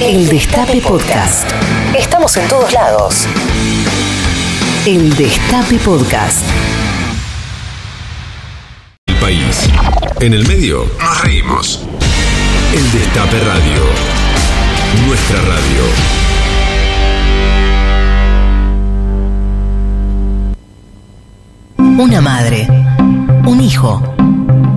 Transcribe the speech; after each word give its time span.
El 0.00 0.28
Destape 0.28 0.80
Podcast. 0.80 1.50
Estamos 1.98 2.36
en 2.36 2.46
todos 2.48 2.72
lados. 2.72 3.26
El 4.86 5.14
Destape 5.16 5.76
Podcast. 5.78 6.44
El 9.06 9.16
país. 9.16 9.68
En 10.20 10.34
el 10.34 10.46
medio 10.46 10.86
nos 11.00 11.22
reímos. 11.22 11.80
El 12.72 12.92
Destape 12.92 13.40
Radio. 13.40 13.82
Nuestra 15.04 15.40
radio. 15.42 15.82
Una 21.76 22.20
madre, 22.20 22.68
un 23.44 23.60
hijo, 23.60 24.00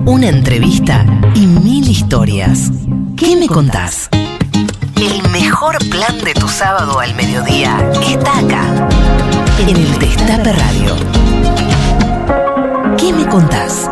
una 0.04 0.28
entrevista 0.28 1.06
y 1.36 1.46
mil 1.46 1.88
historias. 1.88 2.72
¿Qué 3.16 3.36
me 3.36 3.46
contás? 3.46 4.10
El 4.96 5.28
mejor 5.30 5.78
plan 5.90 6.18
de 6.24 6.34
tu 6.34 6.48
sábado 6.48 6.98
al 7.00 7.14
mediodía 7.14 7.76
está 8.02 8.38
acá, 8.38 8.88
en 9.58 9.68
el 9.68 9.98
Destape 9.98 10.52
Radio. 10.52 10.96
¿Qué 12.96 13.12
me 13.12 13.26
contás? 13.26 13.88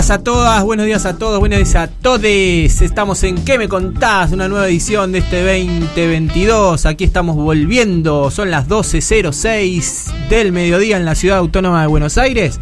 Días 0.00 0.10
a 0.12 0.24
todas, 0.24 0.64
buenos 0.64 0.86
días 0.86 1.04
a 1.04 1.18
todos, 1.18 1.40
buenos 1.40 1.58
días 1.58 1.74
a 1.74 1.86
todes. 1.86 2.80
Estamos 2.80 3.22
en 3.22 3.44
¿Qué 3.44 3.58
me 3.58 3.68
contás? 3.68 4.32
Una 4.32 4.48
nueva 4.48 4.66
edición 4.66 5.12
de 5.12 5.18
este 5.18 5.42
2022. 5.42 6.86
Aquí 6.86 7.04
estamos 7.04 7.36
volviendo. 7.36 8.30
Son 8.30 8.50
las 8.50 8.66
12.06 8.66 10.28
del 10.30 10.52
mediodía 10.52 10.96
en 10.96 11.04
la 11.04 11.14
ciudad 11.14 11.36
autónoma 11.36 11.82
de 11.82 11.88
Buenos 11.88 12.16
Aires. 12.16 12.58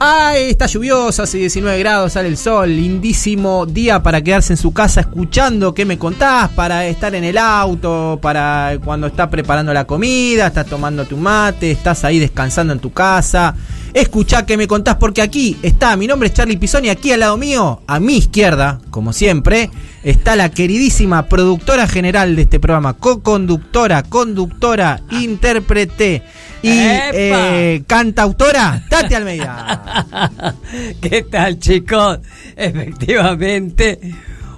Ay, 0.00 0.44
está 0.44 0.64
lluvioso, 0.64 1.24
hace 1.24 1.36
19 1.36 1.78
grados, 1.80 2.14
sale 2.14 2.28
el 2.28 2.38
sol. 2.38 2.70
Lindísimo 2.70 3.66
día 3.66 4.02
para 4.02 4.22
quedarse 4.22 4.54
en 4.54 4.56
su 4.56 4.72
casa 4.72 5.02
escuchando 5.02 5.74
qué 5.74 5.84
me 5.84 5.98
contás, 5.98 6.48
para 6.48 6.86
estar 6.86 7.14
en 7.14 7.24
el 7.24 7.36
auto, 7.36 8.18
para 8.22 8.78
cuando 8.82 9.08
estás 9.08 9.28
preparando 9.28 9.74
la 9.74 9.86
comida, 9.86 10.46
estás 10.46 10.64
tomando 10.64 11.04
tu 11.04 11.18
mate, 11.18 11.70
estás 11.70 12.04
ahí 12.04 12.18
descansando 12.18 12.72
en 12.72 12.78
tu 12.78 12.90
casa. 12.90 13.54
Escuchá 13.94 14.44
qué 14.44 14.56
me 14.56 14.66
contás 14.66 14.96
porque 14.96 15.22
aquí 15.22 15.56
está, 15.62 15.96
mi 15.96 16.08
nombre 16.08 16.26
es 16.26 16.34
Charlie 16.34 16.56
Pisoni, 16.56 16.88
aquí 16.88 17.12
al 17.12 17.20
lado 17.20 17.36
mío, 17.36 17.80
a 17.86 18.00
mi 18.00 18.16
izquierda, 18.16 18.80
como 18.90 19.12
siempre, 19.12 19.70
está 20.02 20.34
la 20.34 20.50
queridísima 20.50 21.26
productora 21.26 21.86
general 21.86 22.34
de 22.34 22.42
este 22.42 22.58
programa, 22.58 22.94
co-conductora, 22.94 24.02
conductora, 24.02 25.00
intérprete 25.12 26.24
y 26.60 26.70
eh, 26.72 27.84
cantautora, 27.86 28.84
Tati 28.90 29.14
Almeida. 29.14 30.06
¿Qué 31.00 31.22
tal, 31.22 31.60
chicos? 31.60 32.18
Efectivamente, 32.56 34.00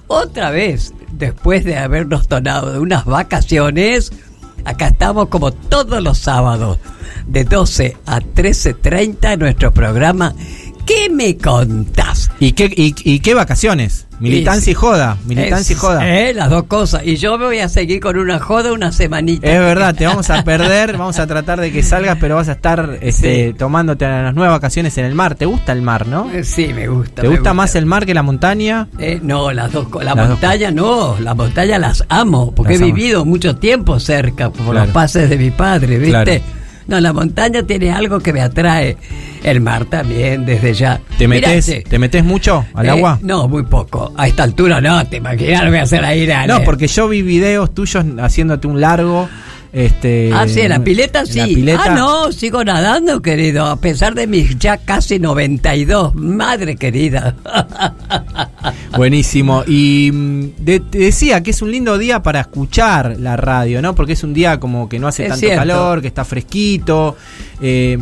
otra 0.07 0.49
vez, 0.49 0.95
después 1.11 1.63
de 1.63 1.77
habernos 1.77 2.27
tonado 2.27 2.73
de 2.73 2.79
unas 2.79 3.05
vacaciones, 3.05 4.11
acá 4.65 4.87
estamos 4.87 5.27
como 5.29 5.51
todos 5.51 6.01
los 6.01 6.17
sábados, 6.17 6.79
de 7.25 7.43
12 7.43 7.97
a 8.05 8.19
13.30 8.19 9.33
en 9.33 9.39
nuestro 9.39 9.71
programa 9.71 10.33
¿Qué 10.87 11.09
me 11.09 11.37
contás? 11.37 12.31
¿Y 12.39 12.53
qué, 12.53 12.65
y, 12.75 12.95
y 13.03 13.19
qué 13.19 13.33
vacaciones? 13.33 14.05
Militancia 14.19 14.71
y, 14.71 14.73
joda, 14.73 15.15
militancia 15.27 15.73
Es- 15.73 15.77
y 15.77 15.79
joda. 15.79 16.07
eh, 16.09 16.33
las 16.33 16.49
dos 16.49 16.63
cosas. 16.63 17.01
Y 17.05 17.17
yo 17.17 17.37
me 17.37 17.45
voy 17.45 17.59
a 17.59 17.69
seguir 17.69 17.99
con 17.99 18.17
una 18.17 18.39
joda 18.39 18.73
una 18.73 18.91
semanita. 18.91 19.45
Es 19.47 19.59
verdad, 19.59 19.93
te 19.93 20.07
vamos 20.07 20.29
a 20.31 20.43
perder, 20.43 20.97
vamos 20.97 21.19
a 21.19 21.27
tratar 21.27 21.59
de 21.61 21.71
que 21.71 21.83
salgas, 21.83 22.17
pero 22.19 22.35
vas 22.35 22.49
a 22.49 22.53
estar 22.53 22.97
este, 23.01 23.49
Sí. 23.49 23.53
tomándote 23.53 24.05
las 24.07 24.33
nuevas 24.33 24.55
vacaciones 24.55 24.97
en 24.97 25.05
el 25.05 25.13
mar. 25.13 25.35
¿Te 25.35 25.45
gusta 25.45 25.71
el 25.73 25.83
mar, 25.83 26.07
no? 26.07 26.31
Eh, 26.31 26.43
Sí, 26.43 26.71
me 26.73 26.87
gusta. 26.87 27.21
¿Te 27.21 27.27
me 27.27 27.35
gusta 27.35 27.53
más 27.53 27.75
el 27.75 27.85
mar 27.85 28.05
que 28.07 28.15
la 28.15 28.23
montaña? 28.23 28.87
Eh, 28.97 29.19
no, 29.21 29.51
las 29.51 29.71
dos 29.71 29.89
co- 29.89 29.99
La 29.99 30.15
Las 30.15 30.29
dos 30.29 30.39
montaña 30.39 30.71
no, 30.71 31.19
la 31.19 31.35
montaña 31.35 31.77
las 31.77 32.03
amo, 32.09 32.53
porque 32.55 32.73
Las 32.73 32.81
he 32.81 32.85
vivido 32.85 33.23
mucho 33.25 33.57
tiempo 33.57 33.99
cerca 33.99 34.49
por 34.49 34.71
Claro. 34.71 34.85
los 34.85 34.93
pases 34.93 35.29
de 35.29 35.37
mi 35.37 35.51
padre, 35.51 35.99
¿viste? 35.99 36.09
Claro. 36.39 36.56
No, 36.87 36.99
la 36.99 37.13
montaña 37.13 37.63
tiene 37.63 37.91
algo 37.91 38.19
que 38.19 38.33
me 38.33 38.41
atrae. 38.41 38.97
El 39.43 39.61
mar 39.61 39.85
también, 39.85 40.45
desde 40.45 40.73
ya. 40.73 40.99
¿Te 41.17 41.27
metes, 41.27 41.67
Mirate, 41.67 41.89
¿te 41.89 41.99
metes 41.99 42.23
mucho 42.23 42.65
al 42.73 42.85
eh, 42.85 42.89
agua? 42.89 43.19
No, 43.21 43.47
muy 43.47 43.63
poco. 43.63 44.11
A 44.17 44.27
esta 44.27 44.43
altura 44.43 44.81
no, 44.81 45.05
te 45.05 45.17
imaginas, 45.17 45.67
voy 45.67 45.77
a 45.77 45.83
hacer 45.83 46.03
ahí 46.03 46.25
nada. 46.25 46.47
No, 46.47 46.63
porque 46.63 46.87
yo 46.87 47.07
vi 47.07 47.21
videos 47.21 47.73
tuyos 47.73 48.03
haciéndote 48.19 48.67
un 48.67 48.81
largo. 48.81 49.29
Este, 49.77 50.31
Ah, 50.33 50.47
sí, 50.47 50.61
en 50.61 50.69
la 50.69 50.79
pileta 50.83 51.23
sí. 51.27 51.37
la 51.37 51.45
pileta. 51.45 51.83
Ah, 51.85 51.89
no, 51.95 52.31
sigo 52.31 52.63
nadando, 52.63 53.21
querido, 53.21 53.67
a 53.67 53.75
pesar 53.79 54.15
de 54.15 54.25
mis 54.25 54.57
ya 54.57 54.77
casi 54.77 55.19
92. 55.19 56.15
Madre 56.15 56.77
querida. 56.77 57.35
Buenísimo. 58.97 59.63
Y 59.67 60.09
mm, 60.11 60.45
de- 60.57 60.79
te 60.79 60.97
decía 60.97 61.43
que 61.43 61.51
es 61.51 61.61
un 61.61 61.71
lindo 61.71 61.97
día 61.97 62.23
para 62.23 62.39
escuchar 62.41 63.17
la 63.19 63.37
radio, 63.37 63.81
¿no? 63.81 63.93
Porque 63.93 64.13
es 64.13 64.23
un 64.23 64.33
día 64.33 64.59
como 64.59 64.89
que 64.89 64.97
no 64.99 65.07
hace 65.07 65.23
Es 65.23 65.29
tanto 65.29 65.39
cierto. 65.41 65.59
calor, 65.59 66.01
que 66.01 66.07
está 66.07 66.25
fresquito. 66.25 67.15
eh, 67.61 67.97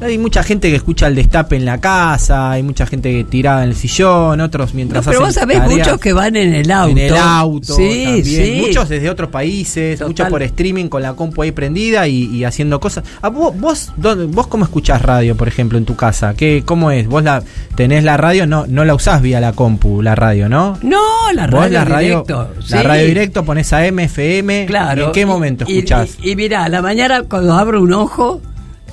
hay 0.00 0.18
mucha 0.18 0.42
gente 0.42 0.68
que 0.70 0.76
escucha 0.76 1.06
el 1.06 1.14
destape 1.14 1.56
en 1.56 1.64
la 1.64 1.80
casa, 1.80 2.50
hay 2.50 2.62
mucha 2.62 2.84
gente 2.86 3.24
tirada 3.24 3.62
en 3.64 3.70
el 3.70 3.74
sillón, 3.76 4.40
otros 4.40 4.70
No, 4.70 4.76
mientras 4.76 5.04
pero 5.04 5.18
hacen 5.18 5.26
vos 5.26 5.34
sabés 5.34 5.58
tareas 5.58 5.78
muchos 5.78 6.00
que 6.00 6.12
van 6.12 6.36
en 6.36 6.52
el 6.54 6.70
auto. 6.70 6.90
En 6.90 6.98
el 6.98 7.16
auto, 7.16 7.74
Sí, 7.74 8.02
también. 8.04 8.24
sí. 8.24 8.62
Muchos 8.66 8.88
desde 8.88 9.08
otros 9.08 9.30
países, 9.30 9.98
Total. 9.98 10.08
muchos 10.08 10.28
por 10.28 10.42
streaming 10.42 10.88
con 10.88 11.02
la 11.02 11.14
compu 11.14 11.42
ahí 11.42 11.52
prendida 11.52 12.06
y, 12.06 12.24
y 12.24 12.44
haciendo 12.44 12.80
cosas. 12.80 13.04
Ah, 13.22 13.28
vos, 13.30 13.58
vos, 13.58 13.92
dónde- 13.96 14.26
vos 14.26 14.46
cómo 14.48 14.64
escuchás 14.64 15.00
radio, 15.00 15.36
por 15.36 15.48
ejemplo, 15.48 15.78
en 15.78 15.84
tu 15.86 15.96
casa? 15.96 16.34
¿Qué, 16.34 16.62
¿Cómo 16.66 16.90
es? 16.90 17.06
¿Vos 17.08 17.22
la 17.24 17.42
tenés 17.74 18.04
la 18.04 18.16
radio? 18.16 18.46
No, 18.46 18.66
no 18.66 18.84
la 18.84 18.94
usás 18.94 19.22
vía 19.22 19.40
la 19.40 19.52
compu, 19.52 20.02
la 20.02 20.14
radio, 20.14 20.48
¿no? 20.48 20.78
No, 20.82 21.00
la 21.32 21.46
Vos 21.46 21.60
radio, 21.60 21.72
la 21.72 21.84
radio, 21.84 22.08
directo. 22.24 22.48
la 22.68 22.80
sí. 22.80 22.86
radio 22.86 23.06
directo 23.06 23.44
pones 23.44 23.72
a 23.72 23.86
FM. 23.86 24.66
Claro. 24.66 25.06
¿En 25.06 25.12
qué 25.12 25.24
momento 25.24 25.64
Y- 25.66 25.78
escuchás? 25.78 26.16
Y, 26.22 26.32
y 26.32 26.36
mirá, 26.36 26.64
a 26.64 26.68
la 26.68 26.82
mañana 26.82 27.22
cuando 27.22 27.54
abro 27.54 27.80
un 27.80 27.92
ojo, 27.94 28.40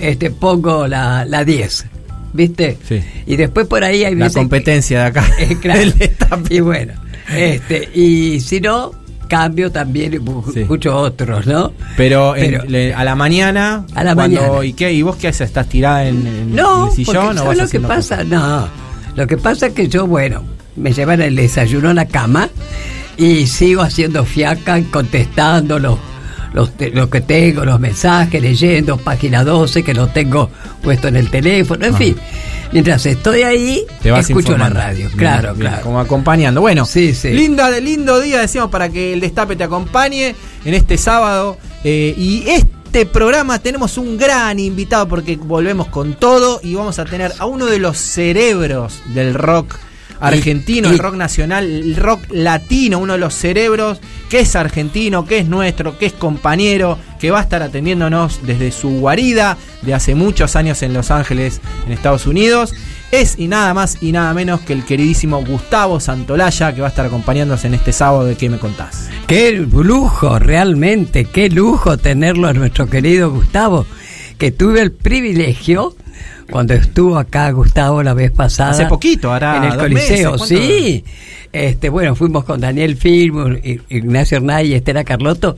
este 0.01 0.31
pongo 0.31 0.87
la, 0.87 1.25
la 1.25 1.43
10. 1.45 1.85
¿Viste? 2.33 2.77
Sí. 2.87 3.01
Y 3.27 3.35
después 3.35 3.67
por 3.67 3.83
ahí 3.83 4.03
hay 4.05 4.15
la 4.15 4.27
que- 4.29 4.33
competencia 4.35 4.99
de 5.01 5.05
acá. 5.07 5.25
Eh, 5.39 5.57
claro. 5.61 5.81
Y 6.49 6.59
bueno, 6.61 6.93
este, 7.35 7.89
y 7.93 8.39
si 8.39 8.61
no, 8.61 8.91
cambio 9.27 9.69
también 9.71 10.13
Sí. 10.53 10.61
escucho 10.61 10.95
otros, 10.95 11.45
¿no? 11.45 11.73
Pero, 11.97 12.35
en- 12.35 12.51
Pero- 12.51 12.63
le- 12.65 12.93
a 12.93 13.03
la 13.03 13.15
mañana. 13.15 13.85
A 13.95 14.03
la 14.03 14.15
cuando- 14.15 14.41
mañana. 14.41 14.65
¿Y 14.65 14.73
qué? 14.73 14.93
¿Y 14.93 15.01
vos 15.01 15.17
qué 15.17 15.27
haces? 15.29 15.47
¿Estás 15.47 15.67
tirada 15.67 16.05
en, 16.07 16.25
en- 16.25 16.55
No, 16.55 16.87
el 16.87 16.93
sillón 16.93 17.37
o 17.37 17.43
¿sabes 17.43 17.45
vas 17.45 17.57
lo 17.57 17.67
que 17.69 17.79
pasa? 17.81 18.17
cosas? 18.17 18.27
No, 18.27 18.67
lo 19.15 19.27
que 19.27 19.37
pasa 19.37 19.67
es 19.67 19.73
que 19.73 19.87
yo, 19.89 20.07
bueno, 20.07 20.43
me 20.77 20.93
llevan 20.93 21.21
el 21.21 21.35
desayuno 21.35 21.89
a 21.89 21.93
la 21.93 22.05
cama 22.07 22.47
y 23.17 23.45
sigo 23.47 23.81
haciendo 23.81 24.23
fiaca, 24.23 24.81
contestando 24.89 25.79
los, 25.79 25.99
los 26.53 26.71
lo 26.93 27.09
que 27.09 27.21
tengo, 27.21 27.63
los 27.65 27.79
mensajes, 27.79 28.41
leyendo 28.41 28.97
página 28.97 29.43
12 29.43 29.83
que 29.83 29.93
lo 29.93 30.07
tengo 30.07 30.49
puesto 30.81 31.07
en 31.07 31.15
el 31.15 31.29
teléfono, 31.29 31.85
en 31.85 31.93
Ah. 31.93 31.97
fin. 31.97 32.15
Mientras 32.73 33.05
estoy 33.05 33.41
ahí, 33.43 33.85
Te 34.01 34.11
vas 34.11 34.29
escucho 34.29 34.57
la 34.57 34.69
radio, 34.69 35.09
claro, 35.17 35.53
bien, 35.53 35.67
claro. 35.69 35.83
Como 35.83 35.99
acompañando. 35.99 36.61
Bueno, 36.61 36.85
Sí, 36.85 37.13
sí. 37.13 37.29
Linda, 37.31 37.69
lindo 37.79 38.19
día, 38.21 38.39
decimos, 38.39 38.69
para 38.69 38.87
que 38.89 39.11
el 39.13 39.19
destape 39.19 39.55
te 39.57 39.63
acompañe 39.65 40.35
en 40.65 40.73
este 40.73 40.97
sábado. 40.97 41.57
eh, 41.83 42.13
y 42.17 42.43
este 42.47 43.05
programa 43.07 43.57
tenemos 43.59 43.97
un 43.97 44.17
gran 44.17 44.59
invitado 44.59 45.07
porque 45.07 45.35
volvemos 45.35 45.87
con 45.87 46.13
todo 46.13 46.59
y 46.63 46.75
vamos 46.75 46.99
a 46.99 47.05
tener 47.05 47.33
a 47.39 47.45
uno 47.45 47.65
de 47.65 47.79
los 47.79 47.97
cerebros 47.97 49.01
del 49.13 49.33
rock 49.33 49.75
argentino, 50.21 50.89
Y- 50.89 50.93
el 50.93 50.99
rock 50.99 51.15
nacional, 51.15 51.65
el 51.65 51.95
rock 51.95 52.21
latino, 52.31 52.99
uno 52.99 53.13
de 53.13 53.19
los 53.19 53.33
cerebros 53.33 53.99
que 54.29 54.39
es 54.39 54.55
argentino, 54.55 55.25
que 55.25 55.39
es 55.39 55.47
nuestro, 55.47 55.97
que 55.97 56.05
es 56.05 56.13
compañero, 56.13 56.97
que 57.19 57.31
va 57.31 57.39
a 57.39 57.43
estar 57.43 57.61
atendiéndonos 57.61 58.39
desde 58.45 58.71
su 58.71 58.89
guarida 58.99 59.57
de 59.81 59.93
hace 59.93 60.15
muchos 60.15 60.55
años 60.55 60.81
en 60.83 60.93
Los 60.93 61.11
Ángeles, 61.11 61.59
en 61.85 61.91
Estados 61.91 62.25
Unidos. 62.27 62.73
Es 63.11 63.37
y 63.37 63.49
nada 63.49 63.73
más 63.73 63.97
y 64.01 64.13
nada 64.13 64.33
menos 64.33 64.61
que 64.61 64.71
el 64.71 64.85
queridísimo 64.85 65.43
Gustavo 65.43 65.99
Santolaya, 65.99 66.73
que 66.73 66.79
va 66.79 66.87
a 66.87 66.91
estar 66.91 67.05
acompañándonos 67.05 67.65
en 67.65 67.73
este 67.73 67.91
sábado 67.91 68.23
de 68.23 68.35
¿Qué 68.37 68.49
me 68.49 68.57
contás? 68.57 69.09
Qué 69.27 69.51
lujo, 69.51 70.39
realmente, 70.39 71.25
qué 71.25 71.49
lujo 71.49 71.97
tenerlo 71.97 72.47
a 72.47 72.53
nuestro 72.53 72.89
querido 72.89 73.29
Gustavo, 73.31 73.85
que 74.37 74.51
tuve 74.51 74.79
el 74.81 74.93
privilegio 74.93 75.93
cuando 76.51 76.73
estuvo 76.73 77.17
acá 77.17 77.49
Gustavo 77.51 78.03
la 78.03 78.13
vez 78.13 78.31
pasada. 78.31 78.71
Hace 78.71 78.85
poquito, 78.85 79.31
ahora 79.31 79.57
En 79.57 79.63
el 79.63 79.77
Coliseo, 79.77 80.37
sí. 80.37 81.03
Este, 81.53 81.89
bueno, 81.89 82.15
fuimos 82.15 82.45
con 82.45 82.61
Daniel 82.61 82.95
Film, 82.95 83.59
Ignacio 83.89 84.37
Hernay 84.37 84.67
y 84.67 84.73
Estela 84.73 85.03
Carlotto. 85.03 85.57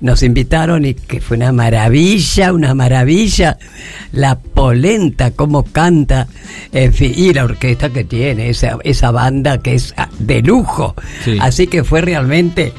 Nos 0.00 0.22
invitaron 0.22 0.84
y 0.84 0.94
que 0.94 1.20
fue 1.20 1.36
una 1.36 1.52
maravilla, 1.52 2.52
una 2.52 2.74
maravilla. 2.74 3.58
La 4.12 4.38
polenta, 4.38 5.30
cómo 5.32 5.62
canta. 5.64 6.26
En 6.72 6.92
fin, 6.92 7.12
y 7.14 7.32
la 7.32 7.44
orquesta 7.44 7.90
que 7.90 8.04
tiene, 8.04 8.48
esa, 8.48 8.78
esa 8.82 9.10
banda 9.10 9.58
que 9.58 9.74
es 9.74 9.94
ah, 9.96 10.08
de 10.18 10.42
lujo. 10.42 10.94
Sí. 11.24 11.38
Así 11.40 11.66
que 11.68 11.84
fue 11.84 12.00
realmente 12.00 12.72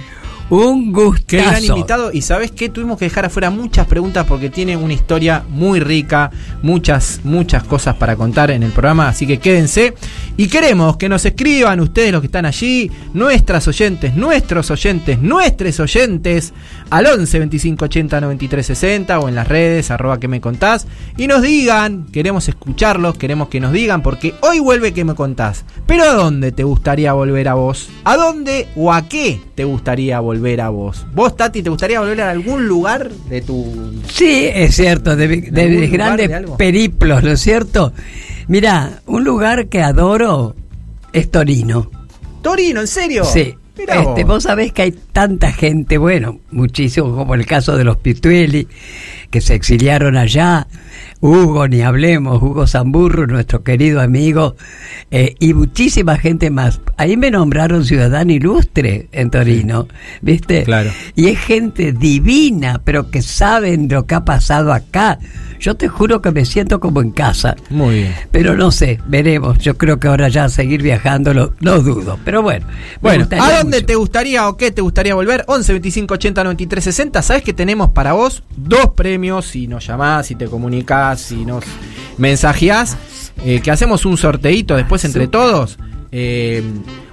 un 0.50 0.92
gustazo. 0.92 1.25
Qué 1.28 1.38
gran 1.38 1.63
invitado. 1.63 2.12
Y 2.12 2.22
sabes 2.22 2.51
qué, 2.51 2.69
tuvimos 2.69 2.98
que 2.98 3.06
dejar 3.06 3.25
afuera 3.25 3.50
muchas 3.50 3.88
preguntas 3.88 4.25
porque 4.28 4.50
tiene 4.50 4.75
una 4.75 4.94
historia 4.94 5.44
muy 5.50 5.80
rica, 5.80 6.31
muchas, 6.62 7.22
muchas 7.24 7.63
cosas 7.63 7.96
para 7.96 8.16
contar 8.16 8.51
en 8.51 8.63
el 8.63 8.72
programa. 8.72 9.07
Así 9.07 9.28
que 9.28 9.40
quédense. 9.40 9.94
Y 10.38 10.48
queremos 10.48 10.98
que 10.98 11.10
nos 11.10 11.25
escriban 11.25 11.80
ustedes 11.80 12.12
los 12.12 12.22
que 12.22 12.28
están 12.28 12.46
allí, 12.46 12.90
nuestras 13.13 13.68
oyentes, 13.68 14.16
nuestros 14.16 14.72
oyentes, 14.72 15.19
nuestros 15.19 15.80
oyentes, 15.80 16.54
al 16.90 17.06
11 17.06 17.40
25 17.40 17.86
80 17.86 18.22
93 18.22 18.66
60 18.66 19.19
o 19.19 19.30
en 19.30 19.36
las 19.36 19.48
redes, 19.48 19.92
arroba 19.92 20.19
que 20.19 20.28
me 20.28 20.42
contás. 20.42 20.88
Y 21.18 21.28
nos 21.28 21.42
digan, 21.42 22.06
queremos 22.12 22.48
escucharlos, 22.48 23.18
queremos 23.18 23.50
que 23.50 23.60
nos 23.60 23.74
digan, 23.74 24.01
porque 24.01 24.34
hoy 24.42 24.60
vuelve 24.60 24.94
que 24.94 25.04
me 25.06 25.13
contás. 25.13 25.66
Pero 25.86 26.04
¿a 26.04 26.13
dónde 26.13 26.51
te 26.51 26.63
gustaría 26.63 27.13
volver 27.13 27.50
a 27.50 27.54
vos? 27.56 27.90
¿A 28.04 28.16
dónde 28.16 28.68
o 28.75 28.94
a 28.94 29.07
qué 29.07 29.42
te 29.56 29.66
gustaría 29.66 30.19
volver 30.19 30.38
a 30.62 30.69
vos? 30.69 31.06
¿Vos, 31.13 31.36
Tati, 31.36 31.62
te 31.62 31.69
gustaría 31.69 32.00
volver 32.00 32.21
a 32.21 32.31
algún 32.31 32.68
lugar 32.68 33.09
de 33.30 33.41
tu... 33.41 33.94
Sí, 34.12 34.47
es 34.53 34.75
cierto, 34.75 35.15
de, 35.15 35.27
de- 35.27 35.69
lugar 35.69 35.88
grandes 35.89 36.30
de 36.30 36.47
periplos, 36.57 37.24
¿no 37.24 37.31
es 37.31 37.39
cierto? 37.41 37.94
Mira, 38.47 39.01
un 39.06 39.24
lugar 39.24 39.68
que 39.68 39.81
adoro 39.81 40.56
es 41.13 41.30
Torino. 41.30 41.89
Torino, 42.41 42.81
¿en 42.81 42.88
serio? 42.88 43.24
Sí. 43.25 43.56
Mirá 43.77 43.95
Este, 44.01 44.24
vos. 44.25 44.33
vos 44.36 44.44
sabés 44.44 44.74
que 44.74 44.81
hay 44.81 44.91
tanta 45.13 45.51
gente, 45.53 45.97
bueno, 45.97 46.39
muchísimo, 46.51 47.15
como 47.15 47.33
el 47.36 47.45
caso 47.45 47.77
de 47.77 47.86
los 47.86 47.95
Pitueli, 47.97 48.68
que 49.30 49.39
se 49.39 49.56
exiliaron 49.56 50.18
allá, 50.18 50.68
Hugo, 51.21 51.68
ni 51.68 51.81
hablemos, 51.81 52.42
Hugo 52.42 52.66
Zamburro, 52.66 53.27
nuestro 53.27 53.63
querido 53.63 54.00
amigo, 54.00 54.56
eh, 55.12 55.36
y 55.39 55.54
muchísima 55.54 56.18
gente 56.18 56.50
más. 56.50 56.80
Ahí 56.95 57.18
me 57.18 57.30
nombraron 57.30 57.83
ciudadano 57.83 58.31
ilustre 58.31 59.10
en 59.12 59.30
Torino, 59.30 59.88
¿viste? 60.21 60.63
Claro. 60.63 60.92
Y 61.16 61.27
es 61.27 61.39
gente 61.39 61.92
divina, 61.92 62.81
pero 62.86 63.12
que 63.12 63.21
saben 63.21 63.89
lo 63.89 64.06
que 64.06 64.16
ha 64.16 64.24
pasado 64.24 64.71
acá. 64.71 65.19
Yo 65.60 65.76
te 65.76 65.88
juro 65.88 66.22
que 66.22 66.32
me 66.32 66.46
siento 66.46 66.80
como 66.80 67.02
en 67.02 67.12
casa. 67.12 67.56
Muy 67.70 67.96
bien. 67.96 68.16
Pero 68.32 68.56
no 68.56 68.72
sé, 68.72 69.00
veremos. 69.08 69.58
Yo 69.60 69.78
creo 69.78 70.00
que 70.00 70.08
ahora 70.08 70.30
ya 70.30 70.48
seguir 70.48 70.82
viajando 70.82 71.34
lo, 71.34 71.54
lo 71.60 71.82
dudo. 71.82 72.18
Pero 72.24 72.42
bueno. 72.42 72.66
Bueno, 73.02 73.28
¿a 73.40 73.58
dónde 73.58 73.78
mucho. 73.78 73.86
te 73.86 73.96
gustaría 73.96 74.48
o 74.48 74.56
qué 74.56 74.72
te 74.72 74.82
gustaría 74.82 75.16
volver? 75.16 75.44
11 75.48 75.74
25 75.74 76.14
80 76.14 76.44
93 76.44 76.84
60. 76.84 77.22
¿Sabes 77.22 77.44
que 77.44 77.54
tenemos 77.54 77.90
para 77.90 78.14
vos 78.14 78.44
dos 78.56 78.92
premios? 78.96 79.48
Si 79.48 79.68
nos 79.68 79.86
llamás, 79.86 80.28
si 80.28 80.36
te 80.36 80.48
comunicás, 80.48 81.20
si 81.20 81.46
nos 81.46 81.66
mensajeás, 82.18 82.98
eh, 83.44 83.62
que 83.62 83.72
hacemos 83.72 84.06
un 84.06 84.18
sorteito 84.18 84.76
después 84.76 85.04
entre 85.06 85.28
todos. 85.28 85.78
Eh, 86.12 86.64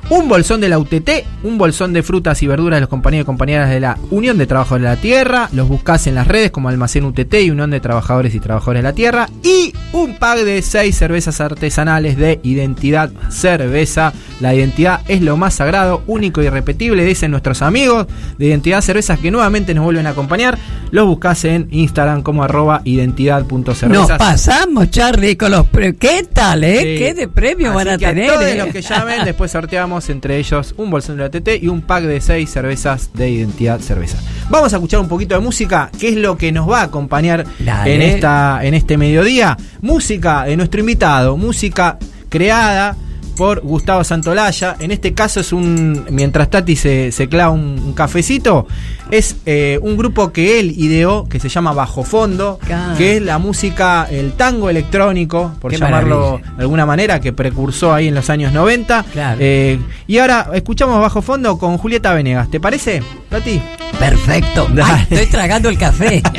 un 0.09 0.29
bolsón 0.29 0.61
de 0.61 0.69
la 0.69 0.79
UTT, 0.79 1.11
un 1.43 1.59
bolsón 1.59 1.93
de 1.93 2.03
frutas 2.03 2.43
y 2.43 2.47
verduras 2.47 2.77
de 2.77 2.83
los 2.83 2.89
compañeros 2.89 3.25
y 3.25 3.27
compañeras 3.27 3.71
de 3.71 3.81
la 3.81 3.99
Unión 4.11 4.39
de 4.39 4.47
Trabajadores 4.47 4.85
de 4.85 4.95
la 4.95 5.01
Tierra. 5.01 5.49
Los 5.53 5.69
buscás 5.69 6.07
en 6.07 6.15
las 6.15 6.29
redes 6.29 6.51
como 6.51 6.69
Almacén 6.69 7.05
UTT 7.05 7.35
y 7.35 7.51
Unión 7.51 7.71
de 7.71 7.81
Trabajadores 7.81 8.35
y 8.35 8.41
Trabajadores 8.41 8.83
de 8.83 8.89
la 8.89 8.95
Tierra. 8.95 9.29
Y 9.43 9.73
un 9.93 10.17
pack 10.17 10.41
de 10.41 10.63
seis 10.63 10.97
cervezas 10.97 11.41
artesanales 11.41 12.17
de 12.17 12.41
Identidad 12.43 13.11
Cerveza. 13.31 14.13
La 14.41 14.55
identidad 14.55 15.01
es 15.09 15.23
lo 15.23 15.37
más 15.37 15.55
sagrado, 15.55 16.03
único 16.07 16.43
y 16.43 16.47
irrepetible, 16.47 17.05
dicen 17.05 17.31
nuestros 17.31 17.63
amigos 17.63 18.07
de 18.39 18.47
Identidad 18.47 18.83
Cervezas 18.83 19.19
que 19.19 19.31
nuevamente 19.31 19.75
nos 19.75 19.85
vuelven 19.85 20.07
a 20.07 20.11
acompañar. 20.11 20.59
Los 20.91 21.07
buscás 21.07 21.45
en 21.45 21.69
Instagram 21.71 22.23
como 22.23 22.45
arroba 22.45 22.79
Nos 22.79 22.87
identidad.cervezas. 22.87 24.19
pasamos, 24.19 24.91
Charlie, 24.91 25.37
con 25.37 25.51
los 25.51 25.67
¿Qué 25.99 26.27
tal, 26.33 26.65
eh? 26.65 26.79
Sí. 26.81 26.99
¿Qué 26.99 27.15
de 27.15 27.29
premio 27.29 27.69
Así 27.69 27.77
van 27.77 27.89
a 27.89 27.99
que 27.99 28.07
tener? 28.07 28.33
todos 28.33 28.45
eh? 28.45 28.57
los 28.57 28.69
que 28.69 28.83
llamen, 28.83 29.25
después 29.25 29.51
sorteamos 29.51 29.96
entre 30.09 30.39
ellos 30.39 30.75
un 30.77 30.91
bolsón 30.91 31.17
de 31.17 31.23
la 31.25 31.31
TT 31.31 31.63
y 31.63 31.69
un 31.69 31.83
pack 31.83 32.05
de 32.05 32.21
seis 32.21 32.51
cervezas 32.51 33.11
de 33.15 33.31
identidad 33.31 33.81
cerveza. 33.81 34.19
Vamos 34.51 34.73
a 34.73 34.77
escuchar 34.77 35.01
un 35.01 35.09
poquito 35.09 35.35
de 35.35 35.41
música, 35.41 35.91
que 35.99 36.09
es 36.09 36.17
lo 36.17 36.37
que 36.37 36.53
nos 36.53 36.71
va 36.71 36.81
a 36.81 36.85
acompañar 36.85 37.45
Dale. 37.59 37.95
en 37.95 38.03
esta 38.03 38.61
en 38.63 38.75
este 38.75 38.97
mediodía. 38.97 39.57
Música 39.81 40.45
de 40.45 40.57
nuestro 40.57 40.81
invitado, 40.81 41.37
música 41.37 41.99
creada 42.29 42.97
por 43.37 43.61
Gustavo 43.61 44.03
Santolaya. 44.03 44.75
En 44.81 44.91
este 44.91 45.15
caso 45.15 45.39
es 45.41 45.53
un. 45.53 46.05
Mientras 46.11 46.51
Tati 46.51 46.75
se, 46.75 47.13
se 47.13 47.29
clava 47.29 47.51
un, 47.53 47.79
un 47.79 47.93
cafecito, 47.93 48.67
es 49.11 49.37
eh, 49.47 49.79
un 49.83 49.97
grupo 49.97 50.33
que 50.33 50.59
él 50.59 50.73
ideó 50.77 51.29
que 51.29 51.39
se 51.39 51.49
llama 51.49 51.73
Bajo 51.73 52.03
Fondo, 52.03 52.59
que 52.99 53.17
es 53.17 53.23
la 53.23 53.39
música, 53.39 54.09
el 54.11 54.33
tango 54.33 54.69
electrónico, 54.71 55.55
por 55.61 55.71
Qué 55.71 55.79
llamarlo 55.79 56.33
maravilla. 56.33 56.53
de 56.57 56.63
alguna 56.63 56.87
manera, 56.87 57.21
que 57.21 57.33
precursó 57.33 57.95
ahí 57.95 58.09
en 58.09 58.15
los 58.15 58.29
años 58.31 58.53
90. 58.53 59.05
Claro. 59.13 59.39
Eh, 59.41 59.79
y 60.07 60.19
ahora 60.19 60.51
escuchamos 60.55 61.01
Bajo 61.01 61.23
Fondo 61.23 61.59
con 61.59 61.79
Julieta 61.79 62.13
Venegas. 62.15 62.51
¿Te 62.51 62.59
parece, 62.59 63.03
Tati? 63.29 63.61
Perfecto. 63.99 64.67
Ay, 64.83 65.07
estoy 65.11 65.27
tragando 65.27 65.69
el 65.69 65.79
café. 65.79 66.23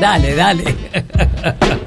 dale, 0.00 0.34
dale. 0.34 0.64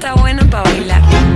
está 0.00 0.14
bueno 0.14 0.42
para 0.48 0.62
bailar. 0.62 1.29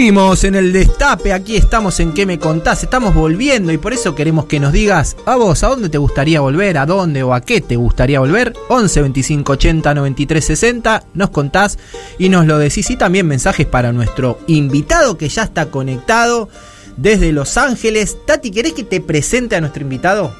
Seguimos 0.00 0.44
en 0.44 0.54
el 0.54 0.72
destape, 0.72 1.30
aquí 1.30 1.58
estamos 1.58 2.00
en 2.00 2.14
¿Qué 2.14 2.24
me 2.24 2.38
contás? 2.38 2.82
Estamos 2.82 3.14
volviendo 3.14 3.70
y 3.70 3.76
por 3.76 3.92
eso 3.92 4.14
queremos 4.14 4.46
que 4.46 4.58
nos 4.58 4.72
digas 4.72 5.14
a 5.26 5.36
vos, 5.36 5.62
¿a 5.62 5.68
dónde 5.68 5.90
te 5.90 5.98
gustaría 5.98 6.40
volver? 6.40 6.78
¿A 6.78 6.86
dónde 6.86 7.22
o 7.22 7.34
a 7.34 7.42
qué 7.42 7.60
te 7.60 7.76
gustaría 7.76 8.18
volver? 8.18 8.54
11 8.70 9.02
25 9.02 9.52
80 9.52 9.92
93 9.92 10.42
60, 10.42 11.04
nos 11.12 11.28
contás 11.28 11.78
y 12.18 12.30
nos 12.30 12.46
lo 12.46 12.56
decís 12.56 12.88
y 12.88 12.96
también 12.96 13.26
mensajes 13.26 13.66
para 13.66 13.92
nuestro 13.92 14.38
invitado 14.46 15.18
que 15.18 15.28
ya 15.28 15.42
está 15.42 15.66
conectado 15.66 16.48
desde 16.96 17.32
Los 17.32 17.58
Ángeles. 17.58 18.16
Tati, 18.26 18.50
¿querés 18.50 18.72
que 18.72 18.84
te 18.84 19.02
presente 19.02 19.56
a 19.56 19.60
nuestro 19.60 19.82
invitado? 19.82 20.34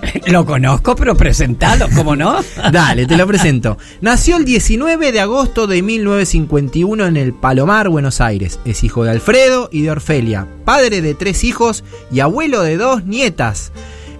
Lo 0.26 0.44
conozco, 0.44 0.96
pero 0.96 1.16
presentado, 1.16 1.86
¿cómo 1.94 2.16
no? 2.16 2.38
Dale, 2.72 3.06
te 3.06 3.16
lo 3.16 3.26
presento. 3.26 3.78
Nació 4.00 4.36
el 4.36 4.44
19 4.44 5.12
de 5.12 5.20
agosto 5.20 5.66
de 5.66 5.82
1951 5.82 7.06
en 7.06 7.16
el 7.16 7.32
Palomar, 7.32 7.88
Buenos 7.88 8.20
Aires. 8.20 8.58
Es 8.64 8.84
hijo 8.84 9.04
de 9.04 9.10
Alfredo 9.10 9.68
y 9.72 9.82
de 9.82 9.90
Orfelia, 9.90 10.46
padre 10.64 11.00
de 11.00 11.14
tres 11.14 11.44
hijos 11.44 11.84
y 12.10 12.20
abuelo 12.20 12.62
de 12.62 12.76
dos 12.76 13.04
nietas. 13.04 13.72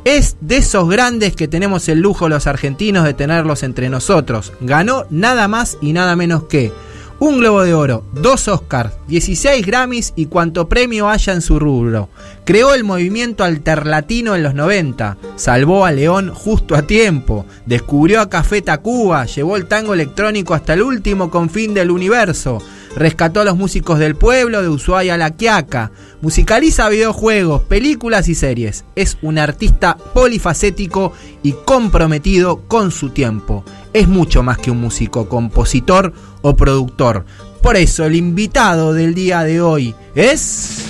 Es 0.05 0.37
de 0.41 0.59
esos 0.59 0.89
grandes 0.89 1.35
que 1.35 1.49
tenemos 1.49 1.89
el 1.89 2.01
lujo 2.01 2.29
los 2.29 2.47
argentinos 2.47 3.05
de 3.05 3.15
tenerlos 3.15 3.65
entre 3.65 3.89
nosotros. 3.89 4.53
Ganó 4.61 5.05
nada 5.11 5.49
más 5.49 5.79
y 5.81 5.93
nada 5.93 6.15
menos 6.15 6.45
que 6.45 6.73
un 7.19 7.39
Globo 7.39 7.63
de 7.63 7.75
Oro, 7.75 8.05
dos 8.13 8.47
Oscars, 8.49 8.93
16 9.09 9.65
Grammys 9.65 10.13
y 10.17 10.27
cuanto 10.27 10.69
premio 10.69 11.09
haya 11.09 11.33
en 11.33 11.41
su 11.41 11.59
rubro. 11.59 12.09
Creó 12.45 12.75
el 12.75 12.85
movimiento 12.85 13.45
alterlatino 13.45 14.35
en 14.35 14.43
los 14.43 14.55
90, 14.55 15.17
salvó 15.37 15.87
a 15.87 15.93
León 15.93 16.33
justo 16.35 16.75
a 16.75 16.83
tiempo, 16.83 17.47
descubrió 17.65 18.21
a 18.21 18.29
Café 18.29 18.61
Tacuba, 18.61 19.25
llevó 19.25 19.57
el 19.57 19.67
tango 19.67 19.95
electrónico 19.95 20.55
hasta 20.55 20.75
el 20.75 20.83
último 20.83 21.31
confín 21.31 21.73
del 21.73 21.91
universo, 21.91 22.59
rescató 22.97 23.43
a 23.43 23.45
los 23.45 23.57
músicos 23.57 23.99
del 23.99 24.17
pueblo 24.17 24.63
de 24.63 24.69
Ushuaia 24.69 25.15
a 25.15 25.19
La 25.19 25.31
Quiaca, 25.31 25.93
musicaliza 26.23 26.89
videojuegos, 26.89 27.63
películas 27.63 28.29
y 28.29 28.35
series. 28.35 28.85
Es 28.97 29.19
un 29.23 29.39
artista 29.39 29.97
polifacético 29.97 31.13
y 31.43 31.53
comprometido 31.53 32.63
con 32.67 32.91
su 32.91 33.11
tiempo. 33.11 33.65
Es 33.93 34.09
mucho 34.09 34.43
más 34.43 34.59
que 34.59 34.71
un 34.71 34.81
músico, 34.81 35.29
compositor 35.29 36.13
o 36.43 36.57
productor. 36.57 37.27
Por 37.63 37.77
eso 37.77 38.05
el 38.05 38.17
invitado 38.17 38.93
del 38.93 39.15
día 39.15 39.43
de 39.43 39.61
hoy 39.61 39.95
es... 40.15 40.85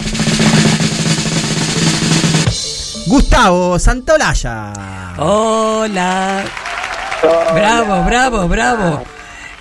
Gustavo 3.06 3.78
Santolaya. 3.78 5.14
Hola. 5.18 6.44
Bravo, 7.54 8.04
bravo, 8.04 8.48
bravo. 8.48 9.15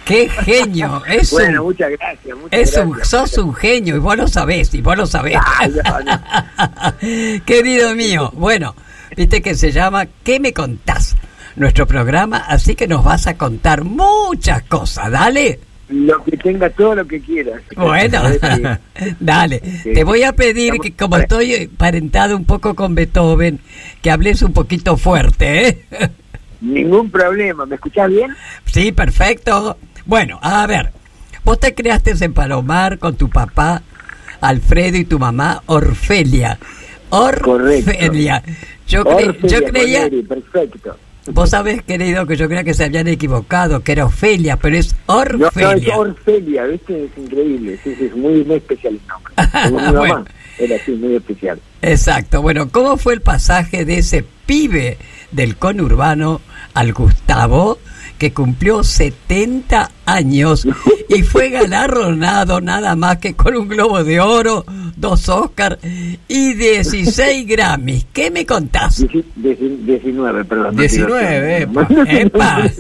Qué 0.06 0.30
genio. 0.30 1.02
Es 1.08 1.32
Bueno, 1.32 1.62
un, 1.62 1.68
muchas 1.70 1.90
gracias. 1.92 2.38
Muchas 2.38 2.60
es 2.60 2.78
un- 2.78 2.92
gracias. 2.92 3.10
sos 3.10 3.38
un 3.40 3.54
genio 3.56 3.96
y 3.96 4.00
vos 4.00 4.16
lo 4.16 4.28
sabés, 4.28 4.74
y 4.74 4.82
vos 4.82 4.96
lo 4.98 5.06
sabés. 5.08 5.38
Ah, 5.40 5.68
no, 5.68 6.02
no. 6.04 7.42
Querido 7.46 7.96
mío, 7.96 8.32
bueno, 8.36 8.76
viste 9.18 9.42
que 9.42 9.56
se 9.56 9.72
llama 9.72 10.06
¿Qué 10.24 10.40
me 10.40 10.54
contás? 10.54 11.16
Nuestro 11.56 11.88
programa, 11.88 12.38
así 12.38 12.76
que 12.76 12.88
nos 12.88 13.04
vas 13.04 13.28
a 13.28 13.38
contar 13.38 13.84
muchas 13.84 14.64
cosas, 14.64 15.10
dale. 15.10 15.60
Lo 15.88 16.22
que 16.24 16.36
tenga, 16.36 16.70
todo 16.70 16.96
lo 16.96 17.06
que 17.08 17.22
quieras. 17.22 17.62
Bueno, 17.78 18.22
dale. 19.20 19.62
Sí. 19.84 19.94
Te 19.94 20.04
voy 20.04 20.24
a 20.24 20.34
pedir 20.34 20.74
que 20.82 20.94
como 20.94 21.18
estoy 21.18 21.68
parentado 21.68 22.36
un 22.36 22.44
poco 22.46 22.76
con 22.76 22.94
Beethoven, 22.96 23.60
que 24.02 24.10
hables 24.12 24.42
un 24.42 24.52
poquito 24.54 24.98
fuerte, 24.98 25.68
¿eh? 25.68 25.86
Ningún 26.62 27.12
problema. 27.12 27.66
¿Me 27.66 27.76
escuchás 27.76 28.10
bien? 28.10 28.36
Sí, 28.66 28.92
perfecto. 28.92 29.78
Bueno, 30.06 30.40
a 30.42 30.66
ver, 30.68 30.92
vos 31.44 31.60
te 31.60 31.74
creaste 31.74 32.14
en 32.20 32.34
Palomar 32.34 33.00
con 33.00 33.16
tu 33.16 33.30
papá, 33.30 33.82
Alfredo, 34.42 34.98
y 34.98 35.06
tu 35.06 35.18
mamá, 35.20 35.64
Orfelia. 35.66 36.58
Orfelia. 37.10 38.44
Yo, 38.88 39.04
cre- 39.04 39.30
Orfelia 39.30 39.48
yo 39.60 39.66
creía, 39.66 40.10
perfecto. 40.28 40.98
vos 41.28 41.50
sabés, 41.50 41.82
querido, 41.84 42.26
que 42.28 42.36
yo 42.36 42.48
creía 42.48 42.64
que 42.64 42.74
se 42.74 42.84
habían 42.84 43.08
equivocado, 43.08 43.82
que 43.82 43.94
era 43.94 44.06
Ofelia, 44.06 44.58
pero 44.58 44.78
es 44.78 44.96
No, 45.08 45.24
no, 45.26 45.48
es 45.48 45.56
Orfelia. 45.58 45.98
Orfelia, 45.98 46.64
¿viste? 46.66 47.06
Es 47.06 47.12
increíble. 47.18 47.80
Sí, 47.84 47.96
sí, 47.98 48.06
es 48.06 48.16
muy, 48.16 48.44
muy 48.44 48.58
especial 48.58 48.94
el 48.96 49.02
nombre. 49.08 49.34
Como 49.64 49.80
mi 49.80 49.94
mamá. 50.14 50.26
Era 50.58 50.76
así, 50.78 50.92
muy 50.92 51.16
especial. 51.16 51.60
Exacto. 51.82 52.42
Bueno, 52.42 52.70
¿cómo 52.70 52.96
fue 52.98 53.14
el 53.16 53.22
pasaje 53.22 53.84
de 53.86 53.98
ese 53.98 54.24
pibe 54.46 54.98
del 55.32 55.58
conurbano 55.58 56.42
al 56.74 56.94
Gustavo, 56.94 57.80
que 58.18 58.32
cumplió 58.34 58.84
70 58.84 59.92
años 60.06 60.68
y 61.10 61.22
fue 61.24 61.50
galardonado 61.50 62.62
nada 62.62 62.96
más 62.96 63.18
que 63.18 63.34
con 63.36 63.56
un 63.56 63.68
Globo 63.68 64.04
de 64.04 64.20
Oro, 64.20 64.66
dos 64.96 65.28
Oscars 65.30 65.78
y 66.28 66.54
16 66.54 67.48
Grammys? 67.48 68.06
¿Qué 68.14 68.32
me 68.32 68.46
contás? 68.46 69.04
Dieci- 69.04 69.24
dieci- 69.36 69.78
19, 69.86 70.46
perdón. 70.46 70.76
no 70.76 70.82
19, 70.82 71.68
quiero- 71.68 71.82
epa. 71.82 71.88
¡Epa! 72.12 72.72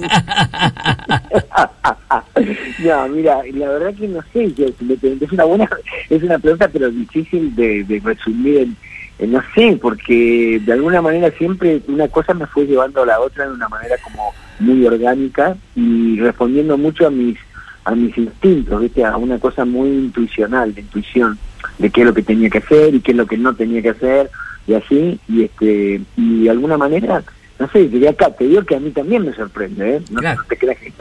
no, 2.80 3.08
mira, 3.10 3.38
la 3.54 3.70
verdad 3.70 3.94
que 3.96 4.08
no 4.08 4.20
sé, 4.34 4.54
es 4.58 5.32
una 5.32 5.44
buena, 5.46 5.70
es 6.10 6.24
una 6.24 6.38
pregunta, 6.40 6.68
pero 6.72 6.90
difícil 6.90 7.56
de, 7.56 7.84
de 7.84 8.00
resumir 8.04 8.58
en, 8.60 8.76
en 9.20 9.32
no 9.32 9.42
sé, 9.54 9.78
porque 9.82 10.60
de 10.66 10.74
alguna 10.74 11.02
manera 11.02 11.32
siempre 11.38 11.82
una 11.88 12.08
cosa 12.10 12.34
me 12.34 12.46
fue 12.48 12.66
llevando 12.66 13.04
a 13.04 13.06
la 13.06 13.20
otra 13.20 13.48
de 13.48 13.54
una 13.54 13.70
manera 13.70 13.96
como 14.04 14.34
muy 14.60 14.86
orgánica 14.86 15.56
y 15.76 16.20
respondiendo 16.20 16.78
mucho 16.78 17.08
a 17.08 17.10
mis 17.10 17.38
a 17.86 17.94
mis 17.94 18.18
instintos, 18.18 18.82
¿viste? 18.82 19.06
a 19.06 19.16
una 19.16 19.38
cosa 19.38 19.64
muy 19.64 19.88
intuicional, 19.90 20.74
de 20.74 20.82
intuición, 20.82 21.38
de 21.78 21.90
qué 21.92 22.02
es 22.02 22.08
lo 22.08 22.14
que 22.16 22.24
tenía 22.24 22.50
que 22.50 22.58
hacer 22.58 22.96
y 22.96 23.00
qué 23.00 23.12
es 23.12 23.18
lo 23.18 23.28
que 23.28 23.38
no 23.38 23.54
tenía 23.56 23.80
que 23.82 23.90
hacer, 23.92 24.32
y 24.66 24.74
así, 24.74 25.20
y 25.30 25.44
este 25.44 26.02
y 26.18 26.44
de 26.46 26.50
alguna 26.50 26.78
manera, 26.80 27.24
no 27.60 27.70
sé, 27.70 27.88
llegué 27.88 28.10
acá, 28.10 28.32
te 28.32 28.46
digo 28.46 28.64
que 28.64 28.76
a 28.76 28.80
mí 28.80 28.90
también 28.90 29.24
me 29.24 29.34
sorprende, 29.36 29.98
¿eh? 29.98 30.02
No, 30.10 30.20
Claro. 30.20 30.42
no 30.42 30.48
te 30.48 30.58
creas 30.58 30.78
que 30.80 30.92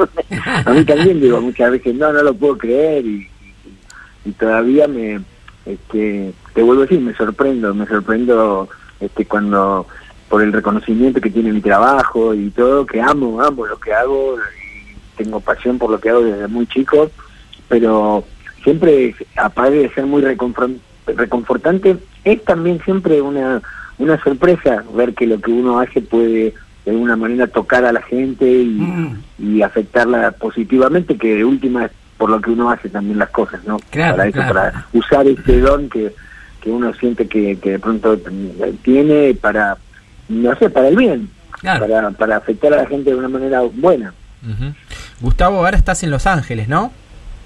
a 0.66 0.71
mí 0.75 0.85
también 0.85 1.21
digo 1.23 1.40
muchas 1.40 1.71
veces, 1.71 1.94
no, 1.94 2.12
no 2.12 2.23
lo 2.23 2.35
puedo 2.35 2.59
creer, 2.59 3.04
y, 3.06 3.09
y- 4.25 4.28
y 4.28 4.33
todavía 4.33 4.87
me, 4.87 5.21
este, 5.64 6.33
te 6.54 6.62
vuelvo 6.62 6.82
a 6.82 6.87
decir, 6.87 7.00
me 7.00 7.14
sorprendo, 7.14 7.75
me 7.75 7.87
sorprendo 7.87 8.68
este 9.00 9.25
cuando 9.26 9.87
por 10.28 10.42
el 10.42 10.52
reconocimiento 10.52 11.20
que 11.20 11.30
tiene 11.30 11.52
mi 11.52 11.61
trabajo 11.61 12.34
y 12.34 12.50
todo, 12.50 12.87
que 12.87 13.00
amo, 13.00 13.40
amo 13.42 13.66
lo 13.66 13.78
que 13.78 13.92
hago, 13.92 14.37
y 14.37 15.23
tengo 15.23 15.40
pasión 15.40 15.78
por 15.78 15.90
lo 15.90 16.00
que 16.00 16.11
hago 16.11 16.23
desde 16.23 16.49
muy 16.49 16.66
chico, 16.66 17.11
pero 17.68 18.25
siempre, 18.62 19.14
aparte 19.37 19.76
de 19.76 19.90
ser 19.90 20.06
muy 20.06 20.23
reconfortante, 21.06 21.96
es 22.25 22.44
también 22.44 22.80
siempre 22.84 23.20
una, 23.20 23.61
una 23.99 24.23
sorpresa 24.23 24.82
ver 24.94 25.14
que 25.14 25.26
lo 25.26 25.40
que 25.40 25.50
uno 25.52 25.78
hace 25.78 26.00
puede 26.00 26.54
de 26.84 26.90
alguna 26.90 27.16
manera 27.16 27.46
tocar 27.46 27.84
a 27.84 27.92
la 27.92 28.02
gente 28.02 28.44
y, 28.46 28.66
Mm. 28.80 29.23
y 29.38 29.62
afectarla 29.62 30.32
positivamente, 30.32 31.16
que 31.16 31.37
de 31.37 31.44
última 31.44 31.87
es 31.87 31.92
por 32.18 32.30
lo 32.30 32.40
que 32.40 32.50
uno 32.50 32.70
hace 32.70 32.88
también 32.88 33.18
las 33.18 33.30
cosas, 33.30 33.61
¿no? 33.66 33.78
Claro, 33.90 34.16
para 34.16 34.28
eso, 34.28 34.38
claro. 34.38 34.54
para 34.54 34.87
usar 34.92 35.26
este 35.26 35.61
don 35.61 35.88
que, 35.88 36.14
que 36.64 36.71
uno 36.71 36.94
siente 36.94 37.28
que, 37.28 37.56
que 37.59 37.73
de 37.73 37.78
pronto 37.78 38.18
tiene 38.83 39.35
para, 39.35 39.76
no 40.30 40.56
sé, 40.56 40.71
para 40.71 40.88
el 40.88 40.97
bien, 40.97 41.28
Claro. 41.61 41.87
para, 41.87 42.11
para 42.12 42.37
afectar 42.38 42.73
a 42.73 42.76
la 42.78 42.87
gente 42.87 43.11
de 43.11 43.16
una 43.16 43.28
manera 43.28 43.61
buena. 43.61 44.14
Gustavo, 45.21 45.59
ahora 45.59 45.76
estás 45.76 46.02
en 46.02 46.11
Los 46.11 46.26
Ángeles, 46.26 46.68
¿no? 46.68 46.90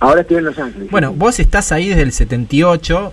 Ahora 0.01 0.21
estoy 0.21 0.37
en 0.39 0.45
Los 0.45 0.59
Ángeles. 0.59 0.91
Bueno, 0.91 1.13
vos 1.13 1.41
estás 1.41 1.73
ahí 1.73 1.89
desde 1.89 2.03
el 2.03 2.13
78, 2.13 3.13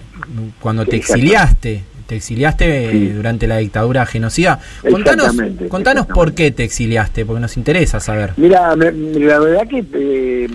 cuando 0.60 0.86
te 0.86 0.92
Sí, 0.92 0.98
exiliaste. 0.98 1.84
Te 2.08 2.16
exiliaste 2.18 2.92
Sí. 2.92 3.08
durante 3.10 3.48
la 3.48 3.58
dictadura 3.58 4.06
genocida. 4.06 4.60
Contanos, 4.84 5.26
Exactamente, 5.26 5.68
contanos 5.70 6.04
exactamente. 6.04 6.14
por 6.14 6.36
qué 6.36 6.52
te 6.52 6.64
exiliaste, 6.64 7.26
porque 7.26 7.42
nos 7.42 7.58
interesa 7.58 8.00
saber. 8.00 8.34
Mira, 8.38 8.76
me- 8.76 8.92
la 8.92 9.40
verdad 9.40 9.68
que 9.68 9.84
eh, 9.94 10.50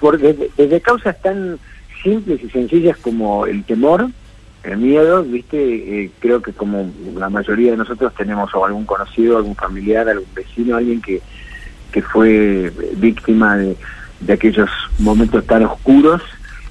por- 0.00 0.18
desde, 0.18 0.50
desde 0.56 0.80
causas 0.80 1.16
tan 1.22 1.58
simples 2.02 2.40
y 2.42 2.50
sencillas 2.50 2.96
como 2.98 3.46
el 3.46 3.62
temor, 3.62 4.08
el 4.66 4.78
miedo, 4.78 5.22
viste, 5.22 5.56
Eh, 6.04 6.10
creo 6.18 6.40
que 6.42 6.52
como 6.52 6.90
la 7.16 7.28
mayoría 7.30 7.70
de 7.72 7.76
nosotros 7.76 8.12
tenemos 8.16 8.54
o 8.54 8.64
algún 8.64 8.84
conocido, 8.84 9.36
algún 9.36 9.54
familiar, 9.56 10.08
algún 10.08 10.28
vecino, 10.34 10.76
alguien 10.76 11.00
que, 11.00 11.20
que 11.92 12.02
fue 12.02 12.72
víctima 12.96 13.56
de, 13.56 13.76
de 14.20 14.32
aquellos 14.32 14.68
momentos 14.98 15.44
tan 15.46 15.64
oscuros 15.64 16.22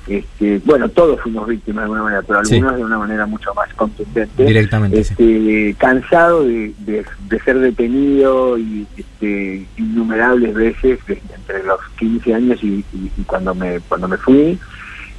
este, 0.07 0.61
bueno, 0.63 0.87
todos 0.89 1.19
fuimos 1.19 1.47
víctimas 1.47 1.77
de 1.81 1.83
alguna 1.85 2.03
manera, 2.03 2.21
pero 2.21 2.45
Sí. 2.45 2.57
algunos 2.57 2.77
de 2.77 2.83
una 2.83 2.99
manera 2.99 3.25
mucho 3.25 3.51
más 3.55 3.73
contundente. 3.73 4.45
Directamente, 4.45 5.03
sí. 5.03 5.09
Este, 5.17 5.75
cansado 5.79 6.43
de, 6.43 6.73
de- 6.85 7.03
de 7.27 7.39
ser 7.39 7.57
detenido 7.57 8.55
y 8.59 8.85
este, 8.95 9.65
innumerables 9.77 10.53
veces 10.53 10.99
entre 11.09 11.63
los 11.63 11.79
15 11.97 12.35
años 12.35 12.59
y, 12.63 12.85
y- 12.93 13.11
y 13.17 13.23
cuando 13.23 13.55
me 13.55 13.79
cuando 13.89 14.07
me 14.07 14.17
fui 14.17 14.59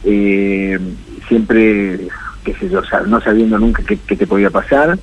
eh, 0.05 0.79
siempre 1.27 2.07
qué 2.47 2.55
sé 2.55 2.69
yo 2.69 2.81
no 3.09 3.21
sabiendo 3.21 3.59
nunca 3.59 3.83
qué, 3.83 3.99
qué 4.07 4.15
te 4.15 4.27
podía 4.27 4.51
pasar 4.51 4.97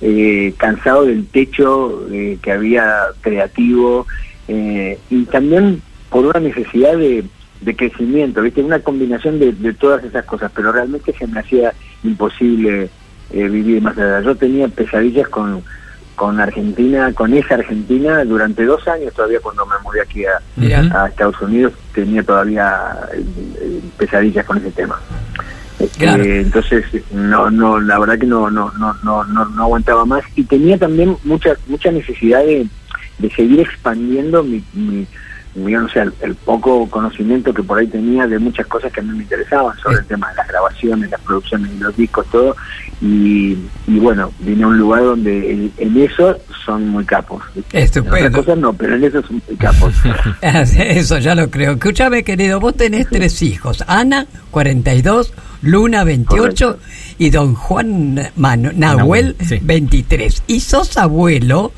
eh, 0.00 0.54
cansado 0.56 1.04
del 1.04 1.26
techo 1.26 2.06
eh, 2.12 2.38
que 2.40 2.52
había 2.52 3.06
creativo 3.20 4.06
eh, 4.46 5.00
y 5.10 5.24
también 5.24 5.82
por 6.10 6.26
una 6.26 6.38
necesidad 6.38 6.96
de, 6.96 7.24
de 7.60 7.76
crecimiento, 7.76 8.40
¿viste? 8.40 8.62
Una 8.62 8.78
combinación 8.78 9.40
de, 9.40 9.52
de 9.52 9.74
todas 9.74 10.04
esas 10.04 10.24
cosas, 10.24 10.52
pero 10.54 10.70
realmente 10.70 11.12
se 11.12 11.26
me 11.26 11.40
hacía 11.40 11.72
imposible 12.04 12.88
vivir 13.32 13.82
más 13.82 13.98
allá. 13.98 14.20
Yo 14.20 14.36
tenía 14.36 14.68
pesadillas 14.68 15.28
con, 15.28 15.64
con 16.16 16.40
Argentina, 16.40 17.12
con 17.12 17.34
esa 17.34 17.54
Argentina 17.54 18.24
durante 18.24 18.64
dos 18.64 18.88
años 18.88 19.12
todavía 19.12 19.38
cuando 19.40 19.66
me 19.66 19.74
mudé 19.84 20.00
aquí 20.00 20.24
a, 20.24 21.06
Estados 21.06 21.40
Unidos, 21.42 21.74
tenía 21.94 22.22
todavía 22.22 22.92
eh, 23.12 23.80
pesadillas 23.98 24.44
con 24.46 24.56
ese 24.56 24.70
tema. 24.70 24.98
Claro. 25.98 26.24
entonces 26.24 26.84
no 27.12 27.50
no 27.50 27.78
la 27.80 27.98
verdad 27.98 28.18
que 28.18 28.26
no 28.26 28.50
no 28.50 28.72
no 28.78 28.94
no 29.02 29.24
no, 29.24 29.62
aguantaba 29.62 30.06
más 30.06 30.24
y 30.34 30.44
tenía 30.44 30.78
también 30.78 31.16
mucha 31.24 31.54
mucha 31.66 31.90
necesidad 31.90 32.42
de, 32.44 32.66
de 33.18 33.30
seguir 33.30 33.60
expandiendo 33.60 34.42
mi, 34.42 34.64
mi, 34.72 35.06
mi, 35.54 35.72
yo 35.72 35.80
no 35.80 35.88
sé, 35.88 36.00
el, 36.00 36.12
el 36.20 36.34
poco 36.34 36.88
conocimiento 36.88 37.52
que 37.52 37.62
por 37.62 37.78
ahí 37.78 37.86
tenía 37.86 38.26
de 38.26 38.38
muchas 38.38 38.66
cosas 38.66 38.92
que 38.92 39.00
a 39.00 39.02
mí 39.02 39.16
me 39.16 39.24
interesaban 39.24 39.76
sobre 39.78 39.98
el 39.98 40.06
tema 40.06 40.30
de 40.30 40.36
las 40.36 40.48
grabaciones, 40.48 41.10
las 41.10 41.20
producciones 41.20 41.78
los 41.80 41.96
discos, 41.96 42.26
todo. 42.30 42.56
Y, 43.00 43.56
y 43.86 43.98
bueno, 43.98 44.32
vine 44.40 44.64
a 44.64 44.66
un 44.68 44.78
lugar 44.78 45.02
donde 45.02 45.52
en, 45.52 45.72
en 45.76 45.96
eso 45.98 46.38
son 46.64 46.88
muy 46.88 47.04
capos. 47.04 47.42
Estupendo. 47.72 48.16
En 48.16 48.26
otras 48.26 48.44
cosas 48.44 48.58
no, 48.58 48.72
pero 48.72 48.96
en 48.96 49.04
eso 49.04 49.22
son 49.22 49.42
muy 49.46 49.56
capos. 49.56 49.94
Eso 50.42 51.18
ya 51.18 51.34
lo 51.34 51.50
creo. 51.50 51.72
Escúchame, 51.72 52.24
querido, 52.24 52.60
vos 52.60 52.76
tenés 52.76 53.08
tres 53.08 53.40
hijos. 53.42 53.84
Ana, 53.86 54.26
42, 54.50 55.32
Luna, 55.62 56.04
28 56.04 56.66
Correcto. 56.66 56.78
y 57.18 57.30
don 57.30 57.54
Juan 57.54 58.16
Manu- 58.36 58.72
Nahuel, 58.74 58.96
Nahuel, 58.96 59.36
sí. 59.46 59.58
23. 59.62 60.42
Y 60.46 60.60
sos 60.60 60.96
abuelo 60.96 61.72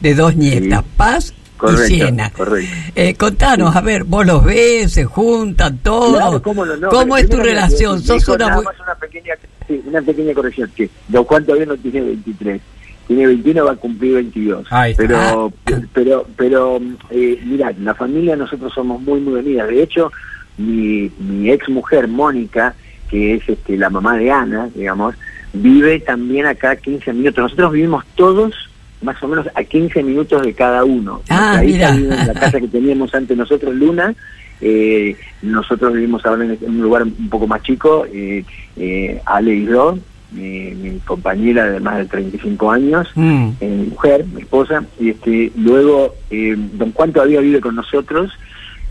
de 0.00 0.14
dos 0.14 0.36
nietas, 0.36 0.84
Paz 0.96 1.34
Correcto, 1.56 1.84
y 1.84 1.86
Siena. 1.96 2.30
correcto. 2.30 2.70
Eh, 2.94 3.14
contanos, 3.14 3.74
a 3.76 3.80
ver, 3.80 4.04
vos 4.04 4.26
los 4.26 4.44
ves, 4.44 4.92
se 4.92 5.04
juntan 5.04 5.78
todos. 5.78 6.16
Claro, 6.16 6.42
cómo 6.42 6.64
no, 6.66 6.76
no, 6.76 6.88
¿Cómo 6.88 7.14
pero 7.14 7.16
es 7.16 7.28
tu 7.30 7.36
relación? 7.38 8.02
¿Sos 8.02 8.18
dijo 8.18 8.34
una 8.34 8.58
una 8.58 8.94
pequeña, 9.00 9.34
sí, 9.66 9.82
una 9.86 10.02
pequeña 10.02 10.34
corrección, 10.34 10.70
que 10.76 10.88
Don 11.08 11.24
Juan 11.24 11.44
todavía 11.44 11.66
no 11.66 11.76
tiene 11.76 12.00
23, 12.02 12.60
tiene 13.06 13.26
21, 13.26 13.64
va 13.64 13.72
a 13.72 13.76
cumplir 13.76 14.14
22. 14.14 14.66
Ahí 14.70 14.92
está. 14.92 15.02
Pero, 15.06 15.52
Ah. 15.66 15.80
pero, 15.92 16.26
pero, 16.36 16.80
eh, 17.10 17.40
la 17.80 17.94
familia 17.94 18.36
nosotros 18.36 18.72
somos 18.74 19.00
muy, 19.02 19.20
muy 19.20 19.34
unidas. 19.34 19.68
De 19.68 19.82
hecho, 19.82 20.10
mi, 20.58 21.10
mi 21.18 21.50
ex 21.50 21.68
mujer, 21.68 22.08
Mónica, 22.08 22.74
que 23.08 23.34
es 23.34 23.48
este, 23.48 23.76
la 23.76 23.90
mamá 23.90 24.16
de 24.16 24.30
Ana, 24.30 24.68
digamos, 24.74 25.14
vive 25.52 26.00
también 26.00 26.46
acá 26.46 26.70
a 26.72 26.76
15 26.76 27.12
minutos. 27.12 27.42
Nosotros 27.42 27.72
vivimos 27.72 28.04
todos 28.14 28.54
más 29.02 29.22
o 29.22 29.28
menos 29.28 29.46
a 29.54 29.62
15 29.62 30.02
minutos 30.02 30.42
de 30.42 30.52
cada 30.54 30.84
uno. 30.84 31.22
Ah, 31.28 31.60
vive 31.64 31.82
en 31.84 32.08
la 32.08 32.32
casa 32.34 32.60
que 32.60 32.68
teníamos 32.68 33.14
antes 33.14 33.36
nosotros, 33.36 33.74
Luna, 33.74 34.14
eh, 34.60 35.14
nosotros 35.42 35.92
vivimos 35.92 36.24
ahora 36.24 36.44
en 36.44 36.58
un 36.66 36.80
lugar 36.82 37.02
un 37.02 37.28
poco 37.28 37.46
más 37.46 37.62
chico, 37.62 38.06
eh, 38.12 38.42
eh, 38.76 39.20
Ale 39.26 39.54
y 39.54 39.66
yo, 39.66 39.98
mi, 40.32 40.70
mi 40.74 40.98
compañera 41.00 41.70
de 41.70 41.78
más 41.80 41.98
de 41.98 42.06
35 42.06 42.70
años, 42.70 43.08
Mm. 43.14 43.48
eh, 43.60 43.68
mi 43.68 43.86
mujer, 43.90 44.24
mi 44.34 44.40
esposa, 44.42 44.82
y 44.98 45.10
este, 45.10 45.52
luego 45.56 46.14
eh, 46.30 46.56
Don 46.56 46.92
Juan 46.92 47.12
todavía 47.12 47.40
vive 47.40 47.60
con 47.60 47.76
nosotros. 47.76 48.32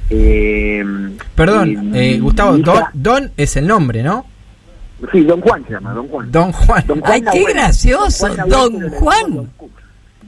Eh, 0.10 0.84
Perdón, 1.36 1.92
eh, 1.96 2.20
Gustavo, 2.20 2.58
Don, 2.58 2.84
Don 2.94 3.32
es 3.38 3.56
el 3.58 3.68
nombre, 3.68 4.04
¿no? 4.04 4.26
Sí, 5.12 5.22
Don 5.24 5.42
Juan 5.42 5.64
se 5.66 5.74
llama, 5.74 5.94
Don 5.94 6.08
Juan. 6.08 6.32
Don 6.32 6.52
Juan. 6.52 6.84
Don 6.88 7.02
Juan 7.02 7.12
Ay, 7.14 7.22
qué 7.32 7.54
gracioso, 7.54 8.28
Don 8.30 8.80
Juan. 8.92 9.32
Don 9.34 9.46
Ju- 9.46 9.50
Don 9.50 9.50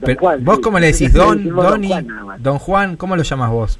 Pero, 0.00 0.20
Juan, 0.20 0.44
¿Vos 0.44 0.56
sí. 0.56 0.62
cómo 0.62 0.78
le 0.78 0.86
decís? 0.92 1.12
Don, 1.12 1.38
decimos 1.38 1.64
Don 1.64 1.72
Doni, 1.72 1.88
Juan. 1.88 2.08
Don 2.42 2.58
Juan, 2.58 2.96
¿cómo 2.96 3.16
lo 3.16 3.22
llamas 3.22 3.50
vos? 3.50 3.78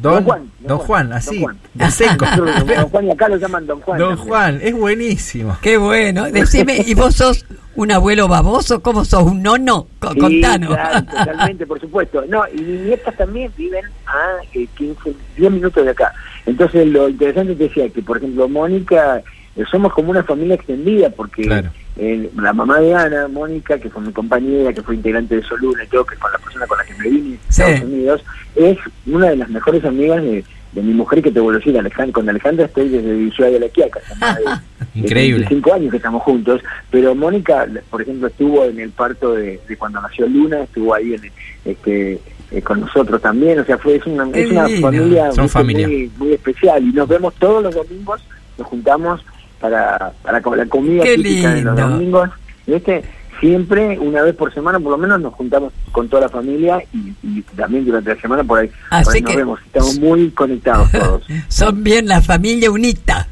Don 0.00 0.14
Don, 0.14 0.24
Juan, 0.24 0.50
Don 0.60 0.68
Don 0.68 0.78
Juan, 0.78 0.86
Juan, 1.08 1.12
así, 1.12 1.34
Don 1.36 1.42
Juan. 1.44 1.58
de 1.74 1.90
seco. 1.90 2.26
Don 2.36 2.88
Juan 2.90 3.06
y 3.06 3.10
acá 3.10 3.28
lo 3.28 3.36
llaman 3.36 3.66
Don 3.66 3.80
Juan. 3.80 3.98
Don 3.98 4.08
también. 4.10 4.28
Juan, 4.28 4.60
es 4.62 4.74
buenísimo. 4.74 5.56
Qué 5.60 5.76
bueno. 5.76 6.30
Decime, 6.30 6.82
¿y 6.86 6.94
vos 6.94 7.14
sos 7.16 7.44
un 7.74 7.90
abuelo 7.92 8.28
baboso? 8.28 8.80
¿Cómo 8.82 9.04
sos 9.04 9.22
un 9.24 9.42
nono? 9.42 9.86
Co- 9.98 10.12
Sí, 10.12 10.18
Contanos. 10.20 10.74
claro, 10.74 11.04
totalmente, 11.10 11.66
por 11.66 11.80
supuesto. 11.80 12.24
No, 12.28 12.42
y 12.54 12.60
mis 12.60 12.80
nietas 12.82 13.16
también 13.16 13.52
viven 13.56 13.84
a 14.06 14.36
eh, 14.54 14.66
15, 14.76 15.12
10 15.36 15.52
minutos 15.52 15.84
de 15.84 15.90
acá. 15.90 16.12
Entonces, 16.46 16.86
lo 16.86 17.08
interesante 17.08 17.56
que 17.56 17.64
decía 17.64 17.88
que, 17.90 18.02
por 18.02 18.16
ejemplo, 18.18 18.48
Mónica, 18.48 19.22
somos 19.70 19.92
como 19.92 20.10
una 20.10 20.22
familia 20.22 20.54
extendida, 20.54 21.10
porque 21.10 21.42
Claro. 21.42 21.70
eh, 21.96 22.30
la 22.36 22.52
mamá 22.52 22.80
de 22.80 22.94
Ana, 22.94 23.28
Mónica, 23.28 23.78
que 23.78 23.90
fue 23.90 24.02
mi 24.02 24.12
compañera, 24.12 24.72
que 24.72 24.82
fue 24.82 24.94
integrante 24.94 25.36
de 25.36 25.42
Soluna 25.42 25.84
y 25.84 25.88
todo, 25.88 26.04
que 26.06 26.16
con 26.16 26.32
la 26.32 26.38
persona 26.38 26.66
con 26.66 26.78
la 26.78 26.84
que 26.84 26.94
me 26.94 27.08
vine 27.08 27.36
a 27.36 27.52
Sí. 27.52 27.62
Estados 27.62 27.82
Unidos, 27.82 28.24
es 28.56 28.78
una 29.06 29.30
de 29.30 29.36
las 29.36 29.50
mejores 29.50 29.84
amigas 29.84 30.22
de, 30.22 30.44
de 30.72 30.82
mi 30.82 30.92
mujer 30.94 31.20
que 31.20 31.32
te 31.32 31.40
vuelvo 31.40 31.56
a 31.56 31.58
decir, 31.58 31.76
Alejandra. 31.78 32.12
Con 32.12 32.28
Alejandra 32.28 32.66
estoy 32.66 32.88
desde 32.88 33.30
Ciudad 33.32 33.50
de 33.50 33.60
la 33.60 33.68
Quiaca, 33.68 34.00
Increíble. 34.94 35.40
25 35.40 35.74
años 35.74 35.90
que 35.90 35.96
estamos 35.98 36.22
juntos, 36.22 36.60
pero 36.90 37.14
Mónica, 37.14 37.66
por 37.90 38.02
ejemplo, 38.02 38.28
estuvo 38.28 38.64
en 38.64 38.78
el 38.80 38.90
parto 38.90 39.34
de, 39.34 39.60
de 39.68 39.76
cuando 39.76 40.00
nació 40.00 40.26
Luna, 40.26 40.62
estuvo 40.62 40.94
ahí 40.94 41.14
en, 41.14 41.22
este, 41.64 42.20
eh, 42.50 42.62
con 42.62 42.80
nosotros 42.80 43.20
también, 43.20 43.58
o 43.60 43.64
sea, 43.64 43.78
fue 43.78 43.96
es 43.96 44.06
una, 44.06 44.28
es 44.32 44.50
una 44.50 44.68
familia, 44.80 45.32
Son 45.32 45.44
¿viste? 45.44 45.58
familia. 45.58 45.86
Muy, 45.88 46.10
muy 46.18 46.32
especial 46.32 46.82
y 46.82 46.92
nos 46.92 47.08
vemos 47.08 47.34
todos 47.34 47.62
los 47.62 47.74
domingos, 47.74 48.22
nos 48.58 48.66
juntamos 48.66 49.20
para, 49.60 50.12
para 50.22 50.40
la 50.56 50.66
comida 50.66 51.02
Qué 51.04 51.16
típica 51.16 51.54
de 51.54 51.62
los 51.62 51.76
domingos, 51.76 52.30
¿viste? 52.66 53.02
Siempre, 53.40 53.98
una 53.98 54.22
vez 54.22 54.34
por 54.36 54.52
semana, 54.52 54.78
por 54.80 54.90
lo 54.92 54.98
menos, 54.98 55.18
nos 55.20 55.32
juntamos 55.34 55.72
con 55.92 56.08
toda 56.08 56.22
la 56.22 56.28
familia 56.28 56.82
y, 56.92 57.14
y 57.22 57.42
también 57.56 57.86
durante 57.86 58.14
la 58.14 58.20
semana 58.20 58.44
por 58.44 58.58
ahí, 58.58 58.70
Así 58.90 59.04
por 59.04 59.14
ahí 59.14 59.20
nos 59.22 59.30
que- 59.30 59.36
vemos. 59.38 59.60
Estamos 59.64 59.98
muy 59.98 60.30
conectados 60.30 60.90
todos. 60.92 61.22
Son 61.48 61.82
bien 61.82 62.06
la 62.06 62.20
familia 62.20 62.70
unita. 62.70 63.28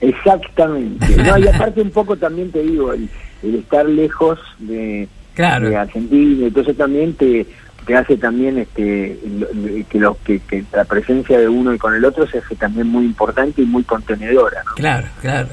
Exactamente. 0.00 1.16
No, 1.16 1.38
y 1.38 1.48
aparte 1.48 1.80
un 1.82 1.90
poco 1.90 2.16
también 2.16 2.50
te 2.50 2.62
digo, 2.62 2.92
el, 2.92 3.08
el 3.42 3.54
estar 3.56 3.86
lejos 3.86 4.38
de, 4.58 5.08
Claro. 5.40 5.70
de 5.70 5.76
Argentina, 5.76 6.46
entonces 6.48 6.76
también 6.76 7.14
te, 7.14 7.46
te 7.86 7.96
hace 7.96 8.18
también 8.18 8.58
este 8.58 9.18
que, 9.88 9.98
lo, 9.98 10.18
que, 10.22 10.38
que 10.40 10.64
la 10.72 10.84
presencia 10.84 11.38
de 11.38 11.48
uno 11.48 11.72
y 11.72 11.78
con 11.78 11.94
el 11.94 12.04
otro 12.04 12.26
se 12.26 12.38
hace 12.38 12.56
también 12.56 12.88
muy 12.88 13.06
importante 13.06 13.62
y 13.62 13.64
muy 13.64 13.82
contenedora. 13.84 14.62
¿no? 14.66 14.74
Claro, 14.74 15.08
claro. 15.22 15.48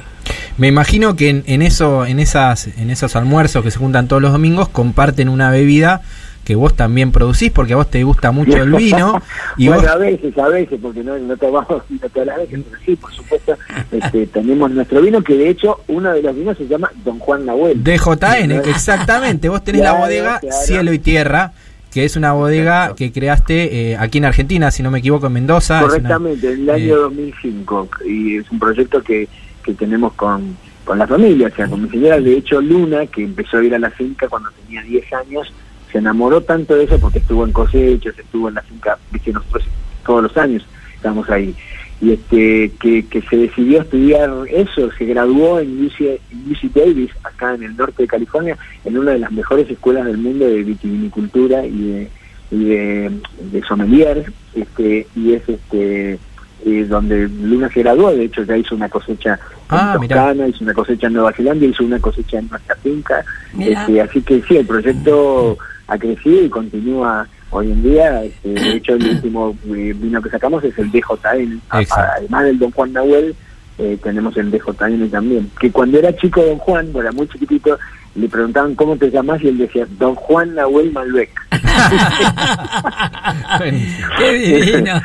Me 0.58 0.68
imagino 0.68 1.16
que 1.16 1.30
en, 1.30 1.44
en 1.46 1.62
eso, 1.62 2.06
en 2.06 2.20
esas, 2.20 2.68
en 2.68 2.90
esos 2.90 3.16
almuerzos 3.16 3.64
que 3.64 3.72
se 3.72 3.80
juntan 3.80 4.10
todos 4.10 4.22
los 4.22 4.34
domingos, 4.34 4.68
comparten 4.68 5.30
una 5.30 5.52
bebida 5.52 6.02
que 6.48 6.56
vos 6.56 6.74
también 6.74 7.12
producís, 7.12 7.52
porque 7.52 7.74
a 7.74 7.76
vos 7.76 7.92
te 7.92 8.02
gusta 8.06 8.32
mucho 8.32 8.56
el 8.56 8.72
vino 8.72 9.22
y 9.58 9.68
bueno, 9.68 9.82
vos 9.82 9.92
a 9.92 9.98
veces, 9.98 10.38
a 10.38 10.48
veces, 10.48 10.80
porque 10.82 11.04
no, 11.04 11.18
no 11.18 11.36
tomamos 11.36 11.84
vino 11.90 12.08
todas 12.08 12.26
las 12.26 12.38
veces, 12.38 12.62
pero 12.70 12.82
sí, 12.86 12.96
por 12.96 13.12
supuesto, 13.14 13.58
este, 13.92 14.28
tenemos 14.34 14.72
nuestro 14.72 15.02
vino, 15.02 15.22
que 15.22 15.34
de 15.36 15.50
hecho 15.50 15.82
uno 15.90 16.14
de 16.14 16.22
los 16.22 16.34
vinos 16.34 16.58
se 16.58 16.66
llama 16.66 16.90
Don 17.04 17.20
Juan 17.20 17.46
Nahuel. 17.46 17.84
DJN, 17.84 18.52
exactamente. 18.64 19.50
Vos 19.50 19.62
tenés 19.62 19.82
la 19.82 19.92
bodega 19.92 20.40
claro. 20.40 20.56
Cielo 20.64 20.94
y 20.94 21.00
Tierra, 21.00 21.52
que 21.92 22.06
es 22.06 22.16
una 22.16 22.32
bodega 22.32 22.76
Exacto. 22.84 22.96
que 22.96 23.12
creaste 23.12 23.92
eh, 23.92 23.98
aquí 23.98 24.20
en 24.20 24.26
Argentina, 24.26 24.72
si 24.72 24.84
no 24.84 24.90
me 24.90 25.00
equivoco, 25.00 25.28
en 25.28 25.34
Mendoza. 25.34 25.80
Una- 25.80 25.88
Correctamente, 25.90 26.54
en 26.54 26.62
el 26.62 26.70
año 26.70 26.94
eh, 26.96 27.00
2005. 27.00 27.90
Y 28.06 28.38
es 28.38 28.50
un 28.50 28.58
proyecto 28.60 29.04
que, 29.04 29.28
que 29.66 29.74
tenemos 29.74 30.14
con, 30.14 30.56
con 30.86 30.98
la 30.98 31.06
familia, 31.08 31.50
o 31.52 31.56
sea, 31.58 31.68
con 31.68 31.84
mi 31.84 31.90
señora. 31.90 32.22
De 32.22 32.38
hecho, 32.38 32.62
Luna, 32.62 33.06
que 33.08 33.24
empezó 33.26 33.58
a 33.58 33.64
ir 33.66 33.76
a 33.76 33.80
la 33.80 33.90
finca 33.90 34.30
cuando 34.30 34.50
tenía 34.64 34.82
10 34.84 35.12
años, 35.12 35.52
se 35.92 36.00
enamoró 36.00 36.42
tanto 36.42 36.76
de 36.76 36.84
eso 36.86 37.00
porque 37.00 37.20
estuvo 37.20 37.46
en 37.46 37.52
cosechas, 37.52 38.18
estuvo 38.18 38.50
en 38.50 38.56
la 38.56 38.62
finca, 38.62 38.98
viste, 39.12 39.32
nosotros 39.32 39.64
todos 40.06 40.24
los 40.24 40.38
años 40.38 40.66
estamos 40.96 41.30
ahí. 41.30 41.56
Y 42.00 42.12
este 42.12 42.72
que, 42.80 43.06
que 43.08 43.22
se 43.24 43.38
decidió 43.38 43.82
estudiar 43.82 44.30
eso, 44.50 44.90
se 44.98 45.06
graduó 45.06 45.60
en 45.60 45.84
UC, 45.86 46.20
UC 46.52 46.72
Davis, 46.76 47.10
acá 47.24 47.56
en 47.56 47.64
el 47.64 47.76
norte 47.76 48.04
de 48.04 48.08
California, 48.08 48.56
en 48.86 48.98
una 48.98 49.12
de 49.12 49.20
las 49.20 49.32
mejores 49.32 49.70
escuelas 49.70 50.06
del 50.06 50.18
mundo 50.18 50.46
de 50.46 50.62
vitivinicultura 50.64 51.66
y 51.66 51.78
de, 51.88 52.10
y 52.52 52.64
de, 52.66 53.12
de 53.52 53.62
sommelier, 53.64 54.32
este, 54.56 55.08
y 55.16 55.34
es 55.34 55.50
este 55.50 56.20
eh, 56.66 56.86
donde 56.88 57.28
Luna 57.30 57.70
se 57.70 57.82
graduó, 57.82 58.12
de 58.12 58.26
hecho 58.26 58.44
ya 58.44 58.58
hizo 58.58 58.76
una 58.76 58.90
cosecha 58.90 59.40
Ah, 59.70 59.94
en 59.96 60.02
mirá. 60.02 60.16
Toscana, 60.18 60.48
hizo 60.48 60.64
una 60.64 60.74
cosecha 60.74 61.08
en 61.08 61.14
Nueva 61.14 61.34
Zelanda, 61.34 61.66
hizo 61.66 61.84
una 61.84 62.00
cosecha 62.00 62.40
en 62.40 62.48
nuestra 62.50 62.76
finca, 62.78 63.26
Mirá. 63.54 63.82
este, 63.82 64.02
así 64.02 64.22
que 64.22 64.42
sí, 64.48 64.58
el 64.58 64.66
proyecto 64.66 65.58
ha 65.88 65.98
crecido 65.98 66.44
y 66.44 66.50
continúa 66.50 67.28
Hoy 67.50 67.72
en 67.72 67.82
día, 67.82 68.24
este, 68.24 68.50
de 68.50 68.76
hecho, 68.76 68.96
el 68.96 69.08
último 69.08 69.56
eh, 69.68 69.94
vino 69.96 70.22
que 70.22 70.30
sacamos 70.30 70.62
es 70.66 70.78
el 70.78 70.92
DJN. 70.92 71.62
Además 71.70 72.44
del 72.44 72.60
Don 72.60 72.72
Juan 72.72 72.92
Nahuel, 72.92 73.34
eh, 73.78 73.98
tenemos 74.04 74.36
el 74.36 74.52
DJN 74.52 75.10
también. 75.10 75.50
Que 75.58 75.72
cuando 75.72 75.98
era 75.98 76.14
chico 76.18 76.44
Don 76.44 76.58
Juan, 76.58 76.92
bueno, 76.92 77.08
era 77.08 77.16
muy 77.16 77.26
chiquitito, 77.30 77.80
le 78.16 78.28
preguntaban 78.28 78.76
cómo 78.76 78.98
te 78.98 79.10
llamas 79.10 79.42
y 79.42 79.48
él 79.48 79.60
decía 79.60 79.88
Don 79.98 80.14
Juan 80.16 80.56
Nahuel 80.56 80.92
Malbec. 80.92 81.30
Qué 84.18 84.34
divino. 84.34 85.02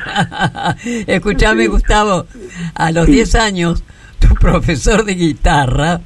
Escuchame, 1.07 1.69
Gustavo, 1.69 2.27
a 2.75 2.91
los 2.91 3.07
10 3.07 3.37
años, 3.37 3.85
tu 4.19 4.35
profesor 4.35 5.05
de 5.05 5.15
guitarra 5.15 6.01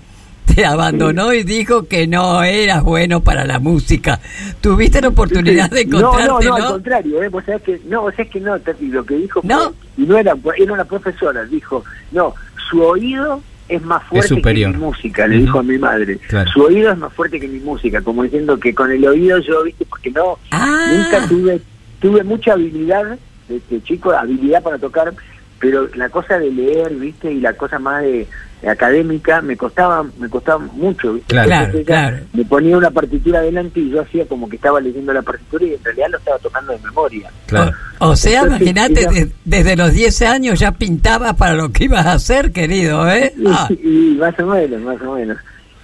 te 0.54 0.64
abandonó 0.64 1.32
y 1.32 1.42
dijo 1.42 1.86
que 1.86 2.06
no 2.06 2.42
eras 2.42 2.82
bueno 2.82 3.20
para 3.22 3.44
la 3.44 3.58
música. 3.58 4.20
¿Tuviste 4.60 5.00
la 5.00 5.08
oportunidad 5.08 5.70
de 5.70 5.84
no, 5.86 6.00
no, 6.00 6.08
encontrarte, 6.18 6.44
no, 6.46 6.54
al 6.54 6.62
no? 6.62 6.68
contrario, 6.72 7.22
¿eh? 7.22 7.28
Vos 7.28 7.44
sabés 7.44 7.62
que, 7.62 7.80
no, 7.88 8.02
vos 8.02 8.14
sabés 8.14 8.30
que 8.30 8.40
no, 8.40 8.58
Tati, 8.58 8.86
lo 8.88 9.04
que 9.04 9.16
dijo 9.16 9.42
fue- 9.42 9.48
¿No? 9.50 9.74
y 9.96 10.02
no 10.02 10.16
era, 10.16 10.34
era 10.58 10.72
una 10.72 10.84
profesora, 10.84 11.44
dijo, 11.44 11.84
no, 12.12 12.34
su 12.70 12.82
oído 12.82 13.42
es 13.68 13.82
más 13.82 14.02
fuerte 14.04 14.40
que 14.40 14.66
mi 14.68 14.72
música, 14.74 15.26
le 15.26 15.38
dijo 15.38 15.58
a 15.58 15.62
mi 15.64 15.76
madre. 15.76 16.18
Claro. 16.28 16.48
Su 16.52 16.62
oído 16.62 16.92
es 16.92 16.98
más 16.98 17.12
fuerte 17.12 17.40
que 17.40 17.48
mi 17.48 17.58
música, 17.58 18.00
como 18.00 18.22
diciendo 18.22 18.58
que 18.60 18.72
con 18.74 18.90
el 18.92 19.04
oído 19.06 19.38
yo, 19.38 19.64
viste, 19.64 19.84
porque 19.86 20.10
no, 20.12 20.38
Ah. 20.52 20.86
nunca 20.92 21.26
tuve, 21.28 21.60
tuve 22.00 22.22
mucha 22.22 22.52
habilidad, 22.52 23.18
este 23.48 23.82
chico, 23.82 24.12
habilidad 24.12 24.62
para 24.62 24.78
tocar, 24.78 25.12
pero 25.58 25.88
la 25.96 26.08
cosa 26.10 26.38
de 26.38 26.50
leer, 26.52 26.94
viste, 26.94 27.32
y 27.32 27.40
la 27.40 27.54
cosa 27.54 27.78
más 27.80 28.02
de 28.02 28.26
académica 28.68 29.40
me 29.42 29.56
costaba, 29.56 30.04
me 30.18 30.28
costaba 30.28 30.58
mucho, 30.58 31.14
viste. 31.14 31.28
Claro, 31.34 31.50
Entonces 31.52 31.74
ella 31.76 31.84
claro. 31.86 32.16
Me 32.32 32.44
ponía 32.44 32.76
una 32.76 32.90
partitura 32.90 33.38
adelante 33.40 33.80
y 33.80 33.90
yo 33.90 34.00
hacía 34.02 34.26
como 34.26 34.48
que 34.48 34.56
estaba 34.56 34.80
leyendo 34.80 35.12
la 35.12 35.22
partitura 35.22 35.64
y 35.64 35.74
en 35.74 35.84
realidad 35.84 36.06
lo 36.12 36.18
estaba 36.18 36.38
tocando 36.38 36.72
de 36.72 36.78
memoria. 36.80 37.30
Claro. 37.46 37.72
O, 37.98 38.08
o 38.10 38.16
sea, 38.16 38.42
imagínate, 38.46 39.02
era- 39.02 39.10
de- 39.12 39.30
desde 39.44 39.76
los 39.76 39.92
10 39.92 40.22
años 40.22 40.58
ya 40.60 40.72
pintabas 40.72 41.34
para 41.34 41.54
lo 41.54 41.70
que 41.72 41.84
ibas 41.84 42.06
a 42.06 42.12
hacer, 42.14 42.52
querido, 42.52 43.08
¿eh? 43.10 43.32
Ah, 43.46 43.68
Y, 43.70 44.12
y 44.12 44.16
más 44.18 44.38
o 44.38 44.46
menos, 44.46 44.80
más 44.82 45.00
o 45.02 45.14
menos. 45.14 45.38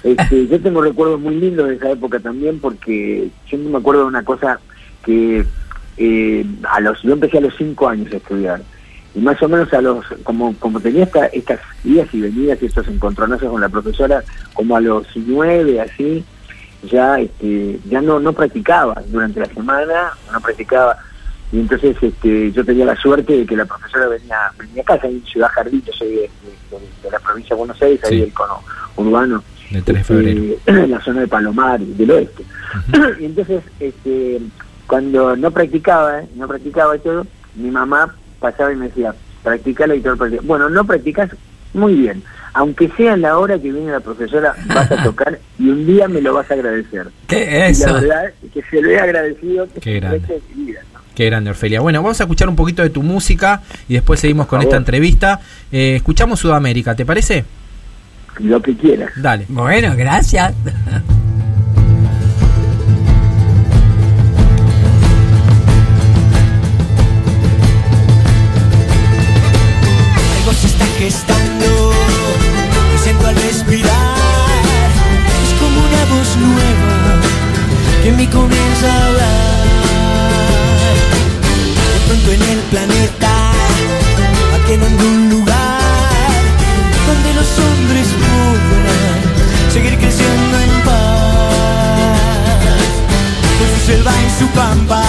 Este, 0.05 0.49
yo 0.49 0.61
tengo 0.61 0.83
recuerdos 0.83 1.21
muy 1.21 1.37
lindos 1.37 1.69
de 1.69 1.77
esa 1.77 1.91
época 1.93 2.19
también 2.19 2.59
porque 2.59 3.29
siempre 3.49 3.71
me 3.71 3.79
acuerdo 3.79 4.01
de 4.03 4.07
una 4.09 4.25
cosa 4.25 4.59
que 5.05 5.45
eh, 5.97 6.45
a 6.69 6.81
los 6.81 7.01
yo 7.03 7.13
empecé 7.13 7.39
a 7.39 7.43
los 7.43 7.55
cinco 7.57 7.89
años 7.89 8.13
a 8.13 8.17
estudiar 8.17 8.61
y 9.15 9.21
más 9.21 9.43
o 9.43 9.49
menos 9.49 9.73
a 9.75 9.81
los 9.83 10.05
como 10.23 10.55
como 10.59 10.81
tenía 10.81 11.05
esta, 11.05 11.27
estas 11.27 11.61
idas 11.85 12.09
y 12.15 12.21
venidas 12.23 12.59
y 12.63 12.67
estos 12.67 12.89
encontronazos 12.89 13.51
con 13.51 13.61
la 13.61 13.69
profesora 13.69 14.23
como 14.55 14.77
a 14.77 14.81
los 14.81 15.07
nueve 15.17 15.81
así 15.81 16.25
ya 16.91 17.19
este 17.21 17.79
ya 17.89 18.01
no 18.01 18.19
no 18.21 18.33
practicaba 18.33 19.03
durante 19.09 19.41
la 19.41 19.47
semana 19.47 20.13
no 20.33 20.41
practicaba 20.41 20.97
y 21.53 21.61
entonces 21.61 21.97
este 22.01 22.51
yo 22.53 22.65
tenía 22.65 22.87
la 22.87 22.97
suerte 22.97 23.37
de 23.37 23.47
que 23.47 23.57
la 23.57 23.67
profesora 23.67 24.07
venía 24.09 24.37
venía 24.59 24.83
a 24.83 24.87
casa 24.87 25.07
en 25.09 25.23
Ciudad 25.27 25.49
Jardín 25.53 25.83
yo 25.87 25.93
soy 25.93 26.09
de, 26.09 26.15
de- 26.15 26.29
de- 26.79 27.03
de 27.03 27.11
la 27.11 27.19
provincia 27.21 27.55
de 27.55 27.59
Buenos 27.59 27.83
Aires 27.83 28.01
ahí 28.05 28.11
Sí. 28.15 28.21
del 28.21 28.33
cono 28.33 28.61
urbano 28.97 29.45
Del 29.71 29.85
3 29.85 29.95
de 29.95 30.01
este, 30.01 30.15
febrero. 30.15 30.55
en 30.85 30.91
la 30.91 31.01
zona 31.03 31.21
de 31.21 31.29
Palomar 31.29 31.81
del 31.81 32.11
oeste 32.11 32.45
y 33.21 33.25
entonces 33.27 33.63
este 33.79 34.41
cuando 34.87 35.37
no 35.37 35.51
practicaba 35.51 36.21
¿eh? 36.23 36.29
no 36.37 36.49
practicaba 36.49 36.97
y 36.97 37.01
todo 37.01 37.27
mi 37.57 37.71
mamá 37.71 38.15
pasaba 38.43 38.71
y 38.73 38.77
me 38.77 38.89
decía 38.89 39.15
practica 39.43 39.87
la 39.87 39.95
guitarra 39.95 40.17
practica". 40.17 40.43
bueno 40.45 40.69
no 40.69 40.85
practicas 40.85 41.31
muy 41.73 41.95
bien 41.95 42.23
aunque 42.53 42.89
sea 42.99 43.15
en 43.15 43.23
la 43.23 43.39
hora 43.39 43.55
que 43.59 43.73
viene 43.73 43.91
la 43.91 44.01
profesora 44.01 44.55
vas 44.67 44.93
a 44.93 45.03
tocar 45.05 45.39
y 45.59 45.69
un 45.71 45.87
día 45.87 46.07
me 46.09 46.21
lo 46.21 46.35
vas 46.35 46.51
a 46.51 46.55
agradecer 46.55 47.07
¿Qué 47.27 47.43
y 47.45 47.51
la 47.51 47.67
eso? 47.69 47.95
verdad 47.95 48.27
es 48.45 48.53
que 48.53 48.63
se 48.71 48.83
lo 48.83 48.91
he 48.91 49.01
agradecido 49.01 49.67
Qué 49.81 49.95
el 49.95 50.01
grande. 50.03 50.43
Qué 51.15 51.27
grande, 51.27 51.51
Orfelia. 51.51 51.81
Bueno, 51.83 52.03
vamos 52.03 52.19
a 52.21 52.25
escuchar 52.25 52.49
un 52.49 52.57
poquito 52.57 52.83
de 52.83 52.89
tu 52.89 53.03
música 53.03 53.61
y 53.87 53.95
después 53.95 54.19
seguimos 54.19 54.47
con 54.47 54.63
esta 54.63 54.77
entrevista. 54.77 55.41
Eh, 55.71 55.97
escuchamos 55.97 56.41
Sudamérica, 56.41 56.95
¿te 56.95 57.05
parece? 57.05 57.45
lo 58.39 58.63
que 58.63 58.75
quieras 58.75 59.13
Dale. 59.17 59.45
Bueno, 59.49 59.93
gracias. 59.95 60.55
su 94.43 94.49
pampa 94.49 95.02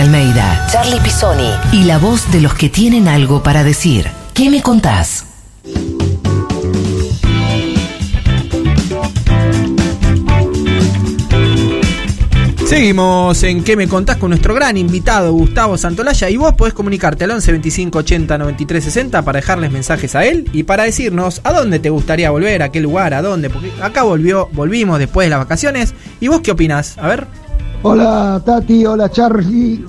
Almeida, 0.00 0.66
Charlie 0.72 1.00
Pisoni 1.00 1.50
y 1.72 1.84
la 1.84 1.98
voz 1.98 2.30
de 2.32 2.40
los 2.40 2.54
que 2.54 2.68
tienen 2.68 3.08
algo 3.08 3.42
para 3.42 3.64
decir. 3.64 4.08
¿Qué 4.34 4.50
me 4.50 4.62
contás? 4.62 5.26
Seguimos 12.66 13.42
en 13.42 13.62
¿Qué 13.62 13.76
me 13.76 13.86
contás? 13.86 14.16
con 14.16 14.30
nuestro 14.30 14.54
gran 14.54 14.78
invitado 14.78 15.30
Gustavo 15.32 15.76
Santolaya 15.76 16.30
y 16.30 16.38
vos 16.38 16.54
podés 16.54 16.72
comunicarte 16.72 17.24
al 17.24 17.32
11 17.32 17.52
25 17.52 17.98
80 17.98 18.38
93 18.38 18.82
60 18.84 19.22
para 19.22 19.40
dejarles 19.40 19.70
mensajes 19.70 20.14
a 20.14 20.24
él 20.24 20.48
y 20.54 20.62
para 20.62 20.84
decirnos 20.84 21.42
a 21.44 21.52
dónde 21.52 21.80
te 21.80 21.90
gustaría 21.90 22.30
volver, 22.30 22.62
a 22.62 22.70
qué 22.70 22.80
lugar, 22.80 23.12
a 23.12 23.20
dónde, 23.20 23.50
porque 23.50 23.70
acá 23.82 24.04
volvió, 24.04 24.48
volvimos 24.52 24.98
después 24.98 25.26
de 25.26 25.30
las 25.30 25.40
vacaciones 25.40 25.92
y 26.18 26.28
vos 26.28 26.40
qué 26.40 26.52
opinás, 26.52 26.96
a 26.96 27.08
ver. 27.08 27.41
Hola 27.84 28.40
Tati, 28.44 28.86
hola 28.86 29.10
Charlie, 29.10 29.84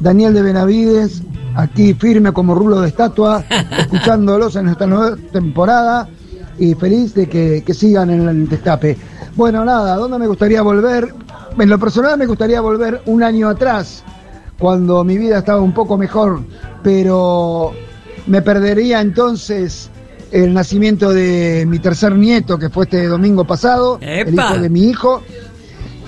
Daniel 0.00 0.34
de 0.34 0.42
Benavides, 0.42 1.22
aquí 1.54 1.94
firme 1.94 2.30
como 2.32 2.54
rulo 2.54 2.82
de 2.82 2.88
estatua, 2.88 3.42
escuchándolos 3.78 4.56
en 4.56 4.68
esta 4.68 4.86
nueva 4.86 5.16
temporada 5.32 6.06
y 6.58 6.74
feliz 6.74 7.14
de 7.14 7.26
que, 7.26 7.62
que 7.64 7.72
sigan 7.72 8.10
en 8.10 8.28
el 8.28 8.48
destape. 8.50 8.98
Bueno, 9.34 9.64
nada, 9.64 9.94
¿a 9.94 9.96
dónde 9.96 10.18
me 10.18 10.26
gustaría 10.26 10.60
volver? 10.60 11.14
En 11.58 11.70
lo 11.70 11.78
personal 11.78 12.18
me 12.18 12.26
gustaría 12.26 12.60
volver 12.60 13.00
un 13.06 13.22
año 13.22 13.48
atrás, 13.48 14.04
cuando 14.58 15.02
mi 15.02 15.16
vida 15.16 15.38
estaba 15.38 15.62
un 15.62 15.72
poco 15.72 15.96
mejor, 15.96 16.42
pero 16.82 17.72
me 18.26 18.42
perdería 18.42 19.00
entonces 19.00 19.88
el 20.30 20.52
nacimiento 20.52 21.14
de 21.14 21.64
mi 21.66 21.78
tercer 21.78 22.14
nieto, 22.14 22.58
que 22.58 22.68
fue 22.68 22.84
este 22.84 23.06
domingo 23.06 23.46
pasado, 23.46 23.98
el 24.02 24.34
hijo 24.34 24.58
de 24.58 24.68
mi 24.68 24.82
hijo. 24.82 25.22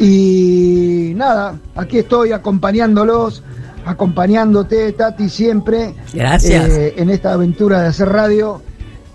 Y 0.00 1.12
nada, 1.14 1.58
aquí 1.76 1.98
estoy 1.98 2.32
acompañándolos, 2.32 3.42
acompañándote, 3.84 4.92
Tati, 4.92 5.28
siempre. 5.28 5.94
Gracias. 6.14 6.68
eh, 6.70 6.94
en 6.96 7.10
esta 7.10 7.34
aventura 7.34 7.82
de 7.82 7.88
hacer 7.88 8.08
radio 8.08 8.62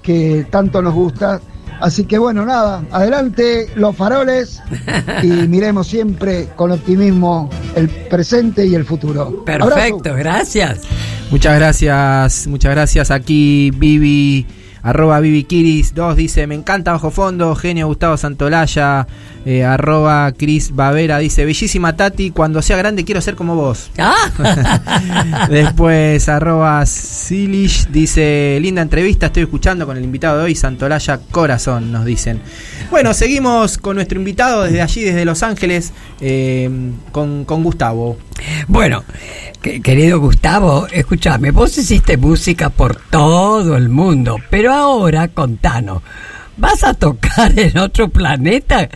que 0.04 0.46
tanto 0.52 0.82
nos 0.82 0.94
gusta. 0.94 1.42
Así 1.82 2.06
que 2.06 2.18
bueno, 2.18 2.46
nada, 2.46 2.84
adelante 2.92 3.68
los 3.76 3.96
faroles 3.96 4.62
y 5.24 5.28
miremos 5.48 5.88
siempre 5.88 6.48
con 6.56 6.72
optimismo 6.72 7.50
el 7.76 7.90
presente 7.90 8.66
y 8.66 8.76
el 8.76 8.86
futuro. 8.86 9.44
Perfecto, 9.44 10.14
gracias. 10.14 10.82
Muchas 11.32 11.56
gracias, 11.56 12.48
muchas 12.48 12.72
gracias. 12.72 13.12
Aquí 13.12 13.72
Vivi, 13.76 14.46
arroba 14.86 15.20
Vivi 15.20 15.46
Kiris 15.46 15.96
2 15.96 16.16
dice, 16.16 16.46
me 16.46 16.54
encanta 16.54 16.92
Bajo 16.92 17.10
Fondo, 17.10 17.56
genio 17.56 17.88
Gustavo 17.88 18.18
Santolaya, 18.18 19.08
eh, 19.44 19.64
arroba 19.66 20.32
Cris 20.32 20.76
Bavera 20.76 21.18
dice, 21.18 21.44
bellísima 21.44 21.96
Tati, 21.96 22.30
cuando 22.30 22.62
sea 22.62 22.78
grande 22.78 23.04
quiero 23.04 23.20
ser 23.20 23.36
como 23.36 23.56
vos. 23.56 23.90
Ah. 23.98 25.48
Después, 25.50 26.30
arroba 26.30 26.86
Silish 26.86 27.88
dice, 27.88 28.60
linda 28.62 28.84
entrevista, 28.84 29.28
estoy 29.28 29.44
escuchando 29.44 29.88
con 29.88 29.98
el 29.98 30.04
invitado 30.04 30.38
de 30.38 30.44
hoy, 30.44 30.56
Santolaya 30.56 31.20
Corazón, 31.32 31.92
nos 31.92 32.06
dicen. 32.06 32.40
Bueno, 32.92 33.16
seguimos 33.16 33.80
con 33.80 33.96
nuestro 33.96 34.20
invitado 34.20 34.64
desde 34.64 34.82
allí, 34.84 35.04
desde 35.04 35.26
Los 35.26 35.42
Ángeles, 35.42 35.92
eh, 36.22 36.70
con, 37.12 37.46
con 37.46 37.64
Gustavo. 37.64 38.18
Bueno, 38.68 39.04
querido 39.82 40.20
Gustavo, 40.20 40.88
escúchame, 40.92 41.52
vos 41.52 41.78
hiciste 41.78 42.18
música 42.18 42.70
por 42.70 42.96
todo 42.96 43.76
el 43.76 43.90
mundo, 43.90 44.38
pero 44.50 44.72
ahora 44.74 45.28
contanos, 45.30 46.04
¿vas 46.58 46.84
a 46.84 46.94
tocar 46.94 47.58
en 47.58 47.78
otro 47.78 48.10
planeta? 48.10 48.88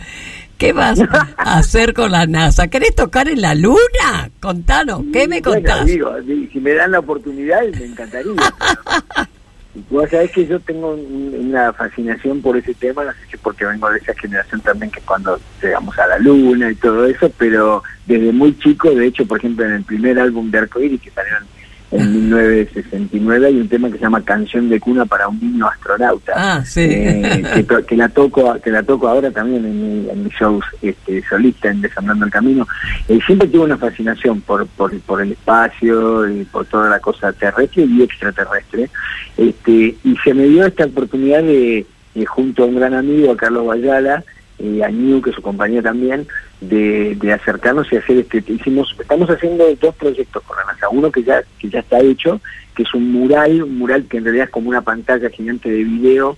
¿Qué 0.56 0.72
vas 0.72 1.00
a 1.38 1.58
hacer 1.58 1.92
con 1.94 2.12
la 2.12 2.26
NASA? 2.26 2.68
¿Querés 2.68 2.94
tocar 2.94 3.28
en 3.28 3.40
la 3.40 3.54
Luna? 3.54 4.30
Contanos, 4.40 5.02
¿qué 5.12 5.26
me 5.26 5.40
Bueno, 5.40 5.62
contás? 5.66 5.86
digo, 5.86 6.12
di- 6.20 6.48
si 6.52 6.60
me 6.60 6.74
dan 6.74 6.92
la 6.92 7.00
oportunidad, 7.00 7.60
me 7.78 7.86
encantaría. 7.86 8.32
Y 9.74 9.84
Vos 9.88 10.10
sabés 10.10 10.32
que 10.32 10.46
yo 10.46 10.58
tengo 10.60 10.94
un- 10.94 11.46
una 11.48 11.72
fascinación 11.72 12.40
por 12.42 12.56
ese 12.56 12.74
tema, 12.74 13.04
no 13.04 13.12
sé 13.12 13.18
si 13.30 13.36
porque 13.36 13.64
vengo 13.64 13.88
de 13.90 13.98
esa 13.98 14.14
generación 14.14 14.60
también 14.62 14.90
que 14.90 15.00
cuando 15.02 15.38
llegamos 15.62 15.96
a 15.98 16.06
la 16.08 16.18
luna 16.18 16.70
y 16.70 16.74
todo 16.74 17.06
eso, 17.06 17.30
pero 17.38 17.82
desde 18.06 18.32
muy 18.32 18.58
chico, 18.58 18.90
de 18.90 19.06
hecho, 19.06 19.24
por 19.26 19.38
ejemplo, 19.38 19.64
en 19.64 19.72
el 19.72 19.84
primer 19.84 20.18
álbum 20.18 20.50
de 20.50 20.58
Arcoíris 20.58 21.00
que 21.00 21.10
salieron 21.10 21.44
en 21.92 22.12
1969 22.28 23.46
hay 23.46 23.56
un 23.60 23.68
tema 23.68 23.88
que 23.88 23.94
se 23.96 24.02
llama 24.02 24.22
Canción 24.24 24.68
de 24.68 24.78
cuna 24.78 25.04
para 25.06 25.28
un 25.28 25.40
niño 25.40 25.66
astronauta. 25.66 26.32
Ah, 26.36 26.64
sí. 26.64 26.80
Eh, 26.82 27.66
que, 27.88 27.96
la 27.96 28.08
toco 28.08 28.56
que 28.62 28.70
la 28.70 28.82
toco 28.82 29.08
ahora 29.08 29.30
también 29.30 29.64
en, 29.64 30.02
mi- 30.04 30.08
en 30.10 30.24
mis 30.24 30.32
shows 30.34 30.64
este, 30.82 31.22
solista 31.28 31.68
en 31.68 31.80
Desandando 31.80 32.24
el 32.26 32.30
Camino. 32.30 32.66
Eh, 33.08 33.18
siempre 33.26 33.48
tuve 33.48 33.64
una 33.64 33.76
fascinación 33.78 34.40
por, 34.42 34.66
por, 34.68 34.98
por 35.00 35.20
el 35.20 35.32
espacio 35.32 36.28
y 36.28 36.44
por 36.44 36.64
toda 36.66 36.88
la 36.90 37.00
cosa 37.00 37.32
terrestre 37.32 37.84
y 37.84 38.02
extraterrestre. 38.02 38.88
Este, 39.36 39.96
y 40.04 40.16
se 40.22 40.34
me 40.34 40.44
dio 40.44 40.64
esta 40.66 40.84
oportunidad 40.84 41.42
de, 41.42 41.86
de, 42.14 42.26
junto 42.26 42.62
a 42.62 42.66
un 42.66 42.76
gran 42.76 42.94
amigo, 42.94 43.32
a 43.32 43.36
Carlos 43.36 43.66
Bayala, 43.66 44.22
y 44.60 44.82
a 44.82 44.88
New, 44.88 45.22
que 45.22 45.30
es 45.30 45.36
su 45.36 45.42
compañía 45.42 45.82
también, 45.82 46.26
de, 46.60 47.16
de 47.16 47.32
acercarnos 47.32 47.90
y 47.92 47.96
hacer 47.96 48.18
este 48.18 48.44
hicimos 48.52 48.94
estamos 49.00 49.30
haciendo 49.30 49.64
dos 49.80 49.94
proyectos 49.94 50.42
con 50.42 50.56
la 50.58 50.72
NASA 50.72 50.90
uno 50.90 51.10
que 51.10 51.22
ya 51.22 51.42
que 51.58 51.70
ya 51.70 51.80
está 51.80 52.00
hecho 52.00 52.40
que 52.74 52.82
es 52.82 52.94
un 52.94 53.10
mural 53.12 53.62
un 53.62 53.78
mural 53.78 54.04
que 54.04 54.18
en 54.18 54.24
realidad 54.24 54.44
es 54.44 54.50
como 54.50 54.68
una 54.68 54.82
pantalla 54.82 55.30
gigante 55.30 55.70
de 55.70 55.84
video 55.84 56.36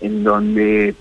en 0.00 0.24
donde 0.24 0.94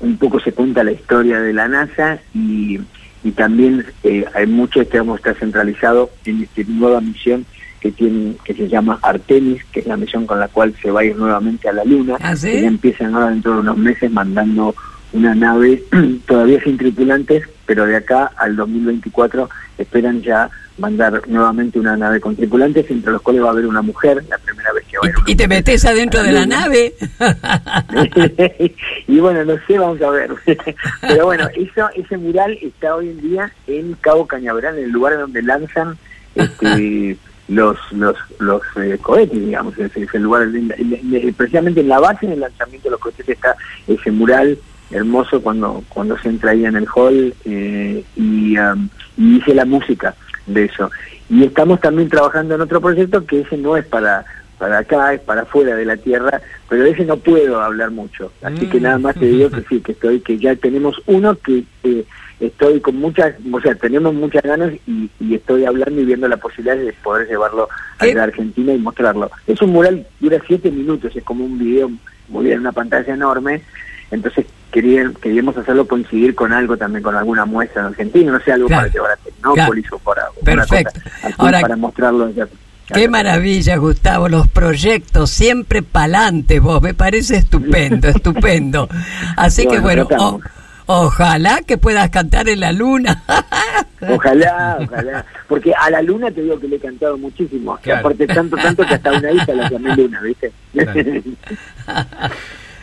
un 0.00 0.16
poco 0.18 0.40
se 0.40 0.52
cuenta 0.52 0.82
la 0.82 0.92
historia 0.92 1.40
de 1.40 1.52
la 1.52 1.68
NASA 1.68 2.18
y, 2.34 2.80
y 3.22 3.30
también 3.30 3.86
eh, 4.02 4.24
hay 4.34 4.46
mucho 4.48 4.80
este 4.80 4.98
vamos 4.98 5.18
está 5.18 5.34
centralizado 5.34 6.10
en 6.24 6.42
esta 6.42 6.62
nueva 6.66 7.00
misión 7.00 7.46
que 7.78 7.92
tiene 7.92 8.34
que 8.44 8.54
se 8.54 8.68
llama 8.68 8.98
Artemis 9.00 9.64
que 9.66 9.78
es 9.78 9.86
la 9.86 9.96
misión 9.96 10.26
con 10.26 10.40
la 10.40 10.48
cual 10.48 10.74
se 10.82 10.90
va 10.90 11.02
a 11.02 11.04
ir 11.04 11.14
nuevamente 11.14 11.68
a 11.68 11.72
la 11.72 11.84
Luna 11.84 12.16
¿Ah, 12.20 12.34
sí? 12.34 12.50
que 12.50 12.62
ya 12.62 12.68
empiezan 12.68 13.14
ahora 13.14 13.30
dentro 13.30 13.54
de 13.54 13.60
unos 13.60 13.76
meses 13.76 14.10
mandando 14.10 14.74
una 15.12 15.34
nave 15.34 15.82
todavía 16.26 16.62
sin 16.62 16.76
tripulantes, 16.78 17.48
pero 17.64 17.86
de 17.86 17.96
acá 17.96 18.32
al 18.36 18.56
2024 18.56 19.48
esperan 19.78 20.22
ya 20.22 20.50
mandar 20.78 21.22
nuevamente 21.26 21.78
una 21.78 21.96
nave 21.96 22.20
con 22.20 22.36
tripulantes, 22.36 22.90
entre 22.90 23.12
los 23.12 23.22
cuales 23.22 23.42
va 23.42 23.48
a 23.48 23.50
haber 23.52 23.66
una 23.66 23.82
mujer, 23.82 24.22
la 24.28 24.38
primera 24.38 24.72
vez 24.72 24.84
que 24.86 24.98
va 24.98 25.06
a 25.06 25.10
haber 25.10 25.14
¿Y, 25.26 25.32
y 25.32 25.36
te 25.36 25.48
metes 25.48 25.84
adentro 25.84 26.22
de 26.22 26.32
la 26.32 26.46
nave? 26.46 26.94
y 29.08 29.18
bueno, 29.18 29.44
no 29.44 29.54
sé, 29.66 29.78
vamos 29.78 30.00
a 30.02 30.10
ver. 30.10 30.30
Pero 31.00 31.24
bueno, 31.24 31.48
eso, 31.56 31.88
ese 31.94 32.16
mural 32.18 32.58
está 32.60 32.94
hoy 32.94 33.08
en 33.08 33.20
día 33.20 33.52
en 33.66 33.94
Cabo 33.94 34.26
Cañaveral, 34.26 34.78
en 34.78 34.84
el 34.84 34.90
lugar 34.90 35.18
donde 35.18 35.42
lanzan 35.42 35.96
este, 36.34 37.16
los 37.48 37.78
los 37.92 38.16
los 38.38 38.62
eh, 38.76 38.98
cohetes, 39.00 39.40
digamos. 39.40 39.78
Es, 39.78 39.96
es 39.96 40.14
el 40.14 40.22
lugar, 40.22 40.42
en 40.42 40.72
en 40.76 41.34
precisamente 41.34 41.80
en 41.80 41.88
la 41.88 42.00
base 42.00 42.26
del 42.26 42.40
lanzamiento 42.40 42.88
de 42.88 42.90
los 42.92 43.00
cohetes 43.00 43.28
está 43.28 43.56
ese 43.86 44.10
mural 44.10 44.58
hermoso 44.90 45.42
cuando 45.42 45.82
cuando 45.88 46.16
se 46.18 46.28
entra 46.28 46.52
ahí 46.52 46.64
en 46.64 46.76
el 46.76 46.86
hall 46.94 47.34
eh, 47.44 48.04
y, 48.16 48.58
um, 48.58 48.88
y 49.16 49.36
hice 49.38 49.54
la 49.54 49.64
música 49.64 50.14
de 50.46 50.64
eso. 50.64 50.90
Y 51.28 51.44
estamos 51.44 51.80
también 51.80 52.08
trabajando 52.08 52.54
en 52.54 52.60
otro 52.60 52.80
proyecto 52.80 53.26
que 53.26 53.40
ese 53.40 53.56
no 53.56 53.76
es 53.76 53.84
para 53.86 54.24
para 54.58 54.78
acá, 54.78 55.12
es 55.12 55.20
para 55.20 55.42
afuera 55.42 55.76
de 55.76 55.84
la 55.84 55.96
Tierra, 55.96 56.40
pero 56.68 56.84
de 56.84 56.90
ese 56.90 57.04
no 57.04 57.16
puedo 57.18 57.60
hablar 57.60 57.90
mucho. 57.90 58.32
Así 58.42 58.66
que 58.66 58.80
nada 58.80 58.98
más 58.98 59.14
te 59.14 59.26
digo 59.26 59.50
que 59.50 59.62
sí, 59.68 59.80
que 59.80 59.92
estoy, 59.92 60.20
que 60.20 60.38
ya 60.38 60.56
tenemos 60.56 61.00
uno 61.06 61.36
que 61.36 61.64
eh, 61.84 62.04
estoy 62.40 62.80
con 62.80 62.96
muchas, 62.96 63.34
o 63.52 63.60
sea, 63.60 63.74
tenemos 63.74 64.14
muchas 64.14 64.42
ganas 64.42 64.72
y, 64.86 65.10
y 65.20 65.34
estoy 65.34 65.64
hablando 65.64 66.00
y 66.00 66.04
viendo 66.04 66.28
la 66.28 66.36
posibilidad 66.38 66.76
de 66.76 66.92
poder 66.94 67.28
llevarlo 67.28 67.68
a 67.98 68.06
la 68.06 68.24
Argentina 68.24 68.72
y 68.72 68.78
mostrarlo. 68.78 69.30
Es 69.46 69.60
un 69.60 69.70
mural, 69.70 70.06
dura 70.20 70.38
siete 70.46 70.70
minutos, 70.70 71.14
es 71.14 71.24
como 71.24 71.44
un 71.44 71.58
video 71.58 71.90
muy 72.28 72.46
bien, 72.46 72.60
una 72.60 72.72
pantalla 72.72 73.14
enorme, 73.14 73.62
entonces 74.10 74.46
quería, 74.70 75.10
queríamos 75.22 75.56
hacerlo 75.56 75.86
coincidir 75.88 76.34
con 76.34 76.52
algo 76.52 76.76
también, 76.76 77.02
con 77.02 77.14
alguna 77.16 77.44
muestra 77.44 77.82
en 77.82 77.88
Argentina, 77.88 78.32
no 78.32 78.40
sé, 78.40 78.52
algo 78.52 78.68
Claro. 78.68 78.82
para 78.82 78.92
llevar 78.92 79.10
a 79.12 79.16
Tecnópolis 79.16 79.92
o 79.92 79.98
para 79.98 80.22
Perfecto. 80.44 81.00
cosa 81.22 81.34
Ahora- 81.38 81.60
para 81.60 81.76
mostrarlo. 81.76 82.30
ya- 82.30 82.48
Qué 82.92 83.08
maravilla, 83.08 83.76
Gustavo, 83.78 84.28
los 84.28 84.46
proyectos, 84.46 85.30
siempre 85.30 85.82
pa'lante 85.82 86.60
vos, 86.60 86.80
me 86.80 86.94
parece 86.94 87.36
estupendo, 87.36 88.06
estupendo. 88.08 88.88
Así 89.36 89.66
que 89.66 89.80
bueno, 89.80 90.06
o- 90.20 90.40
ojalá 90.86 91.62
que 91.66 91.78
puedas 91.78 92.10
cantar 92.10 92.48
en 92.48 92.60
la 92.60 92.70
luna. 92.72 93.24
Ojalá, 94.08 94.78
ojalá. 94.80 95.24
Porque 95.48 95.72
a 95.74 95.90
la 95.90 96.00
luna 96.02 96.30
te 96.30 96.42
digo 96.42 96.60
que 96.60 96.68
le 96.68 96.76
he 96.76 96.78
cantado 96.78 97.16
muchísimo. 97.18 97.76
Claro. 97.82 98.00
Aparte, 98.00 98.26
tanto, 98.28 98.56
tanto 98.56 98.86
que 98.86 98.94
hasta 98.94 99.10
una 99.10 99.32
hija 99.32 99.52
la 99.54 99.68
llamé 99.70 99.96
luna, 99.96 100.20
¿viste? 100.20 100.52
Claro. 100.74 100.92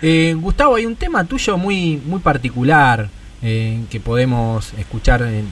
Eh, 0.05 0.35
Gustavo, 0.37 0.75
hay 0.75 0.85
un 0.85 0.97
tema 0.97 1.23
tuyo 1.23 1.57
muy, 1.57 1.97
muy 2.05 2.19
particular 2.19 3.07
eh, 3.41 3.79
que 3.89 3.99
podemos 4.01 4.73
escuchar 4.77 5.21
en, 5.21 5.33
en- 5.35 5.47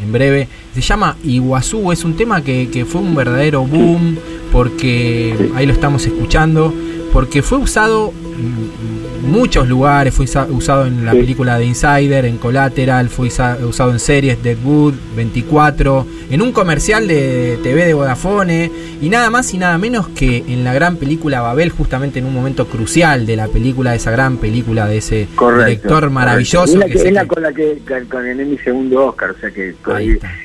en 0.00 0.12
breve. 0.12 0.48
Se 0.74 0.80
llama 0.80 1.16
Iguazú, 1.24 1.90
es 1.90 2.04
un 2.04 2.16
tema 2.16 2.40
que, 2.42 2.70
que 2.70 2.84
fue 2.84 3.00
un 3.00 3.16
verdadero 3.16 3.64
boom 3.64 4.16
porque 4.52 5.50
ahí 5.56 5.66
lo 5.66 5.72
estamos 5.72 6.06
escuchando, 6.06 6.72
porque 7.12 7.42
fue 7.42 7.58
usado 7.58 8.12
muchos 9.26 9.68
lugares, 9.68 10.14
fue 10.14 10.24
usa- 10.24 10.46
usado 10.50 10.86
en 10.86 11.04
la 11.04 11.12
Sí. 11.12 11.18
película 11.18 11.58
de 11.58 11.64
Insider, 11.66 12.24
en 12.24 12.38
Collateral, 12.38 13.08
fue 13.08 13.26
usa- 13.28 13.58
usado 13.66 13.90
en 13.92 13.98
series 13.98 14.42
Deadwood, 14.42 14.94
24, 15.16 16.06
en 16.30 16.42
un 16.42 16.52
comercial 16.52 17.06
de 17.08 17.58
TV 17.62 17.84
de 17.84 17.94
Vodafone 17.94 18.70
y 19.00 19.08
nada 19.08 19.30
más 19.30 19.52
y 19.54 19.58
nada 19.58 19.78
menos 19.78 20.08
que 20.08 20.38
en 20.48 20.64
la 20.64 20.72
gran 20.74 20.96
película 20.96 21.40
Babel, 21.40 21.70
justamente 21.70 22.18
en 22.18 22.26
un 22.26 22.34
momento 22.34 22.66
crucial 22.66 23.26
de 23.26 23.36
la 23.36 23.48
película, 23.48 23.90
de 23.90 23.96
esa 23.98 24.10
gran 24.10 24.36
película 24.38 24.86
de 24.86 24.98
ese 24.98 25.28
Correcto. 25.34 25.66
director 25.66 26.10
maravilloso. 26.10 26.64
Es 26.72 26.74
la, 26.78 26.86
que 26.86 26.92
que, 26.92 26.98
se- 26.98 27.08
es 27.08 27.14
la 27.14 27.26
con 27.26 27.42
la 27.42 27.52
que 27.52 27.78
gané 28.08 28.44
mi 28.44 28.58
segundo 28.58 29.06
Oscar, 29.06 29.30
o 29.30 29.38
sea 29.40 29.50
que 29.50 29.74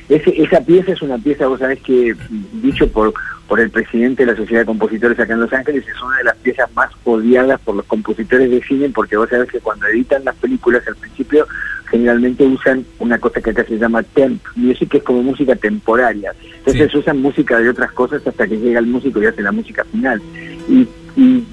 ese- 0.08 0.42
esa 0.42 0.60
pieza 0.60 0.92
es 0.92 1.02
una 1.02 1.18
pieza, 1.18 1.46
vos 1.46 1.58
sabés 1.58 1.80
que 1.80 2.14
dicho 2.62 2.86
por 2.88 3.12
por 3.52 3.60
el 3.60 3.68
presidente 3.68 4.24
de 4.24 4.32
la 4.32 4.38
Sociedad 4.38 4.62
de 4.62 4.66
Compositores 4.66 5.20
acá 5.20 5.34
en 5.34 5.40
Los 5.40 5.52
Ángeles 5.52 5.86
es 5.86 6.02
una 6.02 6.16
de 6.16 6.24
las 6.24 6.38
piezas 6.38 6.74
más 6.74 6.88
odiadas 7.04 7.60
por 7.60 7.74
los 7.76 7.84
compositores 7.84 8.50
de 8.50 8.62
cine 8.62 8.88
porque 8.88 9.18
vos 9.18 9.28
sabés 9.28 9.50
que 9.50 9.60
cuando 9.60 9.86
editan 9.88 10.24
las 10.24 10.34
películas 10.36 10.82
al 10.88 10.96
principio 10.96 11.46
generalmente 11.90 12.44
usan 12.44 12.86
una 12.98 13.18
cosa 13.18 13.42
que 13.42 13.50
acá 13.50 13.62
se 13.66 13.76
llama 13.76 14.02
temp 14.04 14.40
music 14.56 14.88
que 14.88 14.96
es 14.96 15.02
como 15.04 15.22
música 15.22 15.54
temporaria 15.54 16.32
entonces 16.60 16.90
Sí. 16.92 16.96
usan 16.96 17.20
música 17.20 17.58
de 17.58 17.68
otras 17.68 17.92
cosas 17.92 18.26
hasta 18.26 18.48
que 18.48 18.56
llega 18.56 18.78
el 18.78 18.86
músico 18.86 19.20
y 19.22 19.26
hace 19.26 19.42
la 19.42 19.52
música 19.52 19.84
final 19.84 20.22
y 20.66 20.88
y 21.16 21.44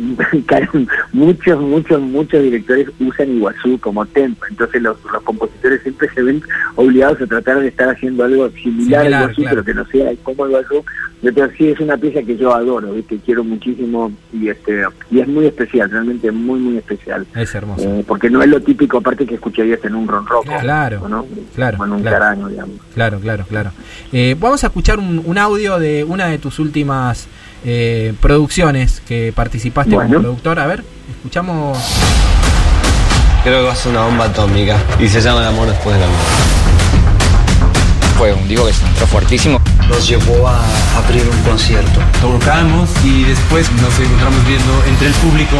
muchos, 1.13 1.59
muchos, 1.61 2.01
muchos 2.01 2.41
directores 2.43 2.87
usan 2.99 3.35
Iguazú 3.35 3.79
como 3.79 4.05
tempo, 4.05 4.45
entonces 4.49 4.81
los, 4.81 4.97
los 5.11 5.21
compositores 5.23 5.81
siempre 5.83 6.09
se 6.13 6.21
ven 6.21 6.41
obligados 6.75 7.21
a 7.21 7.27
tratar 7.27 7.59
de 7.59 7.67
estar 7.67 7.89
haciendo 7.89 8.23
algo 8.23 8.49
similar, 8.51 9.03
Similar, 9.03 9.03
a 9.03 9.07
Iguazú, 9.23 9.41
claro. 9.41 9.49
pero 9.49 9.65
que 9.65 9.73
no 9.73 9.85
sea 9.87 10.11
como 10.23 10.47
Iguazú. 10.47 10.83
Pero 11.21 11.49
sí 11.57 11.67
es 11.67 11.77
una 11.81 11.97
pieza 11.97 12.23
que 12.23 12.37
yo 12.37 12.53
adoro, 12.55 12.93
que 13.05 13.17
quiero 13.17 13.43
muchísimo 13.43 14.09
y 14.31 14.47
este 14.47 14.83
y 15.11 15.19
es 15.19 15.27
muy 15.27 15.47
especial, 15.47 15.91
realmente 15.91 16.31
muy, 16.31 16.57
muy 16.61 16.77
especial. 16.77 17.25
Es 17.35 17.53
hermoso. 17.53 17.83
Eh, 17.83 18.05
porque 18.07 18.29
no 18.29 18.41
es 18.41 18.47
lo 18.47 18.61
típico, 18.61 18.99
aparte 18.99 19.25
que 19.25 19.35
escucharías 19.35 19.83
en 19.83 19.95
un 19.95 20.07
ron 20.07 20.25
rock, 20.25 20.45
Claro, 20.61 21.09
¿no? 21.09 21.25
claro, 21.53 21.77
O 21.81 21.85
en 21.85 21.91
un 21.91 22.01
claro. 22.03 22.19
caraño, 22.19 22.47
digamos. 22.47 22.77
Claro, 22.93 23.19
claro, 23.19 23.43
claro. 23.49 23.71
Eh, 24.13 24.37
vamos 24.39 24.63
a 24.63 24.67
escuchar 24.67 24.97
un, 24.97 25.21
un 25.25 25.37
audio 25.37 25.77
de 25.77 26.05
una 26.05 26.27
de 26.27 26.37
tus 26.37 26.57
últimas 26.57 27.27
eh, 27.65 28.13
producciones 28.21 29.01
que 29.07 29.33
participaste 29.33 29.95
como 29.95 30.07
productor. 30.07 30.59
A 30.59 30.67
ver, 30.67 30.83
escuchamos. 31.15 31.77
Creo 33.43 33.61
que 33.61 33.67
va 33.67 33.73
a 33.73 33.75
ser 33.75 33.91
una 33.91 34.03
bomba 34.03 34.25
atómica 34.25 34.77
y 34.99 35.07
se 35.07 35.21
llama 35.21 35.41
El 35.41 35.47
amor 35.47 35.67
después 35.67 35.95
del 35.95 36.03
amor. 36.03 36.17
Fue 38.17 38.33
un 38.33 38.47
disco 38.49 38.65
que 38.65 38.73
se 38.73 38.85
entró 38.85 39.07
fuertísimo. 39.07 39.61
Nos 39.87 40.07
llevó 40.07 40.47
a 40.47 40.59
abrir 40.97 41.27
un 41.27 41.41
concierto. 41.43 42.01
Tocamos 42.21 42.89
y 43.03 43.23
después 43.23 43.71
nos 43.71 43.97
encontramos 43.97 44.45
viendo 44.45 44.83
entre 44.87 45.07
el 45.07 45.13
público. 45.13 45.55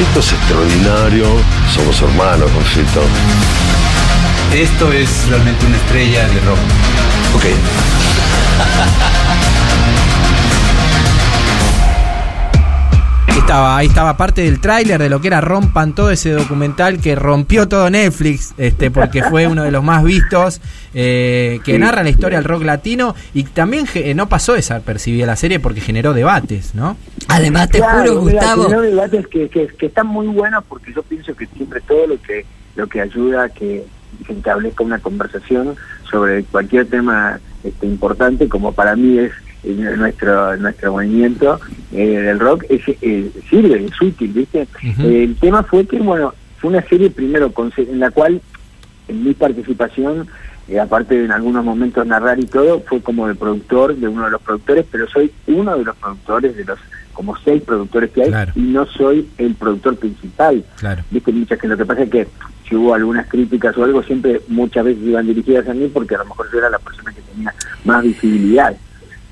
Esto 0.00 0.20
es 0.20 0.32
extraordinario. 0.32 1.26
Somos 1.74 2.02
hermanos, 2.02 2.50
Jorgito. 2.52 3.02
Esto 4.52 4.92
es 4.92 5.28
realmente 5.28 5.64
una 5.66 5.76
estrella 5.76 6.28
de 6.28 6.40
rock. 6.40 6.58
Ok. 7.36 7.44
Ahí 13.26 13.38
estaba, 13.38 13.76
ahí 13.76 13.86
estaba 13.86 14.16
parte 14.16 14.42
del 14.42 14.60
tráiler 14.60 15.00
de 15.00 15.08
lo 15.10 15.20
que 15.20 15.28
era 15.28 15.40
Rompan 15.40 15.94
todo 15.94 16.10
ese 16.10 16.30
documental 16.32 16.98
que 17.00 17.14
rompió 17.14 17.68
todo 17.68 17.88
Netflix, 17.90 18.54
este, 18.58 18.90
porque 18.90 19.22
fue 19.22 19.46
uno 19.46 19.62
de 19.64 19.70
los 19.70 19.82
más 19.82 20.02
vistos, 20.04 20.60
eh, 20.94 21.60
que 21.64 21.72
Sí. 21.72 21.78
narra 21.78 22.02
la 22.02 22.10
historia 22.10 22.38
del 22.38 22.44
rock 22.48 22.62
latino 22.64 23.14
y 23.34 23.44
también 23.44 23.86
ge- 23.86 24.14
no 24.14 24.28
pasó 24.28 24.54
desapercibida 24.54 25.26
la 25.26 25.36
serie 25.36 25.58
porque 25.60 25.80
generó 25.80 26.14
debates, 26.14 26.74
¿no? 26.74 26.96
Además, 27.28 27.68
te 27.70 27.78
Claro, 27.78 27.98
juro, 28.12 28.22
mira, 28.22 28.38
Gustavo. 28.40 28.62
generó 28.64 28.82
debates 28.82 29.26
que, 29.28 29.48
que, 29.48 29.66
que 29.66 29.86
están 29.86 30.06
muy 30.06 30.26
buenos 30.26 30.64
porque 30.68 30.92
yo 30.94 31.02
pienso 31.02 31.34
que 31.34 31.46
siempre 31.46 31.80
todo 31.80 32.06
lo 32.06 32.20
que 32.22 32.44
lo 32.76 32.88
que 32.88 33.00
ayuda 33.00 33.44
a 33.44 33.48
que 33.50 33.84
se 34.26 34.32
establezca 34.32 34.82
una 34.82 34.98
conversación 34.98 35.76
sobre 36.10 36.42
cualquier 36.44 36.86
tema 36.88 37.38
este, 37.64 37.86
importante, 37.86 38.48
como 38.48 38.72
para 38.72 38.94
mí 38.94 39.18
es 39.18 39.32
eh, 39.64 39.94
nuestro 39.96 40.56
nuestro 40.58 40.92
movimiento 40.92 41.58
eh, 41.92 42.06
del 42.06 42.38
rock, 42.38 42.64
es, 42.68 42.82
eh, 43.00 43.30
sirve, 43.48 43.84
es 43.86 44.00
útil, 44.00 44.32
¿viste? 44.32 44.66
Eh, 45.00 45.24
el 45.24 45.36
tema 45.36 45.62
fue 45.62 45.86
que, 45.86 45.98
bueno, 45.98 46.34
fue 46.58 46.70
una 46.70 46.82
serie 46.82 47.10
primero 47.10 47.50
con- 47.52 47.72
en 47.76 47.98
la 48.00 48.10
cual 48.10 48.40
en 49.08 49.24
mi 49.24 49.32
participación, 49.34 50.26
eh, 50.68 50.78
aparte 50.78 51.14
de 51.18 51.24
en 51.24 51.32
algunos 51.32 51.64
momentos 51.64 52.06
narrar 52.06 52.38
y 52.38 52.46
todo, 52.46 52.80
fue 52.86 53.00
como 53.00 53.26
de 53.26 53.34
productor, 53.34 53.96
de 53.96 54.08
uno 54.08 54.24
de 54.26 54.30
los 54.32 54.42
productores, 54.42 54.84
pero 54.90 55.08
soy 55.08 55.30
uno 55.46 55.76
de 55.78 55.84
los 55.84 55.96
productores 55.96 56.56
de 56.56 56.64
los 56.64 56.78
como 57.14 57.34
seis 57.38 57.62
productores 57.62 58.10
que 58.10 58.24
hay 58.24 58.28
Claro. 58.28 58.52
y 58.54 58.60
no 58.60 58.84
soy 58.86 59.28
el 59.38 59.54
productor 59.54 59.96
principal. 59.96 60.62
Claro. 60.78 61.02
Viste, 61.10 61.32
muchas 61.32 61.58
que 61.58 61.68
lo 61.68 61.76
que 61.76 61.86
pasa 61.86 62.02
es 62.02 62.10
que 62.10 62.28
si 62.68 62.76
hubo 62.76 62.94
algunas 62.94 63.26
críticas 63.28 63.76
o 63.78 63.84
algo, 63.84 64.02
siempre 64.02 64.40
muchas 64.48 64.84
veces 64.84 65.02
iban 65.02 65.26
dirigidas 65.26 65.66
a 65.68 65.74
mí 65.74 65.88
porque 65.92 66.14
a 66.14 66.18
lo 66.18 66.26
mejor 66.26 66.50
yo 66.52 66.58
era 66.58 66.68
la 66.70 66.78
persona 66.78 67.12
que 67.12 67.22
tenía 67.22 67.54
más 67.84 68.02
visibilidad. 68.02 68.76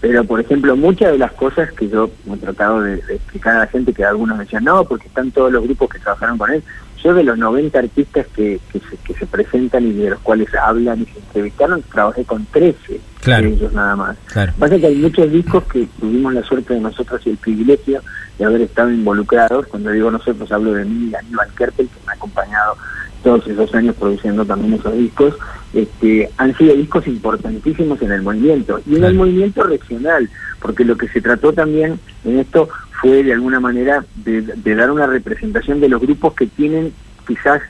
Pero, 0.01 0.25
por 0.25 0.40
ejemplo, 0.40 0.75
muchas 0.77 1.12
de 1.12 1.18
las 1.18 1.31
cosas 1.33 1.71
que 1.73 1.88
yo 1.88 2.11
he 2.33 2.37
tratado 2.38 2.81
de, 2.83 2.97
de 2.97 3.14
explicar 3.14 3.55
a 3.57 3.59
la 3.61 3.66
gente, 3.68 3.92
que 3.92 4.05
algunos 4.05 4.37
me 4.37 4.45
decían, 4.45 4.64
no, 4.64 4.85
porque 4.85 5.07
están 5.07 5.31
todos 5.31 5.53
los 5.53 5.62
grupos 5.62 5.90
que 5.90 5.99
trabajaron 6.01 6.38
con 6.38 6.51
él. 6.51 6.62
Yo 7.03 7.15
de 7.15 7.25
los 7.25 7.37
90 7.38 7.79
artistas 7.79 8.27
que, 8.35 8.61
que, 8.73 8.79
se, 8.79 8.97
que 9.05 9.15
se 9.15 9.27
presentan 9.27 9.87
y 9.87 9.93
de 9.93 10.11
los 10.11 10.21
cuales 10.21 10.49
hablan 10.55 11.03
y 11.03 11.07
se 11.07 11.19
entrevistaron, 11.19 11.83
trabajé 11.93 12.25
con 12.25 12.45
13 12.47 13.01
Claro. 13.21 13.49
de 13.49 13.55
ellos 13.55 13.73
nada 13.73 13.97
más. 13.97 14.17
Claro. 14.33 14.53
Pasa 14.59 14.79
que 14.79 14.87
hay 14.87 14.97
muchos 14.97 15.31
discos 15.31 15.65
que 15.65 15.87
tuvimos 16.01 16.33
la 16.35 16.43
suerte 16.43 16.75
de 16.75 16.81
nosotros 16.81 17.21
y 17.25 17.31
el 17.31 17.37
privilegio 17.37 18.03
de 18.38 18.45
haber 18.45 18.62
estado 18.62 18.91
involucrados. 18.91 19.67
Cuando 19.69 19.91
digo 19.91 20.11
nosotros, 20.11 20.51
hablo 20.53 20.73
de 20.73 20.85
mí 20.85 21.11
y 21.11 21.15
Aníbal 21.15 21.49
Kertel, 21.57 21.88
que 21.88 22.07
me 22.07 22.12
ha 22.12 22.15
acompañado 22.17 22.77
todos 23.23 23.47
esos 23.47 23.73
años 23.75 23.95
produciendo 23.97 24.45
también 24.45 24.75
esos 24.75 24.95
discos. 24.97 25.35
Este, 25.73 26.29
han 26.37 26.57
sido 26.59 26.75
discos 26.75 27.07
importantísimos 27.07 28.03
en 28.03 28.12
el 28.12 28.23
movimiento 28.23 28.81
y 28.87 28.91
en 28.91 28.97
Claro. 28.99 29.09
el 29.12 29.15
movimiento 29.19 29.62
regional, 29.62 30.29
porque 30.61 30.85
lo 30.85 30.97
que 30.97 31.09
se 31.09 31.21
trató 31.21 31.53
también 31.53 31.99
en 32.25 32.38
esto 32.41 32.69
fue 33.03 33.25
de 33.25 33.33
alguna 33.33 33.59
manera 33.59 34.05
de, 34.15 34.43
de 34.43 34.75
dar 34.77 34.93
una 34.93 35.09
representación 35.09 35.81
de 35.81 35.88
los 35.88 36.01
grupos 36.01 36.35
que 36.35 36.47
tienen 36.47 36.93
quizás 37.27 37.61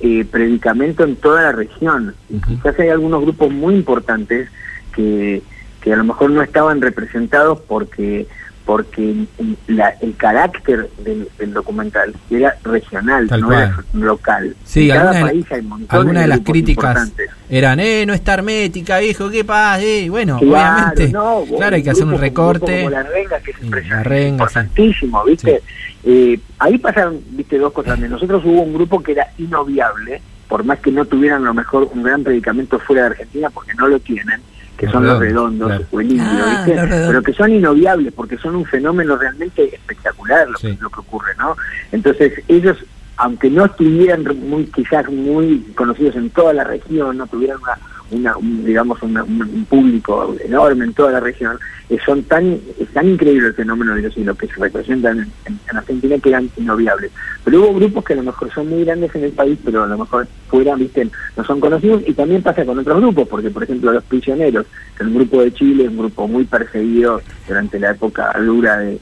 eh, 0.00 0.26
predicamento 0.30 1.02
en 1.02 1.16
toda 1.16 1.44
la 1.44 1.52
región. 1.52 2.14
Ujú. 2.28 2.46
Quizás 2.46 2.78
hay 2.78 2.90
algunos 2.90 3.22
grupos 3.22 3.50
muy 3.50 3.74
importantes 3.74 4.50
que, 4.94 5.42
que 5.80 5.94
a 5.94 5.96
lo 5.96 6.04
mejor 6.04 6.30
no 6.30 6.42
estaban 6.42 6.82
representados 6.82 7.60
porque 7.60 8.26
porque 8.64 9.24
la- 9.66 9.90
el 10.00 10.14
carácter 10.16 10.88
del, 11.04 11.28
del 11.38 11.52
documental 11.52 12.14
era 12.30 12.56
regional, 12.62 13.28
Tal 13.28 13.40
no 13.40 13.46
cual. 13.48 13.62
era 13.62 13.84
local. 13.94 14.56
Sí, 14.64 14.90
en 14.90 14.96
cada 14.96 15.20
país 15.20 15.46
hay 15.50 15.62
montones 15.62 15.92
Algunas 15.92 16.22
de 16.22 16.28
las 16.28 16.40
críticas 16.40 17.12
eran, 17.50 17.80
eh, 17.80 18.04
no 18.06 18.14
está 18.14 18.34
hermética, 18.34 18.98
viejo, 19.00 19.30
¿qué 19.30 19.44
pasa? 19.44 19.82
Eh, 19.82 20.08
bueno, 20.08 20.38
Claro, 20.38 20.74
obviamente, 20.76 21.12
no, 21.12 21.44
claro, 21.56 21.76
hay 21.76 21.82
que 21.82 21.90
hacer 21.90 22.04
un 22.04 22.18
recorte. 22.18 22.78
Como 22.84 22.90
la 22.90 23.02
renga, 23.02 23.40
que 23.40 23.50
es 23.50 23.88
La 23.88 24.02
Renga, 24.02 24.22
sí. 24.28 24.28
importantísimo, 24.28 25.24
¿viste? 25.24 25.62
Eh, 26.04 26.38
ahí 26.58 26.78
pasaron, 26.78 27.20
viste, 27.30 27.58
dos 27.58 27.72
cosas. 27.72 28.00
De 28.00 28.08
nosotros 28.08 28.42
hubo 28.44 28.62
un 28.62 28.74
grupo 28.74 29.02
que 29.02 29.12
era 29.12 29.28
inobviable, 29.38 30.20
por 30.48 30.64
más 30.64 30.78
que 30.80 30.90
no 30.90 31.04
tuvieran 31.04 31.42
a 31.42 31.46
lo 31.46 31.54
mejor 31.54 31.88
un 31.92 32.02
gran 32.02 32.22
predicamento 32.22 32.78
fuera 32.78 33.02
de 33.02 33.08
Argentina, 33.08 33.50
porque 33.50 33.74
no 33.74 33.86
lo 33.88 33.98
tienen, 34.00 34.40
que 34.86 34.90
son 34.90 35.06
los 35.06 35.18
Redondos, 35.20 35.68
claro. 35.68 35.84
o 35.92 36.00
el 36.00 36.10
indio, 36.10 36.24
Ah. 36.26 36.64
Pero 36.66 37.22
que 37.22 37.32
son 37.32 37.52
inobviables, 37.52 38.12
porque 38.12 38.36
son 38.36 38.56
un 38.56 38.64
fenómeno 38.64 39.14
realmente 39.16 39.72
espectacular 39.72 40.48
lo, 40.50 40.58
Sí. 40.58 40.74
que, 40.76 40.82
lo 40.82 40.90
que 40.90 40.98
ocurre, 41.00 41.32
¿no? 41.38 41.56
Entonces, 41.92 42.32
ellos, 42.48 42.76
aunque 43.16 43.48
no 43.48 43.66
estuvieran 43.66 44.24
muy 44.40 44.64
quizás 44.66 45.08
muy 45.08 45.60
conocidos 45.76 46.16
en 46.16 46.30
toda 46.30 46.52
la 46.52 46.64
región, 46.64 47.16
no 47.16 47.28
tuvieran 47.28 47.58
una, 47.62 47.78
una 48.12 48.36
un, 48.36 48.64
digamos, 48.64 49.02
una- 49.02 49.24
un, 49.24 49.64
público 49.68 50.34
enorme 50.44 50.84
en 50.84 50.92
toda 50.94 51.12
la 51.12 51.20
región, 51.20 51.58
eh, 51.88 51.98
son 52.04 52.22
tan, 52.24 52.58
es 52.78 52.88
tan 52.92 53.08
increíble 53.08 53.48
el 53.48 53.54
fenómeno 53.54 53.94
de 53.94 54.00
ellos 54.00 54.14
y 54.16 54.24
lo 54.24 54.34
que 54.34 54.46
se 54.46 54.54
representan 54.60 55.18
en, 55.20 55.32
en- 55.46 55.58
en 55.70 55.76
Argentina 55.76 56.16
que 56.18 56.28
eran 56.28 56.50
inobviables. 56.56 57.10
Pero 57.44 57.60
hubo 57.62 57.74
grupos 57.74 58.04
que 58.04 58.12
a 58.12 58.16
lo 58.16 58.22
mejor 58.22 58.52
son 58.52 58.68
muy 58.68 58.84
grandes 58.84 59.14
en 59.14 59.24
el 59.24 59.32
país, 59.32 59.58
pero 59.64 59.82
a 59.84 59.86
lo 59.86 59.98
mejor 59.98 60.26
fuera, 60.48 60.74
viste, 60.76 61.08
no 61.36 61.44
son 61.44 61.60
conocidos, 61.60 62.02
y 62.06 62.12
también 62.12 62.42
pasa 62.42 62.64
con 62.64 62.78
otros 62.78 62.98
grupos, 63.00 63.28
porque 63.28 63.50
por 63.50 63.62
ejemplo 63.64 63.92
Los 63.92 64.04
Prisioneros, 64.04 64.66
que 64.96 65.02
es 65.02 65.08
un 65.08 65.14
grupo 65.16 65.42
de 65.42 65.52
Chile, 65.52 65.88
un 65.88 65.98
grupo 65.98 66.28
muy 66.28 66.44
perseguido 66.44 67.20
durante 67.48 67.78
la 67.80 67.90
época 67.92 68.32
dura 68.38 68.76
de 68.78 68.98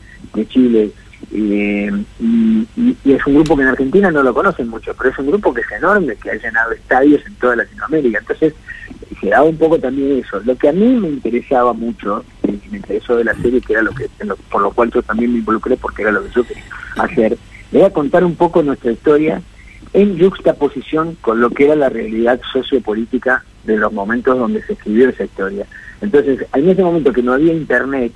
Chile, 0.48 0.90
eh, 1.32 1.90
y, 2.18 2.66
es 3.04 3.26
un 3.26 3.34
grupo 3.34 3.56
que 3.56 3.62
en 3.62 3.68
Argentina 3.68 4.10
no 4.10 4.22
lo 4.22 4.34
conocen 4.34 4.68
mucho, 4.68 4.94
pero 4.96 5.10
es 5.10 5.18
un 5.18 5.26
grupo 5.26 5.52
que 5.52 5.60
es 5.60 5.72
enorme, 5.72 6.16
que 6.16 6.30
ha 6.30 6.34
llenado 6.34 6.72
estadios 6.72 7.24
en 7.26 7.34
toda 7.34 7.56
Latinoamérica. 7.56 8.18
Entonces, 8.18 8.54
se 9.20 9.28
daba 9.28 9.44
un 9.44 9.56
poco 9.56 9.78
también 9.78 10.22
eso. 10.24 10.40
Lo 10.44 10.56
que 10.56 10.68
a 10.68 10.72
mí 10.72 10.86
me 10.96 11.08
interesaba 11.08 11.72
mucho, 11.72 12.24
y 12.44 12.68
me 12.70 12.78
interesó 12.78 13.16
de 13.16 13.24
la 13.24 13.34
serie, 13.34 13.60
que 13.60 13.74
era 13.74 13.82
lo 13.82 13.92
que 13.92 14.08
por 14.50 14.62
lo 14.62 14.70
cual 14.70 14.90
yo 14.90 15.02
también 15.02 15.32
me 15.32 15.38
involucré, 15.38 15.76
porque 15.76 16.02
era 16.02 16.12
lo 16.12 16.24
que 16.24 16.30
yo 16.34 16.44
quería 16.44 16.64
hacer, 16.96 17.38
era 17.72 17.90
contar 17.90 18.24
un 18.24 18.34
poco 18.34 18.62
nuestra 18.62 18.92
historia 18.92 19.42
en 19.92 20.18
juxtaposición 20.18 21.16
con 21.20 21.40
lo 21.40 21.50
que 21.50 21.64
era 21.64 21.74
la 21.74 21.88
realidad 21.88 22.40
sociopolítica 22.52 23.44
de 23.64 23.76
los 23.76 23.92
momentos 23.92 24.38
donde 24.38 24.62
se 24.62 24.72
escribió 24.74 25.08
esa 25.08 25.24
historia. 25.24 25.66
Entonces, 26.00 26.46
en 26.54 26.68
ese 26.68 26.82
momento 26.82 27.12
que 27.12 27.22
no 27.22 27.32
había 27.32 27.52
internet, 27.52 28.12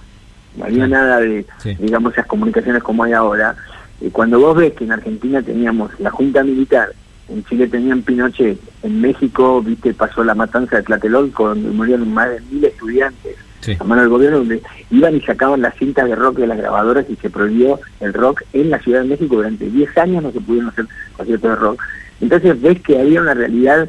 no 0.57 0.65
había 0.65 0.87
nada 0.87 1.19
de, 1.21 1.45
Sí. 1.59 1.75
digamos, 1.79 2.13
esas 2.13 2.27
comunicaciones 2.27 2.83
como 2.83 3.05
hay 3.05 3.13
ahora, 3.13 3.55
eh, 4.01 4.11
cuando 4.13 4.39
vos 4.41 4.57
ves 4.57 4.73
que 4.75 4.85
en 4.85 4.93
Argentina 4.93 5.43
teníamos 5.43 5.91
la 6.01 6.11
Junta 6.11 6.43
Militar, 6.43 6.89
en 7.29 7.45
Chile 7.45 7.67
tenían 7.69 8.03
Pinochet, 8.03 8.59
en 8.83 9.01
México, 9.01 9.63
viste, 9.63 9.95
pasó 9.95 10.23
la 10.25 10.35
matanza 10.35 10.77
de 10.77 10.83
Tlatelolco, 10.83 11.49
donde 11.49 11.71
murieron 11.71 12.13
más 12.13 12.29
de 12.31 12.41
mil 12.51 12.65
estudiantes 12.65 13.37
a 13.81 13.85
mano 13.85 14.03
del 14.03 14.11
gobierno, 14.11 14.39
donde 14.39 14.61
iban 14.91 15.17
y 15.17 15.23
sacaban 15.23 15.63
las 15.63 15.75
cintas 15.77 16.07
de 16.07 16.15
rock 16.15 16.37
de 16.37 16.47
las 16.47 16.59
grabadoras 16.59 17.07
y 17.09 17.17
se 17.17 17.31
prohibió 17.31 17.81
el 18.01 18.13
rock 18.13 18.43
en 18.53 18.69
la 18.69 18.79
Ciudad 18.79 19.01
de 19.01 19.09
México. 19.09 19.37
Durante 19.37 19.71
10 19.71 19.97
años, 19.97 20.23
no 20.23 20.33
se 20.33 20.41
pudieron 20.43 20.69
hacer 20.69 20.87
conciertos 21.17 21.51
de 21.51 21.57
rock. 21.57 21.81
Entonces 22.21 22.61
ves 22.61 22.83
que 22.83 23.01
había 23.01 23.23
una 23.23 23.33
realidad 23.33 23.89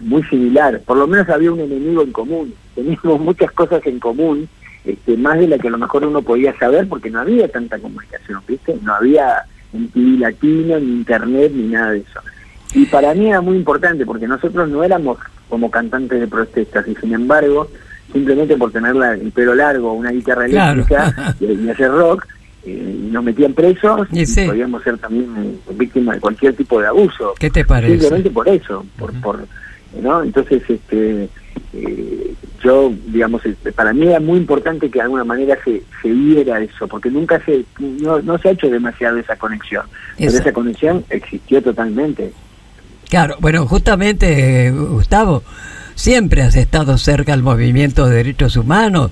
muy 0.00 0.22
similar, 0.24 0.78
por 0.80 0.98
lo 0.98 1.06
menos 1.06 1.26
había 1.30 1.52
un 1.52 1.60
enemigo 1.60 2.02
en 2.02 2.12
común, 2.12 2.54
teníamos 2.74 3.20
muchas 3.20 3.50
cosas 3.52 3.80
en 3.86 3.98
común, 3.98 4.46
este, 4.84 5.16
más 5.16 5.38
de 5.38 5.48
la 5.48 5.58
que 5.58 5.68
a 5.68 5.70
lo 5.70 5.78
mejor 5.78 6.04
uno 6.04 6.22
podía 6.22 6.56
saber 6.58 6.88
porque 6.88 7.10
no 7.10 7.20
había 7.20 7.48
tanta 7.48 7.78
comunicación, 7.78 8.40
¿viste? 8.46 8.76
No 8.82 8.94
había 8.94 9.42
ni 9.72 9.86
TV 9.88 10.18
latino, 10.18 10.78
ni 10.78 10.86
internet, 10.92 11.52
ni 11.54 11.68
nada 11.68 11.92
de 11.92 11.98
eso. 11.98 12.20
Y 12.74 12.86
para 12.86 13.14
mí 13.14 13.28
era 13.28 13.40
muy 13.40 13.56
importante 13.56 14.04
porque 14.04 14.26
nosotros 14.26 14.68
no 14.68 14.82
éramos 14.84 15.18
como 15.48 15.70
cantantes 15.70 16.20
de 16.20 16.26
protestas 16.26 16.86
y 16.88 16.94
sin 16.96 17.14
embargo, 17.14 17.68
simplemente 18.12 18.56
por 18.56 18.72
tener 18.72 18.94
la- 18.96 19.14
el 19.14 19.30
pelo 19.32 19.54
largo, 19.54 19.92
una 19.92 20.10
guitarra 20.10 20.46
Claro. 20.46 20.72
eléctrica 20.82 21.34
y, 21.40 21.44
y 21.52 21.70
hacer 21.70 21.90
rock, 21.90 22.26
eh, 22.66 22.96
nos 23.10 23.22
metían 23.22 23.52
presos 23.52 24.08
Y 24.12 24.20
y, 24.22 24.26
sí. 24.26 24.46
podíamos 24.46 24.82
ser 24.82 24.98
también 24.98 25.26
eh, 25.36 25.72
víctimas 25.74 26.16
de 26.16 26.20
cualquier 26.20 26.54
tipo 26.56 26.80
de 26.80 26.86
abuso. 26.88 27.34
¿Qué 27.38 27.50
te 27.50 27.64
parece? 27.64 27.92
Simplemente 27.98 28.30
por 28.30 28.48
eso, 28.48 28.84
por, 28.98 29.12
por 29.20 29.46
¿no? 30.02 30.22
Entonces, 30.22 30.62
este, 30.68 31.28
eh, 31.72 32.34
yo, 32.62 32.92
digamos, 33.08 33.44
este, 33.44 33.72
para 33.72 33.92
mí 33.92 34.06
era 34.06 34.20
muy 34.20 34.38
importante 34.38 34.88
que 34.88 34.98
de 34.98 35.02
alguna 35.02 35.24
manera 35.24 35.56
se, 35.64 35.82
se 36.00 36.08
viera 36.08 36.60
eso, 36.60 36.88
porque 36.88 37.10
nunca 37.10 37.40
se, 37.44 37.64
no, 37.78 38.20
no 38.22 38.38
se 38.38 38.48
ha 38.48 38.52
hecho 38.52 38.68
demasiado 38.70 39.18
esa 39.18 39.36
conexión. 39.36 39.84
Pero 40.16 40.30
Esa- 40.30 40.52
conexión 40.52 41.04
existió 41.10 41.62
totalmente. 41.62 42.32
Claro, 43.10 43.36
bueno, 43.40 43.66
justamente, 43.66 44.70
Gustavo, 44.70 45.42
siempre 45.94 46.42
has 46.42 46.56
estado 46.56 46.96
cerca 46.98 47.32
al 47.34 47.42
movimiento 47.42 48.06
de 48.06 48.16
derechos 48.16 48.56
humanos, 48.56 49.10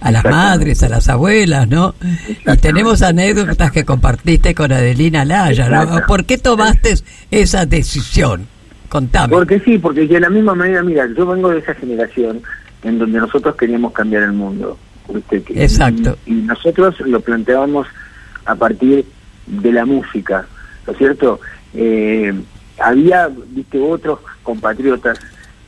a 0.00 0.10
las 0.10 0.24
madres, 0.24 0.82
a 0.82 0.88
las 0.88 1.08
abuelas, 1.08 1.66
¿no? 1.68 1.94
Y 2.46 2.56
tenemos 2.58 3.02
anécdotas 3.02 3.72
que 3.72 3.84
compartiste 3.84 4.54
con 4.54 4.70
Adelina 4.70 5.24
Laya, 5.24 5.68
¿no? 5.68 6.02
¿Por 6.06 6.24
qué 6.26 6.38
tomaste 6.38 6.94
esa 7.30 7.66
decisión? 7.66 8.46
Contame. 8.94 9.34
Porque 9.34 9.58
sí, 9.58 9.76
porque 9.78 10.06
de 10.06 10.20
la 10.20 10.30
misma 10.30 10.54
manera, 10.54 10.80
mira, 10.84 11.08
yo 11.16 11.26
vengo 11.26 11.50
de 11.50 11.58
esa 11.58 11.74
generación 11.74 12.40
en 12.84 13.00
donde 13.00 13.18
nosotros 13.18 13.56
queríamos 13.56 13.92
cambiar 13.92 14.22
el 14.22 14.30
mundo. 14.30 14.78
Exacto. 15.50 16.16
Y, 16.26 16.30
y 16.30 16.42
nosotros 16.42 17.00
lo 17.00 17.20
planteábamos 17.20 17.88
a 18.44 18.54
partir 18.54 19.04
de 19.48 19.72
la 19.72 19.84
música, 19.84 20.46
¿no 20.86 20.92
es 20.92 20.98
cierto? 20.98 21.40
Eh, 21.74 22.32
había, 22.78 23.28
viste, 23.48 23.80
otros 23.80 24.20
compatriotas, 24.44 25.18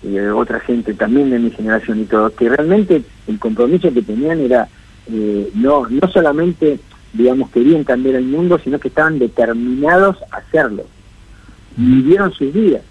eh, 0.04 0.28
otra 0.28 0.60
gente 0.60 0.94
también 0.94 1.30
de 1.30 1.40
mi 1.40 1.50
generación 1.50 2.02
y 2.02 2.04
todo, 2.04 2.32
que 2.32 2.48
realmente 2.48 3.02
el 3.26 3.38
compromiso 3.40 3.92
que 3.92 4.02
tenían 4.02 4.38
era 4.38 4.68
eh, 5.10 5.50
no, 5.52 5.88
no 5.88 6.08
solamente, 6.12 6.78
digamos, 7.12 7.50
querían 7.50 7.82
cambiar 7.82 8.14
el 8.14 8.26
mundo, 8.26 8.60
sino 8.62 8.78
que 8.78 8.86
estaban 8.86 9.18
determinados 9.18 10.16
a 10.30 10.36
hacerlo. 10.36 10.84
Vivieron 11.76 12.32
sus 12.32 12.52
vidas 12.52 12.82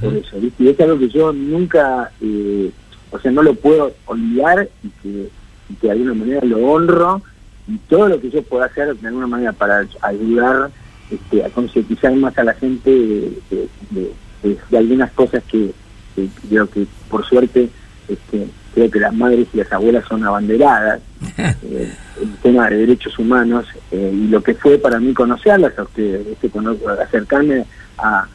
por 0.00 0.14
eso, 0.14 0.38
¿viste? 0.40 0.64
Y 0.64 0.68
es 0.68 0.80
algo 0.80 0.98
que 0.98 1.08
yo 1.08 1.32
nunca, 1.32 2.10
eh, 2.20 2.70
o 3.10 3.18
sea, 3.18 3.30
no 3.32 3.42
lo 3.42 3.54
puedo 3.54 3.92
olvidar 4.06 4.68
y 4.84 4.88
que, 5.02 5.28
y 5.68 5.74
que 5.74 5.86
de 5.86 5.92
alguna 5.92 6.14
manera 6.14 6.40
lo 6.44 6.58
honro 6.58 7.22
y 7.68 7.76
todo 7.88 8.08
lo 8.08 8.20
que 8.20 8.30
yo 8.30 8.42
pueda 8.42 8.66
hacer 8.66 8.94
de 8.96 9.08
alguna 9.08 9.26
manera 9.26 9.52
para 9.52 9.86
ayudar 10.02 10.70
este, 11.10 11.44
a 11.44 11.50
concientizar 11.50 12.14
más 12.14 12.36
a 12.38 12.44
la 12.44 12.54
gente 12.54 12.90
de, 12.90 13.38
de- 13.50 13.68
de- 13.90 14.12
de- 14.42 14.58
de 14.70 14.78
algunas 14.78 15.10
cosas 15.12 15.42
que, 15.44 15.72
que 16.16 16.28
creo 16.48 16.68
que 16.68 16.86
por 17.08 17.24
suerte 17.26 17.68
este, 18.08 18.46
creo 18.74 18.90
que 18.90 19.00
las 19.00 19.14
madres 19.14 19.46
y 19.52 19.56
las 19.58 19.72
abuelas 19.72 20.04
son 20.08 20.24
abanderadas 20.24 21.00
eh, 21.38 21.92
el 22.22 22.32
tema 22.42 22.68
de 22.70 22.76
derechos 22.78 23.18
humanos 23.18 23.66
eh, 23.90 24.10
y 24.14 24.28
lo 24.28 24.42
que 24.42 24.54
fue 24.54 24.78
para 24.78 24.98
mí 25.00 25.12
conocerlas 25.14 25.78
a 25.78 25.82
ustedes, 25.82 26.26
acercarme 27.00 27.64
a, 27.98 28.26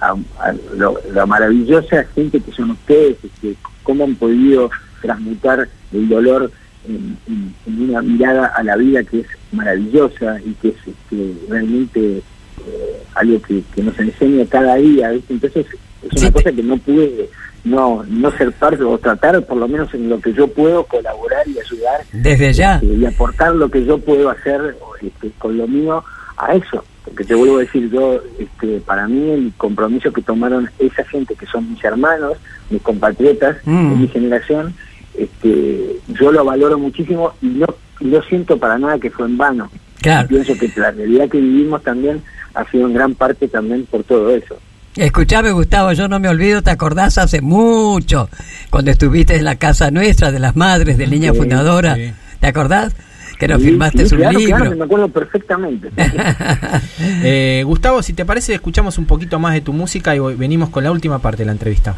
a, 0.00 0.12
a 0.38 0.52
lo, 0.76 0.98
la 1.12 1.26
maravillosa 1.26 2.04
gente 2.14 2.40
que 2.40 2.52
son 2.52 2.70
ustedes, 2.72 3.16
este, 3.24 3.54
cómo 3.82 4.04
han 4.04 4.14
podido 4.16 4.70
transmutar 5.02 5.68
el 5.92 6.08
dolor 6.08 6.50
en, 6.88 7.16
en- 7.26 7.54
en 7.66 7.90
una 7.90 8.02
mirada 8.02 8.46
a 8.46 8.62
la 8.62 8.76
vida 8.76 9.02
que 9.04 9.20
es 9.20 9.26
maravillosa 9.52 10.38
y 10.44 10.52
que 10.54 10.68
es 10.68 10.74
este, 10.86 11.34
realmente 11.48 12.18
eh, 12.18 13.02
algo 13.14 13.40
que, 13.42 13.62
que 13.74 13.82
nos 13.82 13.98
enseña 13.98 14.44
cada 14.48 14.76
día. 14.76 15.10
¿viste? 15.10 15.32
Entonces 15.34 15.66
es 16.02 16.22
una 16.22 16.32
cosa 16.32 16.52
que 16.52 16.62
no 16.62 16.76
pude 16.78 17.28
no 17.62 18.02
no 18.08 18.30
ser 18.38 18.52
parte 18.52 18.82
o 18.82 18.96
tratar 18.96 19.44
por 19.44 19.58
lo 19.58 19.68
menos 19.68 19.92
en 19.92 20.08
lo 20.08 20.18
que 20.18 20.32
yo 20.32 20.48
puedo 20.48 20.82
colaborar 20.84 21.46
y 21.46 21.58
ayudar 21.58 22.00
Desde 22.10 22.54
ya. 22.54 22.76
este, 22.76 22.86
y 22.86 23.04
aportar 23.04 23.54
lo 23.54 23.70
que 23.70 23.84
yo 23.84 23.98
puedo 23.98 24.30
hacer 24.30 24.76
este, 25.02 25.30
con 25.38 25.58
lo 25.58 25.68
mío 25.68 26.02
a 26.38 26.54
eso 26.54 26.82
porque 27.10 27.24
te 27.24 27.34
vuelvo 27.34 27.56
a 27.56 27.60
decir 27.60 27.90
yo 27.90 28.20
este 28.38 28.80
para 28.80 29.06
mí 29.08 29.30
el 29.30 29.52
compromiso 29.56 30.12
que 30.12 30.22
tomaron 30.22 30.70
esa 30.78 31.04
gente 31.04 31.34
que 31.34 31.44
son 31.46 31.68
mis 31.70 31.82
hermanos 31.84 32.38
mis 32.70 32.80
compatriotas 32.82 33.56
Mm. 33.64 33.90
de 33.90 33.96
mi 33.96 34.08
generación 34.08 34.74
este 35.18 35.96
yo 36.08 36.32
lo 36.32 36.44
valoro 36.44 36.78
muchísimo 36.78 37.32
y 37.42 37.46
no 37.48 37.66
no 38.00 38.22
siento 38.22 38.56
para 38.58 38.78
nada 38.78 38.98
que 38.98 39.10
fue 39.10 39.26
en 39.26 39.36
vano 39.36 39.70
Claro. 40.00 40.28
pienso 40.28 40.54
que 40.58 40.72
la 40.76 40.90
realidad 40.92 41.28
que 41.28 41.38
vivimos 41.40 41.82
también 41.82 42.22
ha 42.54 42.64
sido 42.70 42.86
en 42.86 42.94
gran 42.94 43.14
parte 43.14 43.48
también 43.48 43.86
por 43.90 44.02
todo 44.04 44.30
eso 44.34 44.56
Escuchame, 44.96 45.52
Gustavo, 45.52 45.92
yo 45.92 46.08
no 46.08 46.18
me 46.18 46.28
olvido, 46.28 46.62
¿te 46.62 46.70
acordás 46.72 47.16
hace 47.16 47.40
mucho? 47.40 48.28
Cuando 48.70 48.90
estuviste 48.90 49.36
en 49.36 49.44
la 49.44 49.54
casa 49.54 49.92
nuestra 49.92 50.32
de 50.32 50.40
las 50.40 50.56
madres 50.56 50.98
de 50.98 51.06
Niña 51.06 51.30
Sí, 51.32 51.38
Fundadora. 51.38 51.94
sí. 51.94 52.12
¿Te 52.40 52.48
acordás? 52.48 52.96
Que 53.40 53.48
nos 53.48 53.62
firmaste 53.62 54.04
sí, 54.04 54.14
un 54.14 54.20
claro, 54.20 54.38
libro. 54.38 54.56
claro, 54.58 54.76
me 54.76 54.84
acuerdo 54.84 55.08
perfectamente 55.08 55.90
Eh, 57.00 57.62
Gustavo, 57.64 58.02
si 58.02 58.12
te 58.12 58.26
parece, 58.26 58.52
escuchamos 58.52 58.98
un 58.98 59.06
poquito 59.06 59.38
más 59.38 59.54
de 59.54 59.62
tu 59.62 59.72
música 59.72 60.14
y 60.14 60.18
venimos 60.18 60.68
con 60.68 60.84
la 60.84 60.92
última 60.92 61.20
parte 61.20 61.38
de 61.38 61.46
la 61.46 61.52
entrevista. 61.52 61.94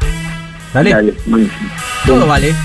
¿Dale? 0.73 0.91
Dale, 0.91 1.13
buenísimo. 1.25 1.69
Todo 2.05 2.25
vale. 2.25 2.55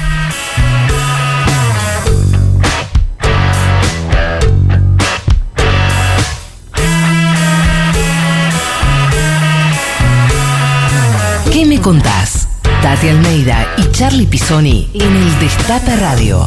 ¿Qué 11.53 11.67
me 11.67 11.81
contás? 11.81 12.49
Tati 12.81 13.09
Almeida 13.09 13.67
y 13.77 13.91
Charlie 13.91 14.27
Pisoni 14.27 14.89
en 14.95 15.17
el 15.17 15.39
Destape 15.41 15.97
Radio. 15.97 16.47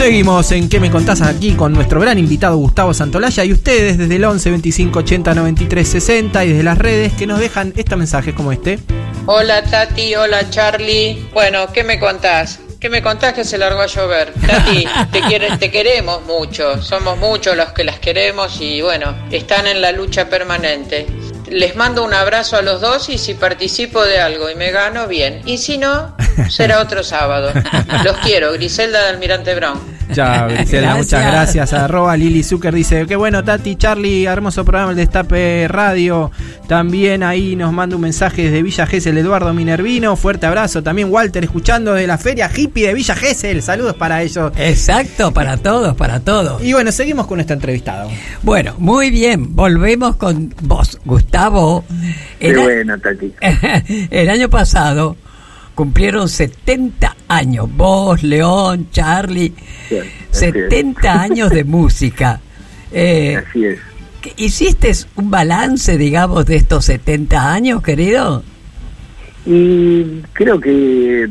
Seguimos 0.00 0.50
en 0.52 0.70
¿Qué 0.70 0.80
me 0.80 0.90
contás? 0.90 1.20
aquí 1.20 1.52
con 1.52 1.74
nuestro 1.74 2.00
gran 2.00 2.18
invitado 2.18 2.56
Gustavo 2.56 2.94
Santolaya 2.94 3.44
y 3.44 3.52
ustedes 3.52 3.98
desde 3.98 4.16
el 4.16 4.24
11 4.24 4.48
25 4.48 4.98
80 5.00 5.34
93 5.34 5.86
60 5.86 6.42
y 6.42 6.48
desde 6.48 6.62
las 6.62 6.78
redes 6.78 7.12
que 7.12 7.26
nos 7.26 7.38
dejan 7.38 7.74
este 7.76 7.96
mensaje 7.96 8.34
como 8.34 8.50
este. 8.50 8.78
Hola 9.26 9.62
Tati, 9.62 10.14
hola 10.14 10.48
Charlie. 10.48 11.28
Bueno, 11.34 11.70
¿qué 11.74 11.84
me 11.84 12.00
contás? 12.00 12.60
¿Qué 12.80 12.88
me 12.88 13.02
contás 13.02 13.34
que 13.34 13.44
se 13.44 13.58
largó 13.58 13.82
a 13.82 13.86
llover? 13.88 14.32
Tati, 14.46 14.86
te, 15.12 15.56
te 15.58 15.70
queremos 15.70 16.22
mucho, 16.24 16.82
somos 16.82 17.18
muchos 17.18 17.54
los 17.54 17.72
que 17.72 17.84
las 17.84 17.98
queremos 17.98 18.58
y 18.58 18.80
bueno, 18.80 19.14
están 19.30 19.66
en 19.66 19.82
la 19.82 19.92
lucha 19.92 20.30
permanente. 20.30 21.06
Les 21.50 21.74
mando 21.74 22.04
un 22.04 22.14
abrazo 22.14 22.56
a 22.56 22.62
los 22.62 22.80
dos 22.80 23.08
y 23.08 23.18
si 23.18 23.34
participo 23.34 24.04
de 24.04 24.20
algo 24.20 24.48
y 24.48 24.54
me 24.54 24.70
gano, 24.70 25.08
bien. 25.08 25.42
Y 25.44 25.58
si 25.58 25.78
no, 25.78 26.16
será 26.48 26.80
otro 26.80 27.02
sábado. 27.02 27.52
Los 28.04 28.16
quiero, 28.18 28.52
Griselda 28.52 29.02
de 29.02 29.08
Almirante 29.08 29.54
Brown. 29.56 29.99
Chao, 30.12 30.48
Griselda, 30.48 30.96
muchas 30.96 31.26
gracias. 31.26 31.72
Arroba 31.72 32.16
Lili 32.16 32.42
Zucker 32.42 32.74
dice, 32.74 33.06
qué 33.06 33.16
bueno, 33.16 33.44
Tati, 33.44 33.76
Charlie, 33.76 34.24
hermoso 34.24 34.64
programa 34.64 34.90
el 34.90 34.96
Destape 34.96 35.68
Radio. 35.68 36.30
También 36.66 37.22
ahí 37.22 37.56
nos 37.56 37.72
manda 37.72 37.96
un 37.96 38.02
mensaje 38.02 38.44
desde 38.44 38.62
Villa 38.62 38.86
Gesell, 38.86 39.18
Eduardo 39.18 39.52
Minervino. 39.54 40.16
Fuerte 40.16 40.46
abrazo. 40.46 40.82
También 40.82 41.10
Walter, 41.10 41.44
escuchando 41.44 41.94
de 41.94 42.06
la 42.06 42.18
feria 42.18 42.50
hippie 42.54 42.88
de 42.88 42.94
Villa 42.94 43.14
Gesell. 43.14 43.62
Saludos 43.62 43.94
para 43.94 44.22
ellos. 44.22 44.52
Exacto, 44.56 45.32
para 45.32 45.56
todos, 45.56 45.96
para 45.96 46.20
todos. 46.20 46.62
Y 46.62 46.72
bueno, 46.72 46.92
seguimos 46.92 47.26
con 47.26 47.36
nuestro 47.36 47.54
entrevistado. 47.54 48.10
Bueno, 48.42 48.74
muy 48.78 49.10
bien, 49.10 49.54
volvemos 49.54 50.16
con 50.16 50.54
vos, 50.62 50.98
Gustavo. 51.04 51.84
Qué 52.38 52.50
El, 52.50 52.58
bueno, 52.58 52.98
Tati. 52.98 53.32
el 54.10 54.30
año 54.30 54.48
pasado 54.48 55.16
cumplieron 55.74 56.28
70 56.28 57.16
años, 57.30 57.68
vos, 57.76 58.22
León, 58.22 58.88
Charlie, 58.90 59.52
es. 59.88 60.04
70 60.30 61.20
años 61.22 61.50
de 61.50 61.64
música. 61.64 62.40
Eh, 62.92 63.36
Así 63.36 63.64
es. 63.64 63.78
¿qué- 64.20 64.32
¿Hiciste 64.36 64.92
un 65.16 65.30
balance, 65.30 65.96
digamos, 65.96 66.44
de 66.46 66.56
estos 66.56 66.84
70 66.86 67.52
años, 67.52 67.82
querido? 67.82 68.42
Y 69.46 70.20
creo 70.32 70.60
que, 70.60 71.30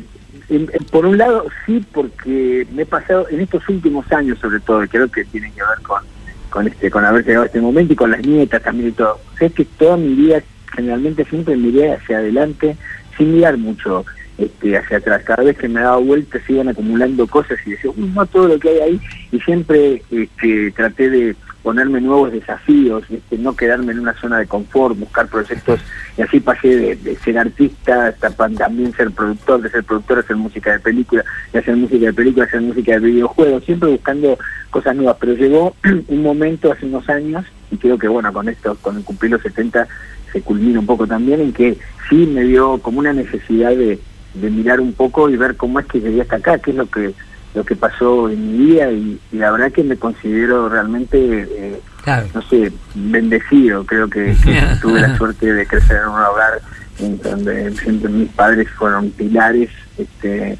por 0.91 1.05
un 1.05 1.17
lado, 1.17 1.45
sí, 1.65 1.83
porque 1.93 2.65
me 2.73 2.83
he 2.83 2.85
pasado 2.85 3.27
en 3.29 3.41
estos 3.41 3.67
últimos 3.69 4.11
años, 4.11 4.39
sobre 4.39 4.59
todo, 4.61 4.79
creo 4.87 5.07
que 5.09 5.25
tiene 5.25 5.51
que 5.51 5.61
ver 5.61 5.79
con, 5.83 6.01
con 6.49 6.67
este 6.67 6.89
con 6.89 7.05
haber 7.05 7.23
llegado 7.25 7.43
a 7.43 7.47
este 7.47 7.61
momento 7.61 7.93
y 7.93 7.95
con 7.95 8.09
las 8.11 8.25
nietas 8.25 8.63
también 8.63 8.89
y 8.89 8.91
todo. 8.93 9.19
Sé 9.37 9.51
que 9.51 9.65
toda 9.65 9.97
mi 9.97 10.13
vida, 10.15 10.41
generalmente 10.75 11.23
siempre 11.25 11.55
miré 11.55 11.93
hacia 11.93 12.17
adelante, 12.17 12.75
sin 13.17 13.35
mirar 13.35 13.57
mucho 13.57 14.05
este, 14.39 14.77
hacia 14.77 14.97
atrás. 14.97 15.21
Cada 15.23 15.43
vez 15.43 15.57
que 15.57 15.67
me 15.67 15.81
daba 15.81 15.97
vueltas 15.97 16.41
se 16.47 16.53
iban 16.53 16.69
acumulando 16.69 17.27
cosas 17.27 17.59
y 17.65 17.71
decía, 17.71 17.91
"Uy, 17.91 18.11
no 18.15 18.25
todo 18.25 18.47
lo 18.47 18.59
que 18.59 18.69
hay 18.69 18.79
ahí, 18.79 19.01
y 19.31 19.39
siempre 19.41 20.01
este, 20.09 20.71
traté 20.71 21.09
de 21.09 21.35
ponerme 21.61 21.99
nuevos 21.99 22.31
desafíos, 22.31 23.03
este, 23.09 23.37
no 23.37 23.55
quedarme 23.55 23.91
en 23.91 23.99
una 23.99 24.13
zona 24.13 24.39
de 24.39 24.47
confort, 24.47 24.97
buscar 24.97 25.27
proyectos, 25.27 25.81
y 26.17 26.21
así 26.21 26.39
pasé 26.39 26.95
de, 26.95 27.15
ser 27.17 27.37
artista 27.37 28.07
hasta 28.07 28.29
también 28.29 28.93
ser 28.93 29.11
productor, 29.11 29.61
de 29.61 29.69
ser 29.69 29.83
productor 29.83 30.17
a 30.17 30.21
hacer 30.21 30.37
música 30.37 30.71
de 30.71 30.79
película, 30.79 31.23
de 31.51 31.59
hacer 31.59 31.75
música 31.75 32.05
de 32.05 32.13
película 32.13 32.45
hacer 32.45 32.61
música 32.61 32.93
de 32.93 32.99
videojuegos, 32.99 33.65
siempre 33.65 33.89
buscando 33.89 34.37
cosas 34.69 34.95
nuevas, 34.95 35.17
pero 35.19 35.33
llegó 35.33 35.75
un 36.07 36.23
momento 36.23 36.71
hace 36.71 36.85
unos 36.85 37.09
años, 37.09 37.45
y 37.71 37.77
creo 37.77 37.97
que 37.97 38.07
bueno, 38.07 38.31
con 38.31 38.47
esto, 38.47 38.77
con 38.81 38.97
el 38.97 39.03
cumplir 39.03 39.31
los 39.31 39.41
70, 39.41 39.85
se 40.31 40.41
culmina 40.41 40.79
un 40.79 40.85
poco 40.85 41.07
también, 41.07 41.41
en 41.41 41.51
que 41.51 41.77
sí 42.09 42.25
me 42.25 42.43
dio 42.43 42.77
como 42.79 42.99
una 42.99 43.13
necesidad 43.13 43.71
de, 43.71 43.99
de 44.33 44.49
mirar 44.49 44.79
un 44.79 44.93
poco 44.93 45.29
y 45.29 45.37
ver 45.37 45.55
cómo 45.57 45.79
es 45.79 45.85
que 45.87 45.99
llegué 45.99 46.21
hasta 46.21 46.37
acá, 46.37 46.57
qué 46.59 46.71
es 46.71 46.77
lo 46.77 46.89
que 46.89 47.13
lo 47.55 47.63
que 47.63 47.75
pasó 47.75 48.29
en 48.29 48.51
mi 48.51 48.65
vida 48.65 48.91
y, 48.91 49.19
y 49.31 49.37
la 49.37 49.51
verdad 49.51 49.71
que 49.71 49.83
me 49.83 49.97
considero 49.97 50.69
realmente 50.69 51.17
eh, 51.49 51.81
Claro. 52.03 52.27
no 52.33 52.41
sé, 52.43 52.71
bendecido. 52.95 53.85
Creo 53.85 54.09
que, 54.09 54.35
que 54.43 54.61
tuve 54.81 55.01
la 55.01 55.17
suerte 55.17 55.51
de 55.51 55.65
crecer 55.65 55.97
en 55.97 56.09
un 56.09 56.21
hogar 56.21 56.61
en 56.99 57.19
donde 57.21 57.71
siempre 57.75 58.09
mis 58.09 58.29
padres 58.29 58.67
fueron 58.77 59.09
pilares 59.11 59.69
este, 59.97 60.57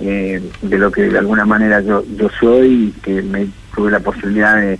eh, 0.00 0.42
de 0.62 0.78
lo 0.78 0.90
que 0.92 1.02
de 1.02 1.18
alguna 1.18 1.44
manera 1.44 1.80
yo, 1.80 2.04
yo 2.16 2.28
soy 2.40 2.94
y 2.96 3.00
que 3.00 3.20
me 3.22 3.48
tuve 3.74 3.90
la 3.90 4.00
posibilidad 4.00 4.56
de, 4.56 4.78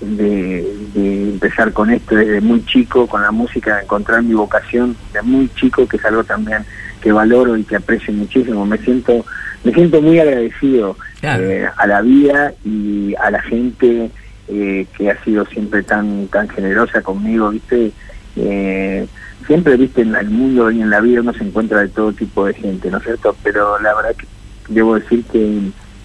de, 0.00 0.76
de 0.94 1.22
empezar 1.30 1.72
con 1.72 1.90
esto 1.90 2.14
desde 2.16 2.40
muy 2.40 2.64
chico, 2.64 3.06
con 3.06 3.22
la 3.22 3.30
música, 3.30 3.76
de 3.76 3.82
encontrar 3.82 4.22
mi 4.22 4.34
vocación 4.34 4.96
de 5.12 5.22
muy 5.22 5.48
chico, 5.54 5.86
que 5.86 5.96
es 5.96 6.04
algo 6.04 6.22
también 6.24 6.64
que 7.02 7.12
valoro 7.12 7.56
y 7.56 7.64
que 7.64 7.76
aprecio 7.76 8.12
muchísimo. 8.14 8.64
Me 8.64 8.78
siento, 8.78 9.24
me 9.64 9.72
siento 9.72 10.00
muy 10.00 10.18
agradecido 10.18 10.96
Claro. 11.20 11.44
eh, 11.44 11.68
a 11.76 11.86
la 11.86 12.00
vida 12.02 12.52
y 12.64 13.14
a 13.16 13.30
la 13.30 13.40
gente 13.42 14.10
eh, 14.48 14.86
que 14.96 15.10
ha 15.10 15.22
sido 15.24 15.44
siempre 15.46 15.82
tan 15.82 16.26
tan 16.28 16.48
generosa 16.48 17.00
conmigo, 17.02 17.50
¿viste? 17.50 17.92
Eh, 18.36 19.06
siempre, 19.46 19.76
¿viste? 19.76 20.02
En 20.02 20.14
el 20.14 20.30
mundo 20.30 20.70
y 20.70 20.80
en 20.80 20.90
la 20.90 21.00
vida 21.00 21.20
uno 21.20 21.32
se 21.32 21.44
encuentra 21.44 21.80
de 21.80 21.88
todo 21.88 22.12
tipo 22.12 22.46
de 22.46 22.54
gente, 22.54 22.90
¿no 22.90 22.98
es 22.98 23.04
cierto? 23.04 23.36
Pero 23.42 23.78
la 23.80 23.94
verdad 23.94 24.14
que 24.16 24.26
debo 24.68 24.94
decir 24.98 25.24
que, 25.30 25.58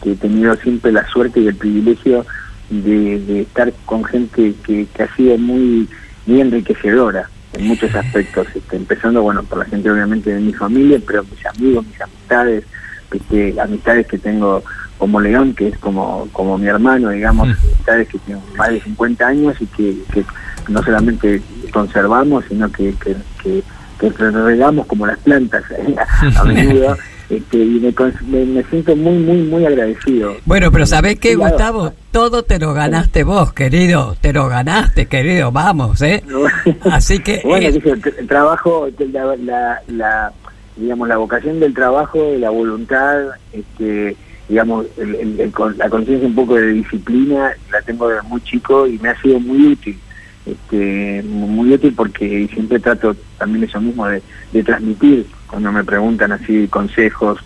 que 0.03 0.11
he 0.11 0.15
tenido 0.15 0.55
siempre 0.57 0.91
la 0.91 1.07
suerte 1.07 1.39
y 1.39 1.47
el 1.47 1.55
privilegio 1.55 2.25
de, 2.69 3.19
de 3.19 3.41
estar 3.41 3.71
con 3.85 4.03
gente 4.03 4.53
que, 4.65 4.85
que 4.93 5.03
ha 5.03 5.15
sido 5.15 5.37
muy, 5.37 5.87
muy 6.25 6.41
enriquecedora 6.41 7.29
en 7.57 7.67
muchos 7.67 7.93
aspectos, 7.95 8.47
este, 8.53 8.75
empezando, 8.75 9.21
bueno, 9.21 9.43
por 9.43 9.59
la 9.59 9.65
gente 9.65 9.89
obviamente 9.89 10.33
de 10.33 10.39
mi 10.39 10.53
familia, 10.53 10.99
pero 11.05 11.23
mis 11.23 11.45
amigos, 11.45 11.85
mis 11.85 12.01
amistades, 12.01 12.63
este, 13.11 13.59
amistades 13.59 14.07
que 14.07 14.17
tengo 14.17 14.63
como 14.97 15.19
León, 15.19 15.53
que 15.53 15.69
es 15.69 15.77
como, 15.77 16.27
como 16.31 16.57
mi 16.57 16.67
hermano, 16.67 17.09
digamos, 17.09 17.47
amistades 17.47 18.07
que 18.09 18.17
tienen 18.19 18.43
más 18.57 18.69
de 18.69 18.81
50 18.81 19.27
años 19.27 19.55
y 19.59 19.65
que, 19.67 19.97
que 20.11 20.25
no 20.67 20.81
solamente 20.83 21.41
conservamos, 21.71 22.45
sino 22.47 22.71
que, 22.71 22.93
que, 22.95 23.15
que, 23.41 23.63
que 23.99 24.09
regamos 24.09 24.87
como 24.87 25.05
las 25.05 25.17
plantas 25.19 25.63
a 26.37 26.43
menudo. 26.43 26.97
Este, 27.29 27.57
y 27.57 27.79
me, 27.81 27.93
me, 28.29 28.45
me 28.45 28.63
siento 28.63 28.95
muy, 28.95 29.17
muy, 29.17 29.37
muy 29.43 29.65
agradecido. 29.65 30.35
Bueno, 30.45 30.71
pero 30.71 30.85
¿sabés 30.85 31.19
qué, 31.19 31.35
Claro. 31.35 31.49
Gustavo? 31.51 31.93
Todo 32.11 32.43
te 32.43 32.57
lo 32.57 32.73
ganaste 32.73 33.23
vos, 33.23 33.51
querido. 33.51 34.15
Te 34.21 34.31
lo 34.31 34.47
ganaste, 34.47 35.07
querido. 35.07 35.51
Vamos, 35.51 36.01
¿eh? 36.01 36.23
Así 36.91 37.19
que... 37.19 37.41
bueno, 37.43 37.67
eh, 37.67 37.71
dice, 37.73 37.89
el, 37.91 38.01
el 38.19 38.27
trabajo, 38.27 38.87
la, 39.11 39.35
la, 39.35 39.81
la, 39.87 40.31
digamos, 40.77 41.07
la 41.09 41.17
vocación 41.17 41.59
del 41.59 41.73
trabajo, 41.73 42.17
la 42.37 42.49
voluntad, 42.49 43.17
este, 43.51 44.15
digamos, 44.47 44.85
el- 44.97 45.15
el- 45.15 45.39
el 45.41 45.53
la 45.77 45.89
conciencia 45.89 46.25
un 46.29 46.35
poco 46.35 46.55
de 46.55 46.67
disciplina, 46.71 47.51
la 47.71 47.81
tengo 47.81 48.07
desde 48.07 48.21
muy 48.29 48.39
chico 48.41 48.87
y 48.87 48.97
me 48.99 49.09
ha 49.09 49.21
sido 49.21 49.37
muy 49.41 49.73
útil. 49.73 49.99
Este, 50.45 51.21
muy 51.27 51.73
útil 51.73 51.93
porque 51.93 52.47
siempre 52.53 52.79
trato 52.79 53.13
también 53.37 53.65
eso 53.65 53.81
mismo 53.81 54.07
de, 54.07 54.21
de 54.53 54.63
transmitir 54.63 55.25
cuando 55.47 55.71
me 55.71 55.83
preguntan 55.83 56.31
así 56.31 56.67
consejos 56.67 57.39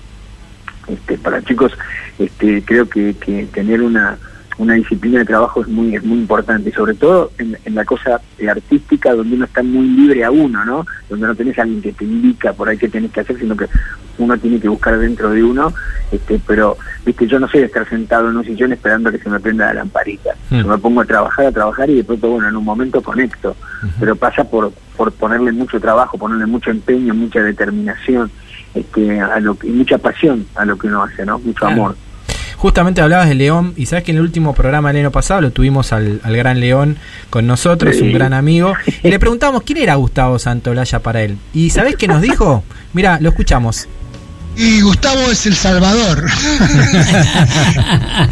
este, 0.87 1.17
para 1.17 1.41
chicos 1.43 1.71
este, 2.19 2.63
creo 2.63 2.89
que, 2.89 3.15
que 3.15 3.45
tener 3.47 3.81
una, 3.81 4.17
una 4.61 4.75
disciplina 4.75 5.19
de 5.19 5.25
trabajo 5.25 5.61
es 5.61 5.67
muy 5.67 5.95
es 5.95 6.03
muy 6.03 6.19
importante 6.19 6.71
sobre 6.71 6.93
todo 6.93 7.31
en, 7.39 7.57
en 7.65 7.75
la 7.75 7.83
cosa 7.83 8.21
artística 8.47 9.13
donde 9.13 9.35
uno 9.35 9.45
está 9.45 9.63
muy 9.63 9.87
libre 9.87 10.23
a 10.23 10.29
uno 10.29 10.63
no 10.63 10.85
donde 11.09 11.27
no 11.27 11.35
tenés 11.35 11.57
a 11.57 11.63
alguien 11.63 11.81
que 11.81 11.91
te 11.93 12.05
indica 12.05 12.53
por 12.53 12.69
ahí 12.69 12.77
qué 12.77 12.87
tenés 12.87 13.11
que 13.11 13.21
hacer 13.21 13.39
sino 13.39 13.57
que 13.57 13.65
uno 14.19 14.37
tiene 14.37 14.59
que 14.59 14.67
buscar 14.69 14.99
dentro 14.99 15.31
de 15.31 15.43
uno 15.43 15.73
este 16.11 16.39
pero 16.45 16.77
viste 17.05 17.25
yo 17.25 17.39
no 17.39 17.47
soy 17.47 17.61
de 17.61 17.65
estar 17.67 17.87
sentado 17.89 18.29
en 18.29 18.37
un 18.37 18.45
sillón 18.45 18.71
esperando 18.73 19.09
a 19.09 19.11
que 19.11 19.17
se 19.17 19.29
me 19.29 19.39
prenda 19.39 19.67
la 19.67 19.73
lamparita. 19.75 20.35
Mm. 20.49 20.59
yo 20.59 20.67
me 20.67 20.77
pongo 20.77 21.01
a 21.01 21.05
trabajar 21.05 21.45
a 21.47 21.51
trabajar 21.51 21.89
y 21.89 21.95
de 21.95 22.03
pronto 22.03 22.29
bueno 22.29 22.49
en 22.49 22.55
un 22.55 22.63
momento 22.63 23.01
conecto. 23.01 23.55
Pero 23.99 24.15
pasa 24.15 24.43
por 24.43 24.71
por 24.95 25.11
ponerle 25.11 25.51
mucho 25.51 25.79
trabajo 25.79 26.17
ponerle 26.17 26.45
mucho 26.45 26.69
empeño 26.69 27.15
mucha 27.15 27.41
determinación 27.41 28.29
este 28.75 29.19
a 29.19 29.39
lo 29.39 29.57
que, 29.57 29.67
y 29.67 29.71
mucha 29.71 29.97
pasión 29.97 30.45
a 30.55 30.65
lo 30.65 30.77
que 30.77 30.87
uno 30.87 31.03
hace 31.03 31.25
no 31.25 31.39
mucho 31.39 31.65
Claro. 31.65 31.73
amor 31.73 31.95
Justamente 32.61 33.01
hablabas 33.01 33.27
de 33.27 33.33
León 33.33 33.73
y 33.75 33.87
sabes 33.87 34.03
que 34.03 34.11
en 34.11 34.17
el 34.17 34.23
último 34.23 34.53
programa 34.53 34.89
del 34.93 35.01
año 35.01 35.11
pasado 35.11 35.41
lo 35.41 35.49
tuvimos 35.51 35.91
al, 35.93 36.21
al 36.23 36.37
gran 36.37 36.59
León 36.59 36.97
con 37.31 37.47
nosotros, 37.47 37.95
Sí. 37.95 38.03
un 38.03 38.13
gran 38.13 38.33
amigo, 38.33 38.73
y 39.01 39.09
le 39.09 39.17
preguntamos 39.19 39.63
quién 39.63 39.79
era 39.79 39.95
Gustavo 39.95 40.37
Santolaya 40.37 40.99
para 40.99 41.23
él. 41.23 41.37
¿Y 41.55 41.71
sabés 41.71 41.95
qué 41.95 42.07
nos 42.07 42.21
dijo? 42.21 42.63
Mira, 42.93 43.17
lo 43.19 43.29
escuchamos. 43.29 43.87
Y 44.57 44.81
Gustavo 44.81 45.31
es 45.31 45.45
el 45.45 45.55
salvador. 45.55 46.25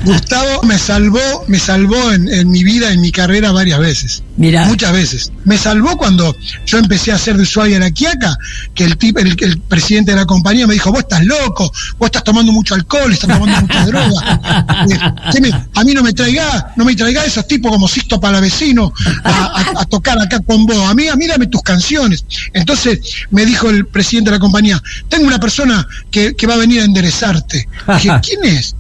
Gustavo 0.04 0.64
me 0.64 0.78
salvó, 0.78 1.20
me 1.48 1.60
salvó 1.60 2.12
en, 2.12 2.28
en 2.28 2.50
mi 2.52 2.64
vida, 2.64 2.92
en 2.92 3.02
mi 3.02 3.12
carrera 3.12 3.52
varias 3.52 3.80
veces. 3.80 4.24
Mira. 4.38 4.66
Muchas 4.66 4.92
veces. 4.94 5.32
Me 5.46 5.58
salvó 5.58 5.98
cuando 5.98 6.36
yo 6.66 6.78
empecé 6.78 7.12
a 7.12 7.16
hacer 7.16 7.36
de 7.36 7.44
Ushuaia 7.44 7.80
la 7.80 7.92
Quiaca, 7.92 8.38
que 8.74 8.84
el, 8.86 8.98
tip, 8.98 9.18
el, 9.18 9.36
el 9.40 9.60
presidente 9.60 10.12
de 10.12 10.18
la 10.18 10.26
compañía 10.26 10.68
me 10.68 10.74
dijo, 10.74 10.92
vos 10.92 11.02
estás 11.02 11.26
loco, 11.26 11.72
vos 11.98 12.08
estás 12.08 12.24
tomando 12.24 12.52
mucho 12.52 12.76
alcohol, 12.76 13.12
estás 13.12 13.30
tomando 13.30 13.60
mucha 13.62 13.86
droga. 13.86 14.86
Eh, 14.90 15.00
¿qué 15.34 15.42
me- 15.42 15.50
a 15.76 15.84
mí 15.84 15.94
no 15.94 16.04
me 16.04 16.14
traiga, 16.14 16.74
no 16.76 16.86
me 16.86 16.96
traiga 16.96 17.24
esos 17.26 17.48
tipos 17.48 17.72
como 17.72 17.88
Sisto 17.88 18.20
Palavecino 18.20 18.94
a, 19.24 19.30
a- 19.30 19.82
a 19.82 19.86
tocar 19.86 20.20
acá 20.20 20.40
con 20.42 20.66
vos. 20.66 20.78
A 20.90 20.94
mí, 20.94 21.08
a 21.08 21.16
mí 21.16 21.28
dame 21.28 21.48
tus 21.48 21.62
canciones. 21.64 22.26
Entonces 22.54 23.00
me 23.32 23.46
dijo 23.46 23.70
el 23.70 23.88
presidente 23.88 24.30
de 24.32 24.38
la 24.38 24.40
compañía, 24.40 24.82
tengo 25.08 25.26
una 25.28 25.40
persona 25.40 25.88
que, 26.12 26.36
que 26.36 26.48
va 26.48 26.56
a 26.56 26.58
venir 26.58 26.82
a 26.82 26.86
enderezarte. 26.86 27.68
Dije, 27.88 28.12
¿quién 28.22 28.46
es? 28.46 28.76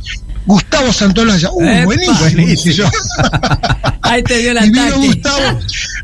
Gustavo 0.45 0.91
Santolaya. 0.91 1.51
Uh, 1.51 1.63
Epa. 1.63 2.19
buenísimo. 2.19 2.73
yo. 2.73 2.89
Ahí 4.01 4.23
te 4.23 4.39
dio 4.39 4.53
la 4.53 4.65
Y 4.65 4.71
vino. 4.71 4.95
Gustavo, 4.97 5.59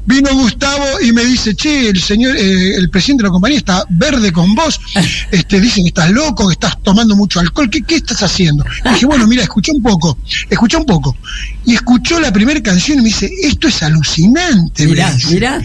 vino 0.06 0.30
Gustavo 0.36 1.02
y 1.02 1.12
me 1.12 1.26
dice, 1.26 1.56
che, 1.56 1.90
el 1.90 2.00
señor, 2.00 2.36
eh, 2.38 2.76
el 2.76 2.90
presidente 2.92 3.24
de 3.24 3.30
la 3.30 3.32
compañía 3.32 3.58
está 3.58 3.84
verde 3.90 4.32
con 4.32 4.54
vos, 4.54 4.80
este, 5.32 5.60
dice 5.60 5.82
que 5.82 5.88
estás 5.88 6.12
loco, 6.12 6.48
que 6.48 6.54
estás 6.54 6.80
tomando 6.84 7.16
mucho 7.16 7.40
alcohol, 7.40 7.70
¿qué, 7.72 7.82
qué 7.82 7.96
estás 7.96 8.22
haciendo? 8.22 8.64
Y 8.86 8.90
dije, 8.90 9.08
bueno, 9.08 9.26
mira, 9.26 9.42
escuché 9.42 9.72
un 9.72 9.82
poco, 9.82 10.18
escuché 10.48 10.78
un 10.78 10.86
poco. 10.86 11.18
Y 11.66 11.74
escuchó 11.74 12.20
la 12.20 12.32
primera 12.32 12.62
canción 12.62 13.00
y 13.00 13.02
me 13.02 13.08
dice, 13.08 13.28
esto 13.42 13.68
es 13.68 13.82
alucinante. 13.82 14.86
Mirá, 14.86 15.12
mirá. 15.32 15.60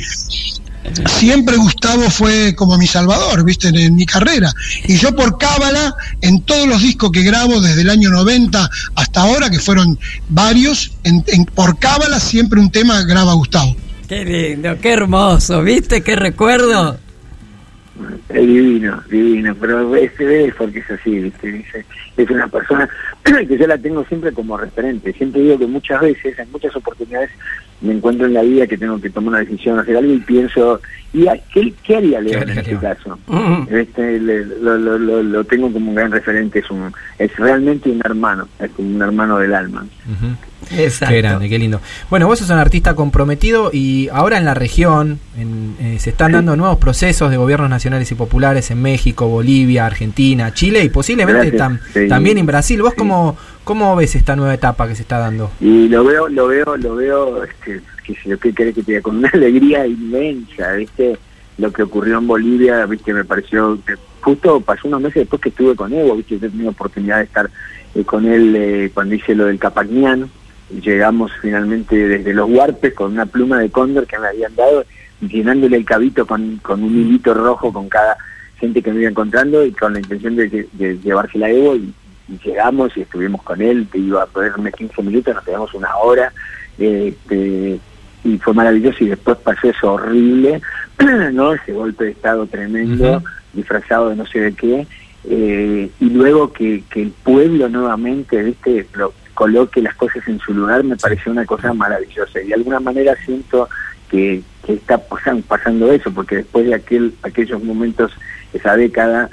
Siempre 1.07 1.57
Gustavo 1.57 2.03
fue 2.11 2.55
como 2.57 2.79
mi 2.79 2.87
salvador, 2.87 3.45
viste, 3.45 3.69
en, 3.69 3.77
en 3.77 3.95
mi 3.95 4.07
carrera. 4.07 4.51
Y 4.85 4.97
yo 4.97 5.15
por 5.15 5.37
cábala, 5.39 5.95
en 6.23 6.41
todos 6.43 6.67
los 6.67 6.81
discos 6.83 7.11
que 7.13 7.23
grabo 7.23 7.61
desde 7.61 7.83
el 7.83 7.91
año 7.91 8.11
90 8.11 8.69
hasta 8.97 9.21
ahora, 9.21 9.51
que 9.51 9.59
fueron 9.59 9.99
varios, 10.29 10.93
en, 11.05 11.23
en- 11.29 11.45
por 11.45 11.79
cábala 11.79 12.19
siempre 12.19 12.59
un 12.61 12.71
tema 12.71 13.03
graba 13.05 13.35
Gustavo. 13.35 13.77
Qué 14.09 14.25
lindo, 14.25 14.77
qué 14.81 14.93
hermoso, 14.95 15.63
¿viste? 15.63 16.03
Qué 16.03 16.17
recuerdo. 16.17 16.99
Es 18.31 18.41
divino, 18.41 19.03
divino, 19.11 19.55
pero 19.61 19.95
es, 19.95 20.11
es 20.19 20.55
porque 20.55 20.79
es 20.79 20.91
así, 20.91 21.11
¿viste? 21.11 21.53
Dice, 21.53 21.85
es 22.17 22.31
una 22.31 22.49
persona 22.49 22.89
que 23.25 23.59
yo 23.59 23.67
la 23.67 23.77
tengo 23.77 24.05
siempre 24.07 24.33
como 24.33 24.57
referente. 24.57 25.13
Siempre 25.13 25.43
digo 25.43 25.59
que 25.59 25.67
muchas 25.67 26.01
veces, 26.01 26.39
en 26.39 26.51
muchas 26.51 26.75
oportunidades, 26.75 27.31
me 27.81 27.95
encuentro 27.95 28.27
en 28.27 28.35
la 28.35 28.43
vida 28.43 28.67
que 28.67 28.77
tengo 28.79 29.01
que 29.01 29.11
tomar 29.11 29.31
una 29.31 29.39
decisión, 29.41 29.79
hacer 29.79 29.97
algo 29.97 30.13
y 30.13 30.19
pienso, 30.21 30.81
¿y 31.15 31.27
a 31.29 31.33
qué, 31.53 31.73
qué 31.83 31.97
haría 31.97 32.21
León 32.21 32.51
en 32.51 32.59
este 32.59 32.77
caso? 32.77 33.19
Mm. 33.27 33.63
Este, 33.75 34.21
le- 34.21 34.45
lo, 34.45 34.77
lo, 34.79 34.99
lo, 34.99 35.23
lo 35.23 35.45
tengo 35.45 35.73
como 35.73 35.89
un 35.91 35.95
gran 35.95 36.11
referente, 36.13 36.59
es, 36.59 36.71
un, 36.71 36.93
es 37.19 37.35
realmente 37.37 37.89
un 37.91 38.01
hermano, 38.05 38.49
es 38.59 38.71
como 38.73 38.89
un 38.95 39.01
hermano 39.03 39.39
del 39.39 39.55
alma. 39.55 39.87
Exacto. 40.73 41.15
Qué 41.15 41.23
grande, 41.23 41.49
qué 41.49 41.59
lindo. 41.59 41.81
Bueno, 42.11 42.27
vos 42.27 42.39
sos 42.39 42.51
un 42.51 42.59
artista 42.59 42.95
comprometido 42.95 43.71
y 43.73 44.09
ahora 44.13 44.37
en 44.39 44.45
la 44.45 44.55
región 44.55 45.19
en- 45.39 45.75
eh, 45.81 45.97
se 45.99 46.11
están 46.11 46.33
dando 46.33 46.55
nuevos 46.57 46.79
procesos 46.79 47.31
de 47.31 47.37
gobiernos 47.39 47.71
nacionales 47.71 48.11
y 48.13 48.15
populares 48.15 48.71
en 48.71 48.83
México, 48.83 49.27
Bolivia, 49.29 49.87
Argentina, 49.87 50.53
Chile 50.53 50.85
y 50.85 50.91
posiblemente 50.91 51.57
tam- 51.57 51.81
Sí. 51.93 52.09
también 52.09 52.39
en 52.39 52.47
Brasil. 52.47 52.81
¿Vos 52.83 52.95
cómo, 52.95 53.37
cómo 53.71 53.95
ves 53.95 54.17
esta 54.17 54.35
nueva 54.35 54.53
etapa 54.55 54.89
que 54.89 54.97
se 54.97 55.03
está 55.03 55.19
dando? 55.19 55.49
Y 55.61 55.87
lo 55.89 56.03
veo, 56.03 56.29
lo 56.29 56.49
veo, 56.49 56.77
lo 56.77 56.97
veo, 56.97 57.45
este, 57.45 57.81
qué 58.05 58.15
sé 58.17 58.31
yo, 58.31 58.37
qué 58.41 58.53
querés 58.53 58.75
que 58.75 58.83
te 58.83 58.91
diga, 58.91 59.01
con 59.03 59.19
una 59.19 59.29
alegría 59.33 59.87
inmensa, 59.87 60.73
¿viste? 60.73 61.17
Lo 61.57 61.73
que 61.73 61.85
ocurrió 61.85 62.19
en 62.19 62.27
Bolivia, 62.27 62.85
¿viste? 62.87 63.13
Me 63.15 63.25
pareció 63.25 63.79
que 63.87 63.95
justo 64.23 64.61
pasó 64.61 64.89
unos 64.89 65.03
meses 65.03 65.21
después 65.23 65.41
que 65.41 65.51
estuve 65.51 65.77
con 65.77 65.93
Evo, 65.93 66.17
¿viste? 66.17 66.41
Yo 66.41 66.51
tenía 66.51 66.71
oportunidad 66.71 67.19
de 67.19 67.25
estar 67.27 67.49
eh, 67.95 68.03
con 68.03 68.27
él 68.27 68.57
eh, 68.57 68.91
cuando 68.93 69.15
hice 69.15 69.37
lo 69.37 69.45
del 69.45 69.61
Capagniano. 69.61 70.29
Y 70.69 70.81
llegamos 70.81 71.31
finalmente 71.41 71.95
desde 71.95 72.35
los 72.35 72.51
Huarpes 72.51 72.93
con 72.95 73.13
una 73.13 73.27
pluma 73.27 73.61
de 73.61 73.71
cóndor 73.71 74.09
que 74.09 74.19
me 74.19 74.27
habían 74.27 74.57
dado, 74.57 74.85
llenándole 75.21 75.77
el 75.77 75.85
cabito 75.85 76.27
con, 76.27 76.61
un 76.69 76.85
hilito 77.01 77.35
rojo 77.35 77.73
con 77.73 77.89
cada 77.89 78.17
gente 78.59 78.83
que 78.83 78.91
me 78.93 79.01
iba 79.03 79.11
encontrando 79.11 79.65
y 79.65 79.71
con 79.71 79.93
la 79.93 80.01
intención 80.01 80.35
de, 80.35 80.51
lle- 80.51 80.67
de 80.73 80.99
llevársela 80.99 81.47
a 81.47 81.51
Evo 81.51 81.77
y, 81.77 81.93
y 82.31 82.39
llegamos 82.49 82.97
y 82.97 83.03
estuvimos 83.03 83.43
con 83.43 83.61
él, 83.61 83.87
te 83.91 83.99
iba 83.99 84.23
a 84.23 84.27
ponerme 84.27 84.73
15 84.73 85.03
minutos, 85.03 85.35
nos 85.35 85.45
quedamos 85.45 85.75
una 85.75 85.97
hora, 85.97 86.33
este, 86.79 87.79
y 88.25 88.39
fue 88.39 88.55
maravilloso 88.55 89.05
y 89.05 89.09
después 89.09 89.37
pasó 89.39 89.69
eso 89.69 89.95
horrible, 89.95 90.61
¿no? 91.33 91.55
Ese 91.55 91.73
golpe 91.73 92.05
de 92.05 92.11
estado 92.13 92.47
tremendo, 92.47 93.23
disfrazado 93.53 94.11
de 94.11 94.17
no 94.17 94.27
sé 94.27 94.41
de 94.41 94.53
qué, 94.53 94.87
eh, 95.25 95.91
y 96.01 96.11
luego 96.11 96.53
que, 96.53 96.83
que 96.91 97.03
el 97.03 97.11
pueblo 97.11 97.69
nuevamente, 97.69 98.43
viste, 98.43 98.87
lo, 98.95 99.13
coloque 99.35 99.81
las 99.81 99.95
cosas 99.95 100.27
en 100.29 100.39
su 100.39 100.53
lugar, 100.53 100.85
me 100.85 100.97
pareció 100.97 101.33
una 101.33 101.47
cosa 101.47 101.73
maravillosa 101.73 102.41
y 102.43 102.49
de 102.49 102.55
alguna 102.55 102.79
manera 102.81 103.15
siento 103.25 103.69
que, 104.11 104.43
que 104.67 104.75
está 104.75 104.99
pasan- 104.99 105.43
pasando 105.43 105.91
eso, 105.91 106.11
porque 106.13 106.37
después 106.37 106.67
de 106.67 106.75
aquel, 106.75 107.15
aquellos 107.23 107.63
momentos, 107.65 108.13
esa 108.53 108.77
década 108.77 109.31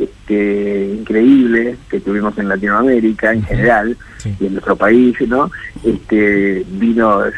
este, 0.00 0.94
increíble 0.98 1.76
que 1.90 2.00
tuvimos 2.00 2.36
en 2.38 2.48
Latinoamérica 2.48 3.32
en 3.32 3.42
general 3.44 3.96
Sí. 4.18 4.34
y 4.40 4.46
en 4.46 4.52
nuestro 4.54 4.74
país, 4.76 5.16
¿no? 5.28 5.50
Este, 5.84 6.64
vino 6.70 7.26
eh, 7.26 7.30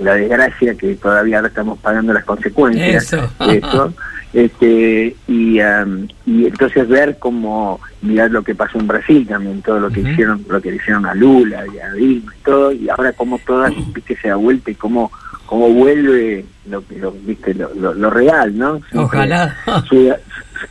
la 0.00 0.14
desgracia 0.14 0.74
que 0.74 0.94
todavía 0.96 1.36
ahora 1.36 1.48
estamos 1.48 1.78
pagando 1.78 2.12
las 2.12 2.24
consecuencias 2.24 3.04
Eso. 3.12 3.30
de 3.46 3.58
eso. 3.58 3.94
Este, 4.34 5.14
y, 5.28 5.60
am, 5.60 6.08
y 6.24 6.46
entonces 6.46 6.88
ver 6.88 7.18
cómo 7.18 7.78
mirar 8.00 8.30
lo 8.30 8.42
que 8.42 8.54
pasó 8.54 8.78
en 8.78 8.86
Brasil 8.86 9.26
también, 9.28 9.60
todo 9.60 9.78
lo 9.78 9.90
que 9.90 10.00
hicieron, 10.00 10.42
lo 10.48 10.58
que 10.58 10.70
le 10.70 10.76
hicieron 10.76 11.04
a 11.04 11.14
Lula 11.14 11.64
y 11.66 11.78
a 11.78 11.92
Dilma 11.92 12.32
y 12.34 12.42
todo, 12.42 12.72
y 12.72 12.88
ahora 12.88 13.12
cómo 13.12 13.38
todas, 13.46 13.74
viste, 13.92 14.16
se 14.16 14.28
da 14.28 14.36
vuelta 14.36 14.70
y 14.70 14.74
cómo, 14.74 15.12
cómo 15.44 15.68
vuelve 15.68 16.46
lo, 16.66 16.80
que- 16.86 16.98
lo, 16.98 17.12
viste, 17.12 17.52
lo, 17.52 17.74
lo, 17.74 17.92
lo 17.92 18.08
real, 18.08 18.56
¿no? 18.56 18.76
Siempre 18.90 19.00
Ojalá. 19.00 19.54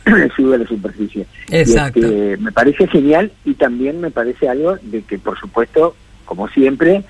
sube 0.36 0.54
a 0.56 0.58
la 0.58 0.66
superficie. 0.66 1.26
Y, 1.48 1.56
Exacto. 1.56 2.00
este, 2.00 2.36
me 2.38 2.52
parece 2.52 2.86
genial 2.88 3.32
y 3.44 3.54
también 3.54 4.00
me 4.00 4.10
parece 4.10 4.48
algo 4.48 4.76
de 4.82 5.02
que, 5.02 5.18
por 5.18 5.38
supuesto, 5.38 5.94
como 6.24 6.48
siempre, 6.48 7.04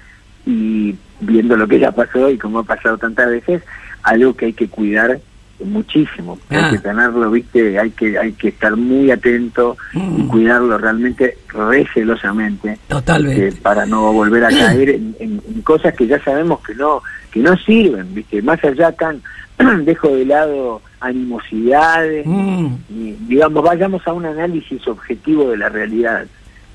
y 0.46 0.94
viendo 1.20 1.56
lo 1.56 1.68
que 1.68 1.78
ya 1.78 1.92
pasó 1.92 2.28
y 2.30 2.38
como 2.38 2.60
ha 2.60 2.64
pasado 2.64 2.98
tantas 2.98 3.30
veces, 3.30 3.62
algo 4.02 4.34
que 4.34 4.46
hay 4.46 4.52
que 4.52 4.68
cuidar 4.68 5.20
muchísimo, 5.64 6.38
Ah. 6.50 6.66
hay 6.66 6.72
que 6.72 6.78
tenerlo, 6.82 7.30
viste, 7.30 7.78
hay 7.78 7.90
que 7.92 8.18
hay 8.18 8.32
que 8.32 8.48
estar 8.48 8.74
muy 8.74 9.12
atento 9.12 9.76
y 9.92 9.98
Mm. 9.98 10.26
cuidarlo 10.28 10.76
realmente 10.76 11.38
recelosamente 11.52 12.78
Totalmente. 12.88 13.52
para 13.62 13.86
no 13.86 14.12
volver 14.12 14.44
a 14.44 14.48
caer 14.48 14.90
en, 14.90 15.14
en- 15.20 15.40
en 15.54 15.62
cosas 15.62 15.94
que 15.94 16.06
ya 16.08 16.22
sabemos 16.24 16.60
que 16.66 16.74
no 16.74 17.00
que 17.32 17.40
no 17.40 17.56
sirven, 17.56 18.14
viste, 18.14 18.42
más 18.42 18.62
allá 18.64 18.92
tan 18.92 19.20
dejo 19.84 20.08
de 20.08 20.24
lado 20.26 20.82
animosidades, 21.00 22.26
Mm. 22.26 22.66
y, 22.90 23.12
digamos, 23.28 23.62
vayamos 23.64 24.06
a 24.06 24.12
un 24.12 24.26
análisis 24.26 24.86
objetivo 24.86 25.50
de 25.50 25.56
la 25.56 25.68
realidad. 25.68 26.26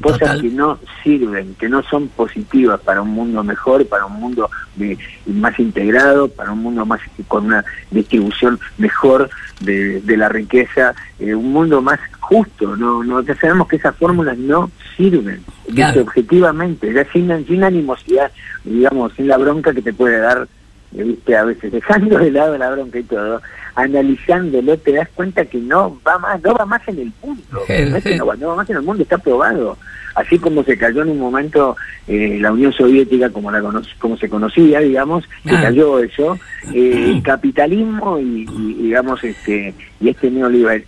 Cosas 0.02 0.20
Total. 0.20 0.42
que 0.42 0.50
no 0.50 0.78
sirven, 1.04 1.56
que 1.60 1.68
no 1.70 1.82
son 1.82 2.08
positivas 2.10 2.80
para 2.82 3.02
un 3.02 3.10
mundo 3.10 3.44
mejor, 3.44 3.88
para 3.88 4.06
un 4.06 4.20
mundo 4.20 4.48
de- 4.76 4.96
más 5.26 5.58
integrado, 5.60 6.28
para 6.30 6.52
un 6.52 6.60
mundo 6.60 6.86
más 6.86 7.02
con 7.28 7.48
una 7.48 7.66
distribución 7.90 8.60
mejor 8.78 9.28
de, 9.62 10.00
de 10.02 10.18
la 10.18 10.30
riqueza, 10.30 10.94
eh, 11.20 11.34
un 11.34 11.52
mundo 11.52 11.82
más 11.82 12.00
justo. 12.30 12.76
No, 12.76 13.04
no, 13.04 13.22
ya 13.22 13.36
sabemos 13.36 13.68
que 13.68 13.78
esas 13.78 13.96
fórmulas 13.96 14.38
no 14.38 14.70
sirven, 14.96 15.44
Claro. 15.74 16.02
objetivamente, 16.02 16.94
ya 16.94 17.06
sin, 17.12 17.46
sin 17.48 17.64
animosidad, 17.64 18.32
digamos, 18.64 19.14
sin 19.14 19.28
la 19.28 19.38
bronca 19.38 19.74
que 19.74 19.82
te 19.82 19.94
puede 19.94 20.20
dar 20.20 20.48
eh, 20.96 21.04
viste, 21.04 21.36
a 21.36 21.44
veces 21.44 21.72
dejando 21.72 22.18
de 22.18 22.32
lado 22.32 22.58
la 22.58 22.70
bronca 22.72 23.00
y 23.00 23.04
todo, 23.04 23.42
analizándolo 23.78 24.78
te 24.78 24.94
das 24.94 25.08
cuenta 25.14 25.46
que 25.46 25.60
no 25.60 26.00
va 26.06 26.18
más, 26.20 26.42
no 26.44 26.54
va 26.56 26.66
más 26.66 26.82
en 26.88 27.00
el 27.00 27.12
mundo, 27.24 27.44
no, 27.52 27.60
es 27.68 28.04
que 28.04 28.14
sí. 28.14 28.18
no 28.18 28.26
va, 28.26 28.36
no 28.36 28.48
va 28.50 28.56
más 28.58 28.70
en 28.70 28.78
el 28.78 28.82
mundo, 28.84 29.04
está 29.04 29.18
probado. 29.18 29.78
Así 30.16 30.40
como 30.40 30.64
se 30.64 30.76
cayó 30.80 31.04
en 31.04 31.10
un 31.10 31.20
momento 31.20 31.78
eh, 32.08 32.40
la 32.42 32.52
Unión 32.52 32.74
Soviética 32.74 33.30
como 33.30 33.52
la 33.52 33.62
cono- 33.62 33.84
como 34.00 34.18
se 34.18 34.28
conocía, 34.28 34.80
digamos, 34.80 35.24
se 35.46 35.56
Ah. 35.56 35.62
cayó 35.62 36.00
eso, 36.00 36.40
eh, 36.74 37.12
el 37.16 37.22
capitalismo 37.22 38.18
y, 38.18 38.48
y, 38.50 38.74
digamos 38.86 39.24
este 39.24 39.76
y 40.02 40.10
este 40.10 40.32
neoliber- 40.32 40.86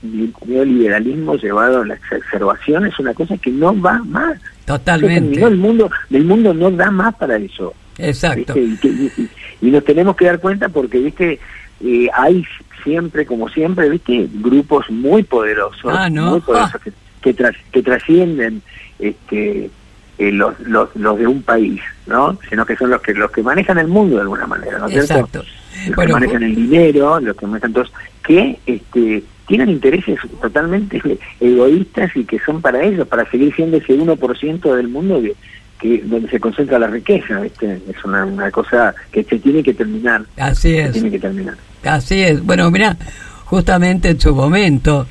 neoliberalismo 0.48 1.36
llevado 1.36 1.82
a 1.82 1.86
la 1.86 1.94
exacerbación 1.94 2.88
es 2.88 2.98
una 3.00 3.14
cosa 3.14 3.38
que 3.38 3.52
no 3.52 3.80
va 3.80 4.00
más. 4.04 4.40
Totalmente. 4.66 5.44
el 5.44 5.58
mundo, 5.58 5.90
el 6.10 6.26
mundo 6.26 6.54
no 6.54 6.72
da 6.72 6.90
más 6.90 7.14
para 7.16 7.38
eso. 7.38 7.74
Exacto. 8.00 8.58
y- 8.58 9.30
y 9.62 9.70
nos 9.72 9.84
tenemos 9.84 10.16
que 10.16 10.26
dar 10.26 10.40
cuenta 10.40 10.70
porque, 10.70 11.00
viste, 11.00 11.40
eh, 11.82 12.08
hay 12.14 12.44
siempre, 12.84 13.26
como 13.26 13.50
siempre, 13.50 13.90
viste, 13.90 14.28
grupos 14.34 14.90
muy 14.90 15.24
poderosos, 15.24 15.92
Ah, 15.96 16.10
¿no? 16.10 16.32
muy 16.32 16.40
poderosos 16.42 16.82
que, 16.82 16.92
que, 17.22 17.34
tras- 17.36 17.56
que 17.72 17.82
trascienden 17.84 18.62
este, 19.00 19.70
eh, 20.18 20.32
los, 20.32 20.60
los, 20.62 20.90
los 20.96 21.18
de 21.18 21.28
un 21.28 21.42
país, 21.44 21.82
¿no? 22.08 22.38
Sino 22.50 22.66
que 22.66 22.76
son 22.76 22.90
los 22.90 23.02
que 23.02 23.14
los 23.14 23.32
que 23.32 23.42
manejan 23.44 23.78
el 23.78 23.88
mundo 23.88 24.16
de 24.16 24.22
alguna 24.24 24.48
manera, 24.48 24.78
¿no 24.80 24.88
es 24.88 24.94
cierto? 24.94 25.14
Exacto. 25.14 25.44
Los 25.88 25.96
Bueno, 25.96 26.08
que 26.08 26.14
manejan 26.14 26.44
el 26.44 26.56
dinero, 26.56 27.20
los 27.22 27.36
que 27.38 27.46
manejan 27.48 27.74
todos, 27.74 27.92
que 28.24 28.58
este 28.66 29.24
tienen 29.48 29.70
intereses 29.70 30.20
totalmente 30.42 31.02
egoístas 31.40 32.16
y 32.16 32.24
que 32.24 32.38
son 32.40 32.62
para 32.62 32.84
ellos, 32.84 33.08
para 33.08 33.28
seguir 33.32 33.56
siendo 33.56 33.78
ese 33.78 33.98
1% 33.98 34.76
del 34.76 34.88
mundo 34.90 35.20
que, 35.22 35.34
que 35.80 36.02
donde 36.06 36.30
se 36.30 36.40
concentra 36.40 36.78
la 36.78 36.88
riqueza, 36.88 37.40
¿viste? 37.40 37.82
Es 37.90 38.04
una, 38.04 38.26
una 38.26 38.52
cosa 38.52 38.94
que 39.12 39.24
se 39.24 39.40
tiene 39.40 39.64
que 39.64 39.74
terminar. 39.74 40.24
Así 40.38 40.74
Se 40.74 40.82
es. 40.84 40.92
tiene 40.92 41.10
que 41.12 41.20
terminar. 41.20 41.56
Así 41.84 42.22
es. 42.22 42.44
Bueno, 42.46 42.70
mira, 42.70 42.98
justamente 43.46 44.10
en 44.10 44.20
su 44.20 44.36
momento 44.36 45.08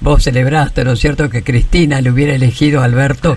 vos 0.00 0.22
celebraste, 0.22 0.84
¿no 0.84 0.92
es 0.92 1.00
cierto?, 1.00 1.28
que 1.28 1.42
Cristina 1.42 2.00
le 2.00 2.10
hubiera 2.10 2.34
elegido 2.34 2.80
a 2.80 2.84
Alberto 2.84 3.36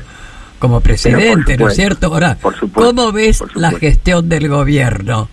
como 0.58 0.82
presidente, 0.82 1.58
¿no 1.58 1.68
es 1.70 1.76
cierto? 1.76 2.08
Ahora, 2.08 2.36
por 2.36 2.54
supuesto, 2.56 2.94
¿cómo 2.96 3.12
ves 3.12 3.44
la 3.56 3.72
gestión 3.72 4.28
del 4.30 4.48
gobierno? 4.50 5.30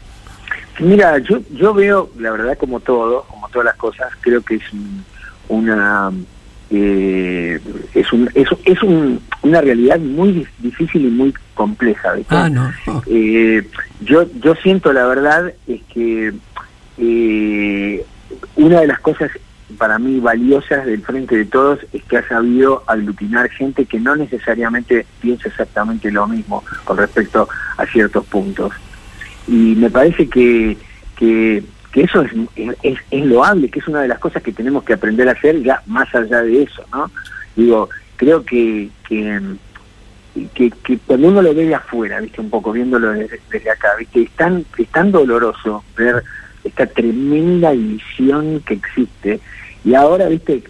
Mira, 0.79 1.19
yo 1.19 1.41
yo 1.55 1.73
veo, 1.73 2.11
la 2.19 2.31
verdad, 2.33 2.57
como 2.59 2.81
todo, 2.81 3.25
como 3.31 3.49
todas 3.49 3.65
las 3.67 3.77
cosas, 3.77 4.09
creo 4.21 4.43
que 4.43 4.57
es 4.57 4.73
un- 4.73 5.05
una 5.49 6.11
eh, 6.71 7.61
es 7.95 8.13
un 8.13 8.29
es, 8.35 8.49
es 8.65 8.83
un, 8.83 9.21
una 9.43 9.61
realidad 9.61 9.99
muy 9.99 10.31
dif- 10.31 10.49
difícil 10.59 11.05
y 11.07 11.11
muy 11.11 11.35
compleja. 11.55 12.15
Ah, 12.29 12.49
no. 12.49 12.73
Eh, 13.07 13.67
yo 14.03 14.27
yo 14.43 14.55
siento 14.57 14.93
la 14.93 15.07
verdad 15.07 15.53
es 15.67 15.81
que 15.93 16.33
eh, 16.99 18.05
una 18.57 18.81
de 18.81 18.87
las 18.87 19.01
cosas 19.01 19.31
para 19.79 19.99
mí 19.99 20.21
valiosas 20.21 20.87
del 20.87 21.03
frente 21.03 21.37
de 21.37 21.45
todos 21.45 21.81
es 21.93 22.03
que 22.05 22.19
ha 22.19 22.29
sabido 22.29 22.85
aglutinar 22.87 23.51
gente 23.51 23.85
que 23.85 23.99
no 23.99 24.15
necesariamente 24.17 25.05
piensa 25.21 25.49
exactamente 25.49 26.11
lo 26.11 26.27
mismo 26.27 26.65
con 26.85 26.97
respecto 26.97 27.49
a 27.77 27.85
ciertos 27.87 28.25
puntos 28.27 28.73
y 29.49 29.75
me 29.77 29.91
parece 29.91 30.29
que, 30.29 30.77
que, 31.17 31.63
que 31.97 32.03
eso 32.03 32.21
es, 32.21 32.31
es, 32.83 32.99
es 33.11 33.25
loable, 33.25 33.71
que 33.71 33.79
es 33.79 33.89
una 33.89 34.03
de 34.03 34.09
las 34.09 34.19
cosas 34.19 34.43
que 34.43 34.53
tenemos 34.53 34.85
que 34.85 34.93
aprender 34.93 35.31
a 35.31 35.33
hacer 35.33 35.63
ya 35.63 35.83
más 35.87 36.15
allá 36.15 36.43
de 36.43 36.65
eso, 36.65 36.85
¿no? 36.93 37.11
Digo, 37.57 37.89
creo 38.17 38.45
que, 38.45 38.91
que, 39.09 39.41
que, 40.53 40.71
que 40.71 40.99
cuando 40.99 41.29
uno 41.29 41.41
lo 41.41 41.55
ve 41.55 41.65
de 41.65 41.75
afuera, 41.75 42.21
viste, 42.21 42.43
un 42.43 42.51
poco 42.51 42.73
viéndolo 42.73 43.13
desde, 43.13 43.41
desde 43.51 43.71
acá, 43.71 43.89
viste, 43.99 44.25
es 44.25 44.31
tan, 44.33 44.67
es 44.77 44.89
tan 44.89 45.11
doloroso 45.11 45.85
ver 45.97 46.23
esta 46.65 46.85
tremenda 46.85 47.71
división 47.71 48.61
que 48.67 48.75
existe 48.75 49.41
y 49.83 49.95
ahora, 49.95 50.29
viste, 50.29 50.65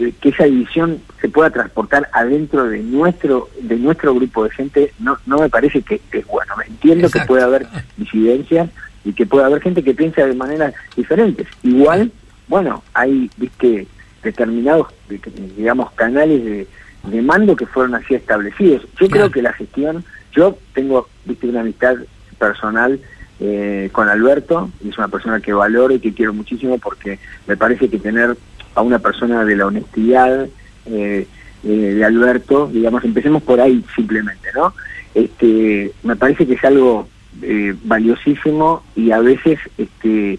eh, 0.00 0.12
que 0.20 0.30
esa 0.30 0.42
división 0.42 1.00
se 1.20 1.28
pueda 1.28 1.50
transportar 1.50 2.10
adentro 2.12 2.64
de 2.64 2.80
nuestro 2.80 3.48
de 3.60 3.76
nuestro 3.76 4.12
grupo 4.12 4.42
de 4.42 4.50
gente 4.50 4.92
no 4.98 5.18
no 5.24 5.38
me 5.38 5.48
parece 5.48 5.82
que 5.82 6.00
es 6.10 6.26
bueno. 6.26 6.52
Entiendo 6.66 7.08
que 7.10 7.20
puede 7.20 7.44
haber 7.44 7.68
disidencias 7.96 8.70
y 9.04 9.12
que 9.12 9.26
puede 9.26 9.44
haber 9.44 9.60
gente 9.62 9.82
que 9.82 9.94
piensa 9.94 10.24
de 10.26 10.34
maneras 10.34 10.74
diferentes. 10.96 11.46
Igual 11.62 12.10
bueno 12.48 12.82
hay 12.94 13.30
viste 13.36 13.86
determinados 14.22 14.88
de- 15.08 15.20
digamos 15.56 15.90
canales 15.92 16.44
de, 16.44 16.66
de 17.04 17.22
mando 17.22 17.54
que 17.56 17.66
fueron 17.66 17.94
así 17.94 18.14
establecidos. 18.14 18.86
Yo 19.00 19.08
creo 19.08 19.30
que 19.30 19.42
la 19.42 19.52
gestión 19.52 20.04
yo 20.32 20.56
tengo 20.74 21.08
viste 21.24 21.46
una 21.48 21.60
amistad 21.60 21.96
personal 22.38 22.98
eh, 23.40 23.88
con 23.92 24.08
Alberto 24.08 24.70
y 24.82 24.88
es 24.90 24.98
una 24.98 25.08
persona 25.08 25.40
que 25.40 25.52
valoro 25.52 25.94
y 25.94 26.00
que 26.00 26.14
quiero 26.14 26.32
muchísimo 26.32 26.78
porque 26.78 27.18
me 27.46 27.56
parece 27.56 27.88
que 27.88 27.98
tener 27.98 28.36
a 28.74 28.82
una 28.82 28.98
persona 28.98 29.44
de 29.44 29.56
la 29.56 29.66
honestidad 29.66 30.46
eh, 30.86 31.26
eh, 31.64 31.68
de 31.68 32.04
Alberto, 32.04 32.68
digamos, 32.72 33.04
empecemos 33.04 33.42
por 33.42 33.60
ahí 33.60 33.84
simplemente, 33.94 34.48
¿no? 34.54 34.74
Este, 35.14 35.92
me 36.02 36.16
parece 36.16 36.46
que 36.46 36.54
es 36.54 36.64
algo 36.64 37.08
eh, 37.42 37.74
valiosísimo 37.84 38.82
y 38.96 39.10
a 39.10 39.20
veces 39.20 39.58
este, 39.78 40.38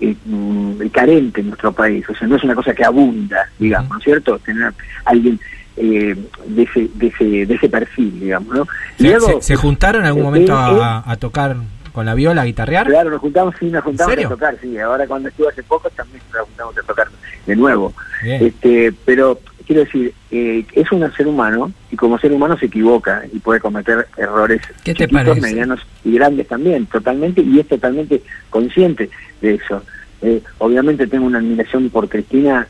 eh, 0.00 0.16
mm, 0.24 0.86
carente 0.92 1.40
en 1.40 1.48
nuestro 1.48 1.72
país, 1.72 2.04
o 2.08 2.14
sea, 2.14 2.26
no 2.26 2.36
es 2.36 2.44
una 2.44 2.54
cosa 2.54 2.74
que 2.74 2.84
abunda, 2.84 3.48
digamos, 3.58 3.90
¿no 3.90 3.98
es 3.98 4.04
cierto? 4.04 4.38
Tener 4.40 4.72
alguien 5.04 5.38
eh, 5.76 6.14
de, 6.46 6.62
ese, 6.62 6.88
de, 6.94 7.06
ese, 7.08 7.24
de 7.46 7.54
ese 7.54 7.68
perfil, 7.68 8.20
digamos, 8.20 8.54
¿no? 8.54 8.66
¿Se, 8.98 9.04
Luego, 9.04 9.26
se- 9.26 9.42
se 9.42 9.56
juntaron 9.56 10.02
en 10.02 10.06
algún 10.08 10.22
eh, 10.22 10.24
momento 10.26 10.52
eh, 10.52 10.80
a, 10.82 11.02
a 11.10 11.16
tocar 11.16 11.56
con 11.92 12.06
la 12.06 12.14
viola, 12.14 12.42
a 12.42 12.44
guitarrear? 12.44 12.86
Claro, 12.86 13.10
nos 13.10 13.20
juntamos, 13.20 13.54
sí, 13.58 13.66
nos 13.66 13.84
juntamos 13.84 14.16
a 14.18 14.28
tocar, 14.28 14.56
sí. 14.60 14.76
Ahora 14.78 15.06
cuando 15.06 15.28
estuve 15.28 15.48
hace 15.48 15.62
poco 15.62 15.88
también 15.90 16.20
nos 16.32 16.42
juntamos 16.46 16.76
a 16.78 16.82
tocar 16.82 17.06
de 17.46 17.54
nuevo. 17.56 17.92
Bien. 18.22 18.44
Este, 18.46 18.92
pero 19.04 19.38
quiero 19.66 19.84
decir, 19.84 20.12
eh, 20.30 20.64
es 20.72 20.90
un 20.92 21.10
ser 21.12 21.26
humano 21.26 21.72
y 21.90 21.96
como 21.96 22.18
ser 22.18 22.32
humano 22.32 22.56
se 22.58 22.66
equivoca 22.66 23.22
y 23.32 23.38
puede 23.38 23.60
cometer 23.60 24.06
errores 24.16 24.60
¿Qué 24.84 24.92
te 24.94 25.06
chiquitos, 25.06 25.24
medianos 25.42 25.80
y 26.04 26.12
grandes 26.14 26.48
también, 26.48 26.86
totalmente, 26.86 27.40
y 27.42 27.60
es 27.60 27.68
totalmente 27.68 28.22
consciente 28.50 29.10
de 29.40 29.54
eso. 29.54 29.82
Eh, 30.22 30.42
obviamente 30.58 31.06
tengo 31.06 31.26
una 31.26 31.38
admiración 31.38 31.90
por 31.90 32.08
Cristina 32.08 32.66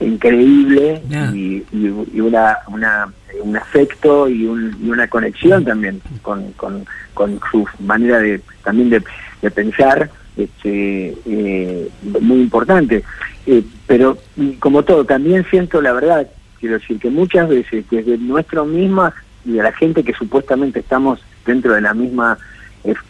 increíble 0.00 1.00
y, 1.34 1.62
y- 1.72 2.06
y 2.14 2.20
una, 2.20 2.58
una 2.68 3.12
un 3.42 3.56
afecto 3.56 4.28
y, 4.28 4.44
un- 4.44 4.76
y 4.82 4.90
una 4.90 5.08
conexión 5.08 5.64
también 5.64 6.00
con, 6.22 6.52
con, 6.52 6.84
con 7.14 7.40
su 7.50 7.66
manera 7.80 8.18
de 8.18 8.40
también 8.62 8.90
de, 8.90 9.02
de 9.40 9.50
pensar 9.50 10.10
este, 10.36 11.16
eh, 11.26 11.88
muy 12.20 12.40
importante. 12.40 13.04
Eh, 13.46 13.62
pero 13.86 14.18
mm, 14.36 14.52
como 14.52 14.82
todo 14.84 15.04
también 15.04 15.44
siento 15.50 15.80
la 15.80 15.92
verdad 15.92 16.28
quiero 16.60 16.78
decir 16.78 16.98
que 17.00 17.10
muchas 17.10 17.48
veces 17.48 17.84
desde 17.90 18.16
nuestro 18.18 18.64
misma 18.64 19.12
y 19.44 19.52
de 19.52 19.62
la 19.62 19.72
gente 19.72 20.04
que 20.04 20.12
supuestamente 20.12 20.78
estamos 20.78 21.20
dentro 21.44 21.74
de 21.74 21.80
la 21.80 21.92
misma 21.92 22.38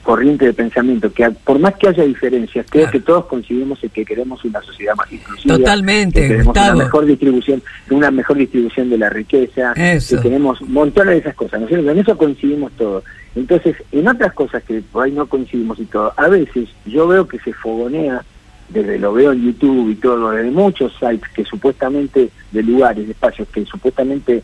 corriente 0.03 0.45
de 0.45 0.53
pensamiento, 0.53 1.13
que 1.13 1.31
por 1.31 1.59
más 1.59 1.75
que 1.77 1.89
haya 1.89 2.05
diferencias, 2.05 2.67
creo 2.69 2.91
que 2.91 3.01
todos 3.01 3.27
coincidimos 3.27 3.83
en 3.83 3.91
que 3.91 4.05
queremos 4.05 4.45
una 4.45 4.61
sociedad 4.61 4.95
más 4.95 5.11
inclusiva, 5.11 5.57
Totalmente, 5.57 6.21
que 6.21 6.29
queremos 6.29 6.47
Gustavo. 6.47 6.75
una 6.75 6.85
mejor 6.85 7.07
distribución, 7.07 7.63
una 7.91 8.11
mejor 8.11 8.37
distribución 8.37 8.91
de 8.91 8.99
la 8.99 9.09
riqueza, 9.09 9.73
Eso. 9.73 10.17
que 10.17 10.23
queremos 10.23 10.61
montones 10.63 11.15
de 11.15 11.21
esas 11.21 11.35
cosas, 11.35 11.61
¿no 11.61 11.67
es 11.67 11.71
cierto? 11.71 11.91
En 11.91 11.99
eso 11.99 12.19
coincidimos 12.19 12.73
todos. 12.73 13.05
Entonces, 13.35 13.77
en 13.93 14.07
otras 14.09 14.33
cosas 14.35 14.63
que 14.63 14.83
por 14.83 15.05
ahí 15.05 15.13
no 15.13 15.27
coincidimos 15.27 15.79
y 15.79 15.87
todo, 15.87 16.13
a 16.17 16.29
veces 16.29 16.69
yo 16.85 17.09
veo 17.09 17.27
que 17.27 17.39
se 17.39 17.53
fogonea 17.55 18.23
desde 18.69 18.99
lo 18.99 19.13
veo 19.13 19.33
en 19.33 19.43
YouTube 19.45 19.91
y 19.91 19.95
todo, 19.97 20.31
desde 20.31 20.51
muchos 20.51 20.93
sites 20.95 21.29
que 21.35 21.45
supuestamente, 21.45 22.31
de 22.51 22.63
lugares, 22.63 23.07
de 23.07 23.13
espacios 23.13 23.49
que 23.49 23.65
supuestamente 23.67 24.43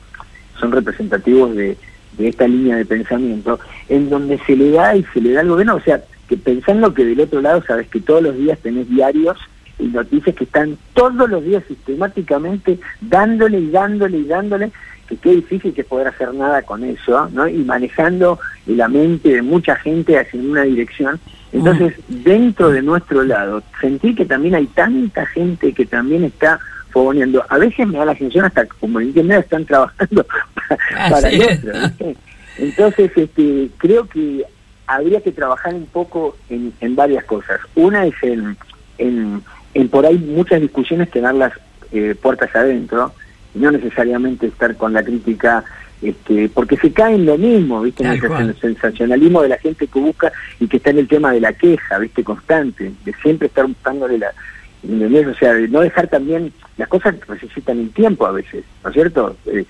son 0.59 0.72
representativos 0.72 1.55
de, 1.55 1.76
de 2.17 2.29
esta 2.29 2.49
línea 2.49 2.77
de 2.77 2.85
pensamiento, 2.85 3.59
en 3.89 4.11
donde 4.11 4.39
se 4.47 4.57
le 4.57 4.71
da 4.71 4.97
y 4.97 5.05
se 5.13 5.21
le 5.21 5.33
da 5.33 5.41
al 5.41 5.49
gobierno, 5.49 5.77
o 5.77 5.81
sea, 5.81 6.03
que 6.29 6.37
pensando 6.37 6.93
que 6.93 7.05
del 7.05 7.21
otro 7.21 7.41
lado 7.41 7.63
sabes 7.67 7.89
que 7.89 8.01
todos 8.01 8.23
los 8.23 8.37
días 8.37 8.59
tenés 8.59 8.89
diarios 8.89 9.39
y 9.79 9.85
noticias 9.85 10.35
que 10.37 10.45
están 10.45 10.77
todos 10.93 11.29
los 11.29 11.45
días 11.45 11.63
sistemáticamente 11.69 12.79
dándole 13.01 13.61
y 13.61 13.71
dándole 13.71 14.19
y 14.19 14.25
dándole, 14.25 14.73
que 15.09 15.17
qué 15.17 15.31
difícil 15.31 15.73
que 15.73 15.85
poder 15.85 16.09
hacer 16.09 16.35
nada 16.35 16.63
con 16.63 16.85
eso, 16.85 17.29
¿no? 17.33 17.49
Y 17.49 17.59
manejando 17.59 18.39
la 18.67 18.89
mente 18.89 19.31
de 19.31 19.43
mucha 19.43 19.75
gente 19.77 20.19
hacia 20.19 20.41
una 20.41 20.63
dirección. 20.63 21.19
Entonces, 21.51 21.95
dentro 22.09 22.69
de 22.69 22.83
nuestro 22.83 23.23
lado, 23.23 23.63
sentí 23.81 24.15
que 24.15 24.27
también 24.27 24.55
hay 24.55 24.67
tanta 24.67 25.25
gente 25.25 25.73
que 25.73 25.87
también 25.87 26.25
está 26.25 26.61
A 27.49 27.59
veces 27.59 27.86
me 27.86 27.99
da 27.99 28.05
la 28.05 28.16
sensación 28.16 28.47
hasta 28.47 28.66
como 28.66 29.01
en 29.01 29.09
internet 29.09 29.45
están 29.45 29.64
trabajando 29.64 30.24
para, 30.68 31.11
para 31.11 31.28
Así 31.28 31.36
el 31.36 31.43
otro, 31.43 31.80
¿viste? 31.80 32.16
Entonces, 32.59 33.12
este, 33.14 33.70
creo 33.78 34.09
que 34.09 34.45
habría 34.86 35.20
que 35.20 35.32
trabajar 35.32 35.74
un 35.74 35.86
poco 35.86 36.36
en, 36.49 36.72
en 36.80 36.97
varias 36.97 37.24
cosas. 37.24 37.61
Una 37.74 38.07
es 38.07 38.14
en, 38.22 38.57
en, 38.97 39.43
en 39.74 39.89
por 39.89 40.07
ahí 40.07 40.18
muchas 40.18 40.61
discusiones 40.61 41.11
tenerlas 41.11 41.53
eh, 41.93 42.14
puertas 42.20 42.55
adentro, 42.55 43.12
y 43.55 43.59
no 43.59 43.70
necesariamente 43.70 44.47
estar 44.47 44.76
con 44.76 44.93
la 44.93 45.03
crítica, 45.03 45.64
este, 46.03 46.49
porque 46.49 46.76
se 46.76 46.93
cae 46.93 47.14
en 47.14 47.26
lo 47.26 47.39
mismo, 47.39 47.82
¿viste? 47.82 48.05
En 48.05 48.12
el 48.12 48.61
sensacionalismo 48.61 49.43
de 49.43 49.49
la 49.49 49.59
gente 49.59 49.86
que 49.86 49.99
busca 49.99 50.32
y 50.61 50.68
que 50.68 50.78
está 50.78 50.91
en 50.91 50.99
el 50.99 51.09
tema 51.09 51.32
de 51.32 51.41
la 51.41 51.53
queja, 51.53 51.99
¿viste? 51.99 52.24
Constante, 52.24 52.93
de 53.05 53.12
siempre 53.22 53.49
estar 53.49 53.66
buscándole 53.66 54.18
la. 54.18 54.32
O 54.85 55.35
sea, 55.35 55.55
de 55.55 55.68
no 55.68 55.81
dejar 55.81 56.09
también. 56.09 56.53
Las 56.76 56.89
cosas 56.89 57.16
necesitan 57.29 57.79
un 57.79 57.91
tiempo 57.91 58.26
a 58.26 58.33
veces, 58.33 58.64
¿no 58.85 58.91
es 58.91 58.95
cierto? 58.95 59.37
Eh, 59.47 59.64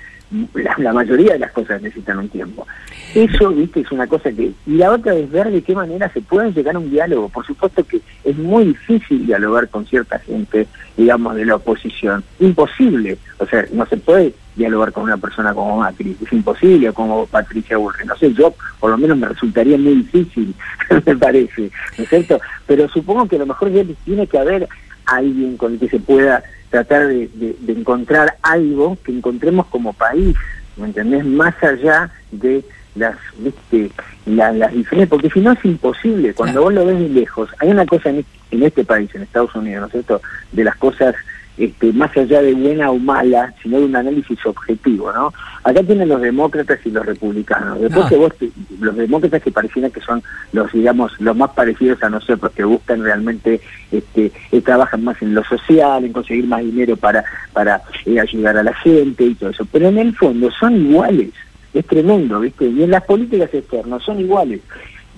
la, 0.54 0.92
mayoría 0.92 1.32
de 1.32 1.38
las 1.38 1.52
cosas 1.52 1.80
necesitan 1.80 2.18
un 2.18 2.28
tiempo. 2.28 2.66
Eso, 3.14 3.50
viste, 3.50 3.80
es 3.80 3.90
una 3.90 4.06
cosa 4.06 4.30
que... 4.30 4.52
Y 4.66 4.76
la 4.76 4.90
otra 4.90 5.14
es 5.14 5.30
ver 5.30 5.50
de 5.50 5.62
qué 5.62 5.74
manera 5.74 6.12
se 6.12 6.20
pueden 6.20 6.52
llegar 6.52 6.76
a 6.76 6.78
un 6.78 6.90
diálogo. 6.90 7.30
Por 7.30 7.46
supuesto 7.46 7.82
que 7.84 8.00
es 8.24 8.36
muy 8.36 8.66
difícil 8.66 9.26
dialogar 9.26 9.68
con 9.68 9.86
cierta 9.86 10.18
gente, 10.18 10.66
digamos, 10.96 11.34
de 11.34 11.46
la 11.46 11.56
oposición. 11.56 12.22
Imposible. 12.40 13.16
O 13.38 13.46
sea, 13.46 13.64
no 13.72 13.86
se 13.86 13.96
puede 13.96 14.34
dialogar 14.54 14.92
con 14.92 15.04
una 15.04 15.16
persona 15.16 15.54
como 15.54 15.78
Macri. 15.78 16.14
Es 16.22 16.32
imposible, 16.32 16.90
o 16.90 16.94
como 16.94 17.26
Patricia 17.26 17.78
Burri. 17.78 18.04
No 18.04 18.16
sé, 18.16 18.34
yo 18.34 18.54
por 18.78 18.90
lo 18.90 18.98
menos 18.98 19.16
me 19.16 19.28
resultaría 19.28 19.78
muy 19.78 19.94
difícil, 19.94 20.54
me 21.06 21.16
parece, 21.16 21.70
¿no 21.96 22.04
es 22.04 22.10
cierto? 22.10 22.40
Pero 22.66 22.88
supongo 22.88 23.26
que 23.26 23.36
a 23.36 23.40
lo 23.40 23.46
mejor 23.46 23.70
tiene 24.04 24.26
que 24.26 24.38
haber 24.38 24.68
alguien 25.16 25.56
con 25.56 25.72
el 25.74 25.78
que 25.78 25.88
se 25.88 25.98
pueda 26.00 26.42
tratar 26.70 27.06
de, 27.08 27.28
de- 27.34 27.56
de 27.60 27.72
encontrar 27.72 28.36
algo 28.42 28.96
que 29.04 29.12
encontremos 29.12 29.66
como 29.66 29.92
país, 29.92 30.36
¿me 30.76 30.86
entendés? 30.86 31.24
Más 31.24 31.54
allá 31.62 32.10
de 32.30 32.62
las, 32.94 33.16
¿viste? 33.38 33.90
La- 34.26 34.52
las 34.52 34.72
diferencias, 34.72 35.08
porque 35.08 35.30
si 35.30 35.40
no 35.40 35.52
es 35.52 35.64
imposible, 35.64 36.34
cuando 36.34 36.62
vos 36.62 36.74
lo 36.74 36.84
ves 36.86 36.98
de 37.00 37.08
lejos, 37.08 37.48
hay 37.58 37.70
una 37.70 37.86
cosa 37.86 38.10
en, 38.10 38.18
este- 38.18 38.38
en 38.56 38.62
este 38.62 38.84
país, 38.84 39.10
en 39.14 39.22
Estados 39.22 39.54
Unidos, 39.54 39.80
¿no 39.80 39.86
es 39.86 39.92
cierto?, 39.92 40.20
de 40.52 40.64
las 40.64 40.76
cosas 40.76 41.14
este, 41.58 41.92
más 41.92 42.16
allá 42.16 42.40
de 42.42 42.54
buena 42.54 42.90
o 42.90 42.98
mala, 42.98 43.52
sino 43.62 43.78
de 43.78 43.84
un 43.86 43.96
análisis 43.96 44.38
objetivo, 44.46 45.12
¿no? 45.12 45.32
Acá 45.64 45.82
tienen 45.82 46.08
los 46.08 46.20
demócratas 46.20 46.78
y 46.84 46.90
los 46.90 47.04
republicanos. 47.04 47.80
Después 47.80 48.06
Ah. 48.06 48.08
que 48.08 48.16
vos, 48.16 48.32
te- 48.38 48.50
los 48.80 48.96
demócratas 48.96 49.42
que 49.42 49.50
parecieran 49.50 49.90
que 49.90 50.00
son 50.00 50.22
los, 50.52 50.70
digamos, 50.72 51.12
los 51.20 51.36
más 51.36 51.50
parecidos 51.50 52.02
a 52.02 52.08
nosotros, 52.10 52.52
que 52.52 52.64
buscan 52.64 53.02
realmente, 53.02 53.60
este, 53.90 54.32
eh, 54.52 54.60
trabajan 54.60 55.04
más 55.04 55.20
en 55.20 55.34
lo 55.34 55.42
social, 55.44 56.04
en 56.04 56.12
conseguir 56.12 56.46
más 56.46 56.62
dinero 56.62 56.96
para, 56.96 57.24
para 57.52 57.82
eh, 58.06 58.20
ayudar 58.20 58.56
a 58.56 58.62
la 58.62 58.74
gente 58.74 59.24
y 59.24 59.34
todo 59.34 59.50
eso. 59.50 59.66
Pero 59.72 59.88
en 59.88 59.98
el 59.98 60.14
fondo 60.16 60.50
son 60.50 60.76
iguales. 60.76 61.30
Es 61.74 61.86
tremendo, 61.86 62.40
¿viste? 62.40 62.64
Y 62.66 62.82
en 62.84 62.90
las 62.90 63.04
políticas 63.04 63.52
externas 63.52 64.02
son 64.02 64.20
iguales. 64.20 64.60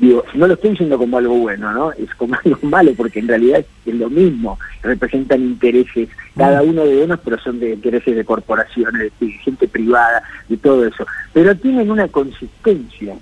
Digo, 0.01 0.24
no 0.32 0.46
lo 0.46 0.55
estoy 0.55 0.70
diciendo 0.70 0.96
como 0.96 1.18
algo 1.18 1.34
bueno, 1.36 1.70
¿no? 1.72 1.92
Es 1.92 2.12
como 2.14 2.34
algo 2.44 2.59
malo, 2.62 2.92
porque 2.96 3.18
en 3.20 3.28
realidad 3.28 3.62
es 3.86 3.94
lo 3.94 4.09
mismo. 4.09 4.59
Representan 4.82 5.42
intereses, 5.42 6.09
cada 6.36 6.62
uno 6.62 6.84
de 6.86 7.05
unos, 7.05 7.20
pero 7.22 7.38
son 7.38 7.61
de 7.61 7.74
intereses 7.74 8.16
de 8.16 8.24
corporaciones, 8.24 9.12
de 9.20 9.28
gente 9.30 9.68
privada, 9.68 10.22
de 10.48 10.57
todo 10.57 10.86
eso. 10.86 11.07
Pero 11.34 11.55
tienen 11.55 11.90
una 11.90 12.09
consistencia, 12.09 13.14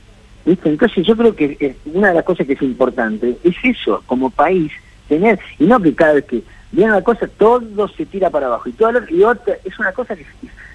¿viste? 0.46 0.68
Entonces 0.68 1.04
yo 1.06 1.16
creo 1.16 1.34
que 1.34 1.56
eh, 1.60 1.76
una 1.92 2.08
de 2.08 2.14
las 2.14 2.24
cosas 2.24 2.46
que 2.46 2.52
es 2.52 2.62
importante 2.62 3.36
es 3.42 3.56
eso, 3.64 4.02
como 4.06 4.30
país, 4.30 4.70
tener, 5.08 5.38
y 5.58 5.64
no 5.64 5.80
que 5.82 5.94
cada 5.94 6.14
vez 6.14 6.24
que 6.26 6.42
viene 6.70 6.92
una 6.92 7.02
cosa, 7.02 7.26
todo 7.26 7.88
se 7.88 8.06
tira 8.06 8.30
para 8.30 8.46
abajo, 8.46 8.68
y, 8.68 8.72
todo 8.72 8.92
lo- 8.92 9.10
y 9.10 9.22
otra, 9.24 9.56
es 9.64 9.76
una 9.80 9.90
cosa 9.92 10.14
que 10.14 10.24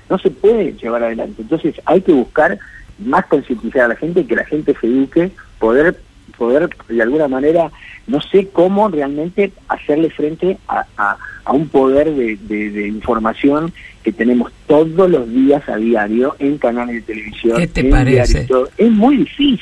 no 0.10 0.18
se 0.20 0.30
puede 0.32 0.74
llevar 0.74 1.04
adelante. 1.04 1.43
Entonces 1.43 1.76
hay 1.86 2.01
que 2.01 2.12
buscar 2.12 2.58
más 2.99 3.26
concientizar 3.28 3.84
a 3.84 3.88
la 3.89 3.95
gente, 3.95 4.26
que 4.26 4.36
la 4.36 4.43
gente 4.45 4.76
se 4.80 4.88
eduque, 4.88 5.32
poder, 5.64 5.95
poder 6.38 6.70
de 6.89 7.01
alguna 7.01 7.30
manera, 7.30 7.72
no 8.05 8.20
sé 8.22 8.49
cómo 8.51 8.89
realmente 8.89 9.53
hacerle 9.70 10.09
frente 10.09 10.57
a, 10.68 10.86
a- 10.97 11.18
a 11.45 11.51
un 11.53 11.70
poder 11.70 12.11
de, 12.14 12.36
de- 12.49 12.70
de 12.70 12.88
información 12.89 13.72
que 14.03 14.11
tenemos 14.11 14.51
todos 14.68 15.09
los 15.09 15.30
días 15.30 15.64
a 15.70 15.78
diario 15.78 16.36
en 16.39 16.57
canales 16.57 16.95
de 16.95 17.01
televisión. 17.14 17.57
¿Qué 17.59 17.68
te 17.68 17.80
en 17.82 17.89
parece? 17.91 18.45
Es 18.78 18.91
muy 18.91 19.16
difícil. 19.18 19.59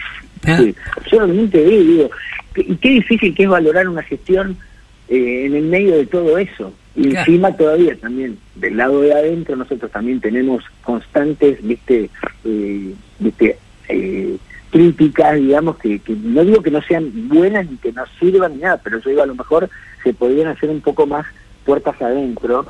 Ah. 0.47 0.57
Sí. 0.57 0.73
Yo 1.11 1.19
realmente 1.19 1.59
veo 1.63 1.81
y 1.81 1.87
digo, 1.93 2.09
qué- 2.55 2.65
y 2.67 2.75
qué 2.77 2.89
difícil 2.89 3.35
que 3.35 3.43
es 3.43 3.49
valorar 3.49 3.87
una 3.87 4.01
gestión 4.01 4.57
eh, 5.07 5.43
en 5.45 5.53
el 5.55 5.65
medio 5.65 5.95
de 5.97 6.07
todo 6.07 6.39
eso. 6.39 6.73
Y 6.95 7.09
Claro. 7.09 7.19
encima 7.31 7.55
todavía 7.55 7.95
también, 7.97 8.37
del 8.55 8.75
lado 8.77 9.01
de 9.01 9.13
adentro, 9.13 9.55
nosotros 9.55 9.91
también 9.91 10.19
tenemos 10.19 10.63
constantes, 10.83 11.59
viste, 11.61 12.09
eh, 12.43 12.93
viste 13.19 13.57
eh, 13.87 14.35
críticas, 14.71 15.35
digamos, 15.35 15.77
que, 15.77 15.99
que 15.99 16.13
no 16.15 16.43
digo 16.43 16.61
que 16.63 16.71
no 16.71 16.81
sean 16.81 17.11
buenas 17.27 17.69
ni 17.69 17.77
que 17.77 17.91
no 17.91 18.03
sirvan 18.19 18.53
ni 18.55 18.61
nada, 18.61 18.79
pero 18.83 18.99
yo 18.99 19.09
digo 19.09 19.21
a 19.21 19.25
lo 19.27 19.35
mejor 19.35 19.69
se 20.03 20.13
podrían 20.13 20.47
hacer 20.47 20.69
un 20.69 20.81
poco 20.81 21.05
más 21.05 21.25
puertas 21.65 22.01
adentro 22.01 22.65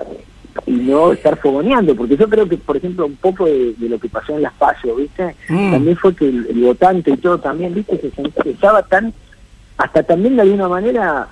y 0.66 0.72
no 0.72 1.14
estar 1.14 1.38
fogoneando, 1.38 1.96
porque 1.96 2.18
yo 2.18 2.28
creo 2.28 2.50
que, 2.50 2.58
por 2.58 2.76
ejemplo, 2.76 3.06
un 3.06 3.16
poco 3.16 3.46
de, 3.46 3.74
de 3.78 3.88
lo 3.88 3.98
que 4.00 4.10
pasó 4.10 4.36
en 4.36 4.42
las 4.42 4.52
PASO, 4.54 4.96
¿viste? 4.98 5.34
Mm. 5.48 5.72
También 5.72 5.96
fue 5.96 6.14
que 6.14 6.28
el, 6.28 6.46
el 6.50 6.60
votante 6.62 7.12
y 7.12 7.18
todo 7.18 7.38
también, 7.40 7.74
¿viste? 7.74 7.98
Se 8.02 8.12
sent- 8.12 8.46
estaba 8.46 8.84
tan, 8.84 9.14
hasta 9.78 10.04
también 10.04 10.36
de 10.36 10.42
alguna 10.42 10.68
manera 10.68 11.28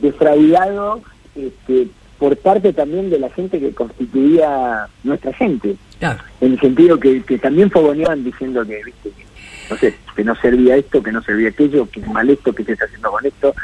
defraudado 0.00 1.00
este, 1.34 1.88
por 2.18 2.36
parte 2.38 2.72
también 2.72 3.10
de 3.10 3.18
la 3.18 3.28
gente 3.30 3.60
que 3.60 3.72
constituía 3.72 4.86
nuestra 5.04 5.32
gente, 5.34 5.76
Claro. 5.98 6.22
en 6.40 6.52
el 6.52 6.60
sentido 6.60 6.98
que, 7.00 7.22
que 7.22 7.38
también 7.38 7.70
fogoneaban 7.70 8.22
diciendo 8.24 8.64
que, 8.64 8.80
¿viste? 8.84 9.10
que, 9.10 9.25
no 9.70 9.76
sé, 9.76 9.94
que 10.14 10.24
no 10.24 10.34
servía 10.36 10.76
esto, 10.76 11.02
que 11.02 11.12
no 11.12 11.22
servía 11.22 11.48
aquello, 11.50 11.88
que 11.90 12.00
es 12.00 12.06
mal 12.08 12.28
esto, 12.30 12.52
que 12.52 12.64
se 12.64 12.72
está 12.72 12.84
haciendo 12.86 13.10
con 13.10 13.24
esto. 13.26 13.54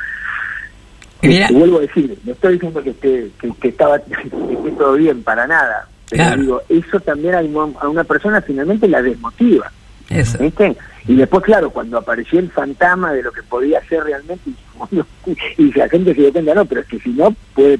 Mira. 1.23 1.47
Este, 1.47 1.55
vuelvo 1.59 1.79
a 1.79 1.83
decir, 1.83 2.19
no 2.25 2.33
estoy 2.33 2.55
diciendo 2.55 2.83
que 2.83 2.91
esté, 2.91 3.31
que, 3.41 3.53
que 3.61 3.69
estaba 3.69 3.99
que 4.05 4.13
esté 4.23 4.71
todo 4.77 4.95
bien 4.95 5.23
para 5.23 5.47
nada, 5.47 5.87
pero 6.11 6.25
Claro. 6.25 6.41
digo, 6.43 6.63
eso 6.69 7.01
también 7.01 7.35
a 7.35 7.41
una- 7.41 7.79
a 7.81 7.89
una 7.89 8.05
persona 8.05 8.41
finalmente 8.43 8.89
la 8.89 9.03
desmotiva. 9.03 9.71
Eso. 10.11 10.37
¿viste? 10.39 10.77
Y 11.07 11.15
después, 11.17 11.43
claro, 11.45 11.71
cuando 11.71 11.97
apareció 11.99 12.39
el 12.39 12.51
fantasma 12.51 13.13
de 13.13 13.23
lo 13.23 13.33
que 13.33 13.43
podía 13.45 13.81
ser 13.89 14.05
realmente, 14.05 14.51
y, 15.27 15.35
y 15.63 15.73
la 15.73 15.89
gente 15.89 16.15
se 16.15 16.21
dio 16.21 16.33
cuenta, 16.33 16.55
no, 16.55 16.65
pero 16.67 16.81
es 16.83 16.87
que 16.89 16.99
si 16.99 17.11
no, 17.11 17.35
puede, 17.55 17.79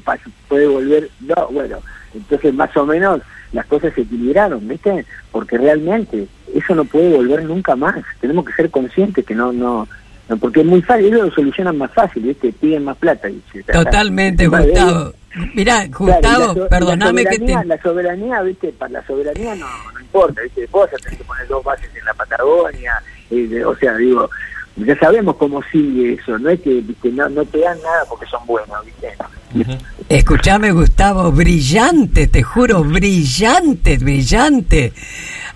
puede 0.49 0.67
volver, 0.67 1.11
no, 1.21 1.49
bueno, 1.51 1.79
entonces 2.15 2.55
más 2.55 2.75
o 2.77 2.87
menos 2.87 3.21
las 3.53 3.67
cosas 3.67 3.93
se 3.95 4.03
equilibraron, 4.03 4.67
¿viste? 4.67 5.05
Porque 5.31 5.59
realmente 5.59 6.27
eso 6.55 6.75
no 6.75 6.85
puede 6.85 7.15
volver 7.15 7.45
nunca 7.45 7.77
más, 7.77 7.97
tenemos 8.21 8.45
que 8.45 8.53
ser 8.55 8.71
conscientes 8.71 9.25
que 9.25 9.35
no, 9.35 9.53
no, 9.53 9.87
no 10.29 10.37
porque 10.39 10.61
es 10.61 10.67
muy 10.67 10.83
fácil, 10.83 11.07
ellos 11.07 11.29
lo 11.29 11.31
solucionan 11.35 11.77
más 11.79 11.91
fácil, 11.93 12.23
¿viste? 12.23 12.53
Piden 12.53 12.85
más 12.85 12.97
plata. 12.97 13.29
Y 13.29 13.43
se- 13.53 13.63
Totalmente, 13.65 14.47
Gustavo. 14.47 15.13
Mirá, 15.55 15.89
Claro, 15.89 15.89
y 15.89 15.91
Gustavo, 16.13 16.69
perdóname 16.69 17.23
la 17.25 17.31
que 17.31 17.39
te... 17.39 17.65
La 17.65 17.81
soberanía, 17.83 18.43
¿viste? 18.43 18.69
Para 18.73 18.93
la 18.93 19.07
soberanía 19.07 19.55
no, 19.55 19.67
no 19.95 20.01
importa, 20.01 20.43
¿viste? 20.43 20.69
Vos 20.71 20.89
tenés 20.91 21.19
que 21.19 21.25
poner 21.25 21.47
dos 21.49 21.65
bases 21.65 21.89
en 21.99 22.05
la 22.05 22.13
Patagonia, 22.15 22.93
eh, 23.31 23.47
de- 23.49 23.65
o 23.65 23.75
sea, 23.77 23.97
digo, 23.97 24.29
ya 24.77 24.99
sabemos 24.99 25.37
cómo 25.37 25.63
sigue 25.71 26.15
eso, 26.15 26.39
no 26.39 26.51
es 26.51 26.61
que, 26.61 26.81
¿viste? 26.81 27.11
No, 27.11 27.29
no 27.29 27.45
te 27.45 27.59
dan 27.59 27.79
nada 27.83 28.05
porque 28.09 28.27
son 28.27 28.45
buenos, 28.47 28.85
¿viste? 28.85 29.09
Escuchame, 30.09 30.73
Gustavo, 30.73 31.31
brillante, 31.31 32.27
te 32.27 32.43
juro, 32.43 32.83
brillante, 32.85 33.99
brillante. 33.99 34.93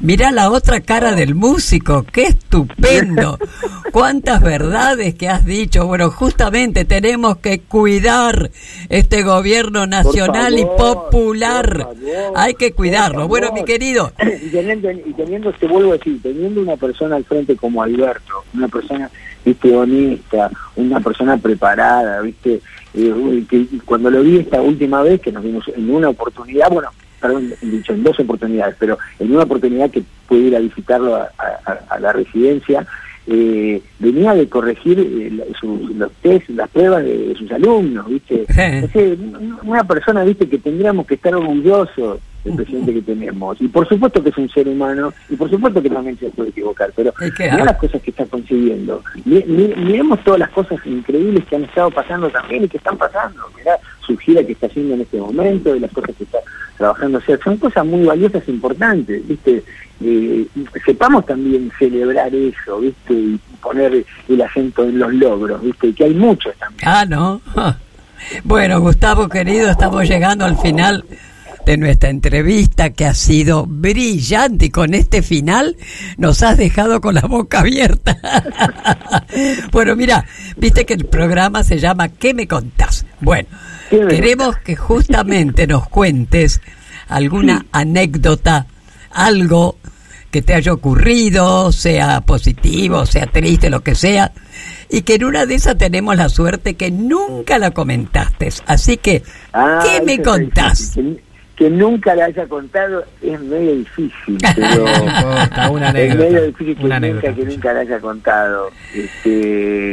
Mirá 0.01 0.31
la 0.31 0.51
otra 0.51 0.81
cara 0.81 1.14
del 1.14 1.35
músico, 1.35 2.05
qué 2.12 2.25
estupendo. 2.25 3.39
Cuántas 3.93 4.43
verdades 4.43 5.14
que 5.14 5.29
has 5.29 5.47
dicho. 5.47 5.87
Bueno, 5.87 6.11
justamente 6.11 6.85
tenemos 6.85 7.39
que 7.39 7.61
cuidar 7.61 8.51
este 8.91 9.23
gobierno 9.23 9.87
nacional 9.87 10.59
y 10.59 10.67
popular. 10.67 11.79
favor, 11.79 11.97
Hay 12.35 12.55
que 12.55 12.73
cuidarlo. 12.73 13.27
Bueno, 13.27 13.53
mi 13.53 13.64
querido, 13.64 14.12
y 14.43 14.51
teniendo, 14.51 14.91
y 14.91 15.14
teniendo, 15.14 15.51
te 15.53 15.67
vuelvo 15.67 15.93
a 15.93 15.97
decir, 15.97 16.21
teniendo 16.23 16.61
una 16.61 16.77
persona 16.77 17.17
al 17.17 17.25
frente 17.25 17.57
como 17.57 17.83
Alberto, 17.83 18.45
una 18.53 18.69
persona, 18.69 19.06
viste, 19.45 19.75
honesta, 19.77 20.51
una 20.77 21.01
persona 21.01 21.37
preparada, 21.37 22.21
viste, 22.23 22.61
Eh, 22.99 23.45
que 23.51 23.67
cuando 23.85 24.11
lo 24.11 24.23
vi 24.23 24.39
esta 24.39 24.59
última 24.63 25.03
vez, 25.03 25.21
que 25.21 25.31
nos 25.31 25.45
vimos 25.45 25.69
en 25.69 25.91
una 25.91 26.09
oportunidad, 26.09 26.71
bueno, 26.71 26.89
perdón, 27.21 27.53
dicho 27.61 27.93
en 27.93 28.03
dos 28.03 28.19
oportunidades, 28.21 28.75
pero 28.79 28.97
en 29.19 29.33
una 29.35 29.43
oportunidad 29.43 29.91
que 29.91 30.03
pude 30.27 30.41
ir 30.49 30.57
a 30.57 30.61
visitarlo 30.61 31.15
a, 31.17 31.29
a- 31.39 31.79
a 31.95 32.01
la 32.01 32.13
residencia, 32.15 32.87
eh, 33.27 33.83
venía 33.99 34.33
de 34.35 34.49
corregir 34.49 34.99
eh, 34.99 35.31
la- 35.31 35.45
su- 35.61 35.91
los 35.95 36.11
test, 36.23 36.49
las 36.51 36.71
pruebas 36.71 37.05
de, 37.05 37.35
sus 37.37 37.51
alumnos, 37.53 38.09
¿viste? 38.09 38.47
Es 38.49 38.83
decir, 38.93 39.19
una 39.63 39.85
persona, 39.85 40.25
¿viste? 40.25 40.49
Que 40.49 40.57
tendríamos 40.59 41.07
que 41.07 41.17
estar 41.17 41.35
orgullosos 41.35 42.21
del 42.47 42.57
presidente 42.57 42.95
que 42.95 43.03
tenemos. 43.03 43.61
Y 43.61 43.69
por 43.69 43.87
supuesto 43.89 44.23
que 44.23 44.31
es 44.31 44.39
un 44.39 44.49
ser 44.49 44.67
humano, 44.69 45.13
y 45.29 45.37
por 45.37 45.51
supuesto 45.51 45.83
que 45.83 45.91
también 45.91 46.19
se 46.19 46.31
puede 46.31 46.51
equivocar, 46.51 46.91
pero 46.97 47.13
mirá 47.39 47.65
las 47.65 47.77
cosas 47.77 48.01
que 48.03 48.11
está 48.11 48.25
consiguiendo. 48.27 49.03
Mi- 49.25 49.45
mi- 49.45 49.75
miremos 49.77 50.23
todas 50.25 50.41
las 50.41 50.51
cosas 50.51 50.79
increíbles 50.87 51.45
que 51.47 51.57
han 51.57 51.65
estado 51.65 51.91
pasando 51.91 52.31
también 52.31 52.65
y 52.65 52.69
que 52.69 52.77
están 52.79 52.97
pasando. 52.97 53.41
Mirá 53.57 53.73
su 54.07 54.17
gira 54.17 54.45
que 54.45 54.53
está 54.53 54.67
haciendo 54.67 54.95
en 54.95 55.01
este 55.03 55.19
momento, 55.19 55.73
de 55.75 55.81
las 55.81 55.91
cosas 55.93 56.15
que 56.17 56.25
está 56.25 56.39
trabajando. 56.79 57.19
O 57.19 57.21
sea, 57.23 57.37
son 57.43 57.57
cosas 57.57 57.85
muy 57.85 58.05
valiosas 58.05 58.43
e 58.47 58.51
importantes, 58.53 59.27
¿viste? 59.27 59.63
Eh, 60.05 60.47
sepamos 60.85 61.25
también 61.27 61.73
celebrar 61.79 62.33
eso, 62.35 62.81
¿viste? 62.81 63.13
Y 63.15 63.41
poner 63.63 64.05
el 64.29 64.43
acento 64.43 64.85
en 64.85 64.99
los 64.99 65.13
logros, 65.15 65.61
¿viste? 65.63 65.89
Y 65.89 65.93
que 65.95 66.05
hay 66.05 66.15
muchos 66.15 66.55
también. 66.57 66.83
Ah, 66.89 67.05
no. 67.09 67.41
Bueno, 68.45 68.81
Gustavo 68.81 69.29
querido, 69.29 69.71
estamos 69.71 70.09
llegando 70.09 70.47
al 70.47 70.57
final 70.57 71.05
de 71.67 71.77
nuestra 71.77 72.11
entrevista 72.11 72.91
que 72.91 73.05
ha 73.07 73.12
sido 73.12 73.67
brillante 73.67 74.67
y 74.67 74.71
con 74.71 74.95
este 74.95 75.21
final 75.21 75.77
nos 76.17 76.43
has 76.45 76.57
dejado 76.57 77.01
con 77.01 77.17
la 77.17 77.23
boca 77.23 77.59
abierta. 77.61 78.17
bueno, 79.73 79.97
mira, 79.97 80.25
viste 80.57 80.87
que 80.87 80.95
el 80.95 81.07
programa 81.07 81.64
se 81.64 81.79
llama 81.79 82.09
¿Qué 82.09 82.35
me 82.35 82.47
contás? 82.47 83.05
Bueno, 83.21 83.49
¿Qué 83.91 83.99
me 84.01 84.09
queremos 84.09 84.57
que 84.59 84.77
justamente 84.77 85.67
nos 85.67 85.89
cuentes 85.89 86.61
alguna 87.09 87.67
anécdota, 87.73 88.67
algo 89.11 89.77
que 90.31 90.43
te 90.43 90.55
haya 90.55 90.73
ocurrido, 90.73 91.73
sea 91.73 92.21
positivo, 92.21 93.07
sea 93.07 93.27
triste, 93.27 93.71
lo 93.71 93.83
que 93.83 93.95
sea, 93.97 94.33
y 94.89 95.03
que 95.03 95.14
en 95.14 95.25
una 95.25 95.47
de 95.47 95.57
esas 95.57 95.77
tenemos 95.79 96.17
la 96.17 96.29
suerte 96.29 96.75
que 96.75 96.91
nunca 96.93 97.59
la 97.59 97.73
comentaste. 97.73 98.51
Así 98.67 98.99
que, 98.99 99.23
Ah, 99.53 99.81
¿qué 99.83 100.01
me 100.05 100.12
eso 100.14 100.21
está 100.23 100.31
contás? 100.31 100.79
difícil. 100.95 101.23
Que, 101.57 101.71
nunca 101.71 102.15
la 102.15 102.27
haya 102.27 102.47
contado 102.47 103.05
es 103.23 103.41
medio 103.41 103.77
difícil, 103.77 104.39
pero 104.57 104.85
una 105.71 105.89
es 105.91 106.15
medio 106.15 106.43
difícil 106.43 106.77
que 106.77 106.85
una 106.85 107.01
nunca, 107.01 107.35
que 107.35 107.45
nunca 107.45 107.73
la 107.73 107.81
haya 107.81 107.99
contado. 107.99 108.71
Este, 108.95 109.91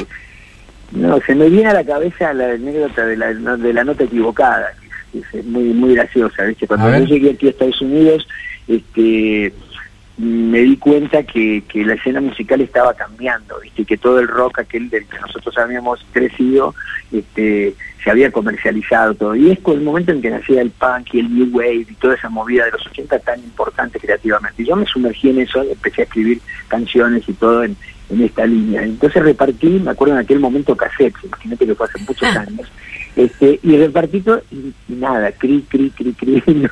no, 0.92 1.20
se 1.22 1.36
me 1.36 1.50
viene 1.50 1.70
a 1.70 1.74
la 1.74 1.84
cabeza 1.84 2.34
la 2.34 2.52
anécdota 2.52 3.06
de 3.06 3.18
la, 3.18 3.34
de 3.34 3.74
la 3.74 3.84
nota 3.84 4.04
equivocada, 4.04 4.74
que 5.12 5.20
es, 5.20 5.34
es 5.34 5.46
muy 5.46 5.64
muy 5.64 5.96
graciosa, 5.96 6.44
¿viste? 6.44 6.68
Cuando 6.68 6.98
yo 7.00 7.06
llegué 7.06 7.32
aquí 7.32 7.48
a 7.48 7.52
Estados 7.52 7.82
Unidos, 7.82 8.28
este 8.68 9.54
me 10.18 10.60
di 10.60 10.78
cuenta 10.78 11.24
que, 11.24 11.64
que 11.68 11.84
la 11.84 11.96
escena 11.96 12.22
musical 12.22 12.62
estaba 12.62 12.94
cambiando, 12.94 13.60
¿viste? 13.60 13.84
que 13.84 13.98
todo 13.98 14.20
el 14.20 14.28
rock 14.28 14.60
aquel 14.60 14.90
del 14.90 15.06
que 15.08 15.20
nosotros 15.20 15.58
habíamos 15.58 16.06
crecido 16.12 16.76
este, 17.12 17.74
se 18.04 18.12
había 18.12 18.32
comercializado 18.32 19.16
todo. 19.16 19.36
Y 19.36 19.52
es 19.52 19.60
con 19.60 19.76
el 19.76 19.84
momento 19.84 20.12
en 20.12 20.22
que 20.22 20.30
nacía 20.30 20.62
el 20.62 20.72
punk 20.72 21.14
y 21.14 21.20
el 21.20 21.34
new 21.34 21.50
wave 21.52 21.88
y 21.90 21.96
toda 21.96 22.16
esa 22.16 22.30
movida 22.30 22.66
de 22.66 22.72
los 22.72 22.86
80 22.86 23.20
tan 23.20 23.40
importante 23.40 24.00
creativamente. 24.00 24.62
Y 24.62 24.66
yo 24.66 24.76
me 24.76 24.86
sumergí 24.86 25.30
en 25.30 25.40
eso, 25.40 25.64
empecé 25.64 26.02
a 26.02 26.06
escribir 26.06 26.40
canciones 26.68 27.28
y 27.28 27.34
todo 27.34 27.64
en, 27.64 27.76
en 28.10 28.22
esta 28.22 28.46
línea. 28.46 28.84
Entonces 28.84 29.24
repartí, 29.24 29.80
me 29.80 29.92
acuerdo 29.92 30.14
en 30.16 30.22
aquel 30.22 30.40
momento 30.40 30.76
cassettes, 30.76 31.24
imagínate 31.24 31.66
que 31.66 31.76
fue 31.76 31.88
hace 31.88 32.00
muchos 32.00 32.36
años, 32.36 32.72
este, 33.16 33.60
y 33.62 33.78
repartí 33.78 34.22
todo, 34.22 34.42
y, 34.52 34.74
nada, 34.88 35.32
cri, 35.32 35.64
cri, 35.70 35.90
cri, 35.92 36.14
cri, 36.14 36.44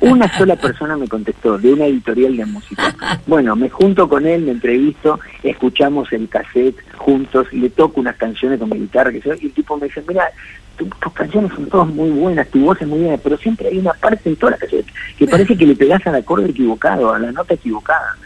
una 0.00 0.38
sola 0.38 0.56
persona 0.56 0.96
me 0.96 1.08
contestó, 1.08 1.58
de 1.58 1.72
una 1.72 1.86
editorial 1.86 2.36
de 2.36 2.46
música. 2.46 2.94
Bueno, 3.26 3.56
me 3.56 3.68
junto 3.68 4.08
con 4.08 4.26
él, 4.26 4.42
me 4.42 4.52
entrevisto, 4.52 5.18
escuchamos 5.42 6.12
el 6.12 6.28
cassette 6.28 6.76
juntos, 6.96 7.52
le 7.52 7.70
toco 7.70 8.00
unas 8.00 8.16
canciones 8.16 8.58
con 8.58 8.70
mi 8.70 8.78
guitarra, 8.78 9.12
que 9.12 9.22
y 9.40 9.46
el 9.46 9.52
tipo 9.52 9.76
me 9.76 9.86
dice, 9.86 10.02
mira, 10.06 10.30
tu- 10.78 10.86
tus 10.86 11.12
canciones 11.12 11.52
son 11.54 11.66
todas 11.68 11.88
muy 11.88 12.10
buenas, 12.10 12.48
tu 12.48 12.60
voz 12.60 12.80
es 12.80 12.86
muy 12.88 13.00
buena, 13.00 13.16
pero 13.22 13.36
siempre 13.36 13.68
hay 13.68 13.78
una 13.78 13.92
parte 13.94 14.28
en 14.28 14.36
todas 14.36 14.52
las 14.52 14.60
canciones 14.60 14.86
que 15.18 15.26
parece 15.26 15.56
que 15.56 15.66
le 15.66 15.74
pegás 15.76 16.06
al 16.06 16.14
acorde 16.14 16.48
equivocado, 16.50 17.12
a 17.12 17.18
la 17.18 17.32
nota 17.32 17.54
equivocada. 17.54 18.16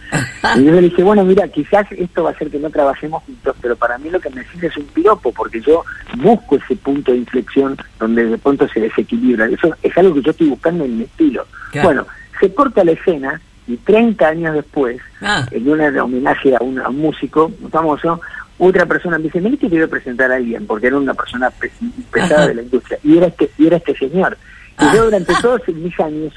Y 0.57 0.65
yo 0.65 0.73
le 0.73 0.83
dije, 0.83 1.03
bueno, 1.03 1.25
mira, 1.25 1.49
quizás 1.49 1.87
esto 1.93 2.23
va 2.25 2.31
a 2.31 2.33
hacer 2.33 2.51
que 2.51 2.59
no 2.59 2.69
trabajemos 2.71 3.23
juntos, 3.25 3.57
pero 3.63 3.75
para 3.77 3.97
mí 3.99 4.11
lo 4.11 4.21
que 4.21 4.29
me 4.31 4.45
sirve 4.45 4.67
es 4.69 4.77
un 4.77 4.85
piropo, 4.87 5.33
porque 5.33 5.61
yo 5.63 5.85
busco 6.19 6.57
ese 6.57 6.77
punto 6.77 7.13
de 7.13 7.19
inflexión 7.19 7.77
donde 7.99 8.27
de 8.27 8.37
pronto 8.39 8.69
se 8.69 8.81
desequilibra. 8.81 9.47
Eso 9.47 9.75
es 9.83 9.97
algo 9.97 10.15
que 10.15 10.23
yo 10.23 10.31
estoy 10.33 10.49
buscando 10.51 10.85
en 10.85 10.99
mi 10.99 11.05
estilo. 11.05 11.47
Claro. 11.71 11.89
Bueno, 11.89 12.07
se 12.41 12.53
corta 12.53 12.85
la 12.85 12.93
escena 12.93 13.41
y 13.67 13.77
30 13.79 14.29
años 14.29 14.55
después, 14.55 15.01
Ah. 15.23 15.47
en 15.51 15.69
una 15.69 16.05
homenaje 16.05 16.55
a 16.57 16.63
un, 16.63 16.79
a 16.81 16.89
un 16.89 16.99
músico 16.99 17.51
famoso, 17.71 18.21
otra 18.69 18.87
persona 18.87 19.19
me 19.19 19.25
dice, 19.25 19.41
mira 19.41 19.57
que 19.57 19.83
a 19.83 19.89
presentar 19.89 20.31
a 20.31 20.37
alguien, 20.37 20.67
porque 20.67 20.87
era 20.87 20.97
una 20.97 21.15
persona 21.15 21.51
pe- 21.51 21.71
pesada 22.13 22.47
de 22.47 22.55
la 22.55 22.63
industria, 22.63 22.99
y 23.03 23.17
era 23.19 23.27
este, 23.27 23.51
y 23.59 23.67
era 23.67 23.77
este 23.77 23.97
señor. 23.97 24.37
Y 24.81 24.97
yo 24.97 25.05
durante 25.05 25.33
todos 25.43 25.61
mis 25.69 25.99
años, 26.01 26.33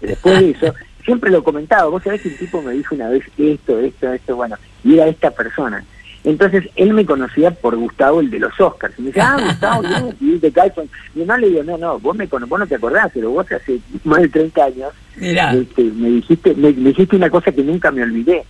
después 0.00 0.40
de 0.40 0.50
eso, 0.50 0.74
siempre 1.04 1.30
lo 1.30 1.42
comentaba, 1.44 1.88
vos 1.90 2.02
sabés 2.02 2.22
que 2.22 2.28
un 2.28 2.36
tipo 2.36 2.62
me 2.62 2.72
dijo 2.72 2.94
una 2.94 3.08
vez 3.08 3.24
esto, 3.38 3.78
esto, 3.80 4.12
esto, 4.12 4.36
bueno, 4.36 4.56
y 4.84 4.94
era 4.94 5.06
esta 5.08 5.30
persona. 5.30 5.84
Entonces 6.24 6.64
él 6.76 6.94
me 6.94 7.04
conocía 7.04 7.50
por 7.50 7.74
Gustavo, 7.76 8.20
el 8.20 8.30
de 8.30 8.38
los 8.38 8.58
Oscars. 8.60 8.94
Y 8.98 9.02
me 9.02 9.06
decía, 9.08 9.34
ah, 9.34 9.44
Gustavo, 9.44 9.82
bien, 9.88 10.16
y 10.20 10.38
de 10.38 10.52
Carlson. 10.52 10.88
Y 11.16 11.20
no 11.24 11.36
le 11.36 11.48
digo, 11.48 11.64
no, 11.64 11.76
no, 11.76 11.98
vos, 11.98 12.16
me, 12.16 12.28
cono- 12.28 12.46
vos 12.46 12.60
no 12.60 12.66
te 12.66 12.76
acordás, 12.76 13.10
pero 13.12 13.30
vos 13.30 13.44
hace 13.50 13.80
más 14.04 14.20
de 14.22 14.28
30 14.28 14.64
años 14.64 14.92
este, 15.52 15.82
me 15.82 16.08
dijiste 16.10 16.54
me, 16.54 16.72
me 16.72 16.88
dijiste 16.90 17.16
una 17.16 17.28
cosa 17.28 17.50
que 17.52 17.62
nunca 17.62 17.90
me 17.90 18.02
olvidé. 18.04 18.44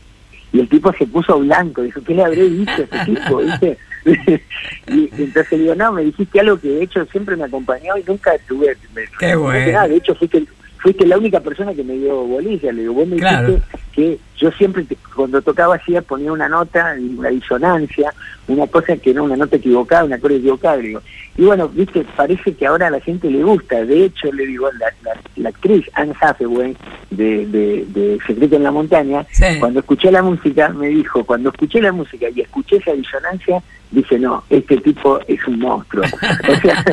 Y 0.52 0.60
el 0.60 0.68
tipo 0.68 0.92
se 0.92 1.06
puso 1.06 1.38
blanco, 1.40 1.82
dijo, 1.82 2.00
¿qué 2.04 2.14
le 2.14 2.24
habré 2.24 2.48
dicho 2.48 2.72
a 2.72 2.96
ese 2.96 3.04
tipo? 3.14 3.36
¿viste? 3.38 3.78
y 4.88 5.08
entonces 5.22 5.52
le 5.52 5.58
digo, 5.58 5.74
no, 5.74 5.92
me 5.92 6.02
dijiste 6.04 6.40
algo 6.40 6.58
que 6.58 6.68
de 6.68 6.82
hecho 6.84 7.04
siempre 7.06 7.36
me 7.36 7.44
acompañó 7.44 7.96
y 7.96 8.02
nunca 8.06 8.32
tuve. 8.48 8.76
me- 8.94 9.02
Qué 9.18 9.32
no 9.32 9.40
bueno. 9.40 9.88
de 9.88 9.96
hecho 9.96 10.14
fuiste, 10.14 10.44
fuiste 10.78 11.06
la 11.06 11.16
única 11.18 11.40
persona 11.40 11.72
que 11.72 11.84
me 11.84 11.94
dio 11.94 12.22
bolilla. 12.24 12.72
Le 12.72 12.82
digo, 12.82 12.94
vos 12.94 13.08
me 13.08 13.16
Claro. 13.16 13.48
dijiste 13.48 13.66
que 13.94 14.18
yo 14.36 14.50
siempre, 14.52 14.84
cuando 15.14 15.40
tocaba 15.42 15.76
así, 15.76 15.94
ponía 16.06 16.32
una 16.32 16.48
nota, 16.48 16.96
una 17.16 17.28
disonancia, 17.28 18.12
una 18.48 18.66
cosa 18.66 18.96
que 18.96 19.14
no, 19.14 19.24
una 19.24 19.36
nota 19.36 19.56
equivocada, 19.56 20.04
una 20.04 20.16
acorde 20.16 20.36
equivocada. 20.36 20.76
digo. 20.78 21.00
Y 21.36 21.42
bueno, 21.44 21.68
viste, 21.68 22.04
parece 22.16 22.54
que 22.54 22.66
ahora 22.66 22.88
a 22.88 22.90
la 22.90 23.00
gente 23.00 23.30
le 23.30 23.42
gusta. 23.44 23.84
De 23.84 24.04
hecho, 24.06 24.32
le 24.32 24.46
digo, 24.46 24.68
la, 24.72 24.86
la, 25.02 25.20
la 25.36 25.48
actriz 25.50 25.88
Anne 25.94 26.12
Hathaway 26.20 26.76
de, 27.10 27.46
de, 27.46 27.86
de 27.88 28.18
Secreto 28.26 28.56
en 28.56 28.64
la 28.64 28.70
Montaña, 28.72 29.24
Sí. 29.30 29.44
cuando 29.60 29.80
escuché 29.80 30.10
la 30.10 30.22
música, 30.22 30.68
me 30.70 30.88
dijo, 30.88 31.24
cuando 31.24 31.50
escuché 31.50 31.80
la 31.80 31.92
música 31.92 32.26
y 32.34 32.40
escuché 32.40 32.76
esa 32.76 32.92
disonancia, 32.92 33.62
dice, 33.92 34.18
no, 34.18 34.42
este 34.50 34.78
tipo 34.78 35.20
es 35.28 35.46
un 35.46 35.58
monstruo. 35.60 36.04
o 36.48 36.60
sea, 36.60 36.84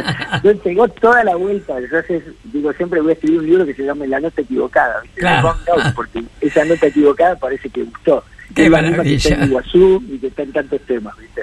yo 0.44 0.52
llegó 0.64 0.88
toda 0.88 1.24
la 1.24 1.36
vuelta. 1.36 1.78
Entonces, 1.80 2.24
digo, 2.46 2.72
siempre 2.74 3.02
voy 3.02 3.12
a 3.12 3.14
escribir 3.14 3.40
un 3.40 3.46
libro 3.46 3.66
que 3.66 3.74
se 3.74 3.84
llame 3.86 4.06
La 4.08 4.20
nota 4.20 4.42
equivocada, 4.42 5.02
¿viste? 5.02 5.22
Claro. 5.22 5.56
Porque 5.96 6.24
esa 6.42 6.64
nota 6.66 6.89
equivocada 6.90 7.36
parece 7.36 7.70
que 7.70 7.84
gustó. 7.84 8.24
Qué 8.56 8.66
es 8.66 8.72
la 8.72 8.82
misma 8.82 9.04
que 9.04 9.10
maravilla. 9.20 9.36
en 9.36 9.44
Iguazú 9.44 10.04
y 10.10 10.18
que 10.18 10.28
está 10.28 10.42
en 10.42 10.52
tantos 10.54 10.82
temas, 10.82 11.16
¿viste? 11.18 11.42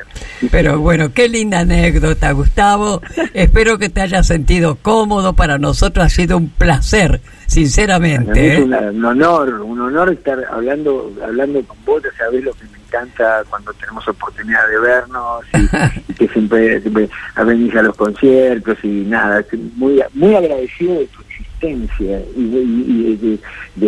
Pero 0.50 0.80
bueno, 0.80 1.12
qué 1.14 1.28
linda 1.28 1.60
anécdota, 1.60 2.32
Gustavo. 2.32 3.00
Espero 3.32 3.78
que 3.78 3.88
te 3.88 4.00
hayas 4.00 4.26
sentido 4.26 4.76
cómodo. 4.82 5.32
Para 5.34 5.56
nosotros 5.58 6.04
ha 6.04 6.08
sido 6.08 6.36
un 6.36 6.48
placer, 6.50 7.20
sinceramente. 7.46 8.54
es 8.54 8.58
¿eh? 8.58 8.62
una- 8.62 8.80
un 8.90 9.04
honor, 9.04 9.60
un 9.60 9.80
honor 9.80 10.10
estar 10.12 10.38
hablando 10.50 11.12
hablando 11.24 11.62
con 11.62 11.76
vos, 11.84 12.02
sabés 12.18 12.42
lo 12.44 12.52
que 12.54 12.64
me 12.64 12.78
encanta 12.78 13.42
cuando 13.50 13.72
tenemos 13.74 14.06
oportunidad 14.08 14.68
de 14.68 14.78
vernos 14.78 15.44
y, 15.54 16.12
y 16.12 16.14
que 16.18 16.28
siempre, 16.28 16.80
siempre 16.80 17.08
a 17.34 17.82
los 17.82 17.96
conciertos 17.96 18.78
y 18.82 19.04
nada, 19.04 19.44
muy 19.76 20.02
muy 20.14 20.34
agradecido 20.34 20.94
de 20.98 21.06
tu 21.06 21.22
y, 21.70 22.48
de- 22.50 22.62
y- 22.62 22.84
y 23.12 23.16
de, 23.16 23.38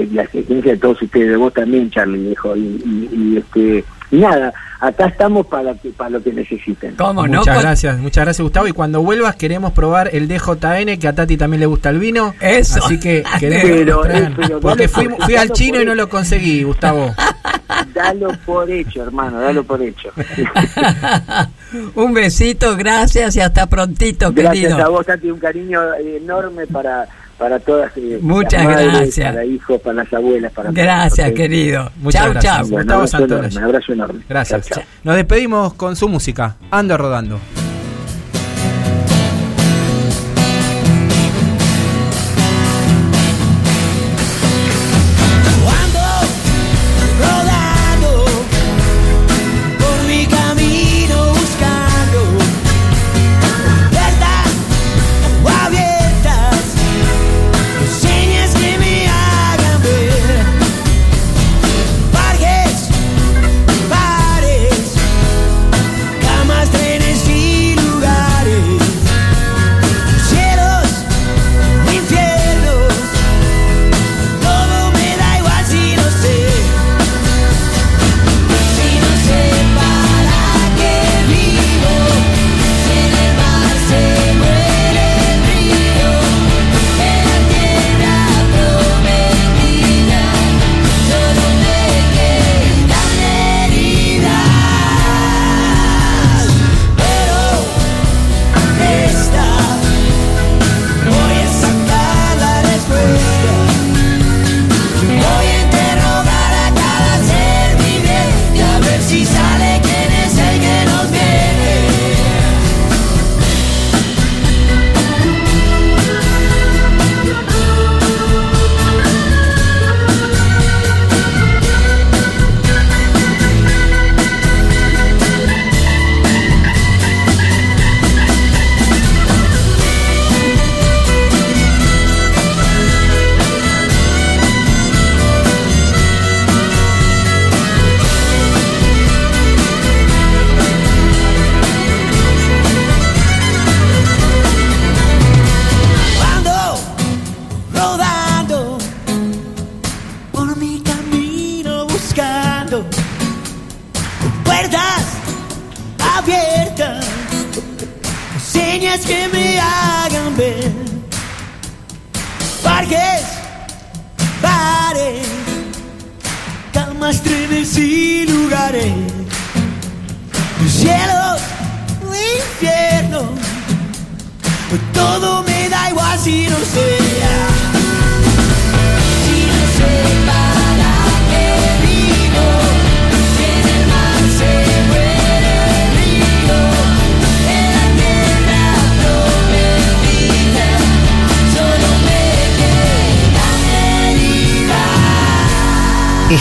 de 0.07 0.15
la 0.15 0.23
existencia 0.23 0.73
de 0.73 0.79
todos 0.79 1.01
ustedes, 1.03 1.29
de 1.31 1.37
vos 1.37 1.53
también, 1.53 1.91
Charlie, 1.91 2.19
viejo, 2.29 2.57
y, 2.57 2.61
y- 2.61 3.09
y, 3.13 3.37
este 3.39 3.85
nada, 4.11 4.55
acá 4.81 5.05
estamos 5.09 5.47
para 5.49 5.75
que, 5.75 5.91
para 5.91 6.09
lo 6.09 6.23
que 6.23 6.33
necesiten. 6.33 6.95
¿Cómo 6.97 7.27
no? 7.27 7.41
Muchas 7.41 7.61
gracias, 7.61 7.99
muchas 7.99 8.25
gracias 8.25 8.43
Gustavo. 8.43 8.67
Y 8.67 8.73
cuando 8.73 9.03
vuelvas 9.03 9.37
queremos 9.37 9.73
probar 9.73 10.09
el 10.15 10.29
DJN, 10.29 10.99
que 10.99 11.09
a 11.09 11.13
Tati 11.15 11.37
también 11.37 11.61
le 11.61 11.67
gusta 11.67 11.91
el 11.91 11.99
vino. 11.99 12.35
Eso. 12.41 12.83
Así 12.83 12.99
que 12.99 13.23
queremos 13.39 13.65
Pero, 13.69 14.07
eh, 14.07 14.31
pero 14.35 14.61
Porque 14.61 14.89
fui, 14.89 15.09
fui 15.21 15.37
al 15.37 15.51
chino 15.53 15.83
y 15.83 15.85
no 15.85 15.95
lo 15.95 16.09
conseguí, 16.09 16.63
Gustavo. 16.63 17.15
Dalo 17.95 18.29
por 18.47 18.71
hecho, 18.71 19.03
hermano, 19.03 19.41
dalo 19.41 19.63
por 19.63 19.83
hecho. 19.83 20.11
un 21.95 22.15
besito, 22.15 22.77
gracias 22.77 23.37
y 23.37 23.41
hasta 23.41 23.67
prontito, 23.67 24.33
Gracias 24.33 24.69
querido. 24.73 24.87
a 24.87 24.89
vos, 24.89 25.05
Tati, 25.05 25.31
un 25.31 25.39
cariño 25.39 25.81
enorme 25.95 26.67
para, 26.67 27.07
para 27.39 27.59
todas 27.61 27.93
eh, 27.97 28.19
Muchas 28.21 28.65
las 28.65 28.75
madres, 28.75 28.93
gracias. 28.93 29.33
para 29.33 29.45
hijos, 29.45 29.81
para 29.81 29.95
las 29.95 30.13
abuelas, 30.13 30.53
para 30.53 30.69
todos, 30.71 30.83
Gracias, 30.83 31.31
¿ok? 31.31 31.37
querido. 31.37 31.91
Muchas 32.01 32.23
chau, 32.23 32.33
gracias. 32.33 32.55
chau. 32.57 32.67
Bueno, 32.69 33.01
Gustavo 33.01 33.25
abrazo 33.25 33.25
enorme, 33.25 33.61
abrazo 33.65 33.93
enorme. 33.93 34.21
Gracias. 34.29 34.69
Chao. 34.69 34.83
Nos 35.05 35.17
despedimos 35.17 35.75
con 35.75 35.97
su 35.97 36.09
música. 36.09 36.57
Ando 36.71 36.97
rodando. 36.97 37.39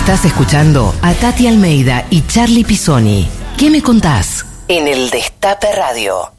Estás 0.08 0.24
escuchando 0.24 0.96
a 1.02 1.14
Tati 1.14 1.48
Almeida 1.48 2.06
y 2.10 2.26
Charlie 2.26 2.64
Pisoni. 2.64 3.28
¿Qué 3.58 3.70
me 3.70 3.82
contás? 3.82 4.46
En 4.70 4.88
el 4.88 5.10
Destape 5.10 5.68
Radio. 5.76 6.32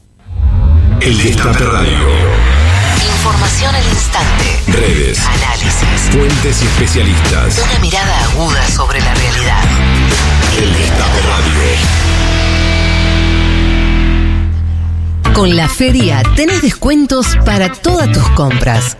El 0.99 1.15
Destape 1.21 1.63
Radio. 1.65 1.99
Información 3.15 3.75
al 3.75 3.87
instante. 3.87 4.59
Redes. 4.69 5.19
Análisis. 5.19 6.09
Fuentes 6.09 6.63
y 6.63 6.65
especialistas. 6.65 7.59
Una 7.63 7.77
mirada 7.77 8.23
aguda 8.23 8.67
sobre 8.69 9.01
la 9.01 9.13
realidad. 9.13 9.63
El 10.57 10.73
Destape 10.73 11.21
Radio. 15.21 15.35
Con 15.35 15.55
la 15.55 15.69
feria 15.69 16.23
tenés 16.35 16.63
descuentos 16.63 17.37
para 17.45 17.71
todas 17.71 18.11
tus 18.11 18.27
compras. 18.29 18.97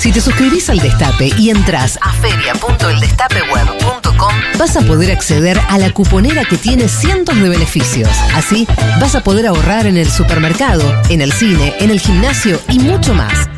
Si 0.00 0.10
te 0.12 0.20
suscribís 0.22 0.70
al 0.70 0.78
Destape 0.78 1.30
y 1.36 1.50
entras 1.50 1.98
a 2.00 2.14
feria.eldestapeweb.com, 2.14 4.34
vas 4.58 4.76
a 4.78 4.80
poder 4.80 5.12
acceder 5.12 5.60
a 5.68 5.76
la 5.76 5.92
cuponera 5.92 6.46
que 6.46 6.56
tiene 6.56 6.88
cientos 6.88 7.38
de 7.38 7.50
beneficios. 7.50 8.08
Así, 8.34 8.66
vas 8.98 9.14
a 9.14 9.22
poder 9.22 9.46
ahorrar 9.46 9.86
en 9.86 9.98
el 9.98 10.10
supermercado, 10.10 10.82
en 11.10 11.20
el 11.20 11.32
cine, 11.32 11.74
en 11.80 11.90
el 11.90 12.00
gimnasio 12.00 12.58
y 12.70 12.78
mucho 12.78 13.12
más. 13.12 13.50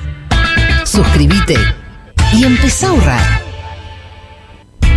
Suscríbete 0.85 1.55
y 2.33 2.43
empezá 2.43 2.89
a 2.89 2.91
ahorrar. 2.91 3.41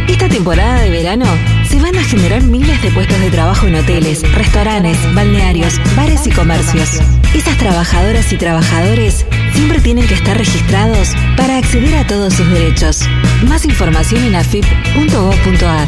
Esta 0.08 0.28
temporada 0.28 0.82
de 0.82 0.90
verano 0.90 1.28
se 1.76 1.82
van 1.82 1.98
a 1.98 2.04
generar 2.06 2.42
miles 2.42 2.82
de 2.82 2.90
puestos 2.92 3.20
de 3.20 3.30
trabajo 3.30 3.68
en 3.68 3.76
hoteles, 3.76 4.22
restaurantes, 4.34 4.98
balnearios, 5.14 5.74
bares 5.98 6.26
y 6.26 6.32
comercios. 6.32 7.02
Esas 7.34 7.58
trabajadoras 7.58 8.32
y 8.32 8.38
trabajadores 8.38 9.26
siempre 9.54 9.82
tienen 9.82 10.08
que 10.08 10.14
estar 10.14 10.38
registrados 10.38 11.10
para 11.36 11.58
acceder 11.58 11.94
a 11.98 12.08
todos 12.08 12.34
sus 12.34 12.50
derechos. 12.50 13.02
Más 13.50 13.66
información 13.66 14.24
en 14.24 14.36
afip.gov.ar. 14.36 15.88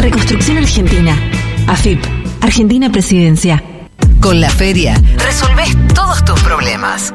Reconstrucción 0.00 0.58
Argentina. 0.58 1.16
AFIP. 1.68 2.00
Argentina 2.40 2.90
Presidencia. 2.90 3.62
Con 4.20 4.40
la 4.40 4.50
feria 4.50 5.00
resolvés 5.18 5.76
todos 5.94 6.24
tus 6.24 6.40
problemas. 6.42 7.14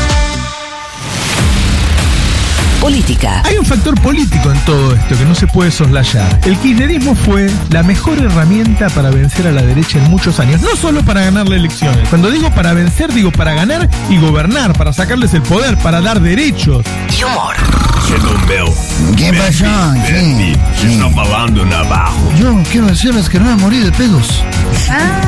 Política. 2.81 3.43
Hay 3.45 3.59
un 3.59 3.65
factor 3.65 3.93
político 4.01 4.51
en 4.51 4.59
todo 4.65 4.95
esto 4.95 5.15
que 5.15 5.23
no 5.25 5.35
se 5.35 5.45
puede 5.45 5.69
soslayar. 5.69 6.39
El 6.45 6.57
kirchnerismo 6.57 7.13
fue 7.13 7.47
la 7.69 7.83
mejor 7.83 8.17
herramienta 8.17 8.89
para 8.89 9.11
vencer 9.11 9.45
a 9.45 9.51
la 9.51 9.61
derecha 9.61 9.99
en 9.99 10.09
muchos 10.09 10.39
años, 10.39 10.61
no 10.61 10.75
solo 10.75 11.03
para 11.05 11.21
ganar 11.21 11.47
las 11.47 11.59
elecciones. 11.59 12.09
Cuando 12.09 12.31
digo 12.31 12.49
para 12.49 12.73
vencer, 12.73 13.13
digo 13.13 13.31
para 13.31 13.53
ganar 13.53 13.87
y 14.09 14.17
gobernar, 14.17 14.73
para 14.73 14.93
sacarles 14.93 15.35
el 15.35 15.43
poder, 15.43 15.77
para 15.77 16.01
dar 16.01 16.19
derechos. 16.21 16.83
Y 17.15 17.23
humor. 17.23 17.55
¿Qué 19.15 19.31
pasó? 19.31 19.65
Sí, 20.07 20.40
Se 20.81 20.93
está 20.93 21.09
falando. 21.11 21.63
Yo 22.39 22.57
quiero 22.71 22.87
decirles 22.87 23.29
que 23.29 23.39
no 23.39 23.45
me 23.45 23.55
morí 23.57 23.79
de 23.79 23.91
pedos. 23.91 24.43
Ah, 24.89 25.21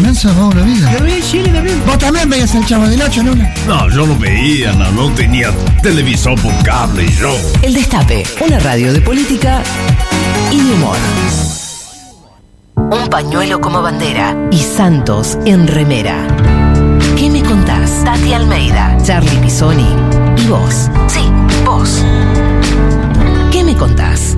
Me 0.00 0.08
han 0.08 0.14
salvado 0.14 0.52
la 0.52 0.62
vida. 0.62 0.92
Yo 0.96 1.04
vi 1.04 1.12
en 1.14 1.22
Chile 1.22 1.48
también. 1.50 1.82
Vos 1.86 1.98
también 1.98 2.30
veías 2.30 2.54
el 2.54 2.64
chavo 2.64 2.86
del 2.86 3.02
8, 3.02 3.22
Luna. 3.24 3.52
No, 3.66 3.88
yo 3.90 4.06
no 4.06 4.16
veía, 4.18 4.72
no, 4.74 4.90
no 4.92 5.10
tenía 5.14 5.50
televisor 5.82 6.40
por 6.40 6.54
cable 6.62 7.06
y 7.06 7.12
yo. 7.12 7.34
El 7.62 7.74
Destape, 7.74 8.22
una 8.44 8.58
radio 8.60 8.92
de 8.92 9.00
política 9.00 9.62
y 10.52 10.58
de 10.58 10.72
humor. 10.74 10.96
Un 12.76 13.08
pañuelo 13.08 13.60
como 13.60 13.82
bandera 13.82 14.36
y 14.52 14.58
Santos 14.58 15.36
en 15.46 15.66
remera. 15.66 16.16
¿Qué 17.16 17.28
me 17.28 17.42
contás? 17.42 18.04
Tati 18.04 18.32
Almeida, 18.34 18.96
Charlie 19.04 19.38
Pisoni 19.38 19.88
y 20.44 20.46
vos. 20.48 20.88
Sí, 21.08 21.22
vos. 21.64 22.04
¿Qué 23.52 23.62
me 23.64 23.76
contás? 23.76 24.34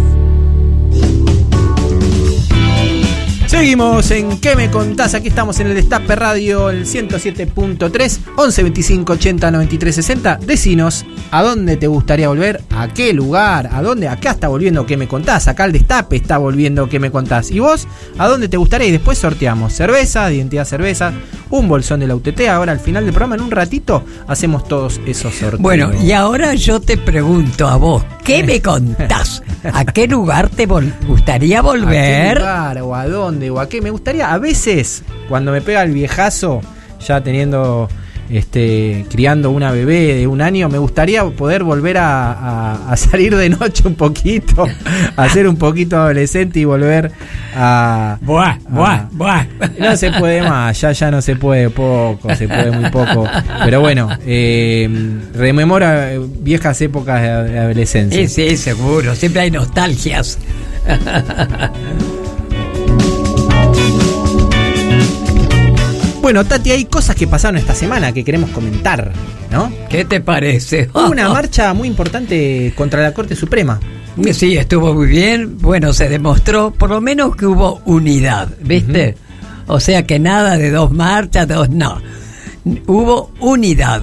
Seguimos 3.55 4.10
en 4.10 4.40
¿Qué 4.40 4.56
me 4.56 4.68
contás? 4.68 5.14
Aquí 5.14 5.28
estamos 5.28 5.59
en 5.60 5.68
el 5.68 5.74
Destape 5.76 6.16
Radio, 6.16 6.70
el 6.70 6.85
107.3, 6.85 8.18
11 8.36 8.62
25 8.64 9.12
80 9.12 9.51
93 9.52 9.94
60. 9.94 10.36
Decinos 10.44 11.06
a 11.31 11.43
dónde 11.43 11.76
te 11.76 11.86
gustaría 11.86 12.28
volver, 12.28 12.60
a 12.76 12.89
qué 12.89 13.12
lugar, 13.12 13.70
a 13.72 13.81
dónde. 13.81 14.09
Acá 14.09 14.32
está 14.32 14.48
volviendo 14.48 14.85
¿Qué 14.86 14.97
me 14.97 15.06
contás? 15.06 15.47
Acá 15.48 15.64
el 15.66 15.72
Destape 15.72 16.16
está 16.16 16.36
volviendo 16.39 16.89
¿Qué 16.89 16.98
me 16.98 17.10
contás? 17.12 17.51
¿Y 17.52 17.60
vos 17.60 17.86
a 18.18 18.26
dónde 18.26 18.48
te 18.48 18.56
gustaría? 18.56 18.89
Y 18.89 18.93
después 18.93 19.18
sorteamos 19.18 19.72
cerveza, 19.72 20.26
de 20.26 20.35
identidad 20.35 20.64
cerveza, 20.64 21.12
un 21.51 21.68
bolsón 21.68 22.01
de 22.01 22.09
la 22.09 22.16
UTT. 22.16 22.40
Ahora 22.51 22.72
al 22.72 22.81
final 22.81 23.05
del 23.05 23.12
programa, 23.14 23.36
en 23.36 23.40
un 23.43 23.51
ratito, 23.52 24.05
hacemos 24.26 24.66
todos 24.68 25.01
esos 25.06 25.32
sorteos. 25.32 25.62
Bueno, 25.62 25.90
y 26.02 26.10
ahora 26.12 26.55
yo 26.55 26.81
te 26.81 26.98
pregunto 26.98 27.68
a 27.68 27.76
vos, 27.76 28.05
¿qué 28.24 28.43
me 28.43 28.60
contás? 28.62 29.43
¿A 29.72 29.85
qué 29.86 30.06
lugar 30.09 30.51
te 30.51 30.68
vol- 30.68 30.93
gustaría 31.06 31.60
¿A 31.60 31.62
qué 31.62 31.66
volver? 31.68 32.39
lugar 32.39 32.82
o 32.82 32.94
a 32.94 33.06
dónde 33.06 33.44
o 33.51 33.61
a 33.61 33.69
qué? 33.69 33.81
Me 33.81 33.91
gustaría, 33.91 34.33
a 34.33 34.39
veces, 34.39 35.03
cuando 35.29 35.53
me 35.53 35.61
pega 35.61 35.83
el 35.83 35.93
viejazo, 35.93 36.61
ya 37.07 37.21
teniendo, 37.23 37.89
este, 38.31 39.05
criando 39.11 39.51
una 39.51 39.71
bebé 39.71 40.15
de 40.15 40.27
un 40.27 40.41
año, 40.41 40.69
me 40.71 40.79
gustaría 40.79 41.23
poder 41.25 41.62
volver 41.62 41.99
a, 41.99 42.33
a- 42.33 42.93
a 42.93 42.97
salir 42.97 43.37
de 43.37 43.51
noche 43.51 43.83
un 43.87 43.95
poquito, 43.97 44.66
a 45.16 45.29
ser 45.29 45.47
un 45.47 45.57
poquito 45.57 45.97
adolescente 45.97 46.59
y 46.61 46.65
volver 46.65 47.12
a... 47.55 48.16
Buah, 48.23 48.57
buah, 48.69 49.09
buah. 49.12 49.45
No 49.79 49.95
se 49.97 50.11
puede 50.12 50.43
más, 50.43 50.81
ya, 50.81 50.93
ya 50.93 51.11
no 51.11 51.21
se 51.21 51.37
puede 51.37 51.69
poco, 51.71 52.35
se 52.35 52.49
puede 52.49 52.71
muy 52.71 52.89
poco. 52.91 53.29
Pero 53.65 53.81
bueno, 53.81 54.09
eh, 54.27 54.89
rememora 55.35 56.15
eh, 56.15 56.21
viejas 56.41 56.81
épocas 56.81 57.21
de, 57.21 57.53
de 57.53 57.59
adolescencia. 57.59 58.27
Sí, 58.29 58.49
sí, 58.49 58.57
seguro, 58.57 59.15
siempre 59.15 59.43
hay 59.43 59.51
nostalgias. 59.51 60.39
Bueno, 66.24 66.42
Tati, 66.42 66.70
hay 66.70 66.86
cosas 66.86 67.16
que 67.16 67.26
pasaron 67.26 67.59
esta 67.59 67.74
semana 67.74 68.10
que 68.10 68.24
queremos 68.24 68.48
comentar, 68.48 69.12
¿no? 69.51 69.70
¿Qué 69.90 70.06
te 70.06 70.22
parece? 70.22 70.88
Hubo 70.94 71.10
una 71.10 71.28
marcha 71.34 71.74
muy 71.74 71.86
importante 71.86 72.72
contra 72.74 73.02
la 73.02 73.12
Corte 73.12 73.36
Suprema. 73.36 73.78
Sí, 74.32 74.56
estuvo 74.56 74.94
muy 74.94 75.06
bien. 75.06 75.59
Bueno, 75.59 75.92
se 75.92 76.09
demostró 76.09 76.70
por 76.70 76.88
lo 76.88 77.02
menos 77.02 77.36
que 77.36 77.44
hubo 77.44 77.82
unidad, 77.84 78.48
¿viste? 78.62 79.16
O 79.66 79.80
sea 79.80 80.06
que 80.06 80.18
nada 80.18 80.56
de 80.56 80.70
dos 80.70 80.92
marchas, 80.92 81.46
dos 81.46 81.68
no. 81.68 82.01
Hubo 82.86 83.30
unidad. 83.40 84.02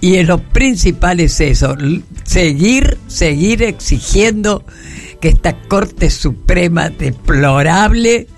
Y 0.00 0.22
lo 0.22 0.38
principal 0.38 1.20
es 1.20 1.42
eso, 1.42 1.76
seguir, 2.24 2.96
seguir 3.06 3.64
exigiendo 3.64 4.64
que 5.20 5.28
esta 5.28 5.60
Corte 5.68 6.08
Suprema 6.08 6.88
deplorable, 6.88 8.28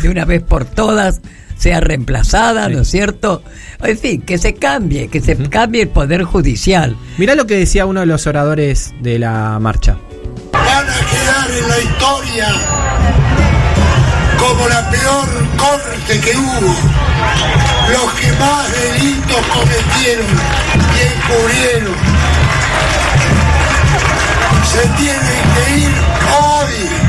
de 0.00 0.08
una 0.08 0.24
vez 0.24 0.42
por 0.44 0.64
todas, 0.64 1.20
sea 1.58 1.80
reemplazada, 1.80 2.68
¿no 2.68 2.80
es 2.80 2.88
cierto? 2.88 3.42
En 3.82 3.98
fin, 3.98 4.22
que 4.22 4.38
se 4.38 4.54
cambie, 4.54 5.08
que 5.08 5.20
se 5.20 5.36
cambie 5.48 5.82
el 5.82 5.88
Poder 5.88 6.22
Judicial. 6.22 6.96
Mirá 7.18 7.34
lo 7.34 7.46
que 7.46 7.56
decía 7.56 7.84
uno 7.84 8.00
de 8.00 8.06
los 8.06 8.26
oradores 8.26 8.94
de 9.00 9.18
la 9.18 9.58
marcha. 9.58 9.98
van 10.52 10.88
a 10.88 10.98
quedar 11.10 11.50
en 11.50 11.68
la 11.68 11.78
historia 11.78 12.48
como 14.38 14.68
la 14.68 14.90
peor 14.90 15.28
corte 15.56 16.20
que 16.20 16.36
hubo. 16.36 16.74
Los 17.90 18.12
que 18.14 18.32
más 18.32 18.72
delitos 18.72 19.46
cometieron 19.52 20.26
y 20.94 21.00
encubrieron. 21.06 21.94
Se 24.64 24.88
tienen 24.96 25.42
que 25.54 25.78
ir 25.80 25.94
hoy. 26.38 27.07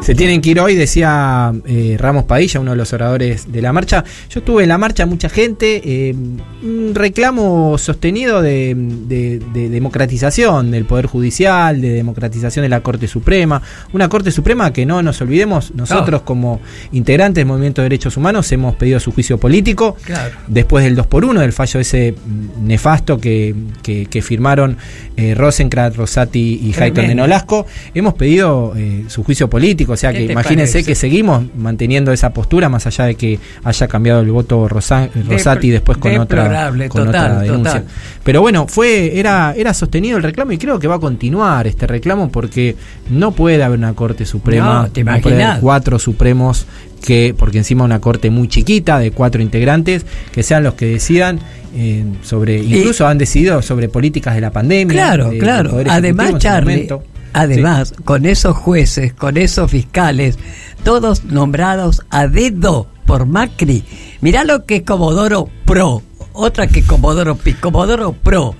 Se 0.00 0.14
tienen 0.14 0.40
que 0.40 0.50
ir 0.50 0.58
hoy, 0.60 0.74
decía 0.74 1.52
eh, 1.66 1.96
Ramos 1.98 2.24
Padilla, 2.24 2.58
uno 2.58 2.70
de 2.72 2.76
los 2.76 2.92
oradores 2.94 3.52
de 3.52 3.60
la 3.62 3.72
marcha. 3.72 4.02
Yo 4.30 4.40
estuve 4.40 4.62
en 4.64 4.70
la 4.70 4.78
marcha, 4.78 5.04
mucha 5.06 5.28
gente, 5.28 5.82
eh, 5.84 6.14
un 6.62 6.92
reclamo 6.94 7.76
sostenido 7.78 8.40
de, 8.42 8.74
de- 8.74 9.38
de 9.52 9.68
democratización 9.68 10.70
del 10.72 10.84
Poder 10.86 11.06
Judicial, 11.06 11.80
de 11.80 11.90
democratización 11.90 12.62
de 12.64 12.70
la 12.70 12.80
Corte 12.80 13.06
Suprema. 13.08 13.62
Una 13.92 14.08
Corte 14.08 14.30
Suprema 14.32 14.72
que 14.72 14.84
no 14.86 15.00
nos 15.02 15.20
olvidemos, 15.20 15.72
nosotros 15.74 16.22
como 16.22 16.60
integrantes 16.92 17.42
del 17.42 17.46
Movimiento 17.46 17.82
de 17.82 17.90
Derechos 17.90 18.16
Humanos 18.16 18.50
hemos 18.52 18.74
pedido 18.76 18.98
su 19.00 19.12
juicio 19.12 19.38
político. 19.38 19.96
Claro. 20.02 20.34
Después 20.48 20.82
del 20.82 20.96
2 20.96 21.06
por 21.06 21.24
1 21.26 21.40
del 21.42 21.52
fallo 21.52 21.78
ese 21.78 22.14
nefasto 22.60 23.18
que, 23.18 23.54
que- 23.82 24.06
que 24.06 24.22
firmaron 24.22 24.76
eh, 25.16 25.34
Rosenkrantz, 25.34 25.96
Rosati 25.96 26.58
y 26.64 26.72
Hayton 26.80 27.06
de. 27.06 27.14
Nolasco, 27.14 27.66
hemos 27.94 28.14
pedido 28.14 28.72
eh, 28.76 29.04
su 29.08 29.22
juicio 29.22 29.48
político. 29.48 29.89
O 29.92 29.96
sea 29.96 30.12
¿Qué 30.12 30.26
que 30.26 30.32
imagínense 30.32 30.72
parece? 30.74 30.88
que 30.90 30.94
seguimos 30.94 31.44
manteniendo 31.56 32.12
esa 32.12 32.30
postura, 32.32 32.68
más 32.68 32.86
allá 32.86 33.04
de 33.06 33.14
que 33.14 33.38
haya 33.64 33.88
cambiado 33.88 34.20
el 34.20 34.30
voto 34.30 34.68
Rosa- 34.68 35.08
Rosati 35.28 35.70
después 35.70 35.98
con 35.98 36.16
otra, 36.18 36.70
con 36.88 37.06
total, 37.06 37.08
otra 37.32 37.40
denuncia. 37.40 37.72
total. 37.80 37.94
Pero 38.24 38.40
bueno, 38.40 38.66
fue 38.66 39.18
era, 39.18 39.54
era 39.56 39.74
sostenido 39.74 40.16
el 40.16 40.22
reclamo 40.22 40.52
y 40.52 40.58
creo 40.58 40.78
que 40.78 40.86
va 40.88 40.96
a 40.96 41.00
continuar 41.00 41.66
este 41.66 41.86
reclamo 41.86 42.30
porque 42.30 42.76
no 43.10 43.32
puede 43.32 43.62
haber 43.62 43.78
una 43.78 43.94
Corte 43.94 44.24
Suprema, 44.26 44.82
No, 44.82 44.90
¿te 44.90 45.04
puede 45.04 45.42
haber 45.44 45.60
cuatro 45.60 45.98
Supremos 45.98 46.66
que, 47.04 47.34
porque 47.36 47.58
encima 47.58 47.84
una 47.84 47.98
corte 48.00 48.28
muy 48.30 48.46
chiquita 48.48 48.98
de 48.98 49.10
cuatro 49.10 49.40
integrantes, 49.40 50.04
que 50.32 50.42
sean 50.42 50.62
los 50.62 50.74
que 50.74 50.86
decidan 50.86 51.40
eh, 51.74 52.04
sobre, 52.22 52.58
incluso 52.58 53.06
han 53.06 53.16
decidido 53.16 53.62
sobre 53.62 53.88
políticas 53.88 54.34
de 54.34 54.40
la 54.42 54.50
pandemia. 54.50 54.92
Claro, 54.94 55.30
de- 55.30 55.38
claro. 55.38 55.78
Además, 55.88 56.36
Charlie, 56.38 56.88
además, 57.32 57.94
con 58.04 58.26
esos 58.26 58.56
jueces, 58.56 59.12
con 59.12 59.36
esos 59.36 59.70
fiscales, 59.70 60.38
todos 60.84 61.24
nombrados 61.24 62.02
a 62.10 62.26
dedo 62.26 62.86
por 63.06 63.26
Macri. 63.26 63.84
Mirá 64.20 64.44
lo 64.44 64.64
que 64.64 64.76
es 64.76 64.82
Comodoro 64.82 65.48
Pro, 65.64 66.02
otra 66.32 66.66
que 66.66 66.82
Comodoro 66.82 67.36
Pi, 67.36 67.54
Comodoro 67.54 68.12
Pro. 68.12 68.54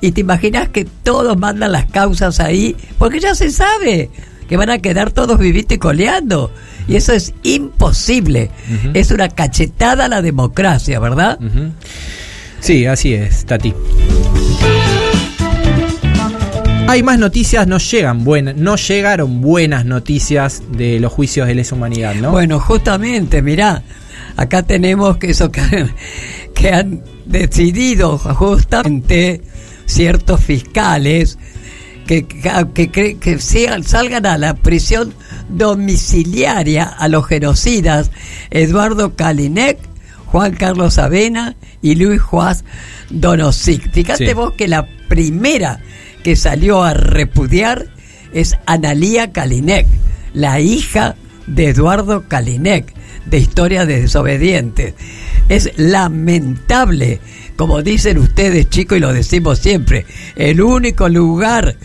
Y 0.00 0.12
te 0.12 0.20
imaginas 0.20 0.68
que 0.68 0.84
todos 0.84 1.36
mandan 1.38 1.72
las 1.72 1.86
causas 1.86 2.40
ahí, 2.40 2.76
porque 2.98 3.20
ya 3.20 3.34
se 3.34 3.50
sabe 3.50 4.10
que 4.48 4.56
van 4.56 4.70
a 4.70 4.78
quedar 4.78 5.12
todos 5.12 5.38
vivitos 5.38 5.76
y 5.76 5.78
coleando. 5.78 6.52
Y 6.88 6.96
eso 6.96 7.12
es 7.12 7.32
imposible. 7.42 8.50
Es 8.94 9.10
una 9.10 9.28
cachetada 9.28 10.06
a 10.06 10.08
la 10.08 10.22
democracia, 10.22 10.98
¿verdad? 10.98 11.38
Sí, 12.60 12.86
así 12.86 13.14
es, 13.14 13.44
Tati. 13.44 13.72
Hay 16.88 17.02
más 17.02 17.18
noticias, 17.18 17.66
no 17.66 17.78
llegan 17.78 18.22
buenas, 18.22 18.54
no 18.56 18.76
llegaron 18.76 19.40
buenas 19.40 19.86
noticias 19.86 20.62
de 20.76 21.00
los 21.00 21.10
juicios 21.10 21.46
de 21.48 21.54
lesa 21.54 21.74
humanidad, 21.74 22.14
¿no? 22.16 22.32
Bueno, 22.32 22.60
justamente, 22.60 23.40
mirá, 23.40 23.82
acá 24.36 24.62
tenemos 24.62 25.16
que 25.16 25.30
eso 25.30 25.50
que, 25.50 25.60
han- 25.62 25.94
que 26.54 26.70
han 26.70 27.02
decidido 27.24 28.18
justamente 28.18 29.40
ciertos 29.86 30.40
fiscales 30.42 31.38
que, 32.06 32.26
que, 32.26 33.16
que 33.18 33.38
sean- 33.38 33.84
salgan 33.84 34.26
a 34.26 34.36
la 34.36 34.52
prisión 34.54 35.14
domiciliaria 35.48 36.84
a 36.84 37.08
los 37.08 37.26
genocidas 37.26 38.10
Eduardo 38.50 39.14
Kalinek, 39.16 39.78
Juan 40.26 40.52
Carlos 40.56 40.98
Avena 40.98 41.56
y 41.80 41.94
Luis 41.94 42.20
Juan 42.20 42.56
Donosic. 43.08 43.90
Fíjate 43.92 44.26
Sí. 44.26 44.32
vos 44.34 44.52
que 44.54 44.68
la 44.68 44.86
primera 45.08 45.80
que 46.22 46.36
salió 46.36 46.82
a 46.82 46.94
repudiar 46.94 47.88
es 48.32 48.56
Analía 48.66 49.32
Kalinek, 49.32 49.86
la 50.32 50.60
hija 50.60 51.16
de 51.46 51.68
Eduardo 51.68 52.28
Kalinek, 52.28 52.94
de 53.26 53.38
Historia 53.38 53.86
de 53.86 54.02
Desobedientes. 54.02 54.94
Es 55.48 55.72
lamentable, 55.76 57.20
como 57.56 57.82
dicen 57.82 58.18
ustedes 58.18 58.70
chicos 58.70 58.98
y 58.98 59.00
lo 59.00 59.12
decimos 59.12 59.58
siempre, 59.58 60.06
el 60.36 60.62
único 60.62 61.08
lugar 61.08 61.76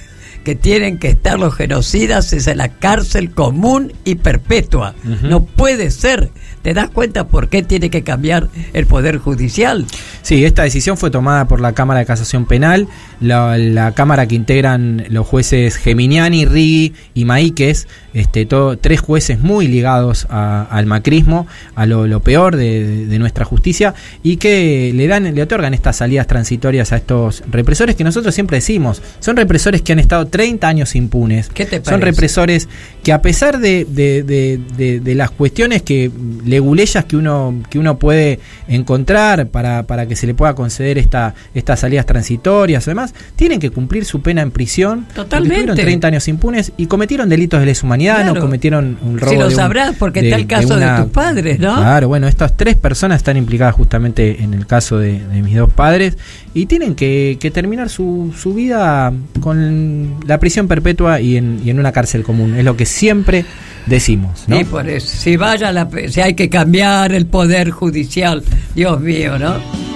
que 0.48 0.56
tienen 0.56 0.98
que 0.98 1.10
estar 1.10 1.38
los 1.38 1.54
genocidas 1.56 2.32
es 2.32 2.48
en 2.48 2.60
la 2.60 2.70
cárcel 2.70 3.32
común 3.32 3.92
y 4.06 4.16
perpetua. 4.16 4.96
No 5.24 5.44
puede 5.44 5.92
ser. 5.92 6.30
¿Te 6.62 6.74
das 6.74 6.90
cuenta 6.90 7.28
por 7.28 7.50
qué 7.50 7.64
tiene 7.64 7.90
que 7.90 8.04
cambiar 8.04 8.48
el 8.74 8.86
Poder 8.86 9.18
Judicial? 9.18 9.86
Sí, 10.22 10.46
esta 10.46 10.64
decisión 10.64 10.98
fue 10.98 11.12
tomada 11.12 11.48
por 11.50 11.60
la 11.60 11.74
Cámara 11.74 12.00
de 12.02 12.06
Casación 12.06 12.46
Penal, 12.46 12.88
la, 13.20 13.58
la 13.58 13.92
Cámara 13.94 14.26
que 14.28 14.36
integran 14.36 15.04
los 15.10 15.28
jueces 15.28 15.76
Geminiani, 15.76 16.46
Rigui 16.46 16.94
y 17.14 17.26
Maíquez, 17.26 17.88
este, 18.14 18.46
todo, 18.46 18.78
tres 18.78 19.00
jueces 19.02 19.40
muy 19.40 19.68
ligados 19.68 20.28
a- 20.30 20.64
al 20.70 20.86
macrismo, 20.88 21.46
a 21.76 21.86
lo, 21.86 22.08
lo 22.08 22.22
peor 22.22 22.56
de- 22.58 23.06
de 23.06 23.20
nuestra 23.20 23.46
justicia, 23.46 23.94
y 24.24 24.38
que 24.38 24.92
le 24.94 25.08
dan, 25.08 25.34
le 25.36 25.42
otorgan 25.42 25.74
estas 25.74 25.98
salidas 25.98 26.28
transitorias 26.28 26.92
a 26.92 26.98
estos 26.98 27.44
represores 27.50 27.96
que 27.96 28.04
nosotros 28.04 28.34
siempre 28.36 28.58
decimos, 28.58 29.02
son 29.20 29.38
represores 29.38 29.82
que 29.82 29.94
han 29.94 30.00
estado 30.00 30.26
30 30.38 30.68
años 30.68 30.96
impunes, 30.96 31.50
¿Qué 31.50 31.66
te 31.66 31.78
son 31.78 31.84
parece? 31.86 32.06
represores 32.06 32.70
que 33.04 33.12
a 33.12 33.22
pesar 33.22 33.58
de, 33.60 33.86
de- 33.86 34.22
de- 34.24 35.16
las 35.16 35.32
cuestiones 35.32 35.82
que 35.82 36.12
leguleyas 36.46 37.06
que 37.06 37.16
uno 37.18 37.56
que 37.70 37.80
uno 37.80 37.98
puede 37.98 38.40
encontrar 38.68 39.48
para, 39.48 39.84
para 39.84 40.06
que 40.06 40.16
se 40.16 40.28
le 40.28 40.34
pueda 40.36 40.54
conceder 40.54 40.98
esta 40.98 41.34
estas 41.56 41.80
salidas 41.80 42.06
transitorias 42.06 42.88
además 42.88 43.16
tienen 43.36 43.60
que 43.60 43.72
cumplir 43.72 44.06
su 44.06 44.22
pena 44.22 44.42
en 44.44 44.52
prisión 44.52 45.06
Totalmente. 45.16 45.56
estuvieron 45.56 45.76
30 45.76 46.08
años 46.08 46.28
impunes 46.28 46.72
y 46.78 46.86
cometieron 46.86 47.30
delitos 47.30 47.60
de 47.60 47.66
lesa 47.66 47.86
humanidad 47.86 48.26
no 48.26 48.40
cometieron 48.40 48.98
un 49.02 49.18
robo 49.18 49.32
Si 49.32 49.38
lo 49.38 49.50
sabrás, 49.50 49.96
porque 49.98 50.20
está 50.20 50.36
el 50.36 50.46
caso 50.48 50.76
de 50.78 50.86
tus 51.02 51.12
padres, 51.12 51.60
¿no? 51.60 51.76
claro 51.76 52.08
bueno 52.10 52.28
estas 52.28 52.56
tres 52.56 52.76
personas 52.76 53.18
están 53.18 53.38
implicadas 53.38 53.74
justamente 53.74 54.44
en 54.44 54.54
el 54.54 54.68
caso 54.68 55.00
de, 55.00 55.20
de 55.20 55.42
mis 55.42 55.56
dos 55.56 55.74
padres 55.74 56.18
y 56.54 56.66
tienen 56.68 56.94
que, 56.96 57.38
que 57.40 57.50
terminar 57.52 57.90
su, 57.90 58.34
su 58.38 58.54
vida 58.54 59.12
con 59.40 60.16
la 60.28 60.40
prisión 60.40 60.68
perpetua 60.68 61.22
y 61.22 61.38
en, 61.38 61.62
y 61.64 61.70
en 61.70 61.80
una 61.80 61.92
cárcel 61.92 62.24
común 62.24 62.56
es 62.56 62.66
lo 62.66 62.76
que 62.76 62.86
siempre 62.86 63.46
decimos 63.86 64.44
¿no? 64.48 64.60
Y 64.60 64.64
por 64.66 64.88
eso, 64.90 65.08
si 65.08 65.38
vaya 65.38 65.72
la, 65.72 65.90
si 66.10 66.22
hay 66.22 66.34
que 66.34 66.50
cambiar 66.50 67.14
el 67.14 67.26
poder 67.26 67.72
judicial, 67.72 68.44
Dios 68.76 69.00
mío, 69.00 69.40
¿no? 69.40 69.87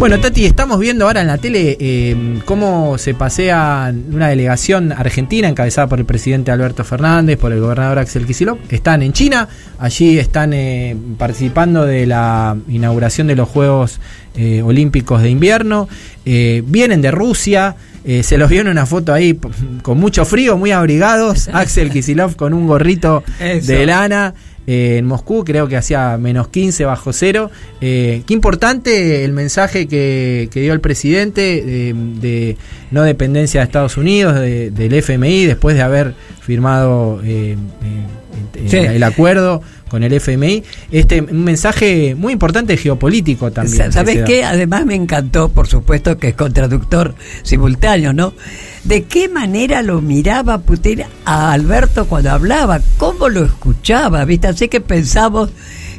Bueno, 0.00 0.18
Tati, 0.18 0.46
estamos 0.46 0.78
viendo 0.80 1.04
ahora 1.04 1.20
en 1.20 1.26
la 1.26 1.36
tele 1.36 1.76
eh, 1.78 2.40
cómo 2.46 2.96
se 2.96 3.12
pasea 3.12 3.92
una 4.10 4.28
delegación 4.28 4.92
argentina 4.92 5.46
encabezada 5.46 5.88
por 5.88 5.98
el 5.98 6.06
presidente 6.06 6.50
Alberto 6.50 6.84
Fernández, 6.84 7.36
por 7.36 7.52
el 7.52 7.60
gobernador 7.60 7.98
Axel 7.98 8.24
Kicillof. 8.24 8.58
Están 8.70 9.02
en 9.02 9.12
China, 9.12 9.46
allí 9.78 10.18
están 10.18 10.54
eh, 10.54 10.96
participando 11.18 11.84
de 11.84 12.06
la 12.06 12.56
inauguración 12.68 13.26
de 13.26 13.36
los 13.36 13.46
Juegos 13.50 14.00
eh, 14.36 14.62
Olímpicos 14.62 15.20
de 15.20 15.28
Invierno. 15.28 15.86
Eh, 16.24 16.62
vienen 16.66 17.02
de 17.02 17.10
Rusia. 17.10 17.76
eh, 18.02 18.22
se 18.22 18.38
los 18.38 18.48
vio 18.48 18.62
en 18.62 18.68
una 18.68 18.86
foto 18.86 19.12
ahí 19.12 19.38
con 19.82 20.00
mucho 20.00 20.24
frío, 20.24 20.56
muy 20.56 20.70
abrigados. 20.70 21.48
Axel 21.52 21.90
Kicillof 21.90 22.36
con 22.36 22.54
un 22.54 22.66
gorrito 22.66 23.22
Eso. 23.38 23.70
de 23.70 23.84
lana 23.84 24.32
eh, 24.66 24.96
en 24.98 25.06
Moscú, 25.06 25.44
creo 25.44 25.68
que 25.68 25.76
hacía 25.76 26.16
menos 26.18 26.48
15 26.48 26.84
bajo 26.84 27.12
cero. 27.12 27.50
Eh, 27.80 28.22
qué 28.26 28.34
importante 28.34 29.24
el 29.24 29.32
mensaje 29.32 29.86
que, 29.88 30.48
que 30.52 30.60
dio 30.60 30.72
el 30.72 30.80
presidente 30.80 31.62
eh, 31.90 31.94
de 31.94 32.56
no 32.90 33.02
dependencia 33.02 33.60
de 33.60 33.64
Estados 33.66 33.96
Unidos, 33.96 34.34
de- 34.34 34.70
del 34.70 34.92
FMI, 34.94 35.46
después 35.46 35.74
de 35.76 35.82
haber 35.82 36.14
firmado 36.40 37.20
eh, 37.24 37.56
eh, 37.84 38.66
Sí. 38.68 38.76
el 38.76 39.02
acuerdo 39.02 39.62
con 39.88 40.02
el 40.04 40.12
FMI. 40.12 40.62
Este, 40.92 41.20
un 41.22 41.44
mensaje 41.44 42.14
muy 42.14 42.32
importante 42.32 42.76
geopolítico 42.76 43.50
también. 43.50 43.92
¿Sabes 43.92 44.22
qué? 44.24 44.44
Además 44.44 44.86
me 44.86 44.94
encantó, 44.94 45.48
por 45.48 45.66
supuesto, 45.66 46.16
que 46.18 46.28
es 46.28 46.34
con 46.34 46.52
traductor 46.52 47.14
simultáneo, 47.42 48.12
¿no? 48.12 48.32
¿De 48.84 49.04
qué 49.04 49.28
manera 49.28 49.82
lo 49.82 50.00
miraba 50.00 50.58
Putin 50.58 51.02
a 51.24 51.52
Alberto 51.52 52.06
cuando 52.06 52.30
hablaba? 52.30 52.80
¿Cómo 52.96 53.28
lo 53.28 53.44
escuchaba? 53.44 54.24
¿Viste? 54.24 54.48
Así 54.48 54.68
que 54.68 54.80
pensamos 54.80 55.50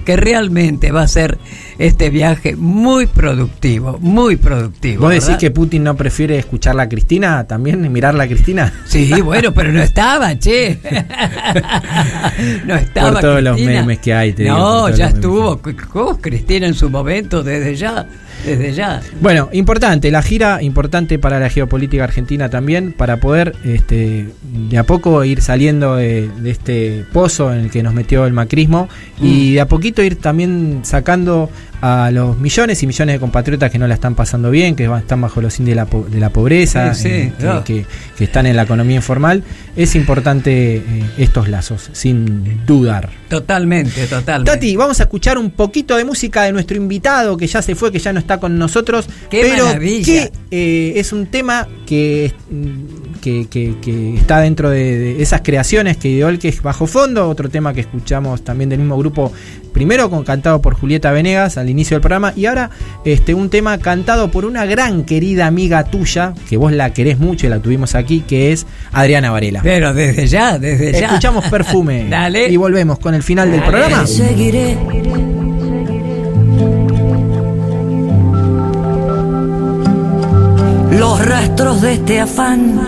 que 0.04 0.18
realmente 0.18 0.92
va 0.92 1.04
a 1.04 1.08
ser 1.08 1.38
este 1.78 2.10
viaje 2.10 2.56
muy 2.56 3.06
productivo, 3.06 3.98
muy 4.00 4.36
productivo. 4.36 5.04
¿Vos 5.04 5.12
decís 5.12 5.38
que 5.38 5.52
Putin 5.52 5.84
no 5.84 5.96
prefiere 5.96 6.38
escucharla 6.40 6.84
a 6.84 6.90
Cristina 6.90 7.46
también, 7.46 7.92
mirarla 7.92 8.24
a 8.24 8.28
Cristina? 8.28 8.74
Sí, 8.86 9.22
bueno, 9.24 9.54
pero 9.54 9.72
no 9.72 9.82
estaba, 9.82 10.38
che. 10.38 10.80
no 12.66 12.76
estaba. 12.76 13.12
Por 13.12 13.22
todos 13.22 13.44
los 13.44 13.60
memes 13.60 14.00
que 14.00 14.14
hay, 14.14 14.34
te 14.34 14.46
No, 14.46 14.90
ya 14.90 15.08
estuvo. 15.08 15.62
¿Cómo 15.92 16.20
Cristina 16.20 16.68
en 16.68 16.74
su 16.74 16.90
momento, 16.90 17.44
desde 17.44 17.76
ya. 17.76 18.08
Desde 18.46 18.74
ya. 18.74 19.02
Bueno, 19.20 19.50
importante, 19.54 20.12
la 20.12 20.22
gira 20.22 20.62
importante 20.62 21.20
para 21.20 21.40
la 21.40 21.50
geopolítica 21.50 22.04
argentina 22.04 22.50
también, 22.50 22.92
para 22.92 23.18
poder 23.18 23.56
este, 23.64 24.30
de 24.44 24.78
a 24.78 24.84
poco 24.84 25.24
ir 25.24 25.42
saliendo 25.42 25.96
de, 25.96 26.30
de 26.30 26.52
este 26.52 27.06
pozo 27.14 27.54
en 27.54 27.60
el 27.60 27.72
que 27.72 27.84
nos 27.84 27.94
metió 27.94 28.26
el 28.26 28.34
macrismo 28.34 28.90
y 29.22 29.54
de 29.54 29.62
a 29.62 29.68
poquito 29.68 30.02
ir 30.02 30.16
también 30.16 30.82
sacando 30.84 31.50
a 31.82 32.12
los 32.12 32.38
millones 32.38 32.82
y 32.84 32.88
millones 32.88 33.16
de 33.16 33.20
compatriotas 33.20 33.72
que 33.72 33.80
no 33.80 33.88
la 33.88 33.96
están 33.96 34.14
pasando 34.16 34.52
bien, 34.52 34.76
que 34.76 34.86
están 34.86 35.22
bajo 35.22 35.42
los 35.42 35.60
índices 35.60 35.76
de 35.88 35.98
la, 35.98 36.10
de 36.10 36.20
la 36.20 36.30
pobreza, 36.30 36.94
Sí, 36.94 37.04
sí, 37.04 37.10
eh, 37.10 37.34
claro. 37.40 37.64
que, 37.64 37.86
que 38.18 38.24
están 38.24 38.46
en 38.46 38.56
la 38.56 38.64
economía 38.64 38.98
informal, 38.98 39.44
es 39.76 39.96
importante 39.96 40.76
eh, 40.78 40.84
estos 41.18 41.48
lazos, 41.50 41.90
sin 41.94 42.66
dudar. 42.66 43.10
Totalmente, 43.30 44.06
totalmente. 44.08 44.52
Tati, 44.52 44.76
vamos 44.76 45.00
a 45.00 45.04
escuchar 45.04 45.38
un 45.38 45.52
poquito 45.52 45.96
de 45.98 46.06
música 46.06 46.44
de 46.44 46.52
nuestro 46.52 46.78
invitado 46.78 47.36
que 47.38 47.48
ya 47.48 47.62
se 47.62 47.76
fue, 47.76 47.92
que 47.92 48.00
ya 48.00 48.14
no 48.14 48.20
está 48.20 48.40
con 48.40 48.58
nosotros, 48.60 49.08
¡Qué 49.30 49.42
pero 49.42 49.66
maravilla! 49.66 50.04
que 50.30 50.32
eh, 50.52 50.94
es 51.00 51.12
un 51.14 51.28
tema 51.28 51.68
que, 51.88 52.34
mm, 52.50 53.11
que, 53.22 53.48
que- 53.48 53.76
que 53.82 54.16
está 54.16 54.40
dentro 54.42 54.70
de, 54.70 54.98
de 55.00 55.22
esas 55.22 55.42
creaciones 55.42 55.96
que 55.98 56.10
ideó 56.10 56.28
el 56.30 56.40
que 56.40 56.50
es 56.50 56.62
Bajo 56.62 56.88
Fondo, 56.88 57.30
otro 57.30 57.50
tema 57.50 57.74
que 57.74 57.82
escuchamos 57.82 58.44
también 58.44 58.70
del 58.70 58.80
mismo 58.80 58.98
grupo, 58.98 59.32
primero 59.72 60.10
con 60.10 60.24
cantado 60.26 60.62
por 60.62 60.74
Julieta 60.74 61.12
Venegas 61.12 61.58
al 61.58 61.70
inicio 61.70 61.96
del 61.96 62.02
programa 62.02 62.34
y 62.36 62.46
ahora 62.48 62.70
este 63.06 63.34
un 63.34 63.50
tema 63.50 63.78
cantado 63.78 64.30
por 64.32 64.44
una 64.46 64.66
gran 64.66 65.06
querida 65.06 65.46
amiga 65.48 65.84
tuya, 65.86 66.34
que 66.50 66.58
vos 66.58 66.72
la 66.74 66.92
querés 66.94 67.20
mucho 67.20 67.48
y 67.48 67.50
la 67.50 67.60
tuvimos 67.60 67.96
aquí, 67.96 68.22
que 68.28 68.52
es 68.52 68.66
Adriana 68.92 69.32
Varela. 69.32 69.62
Pero 69.64 69.94
desde 69.94 70.28
ya, 70.28 70.58
desde 70.60 70.92
ya. 70.92 71.08
Escuchamos 71.08 71.46
perfume 71.46 72.08
Dale. 72.10 72.50
y 72.50 72.58
volvemos 72.58 73.00
con 73.00 73.14
el 73.14 73.24
final 73.24 73.52
del 73.52 73.62
programa. 73.64 74.06
Seguiré. 74.08 74.78
Los 80.92 81.26
rastros 81.26 81.82
de 81.82 81.94
este 81.94 82.20
afán. 82.20 82.80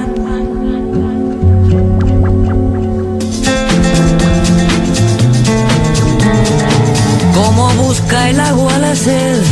Como 7.55 7.69
busca 7.83 8.29
el 8.29 8.39
agua 8.39 8.79
la 8.79 8.95
sed. 8.95 9.43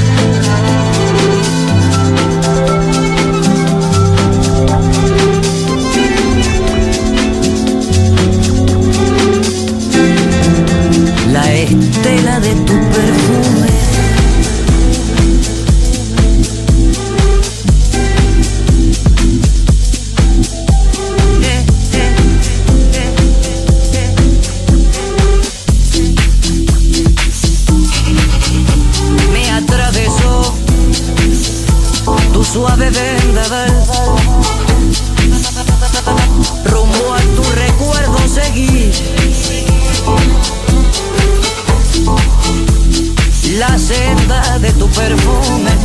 La 11.31 11.53
estela 11.53 12.39
de 12.39 12.55
tu 12.65 12.80
suave 32.81 32.89
vendaval. 32.89 33.83
Rumbo 36.65 37.13
a 37.13 37.19
tu 37.35 37.43
recuerdo 37.51 38.17
seguí. 38.27 38.91
La 43.57 43.77
senda 43.77 44.57
de 44.59 44.71
tu 44.73 44.87
perfume. 44.89 45.80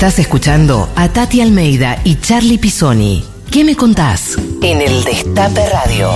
Estás 0.00 0.18
escuchando 0.18 0.88
a 0.96 1.10
Tati 1.10 1.42
Almeida 1.42 1.98
y 2.04 2.14
Charlie 2.14 2.56
Pisoni. 2.56 3.22
¿Qué 3.50 3.64
me 3.64 3.76
contás? 3.76 4.38
En 4.62 4.80
el 4.80 5.04
Destape 5.04 5.60
Radio. 5.68 6.08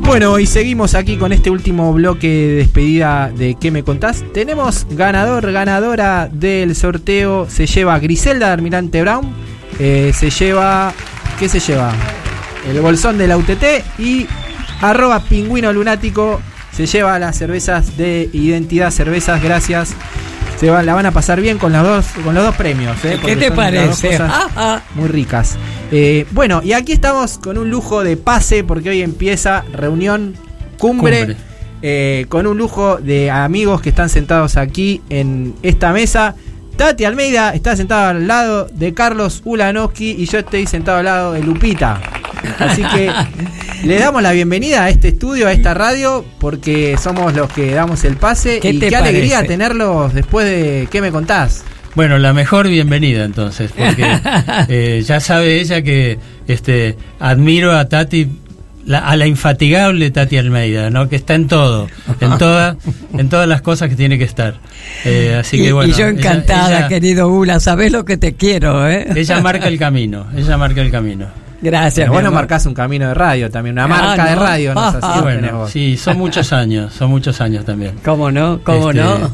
Bueno, 0.00 0.40
y 0.40 0.46
seguimos 0.48 0.96
aquí 0.96 1.16
con 1.16 1.32
este 1.32 1.50
último 1.50 1.92
bloque 1.92 2.26
de 2.26 2.54
despedida 2.54 3.30
de 3.30 3.54
¿Qué 3.54 3.70
me 3.70 3.84
contás? 3.84 4.24
Tenemos 4.34 4.88
ganador, 4.90 5.52
ganadora 5.52 6.28
del 6.32 6.74
sorteo. 6.74 7.48
Se 7.48 7.68
lleva 7.68 7.96
Griselda 8.00 8.48
de 8.48 8.52
Almirante 8.54 9.00
Brown. 9.00 9.32
eh, 9.78 10.10
se 10.12 10.30
lleva. 10.30 10.92
¿Qué 11.38 11.48
se 11.48 11.60
lleva? 11.60 11.92
El 12.68 12.80
bolsón 12.80 13.18
de 13.18 13.28
la 13.28 13.36
UTT 13.36 14.00
y 14.00 14.26
arroba 14.80 15.20
pingüino 15.20 15.72
lunático. 15.72 16.40
Se 16.72 16.86
lleva 16.86 17.16
las 17.20 17.38
cervezas 17.38 17.96
de 17.96 18.28
identidad 18.32 18.90
cervezas. 18.90 19.40
Gracias. 19.40 19.94
Se 20.58 20.70
va- 20.70 20.82
la 20.82 20.94
van 20.94 21.06
a 21.06 21.10
pasar 21.10 21.40
bien 21.40 21.58
con 21.58 21.72
los 21.72 21.82
dos, 21.82 22.06
con 22.24 22.34
los 22.34 22.44
dos 22.44 22.54
premios. 22.56 22.96
¿eh? 23.04 23.18
¿Qué 23.24 23.36
te 23.36 23.50
parece? 23.50 24.08
cosas 24.10 24.30
Ah, 24.32 24.48
ah. 24.56 24.80
muy 24.94 25.08
ricas. 25.08 25.56
Eh, 25.90 26.26
bueno, 26.30 26.60
y 26.64 26.72
aquí 26.72 26.92
estamos 26.92 27.38
con 27.38 27.58
un 27.58 27.70
lujo 27.70 28.02
de 28.04 28.16
pase 28.16 28.64
porque 28.64 28.90
hoy 28.90 29.02
empieza 29.02 29.64
reunión 29.72 30.34
cumbre, 30.78 31.18
Cumbre. 31.18 31.36
eh, 31.82 32.26
con 32.28 32.46
un 32.46 32.56
lujo 32.56 32.96
de 32.98 33.30
amigos 33.30 33.80
que 33.82 33.88
están 33.90 34.08
sentados 34.08 34.56
aquí 34.56 35.02
en 35.10 35.54
esta 35.62 35.92
mesa. 35.92 36.34
Tati 36.76 37.04
Almeida 37.04 37.54
está 37.54 37.76
sentada 37.76 38.10
al 38.10 38.26
lado 38.26 38.68
de 38.72 38.92
Carlos 38.94 39.42
Ulanowski 39.44 40.16
y 40.18 40.26
yo 40.26 40.40
estoy 40.40 40.66
sentado 40.66 40.98
al 40.98 41.04
lado 41.04 41.32
de 41.32 41.42
Lupita. 41.42 42.00
Así 42.58 42.82
que 42.82 43.10
le 43.84 43.98
damos 43.98 44.22
la 44.22 44.32
bienvenida 44.32 44.84
a 44.84 44.90
este 44.90 45.08
estudio, 45.08 45.46
a 45.46 45.52
esta 45.52 45.72
radio, 45.72 46.24
porque 46.40 46.96
somos 47.00 47.32
los 47.34 47.52
que 47.52 47.72
damos 47.72 48.04
el 48.04 48.16
pase. 48.16 48.58
¿Qué 48.58 48.70
y 48.70 48.78
te 48.78 48.88
qué 48.88 48.96
alegría 48.96 49.44
tenerlos 49.46 50.12
después 50.14 50.46
de 50.46 50.88
¿Qué 50.90 51.00
me 51.00 51.12
contás? 51.12 51.64
Bueno, 51.94 52.18
la 52.18 52.32
mejor 52.32 52.68
bienvenida 52.68 53.24
entonces, 53.24 53.70
porque 53.70 54.04
eh, 54.68 55.02
ya 55.06 55.20
sabe 55.20 55.60
ella 55.60 55.80
que 55.82 56.18
este 56.48 56.96
admiro 57.20 57.70
a 57.70 57.88
Tati, 57.88 58.28
la- 58.86 59.00
a 59.00 59.16
la 59.16 59.26
infatigable 59.26 60.10
Tati 60.10 60.36
Almeida, 60.36 60.90
¿no? 60.90 61.08
Que 61.08 61.16
está 61.16 61.34
en 61.34 61.48
todo, 61.48 61.88
en 62.20 62.38
todas, 62.38 62.76
en 63.16 63.28
todas 63.28 63.48
las 63.48 63.62
cosas 63.62 63.88
que 63.88 63.96
tiene 63.96 64.18
que 64.18 64.24
estar. 64.24 64.54
Eh, 65.04 65.36
así 65.40 65.58
y, 65.58 65.64
que 65.64 65.72
bueno. 65.72 65.90
y 65.92 65.96
yo 65.98 66.06
encantada, 66.06 66.78
ella- 66.80 66.88
querido 66.88 67.28
Ula, 67.28 67.60
sabes 67.60 67.92
lo 67.92 68.04
que 68.04 68.16
te 68.16 68.34
quiero, 68.34 68.88
¿eh? 68.88 69.06
Ella 69.14 69.40
marca 69.40 69.68
el 69.68 69.78
camino, 69.78 70.26
ella 70.36 70.56
marca 70.56 70.80
el 70.82 70.90
camino. 70.90 71.26
Gracias. 71.62 72.08
Mi 72.10 72.14
vos 72.14 72.22
no 72.22 72.30
marcás 72.30 72.66
un 72.66 72.74
camino 72.74 73.08
de 73.08 73.14
radio 73.14 73.50
también, 73.50 73.72
una 73.72 73.84
Ah, 73.84 73.88
marca 73.88 74.26
de 74.28 74.36
¿no? 74.36 74.42
radio. 74.42 74.74
No 74.74 74.92
sé 74.92 74.98
si 75.00 75.20
bueno, 75.22 75.66
sí, 75.68 75.96
son 75.96 76.18
muchos 76.18 76.52
años, 76.52 76.92
son 76.92 77.08
muchos 77.08 77.40
años 77.40 77.64
también. 77.64 77.92
¿Cómo 78.04 78.30
no? 78.30 78.60
¿Cómo 78.62 78.90
Este, 78.90 79.02
no? 79.02 79.30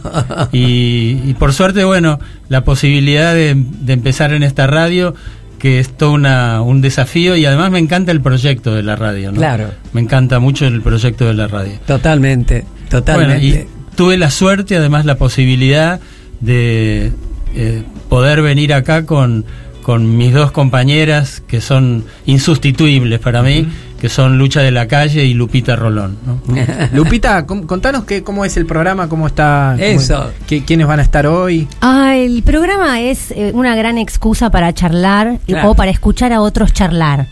y, 0.52 1.20
y 1.24 1.34
por 1.36 1.52
suerte, 1.52 1.82
bueno, 1.82 2.20
la 2.48 2.62
posibilidad 2.62 3.34
de, 3.34 3.54
de 3.56 3.92
empezar 3.92 4.32
en 4.32 4.44
esta 4.44 4.68
radio 4.68 5.12
que 5.60 5.78
es 5.78 5.96
todo 5.96 6.12
una, 6.12 6.62
un 6.62 6.80
desafío 6.80 7.36
y 7.36 7.44
además 7.44 7.70
me 7.70 7.78
encanta 7.78 8.10
el 8.10 8.20
proyecto 8.20 8.74
de 8.74 8.82
la 8.82 8.96
radio. 8.96 9.30
¿no? 9.30 9.36
Claro. 9.36 9.70
Me 9.92 10.00
encanta 10.00 10.40
mucho 10.40 10.66
el 10.66 10.80
proyecto 10.80 11.26
de 11.26 11.34
la 11.34 11.46
radio. 11.46 11.74
Totalmente, 11.86 12.64
totalmente. 12.88 13.38
Bueno, 13.38 13.60
y 13.60 13.96
tuve 13.96 14.16
la 14.16 14.30
suerte, 14.30 14.76
además 14.76 15.04
la 15.04 15.16
posibilidad 15.16 16.00
de 16.40 17.12
eh, 17.54 17.82
poder 18.08 18.40
venir 18.40 18.72
acá 18.72 19.04
con, 19.04 19.44
con 19.82 20.16
mis 20.16 20.32
dos 20.32 20.50
compañeras 20.50 21.42
que 21.46 21.60
son 21.60 22.04
insustituibles 22.24 23.20
para 23.20 23.42
mí, 23.42 23.68
que 24.00 24.08
son 24.08 24.38
Lucha 24.38 24.62
de 24.62 24.70
la 24.70 24.88
Calle 24.88 25.24
y 25.26 25.34
Lupita 25.34 25.76
Rolón. 25.76 26.16
¿no? 26.26 26.40
Lupita, 26.92 27.46
contanos 27.46 28.04
que, 28.04 28.22
cómo 28.22 28.44
es 28.44 28.56
el 28.56 28.66
programa, 28.66 29.08
cómo 29.08 29.26
está. 29.26 29.72
cómo- 29.78 29.84
Eso. 29.84 30.32
qué- 30.46 30.64
¿Quiénes 30.64 30.86
van 30.86 30.98
a 31.00 31.02
estar 31.02 31.26
hoy? 31.26 31.68
Ah, 31.80 32.16
el 32.16 32.42
programa 32.42 33.00
es 33.00 33.30
eh, 33.30 33.52
una 33.54 33.76
gran 33.76 33.98
excusa 33.98 34.50
para 34.50 34.72
charlar 34.74 35.38
Claro. 35.46 35.70
o 35.70 35.74
para 35.74 35.90
escuchar 35.90 36.32
a 36.32 36.40
otros 36.40 36.72
charlar 36.72 37.26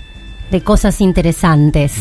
de 0.50 0.62
cosas 0.62 1.02
interesantes. 1.02 1.92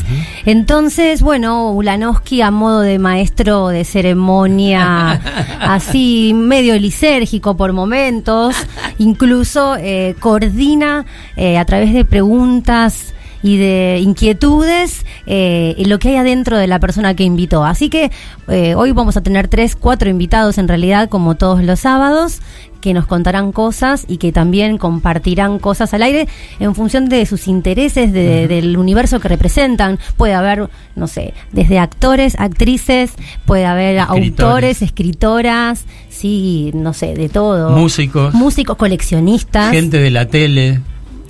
Entonces, 0.45 1.21
bueno, 1.21 1.71
Ulanowski 1.73 2.41
a 2.41 2.49
modo 2.49 2.79
de 2.79 2.97
maestro 2.97 3.67
de 3.67 3.83
ceremonia, 3.83 5.19
así 5.61 6.31
medio 6.33 6.77
lisérgico 6.79 7.57
por 7.57 7.73
momentos, 7.73 8.55
incluso 8.99 9.75
eh, 9.77 10.15
coordina 10.19 11.05
eh, 11.35 11.57
a 11.57 11.65
través 11.65 11.93
de 11.93 12.05
preguntas 12.05 13.13
y 13.47 13.55
de 13.57 13.99
inquietudes 14.03 15.05
eh, 15.25 15.73
y 15.77 15.85
lo 15.85 15.99
que 15.99 16.09
hay 16.09 16.15
adentro 16.17 16.57
de 16.57 16.67
la 16.67 16.79
persona 16.79 17.13
que 17.15 17.23
invitó. 17.23 17.63
Así 17.63 17.89
que 17.89 18.11
eh, 18.49 18.75
hoy 18.75 18.91
vamos 18.91 19.15
a 19.15 19.21
tener 19.21 19.47
tres, 19.47 19.77
cuatro 19.77 20.09
invitados 20.09 20.57
en 20.57 20.67
realidad, 20.67 21.07
como 21.07 21.35
todos 21.35 21.63
los 21.63 21.79
sábados, 21.79 22.41
que 22.81 22.93
nos 22.93 23.05
contarán 23.07 23.53
cosas 23.53 24.03
y 24.07 24.17
que 24.17 24.31
también 24.33 24.77
compartirán 24.77 25.59
cosas 25.59 25.93
al 25.93 26.03
aire 26.03 26.27
en 26.59 26.75
función 26.75 27.07
de 27.07 27.25
sus 27.25 27.47
intereses, 27.47 28.11
de- 28.11 28.47
del 28.49 28.77
universo 28.77 29.19
que 29.21 29.29
representan. 29.29 29.97
Puede 30.17 30.33
haber, 30.33 30.69
no 30.97 31.07
sé, 31.07 31.33
desde 31.53 31.79
actores, 31.79 32.35
actrices, 32.37 33.11
puede 33.45 33.65
haber 33.65 33.99
autores, 33.99 34.81
escritoras, 34.81 35.85
sí, 36.09 36.71
no 36.73 36.93
sé, 36.93 37.15
de 37.15 37.29
todo. 37.29 37.71
Músicos. 37.71 38.33
Músicos, 38.33 38.75
coleccionistas. 38.77 39.71
Gente 39.71 39.99
de 39.99 40.11
la 40.11 40.25
tele. 40.27 40.81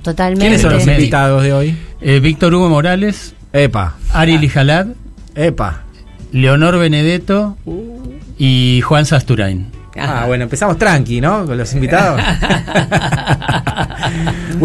Totalmente. 0.02 0.44
¿Quiénes 0.46 0.62
son 0.62 0.72
los 0.74 0.86
invitados 0.86 1.42
de 1.42 1.52
hoy? 1.52 1.76
Eh, 2.00 2.20
Víctor 2.20 2.54
Hugo 2.54 2.68
Morales. 2.68 3.34
Epa. 3.52 3.94
Ari 4.12 4.38
Lijalad. 4.38 4.86
Epa. 5.34 5.82
Leonor 6.32 6.78
Benedetto. 6.78 7.56
Y 8.38 8.80
Juan 8.84 9.04
Sasturain. 9.06 9.66
Ah, 10.00 10.24
bueno, 10.28 10.44
empezamos 10.44 10.78
tranqui, 10.78 11.20
¿no? 11.20 11.44
Con 11.44 11.58
los 11.58 11.72
invitados. 11.74 12.20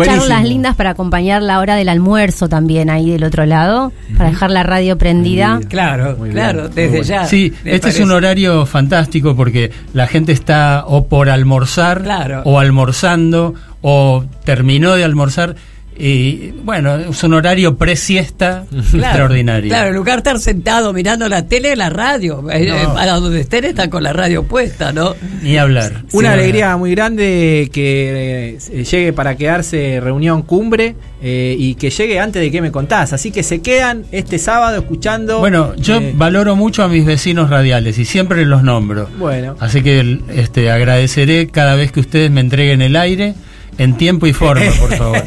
Charlas 0.03 0.43
lindas 0.43 0.75
para 0.75 0.91
acompañar 0.91 1.41
la 1.41 1.59
hora 1.59 1.75
del 1.75 1.89
almuerzo 1.89 2.47
también 2.49 2.91
ahí 2.91 3.09
del 3.11 3.23
otro 3.23 3.45
lado, 3.47 3.91
para 4.15 4.29
dejar 4.29 4.51
la 4.51 4.61
radio 4.61 4.97
prendida. 4.97 5.59
Claro, 5.69 6.17
claro, 6.31 6.69
desde 6.69 7.01
ya. 7.03 7.25
Sí, 7.25 7.51
este 7.65 7.89
es 7.89 7.99
un 7.99 8.11
horario 8.11 8.65
fantástico 8.67 9.35
porque 9.35 9.71
la 9.93 10.05
gente 10.07 10.31
está 10.33 10.83
o 10.85 11.07
por 11.07 11.29
almorzar 11.29 12.03
Claro. 12.03 12.43
o 12.45 12.59
almorzando 12.59 13.55
o 13.81 14.23
terminó 14.45 14.93
de 14.93 15.03
almorzar 15.03 15.55
y 15.97 16.51
bueno, 16.63 16.95
es 16.95 17.23
un 17.23 17.33
horario 17.33 17.77
pre-siesta 17.77 18.65
extraordinario. 18.71 19.69
Claro, 19.69 19.89
en 19.89 19.95
lugar 19.95 20.15
de 20.15 20.29
estar 20.29 20.39
sentado 20.39 20.93
mirando 20.93 21.27
la 21.29 21.45
tele, 21.47 21.75
la 21.75 21.89
radio. 21.89 22.49
Eh, 22.51 22.67
eh, 22.69 22.87
Para 22.93 23.13
donde 23.13 23.41
estén 23.41 23.65
están 23.65 23.89
con 23.89 24.03
la 24.03 24.13
radio 24.13 24.43
puesta, 24.43 24.91
¿no? 24.91 25.15
Ni 25.41 25.57
hablar. 25.57 26.03
Una 26.13 26.29
Sí, 26.29 26.39
alegría 26.39 26.75
muy 26.77 26.91
grande 26.91 27.69
que 27.71 28.57
eh, 28.71 28.83
llegue 28.83 29.13
para 29.13 29.35
quedarse 29.35 29.99
reunión 30.01 30.41
cumbre 30.43 30.95
eh, 31.21 31.55
y 31.57 31.75
que 31.75 31.89
llegue 31.89 32.19
antes 32.19 32.41
de 32.41 32.51
que 32.51 32.61
me 32.61 32.71
contás. 32.71 33.13
Así 33.13 33.31
que 33.31 33.43
se 33.43 33.61
quedan 33.61 34.05
este 34.11 34.37
sábado 34.39 34.77
escuchando. 34.77 35.39
Bueno, 35.39 35.75
yo 35.75 35.97
eh, 35.97 36.13
valoro 36.15 36.55
mucho 36.55 36.83
a 36.83 36.87
mis 36.87 37.05
vecinos 37.05 37.49
radiales 37.49 37.97
y 37.97 38.05
siempre 38.05 38.45
los 38.45 38.63
nombro. 38.63 39.09
Bueno. 39.17 39.55
Así 39.59 39.81
que 39.83 40.19
este, 40.35 40.71
agradeceré 40.71 41.47
cada 41.47 41.75
vez 41.75 41.91
que 41.91 41.99
ustedes 41.99 42.31
me 42.31 42.41
entreguen 42.41 42.81
el 42.81 42.95
aire 42.95 43.35
en 43.77 43.97
tiempo 43.97 44.27
y 44.27 44.33
forma, 44.33 44.71
por 44.79 44.93
favor. 44.97 45.23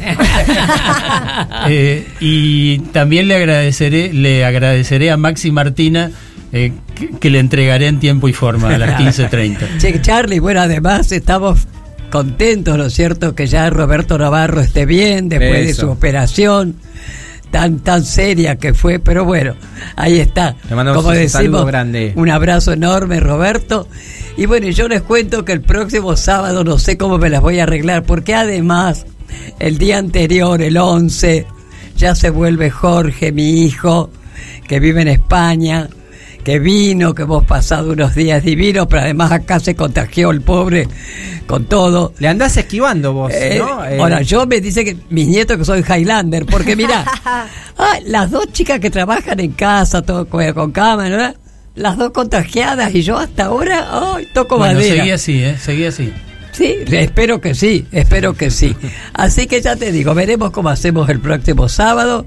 Eh, 1.69 2.07
y 2.19 2.79
también 2.91 3.27
le 3.27 3.35
agradeceré, 3.35 4.13
le 4.13 4.45
agradeceré 4.45 5.11
a 5.11 5.17
Maxi 5.17 5.51
Martina 5.51 6.11
eh, 6.53 6.71
que, 6.95 7.09
que 7.09 7.29
le 7.29 7.39
entregaré 7.39 7.87
en 7.87 7.99
tiempo 7.99 8.27
y 8.29 8.33
forma 8.33 8.73
a 8.73 8.77
las 8.77 8.99
15.30. 8.99 9.77
Che, 9.77 10.01
Charlie, 10.01 10.39
bueno, 10.39 10.61
además 10.61 11.11
estamos 11.11 11.67
contentos, 12.09 12.77
¿no 12.77 12.85
es 12.85 12.93
cierto?, 12.93 13.35
que 13.35 13.47
ya 13.47 13.69
Roberto 13.69 14.17
Navarro 14.17 14.61
esté 14.61 14.85
bien 14.85 15.27
después 15.29 15.67
de 15.67 15.73
su 15.73 15.89
operación 15.89 16.75
tan 17.51 17.79
tan 17.79 18.03
seria 18.03 18.57
que 18.57 18.73
fue, 18.73 18.99
pero 18.99 19.25
bueno, 19.25 19.55
ahí 19.95 20.19
está. 20.19 20.55
Le 20.69 20.75
mandamos 20.75 21.01
Como 21.01 21.09
un 21.09 21.15
decimos, 21.15 21.31
saludo 21.43 21.65
grande. 21.65 22.13
un 22.15 22.29
abrazo 22.29 22.73
enorme, 22.73 23.19
Roberto. 23.19 23.87
Y 24.37 24.45
bueno, 24.45 24.67
yo 24.69 24.87
les 24.87 25.01
cuento 25.01 25.43
que 25.45 25.53
el 25.53 25.61
próximo 25.61 26.15
sábado 26.15 26.63
no 26.63 26.77
sé 26.77 26.97
cómo 26.97 27.17
me 27.17 27.29
las 27.29 27.41
voy 27.41 27.59
a 27.59 27.63
arreglar, 27.63 28.03
porque 28.03 28.35
además 28.35 29.05
el 29.59 29.77
día 29.77 29.97
anterior, 29.97 30.61
el 30.61 30.77
11, 30.77 31.45
ya 31.97 32.13
se 32.15 32.29
vuelve 32.29 32.69
Jorge, 32.69 33.31
mi 33.31 33.63
hijo, 33.63 34.11
que 34.67 34.79
vive 34.79 35.01
en 35.01 35.07
España, 35.07 35.87
que 36.47 36.59
vino, 36.59 37.13
que 37.13 37.23
hemos 37.23 37.43
pasado 37.43 37.91
unos 37.91 38.15
días 38.15 38.41
divinos, 38.41 38.87
pero 38.89 39.01
además 39.01 39.33
acá 39.33 39.59
se 39.59 39.75
contagió 39.75 40.31
el 40.31 40.39
pobre 40.39 40.87
con 41.45 41.65
todo. 41.65 42.13
Le 42.19 42.29
andás 42.29 42.55
esquivando 42.55 43.11
vos, 43.11 43.33
Eh, 43.33 43.57
¿no? 43.59 43.83
Eh, 43.83 43.99
Ahora, 43.99 44.21
yo 44.21 44.45
me 44.47 44.61
dice 44.61 44.85
que 44.85 44.95
mis 45.09 45.27
nietos 45.27 45.57
que 45.57 45.65
soy 45.65 45.81
Highlander, 45.85 46.45
porque 46.45 46.77
mira, 46.77 47.03
ah, 47.25 47.97
las 48.05 48.31
dos 48.31 48.49
chicas 48.53 48.79
que 48.79 48.89
trabajan 48.89 49.41
en 49.41 49.51
casa, 49.51 50.01
todo 50.03 50.25
con, 50.25 50.49
con 50.53 50.71
cámara, 50.71 51.09
¿verdad? 51.09 51.35
las 51.75 51.97
dos 51.97 52.11
contagiadas 52.11 52.95
y 52.95 53.01
yo 53.01 53.17
hasta 53.17 53.47
ahora, 53.47 53.85
ay, 54.15 54.29
toco 54.33 54.57
Bueno, 54.57 54.75
madera. 54.75 54.95
seguí 54.95 55.11
así, 55.11 55.43
¿eh? 55.43 55.57
Seguí 55.59 55.83
así. 55.83 56.13
Sí, 56.53 56.75
espero 56.89 57.41
que 57.41 57.55
sí, 57.55 57.85
espero 57.91 58.35
que 58.35 58.51
sí. 58.51 58.73
Así 59.13 59.47
que 59.47 59.61
ya 59.61 59.75
te 59.75 59.91
digo, 59.91 60.13
veremos 60.15 60.51
cómo 60.51 60.69
hacemos 60.69 61.09
el 61.09 61.19
próximo 61.19 61.67
sábado, 61.67 62.25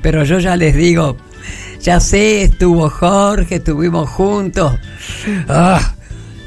pero 0.00 0.24
yo 0.24 0.38
ya 0.38 0.56
les 0.56 0.74
digo, 0.74 1.18
ya 1.80 2.00
sé, 2.00 2.44
estuvo 2.44 2.90
Jorge, 2.90 3.56
estuvimos 3.56 4.08
juntos, 4.10 4.78
ah, 5.48 5.94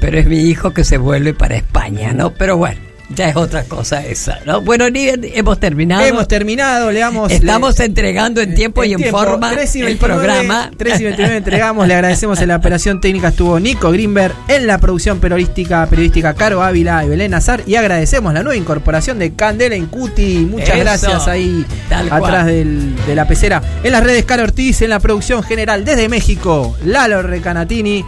pero 0.00 0.18
es 0.18 0.26
mi 0.26 0.38
hijo 0.42 0.72
que 0.72 0.84
se 0.84 0.98
vuelve 0.98 1.34
para 1.34 1.56
España, 1.56 2.12
¿no? 2.12 2.32
Pero 2.34 2.56
bueno, 2.56 2.80
ya 3.14 3.28
es 3.30 3.36
otra 3.36 3.64
cosa 3.64 4.04
esa, 4.04 4.40
¿no? 4.44 4.60
Bueno, 4.60 4.90
ni 4.90 5.08
hemos 5.34 5.58
terminado. 5.60 6.04
Hemos 6.04 6.28
terminado, 6.28 6.90
le 6.90 7.00
damos. 7.00 7.30
Estamos 7.30 7.78
entregando 7.80 8.40
en 8.40 8.54
tiempo 8.54 8.84
y 8.84 8.92
en 8.92 8.98
tiempo, 8.98 9.18
forma 9.18 9.50
3 9.52 9.76
y 9.76 9.80
el 9.80 9.84
29, 9.86 10.14
programa. 10.22 10.70
3 10.76 11.00
y 11.00 11.04
29 11.04 11.36
entregamos, 11.36 11.86
le 11.88 11.94
agradecemos 11.94 12.40
en 12.40 12.48
la 12.48 12.56
operación 12.56 13.00
técnica 13.00 13.28
estuvo 13.28 13.58
Nico 13.60 13.90
Greenberg, 13.90 14.34
en 14.48 14.66
la 14.66 14.78
producción 14.78 15.18
periodística, 15.20 15.86
periodística 15.86 16.34
Caro 16.34 16.62
Ávila 16.62 17.04
y 17.04 17.08
Belén 17.08 17.30
Nazar 17.30 17.62
y 17.66 17.76
agradecemos 17.76 18.32
la 18.34 18.42
nueva 18.42 18.56
incorporación 18.56 19.18
de 19.18 19.34
Candela 19.34 19.76
Incuti, 19.76 20.46
muchas 20.50 20.70
Eso, 20.70 20.78
gracias 20.80 21.28
ahí 21.28 21.64
atrás 22.10 22.46
del- 22.46 22.94
de 23.06 23.14
la 23.14 23.26
pecera. 23.26 23.62
En 23.82 23.92
las 23.92 24.02
redes 24.04 24.24
Caro 24.24 24.42
Ortiz, 24.44 24.82
en 24.82 24.90
la 24.90 25.00
producción 25.00 25.42
general 25.42 25.84
desde 25.84 26.08
México, 26.08 26.76
Lalo 26.84 27.22
Recanatini 27.22 28.04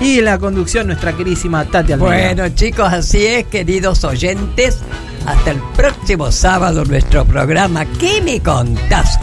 y 0.00 0.18
en 0.18 0.24
la 0.24 0.38
conducción 0.38 0.86
nuestra 0.88 1.12
querísima 1.12 1.64
Tati 1.64 1.92
Almeida. 1.92 2.34
Bueno, 2.34 2.54
chicos, 2.54 2.92
así 2.92 3.26
es, 3.26 3.46
queridos 3.46 4.04
oyentes. 4.04 4.78
Hasta 5.26 5.50
el 5.50 5.60
próximo 5.76 6.30
sábado 6.30 6.84
nuestro 6.84 7.24
programa 7.24 7.84
¿Qué 7.98 8.22
me 8.22 8.40
contás? 8.40 9.18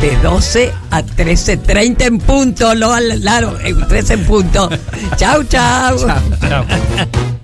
De 0.00 0.16
12 0.18 0.72
a 0.92 1.02
13.30 1.02 2.02
en 2.02 2.18
punto, 2.18 2.74
lo 2.74 2.98
Laro, 3.00 3.58
en 3.60 3.86
13 3.86 4.14
en 4.14 4.24
punto. 4.24 4.70
chau, 5.16 5.42
chau. 5.44 5.98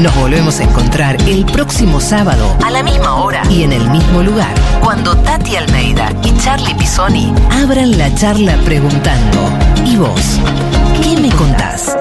Nos 0.00 0.14
volvemos 0.14 0.60
a 0.60 0.64
encontrar 0.64 1.16
el 1.26 1.46
próximo 1.46 2.00
sábado 2.00 2.56
a 2.62 2.70
la 2.70 2.82
misma 2.82 3.14
hora 3.14 3.42
y 3.50 3.62
en 3.62 3.72
el 3.72 3.88
mismo 3.90 4.22
lugar, 4.22 4.54
cuando 4.80 5.16
Tati 5.16 5.56
Almeida 5.56 6.12
y 6.22 6.36
Charlie 6.36 6.74
Pisoni 6.74 7.32
abran 7.50 7.96
la 7.96 8.14
charla 8.14 8.56
preguntando, 8.64 9.50
¿y 9.86 9.96
vos? 9.96 10.38
¿Qué 11.02 11.16
me 11.18 11.30
contás? 11.30 11.96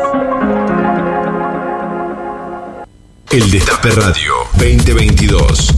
El 3.32 3.50
Destape 3.50 3.92
Radio 3.92 4.34
2022. 4.58 5.74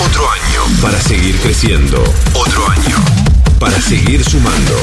Otro 0.00 0.30
año 0.30 0.80
para 0.80 1.00
seguir 1.00 1.36
creciendo. 1.40 2.02
Otro 2.34 2.68
año 2.68 2.96
para 3.58 3.80
seguir 3.80 4.24
sumando. 4.24 4.74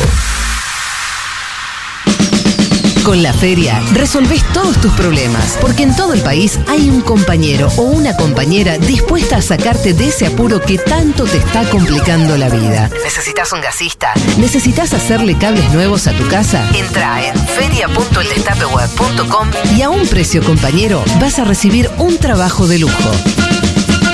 Con 3.03 3.21
la 3.23 3.33
feria 3.33 3.81
resolvés 3.93 4.43
todos 4.53 4.79
tus 4.81 4.91
problemas, 4.93 5.57
porque 5.61 5.83
en 5.83 5.95
todo 5.95 6.13
el 6.13 6.21
país 6.21 6.59
hay 6.67 6.89
un 6.89 7.01
compañero 7.01 7.69
o 7.77 7.83
una 7.83 8.15
compañera 8.15 8.77
dispuesta 8.77 9.37
a 9.37 9.41
sacarte 9.41 9.93
de 9.93 10.09
ese 10.09 10.27
apuro 10.27 10.61
que 10.61 10.77
tanto 10.77 11.23
te 11.25 11.37
está 11.37 11.63
complicando 11.69 12.37
la 12.37 12.49
vida. 12.49 12.89
¿Necesitas 13.03 13.51
un 13.53 13.61
gasista? 13.61 14.13
¿Necesitas 14.37 14.93
hacerle 14.93 15.37
cables 15.37 15.71
nuevos 15.71 16.07
a 16.07 16.13
tu 16.13 16.27
casa? 16.27 16.69
Entra 16.75 17.25
en 17.25 17.35
feria.eldestapeweb.com 17.47 19.47
y 19.77 19.81
a 19.81 19.89
un 19.89 20.05
precio 20.07 20.43
compañero 20.43 21.03
vas 21.19 21.39
a 21.39 21.45
recibir 21.45 21.89
un 21.97 22.17
trabajo 22.17 22.67
de 22.67 22.79
lujo. 22.79 23.11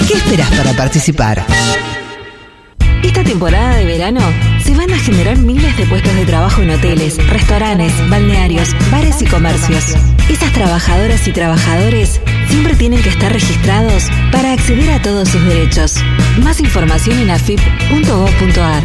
¿Qué 0.07 0.13
esperas 0.13 0.49
para 0.51 0.73
participar? 0.73 1.43
Esta 3.03 3.23
temporada 3.23 3.77
de 3.77 3.85
verano 3.85 4.21
se 4.65 4.73
van 4.73 4.91
a 4.91 4.97
generar 4.97 5.37
miles 5.37 5.77
de 5.77 5.85
puestos 5.85 6.15
de 6.15 6.25
trabajo 6.25 6.63
en 6.63 6.71
hoteles, 6.71 7.17
restaurantes, 7.29 7.93
balnearios, 8.09 8.75
bares 8.91 9.21
y 9.21 9.25
comercios. 9.25 9.95
Esas 10.27 10.51
trabajadoras 10.53 11.27
y 11.27 11.31
trabajadores 11.31 12.19
siempre 12.49 12.73
tienen 12.73 12.99
que 13.03 13.09
estar 13.09 13.31
registrados 13.31 14.09
para 14.31 14.53
acceder 14.53 14.89
a 14.89 15.01
todos 15.03 15.29
sus 15.29 15.45
derechos. 15.45 15.97
Más 16.41 16.59
información 16.59 17.19
en 17.19 17.29
afip.gov.ar. 17.29 18.83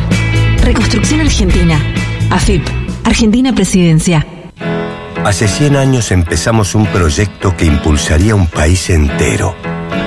Reconstrucción 0.63 1.21
Argentina. 1.23 1.81
AFIP. 2.29 2.63
Argentina 3.05 3.55
Presidencia. 3.55 4.27
Hace 5.25 5.49
100 5.49 5.77
años 5.77 6.13
empezamos 6.13 6.75
un 6.75 6.85
proyecto 6.89 7.57
que 7.57 7.65
impulsaría 7.65 8.35
un 8.35 8.49
país 8.49 8.91
entero. 8.91 9.57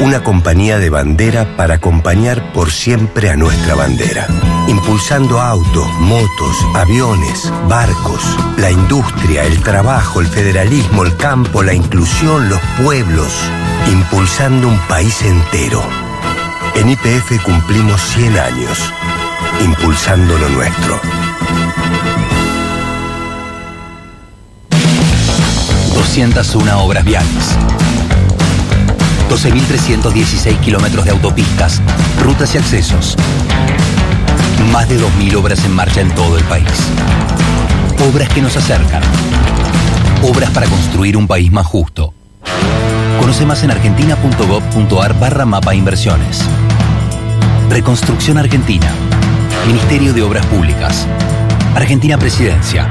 Una 0.02 0.24
compañía 0.24 0.78
de 0.78 0.92
bandera 0.92 1.58
para 1.58 1.76
acompañar 1.76 2.54
por 2.54 2.72
siempre 2.72 3.32
a 3.32 3.36
nuestra 3.36 3.74
bandera. 3.74 4.28
Impulsando 4.68 5.42
autos, 5.42 5.88
motos, 6.00 6.56
aviones, 6.74 7.52
barcos, 7.68 8.22
la 8.58 8.72
industria, 8.72 9.44
el 9.44 9.62
trabajo, 9.62 10.22
el 10.22 10.28
federalismo, 10.28 11.04
el 11.04 11.16
campo, 11.18 11.64
la 11.64 11.74
inclusión, 11.74 12.48
los 12.48 12.62
pueblos. 12.82 13.34
Impulsando 13.92 14.70
un 14.70 14.80
país 14.88 15.22
entero. 15.22 15.84
En 16.76 16.90
IPF 16.90 17.44
cumplimos 17.44 18.02
100 18.02 18.40
años. 18.40 18.80
Impulsando 19.64 20.38
lo 20.38 20.50
nuestro. 20.50 21.00
201 25.94 26.84
obras 26.84 27.04
viales. 27.04 27.58
12.316 29.30 30.60
kilómetros 30.60 31.06
de 31.06 31.12
autopistas, 31.12 31.82
rutas 32.22 32.54
y 32.56 32.60
accesos. 32.60 33.18
Más 34.72 34.88
de 34.90 35.00
2.000 35.00 35.36
obras 35.36 35.64
en 35.66 35.74
marcha 35.74 36.02
en 36.02 36.14
todo 36.16 36.38
el 36.38 36.44
país. 36.46 36.68
Obras 38.10 38.30
que 38.30 38.42
nos 38.42 38.56
acercan. 38.58 39.02
Obras 40.24 40.50
para 40.52 40.68
construir 40.68 41.18
un 41.18 41.28
país 41.28 41.52
más 41.52 41.66
justo. 41.66 42.14
Conoce 43.20 43.46
más 43.46 43.64
en 43.64 43.72
argentina.gov.ar 43.72 45.20
barra 45.20 45.46
mapa 45.46 45.76
inversiones. 45.76 46.42
Reconstrucción 47.70 48.38
Argentina. 48.38 48.92
Ministerio 49.68 50.14
de 50.14 50.22
Obras 50.24 50.46
Públicas. 50.48 51.08
Argentina 51.76 52.18
Presidencia. 52.18 52.88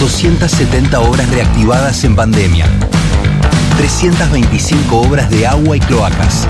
270 0.00 1.00
obras 1.00 1.28
reactivadas 1.30 2.04
en 2.04 2.16
pandemia. 2.16 2.66
325 3.76 5.00
obras 5.00 5.28
de 5.30 5.46
agua 5.46 5.76
y 5.76 5.80
cloacas. 5.80 6.48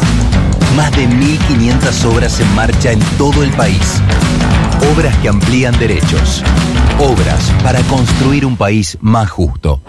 Más 0.81 0.97
de 0.97 1.07
1.500 1.07 2.05
obras 2.07 2.41
en 2.41 2.55
marcha 2.55 2.91
en 2.91 3.01
todo 3.19 3.43
el 3.43 3.51
país. 3.51 4.01
Obras 4.95 5.15
que 5.19 5.29
amplían 5.29 5.79
derechos. 5.79 6.43
Obras 6.99 7.53
para 7.63 7.83
construir 7.83 8.47
un 8.47 8.57
país 8.57 8.97
más 9.03 9.29
justo. 9.31 9.83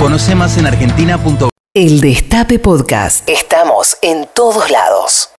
Conoce 0.00 0.34
más 0.34 0.58
en 0.58 0.66
argentina.gov. 0.66 1.48
El 1.74 2.00
Destape 2.00 2.58
Podcast. 2.58 3.28
Estamos 3.28 3.96
en 4.02 4.28
todos 4.34 4.68
lados. 4.68 5.30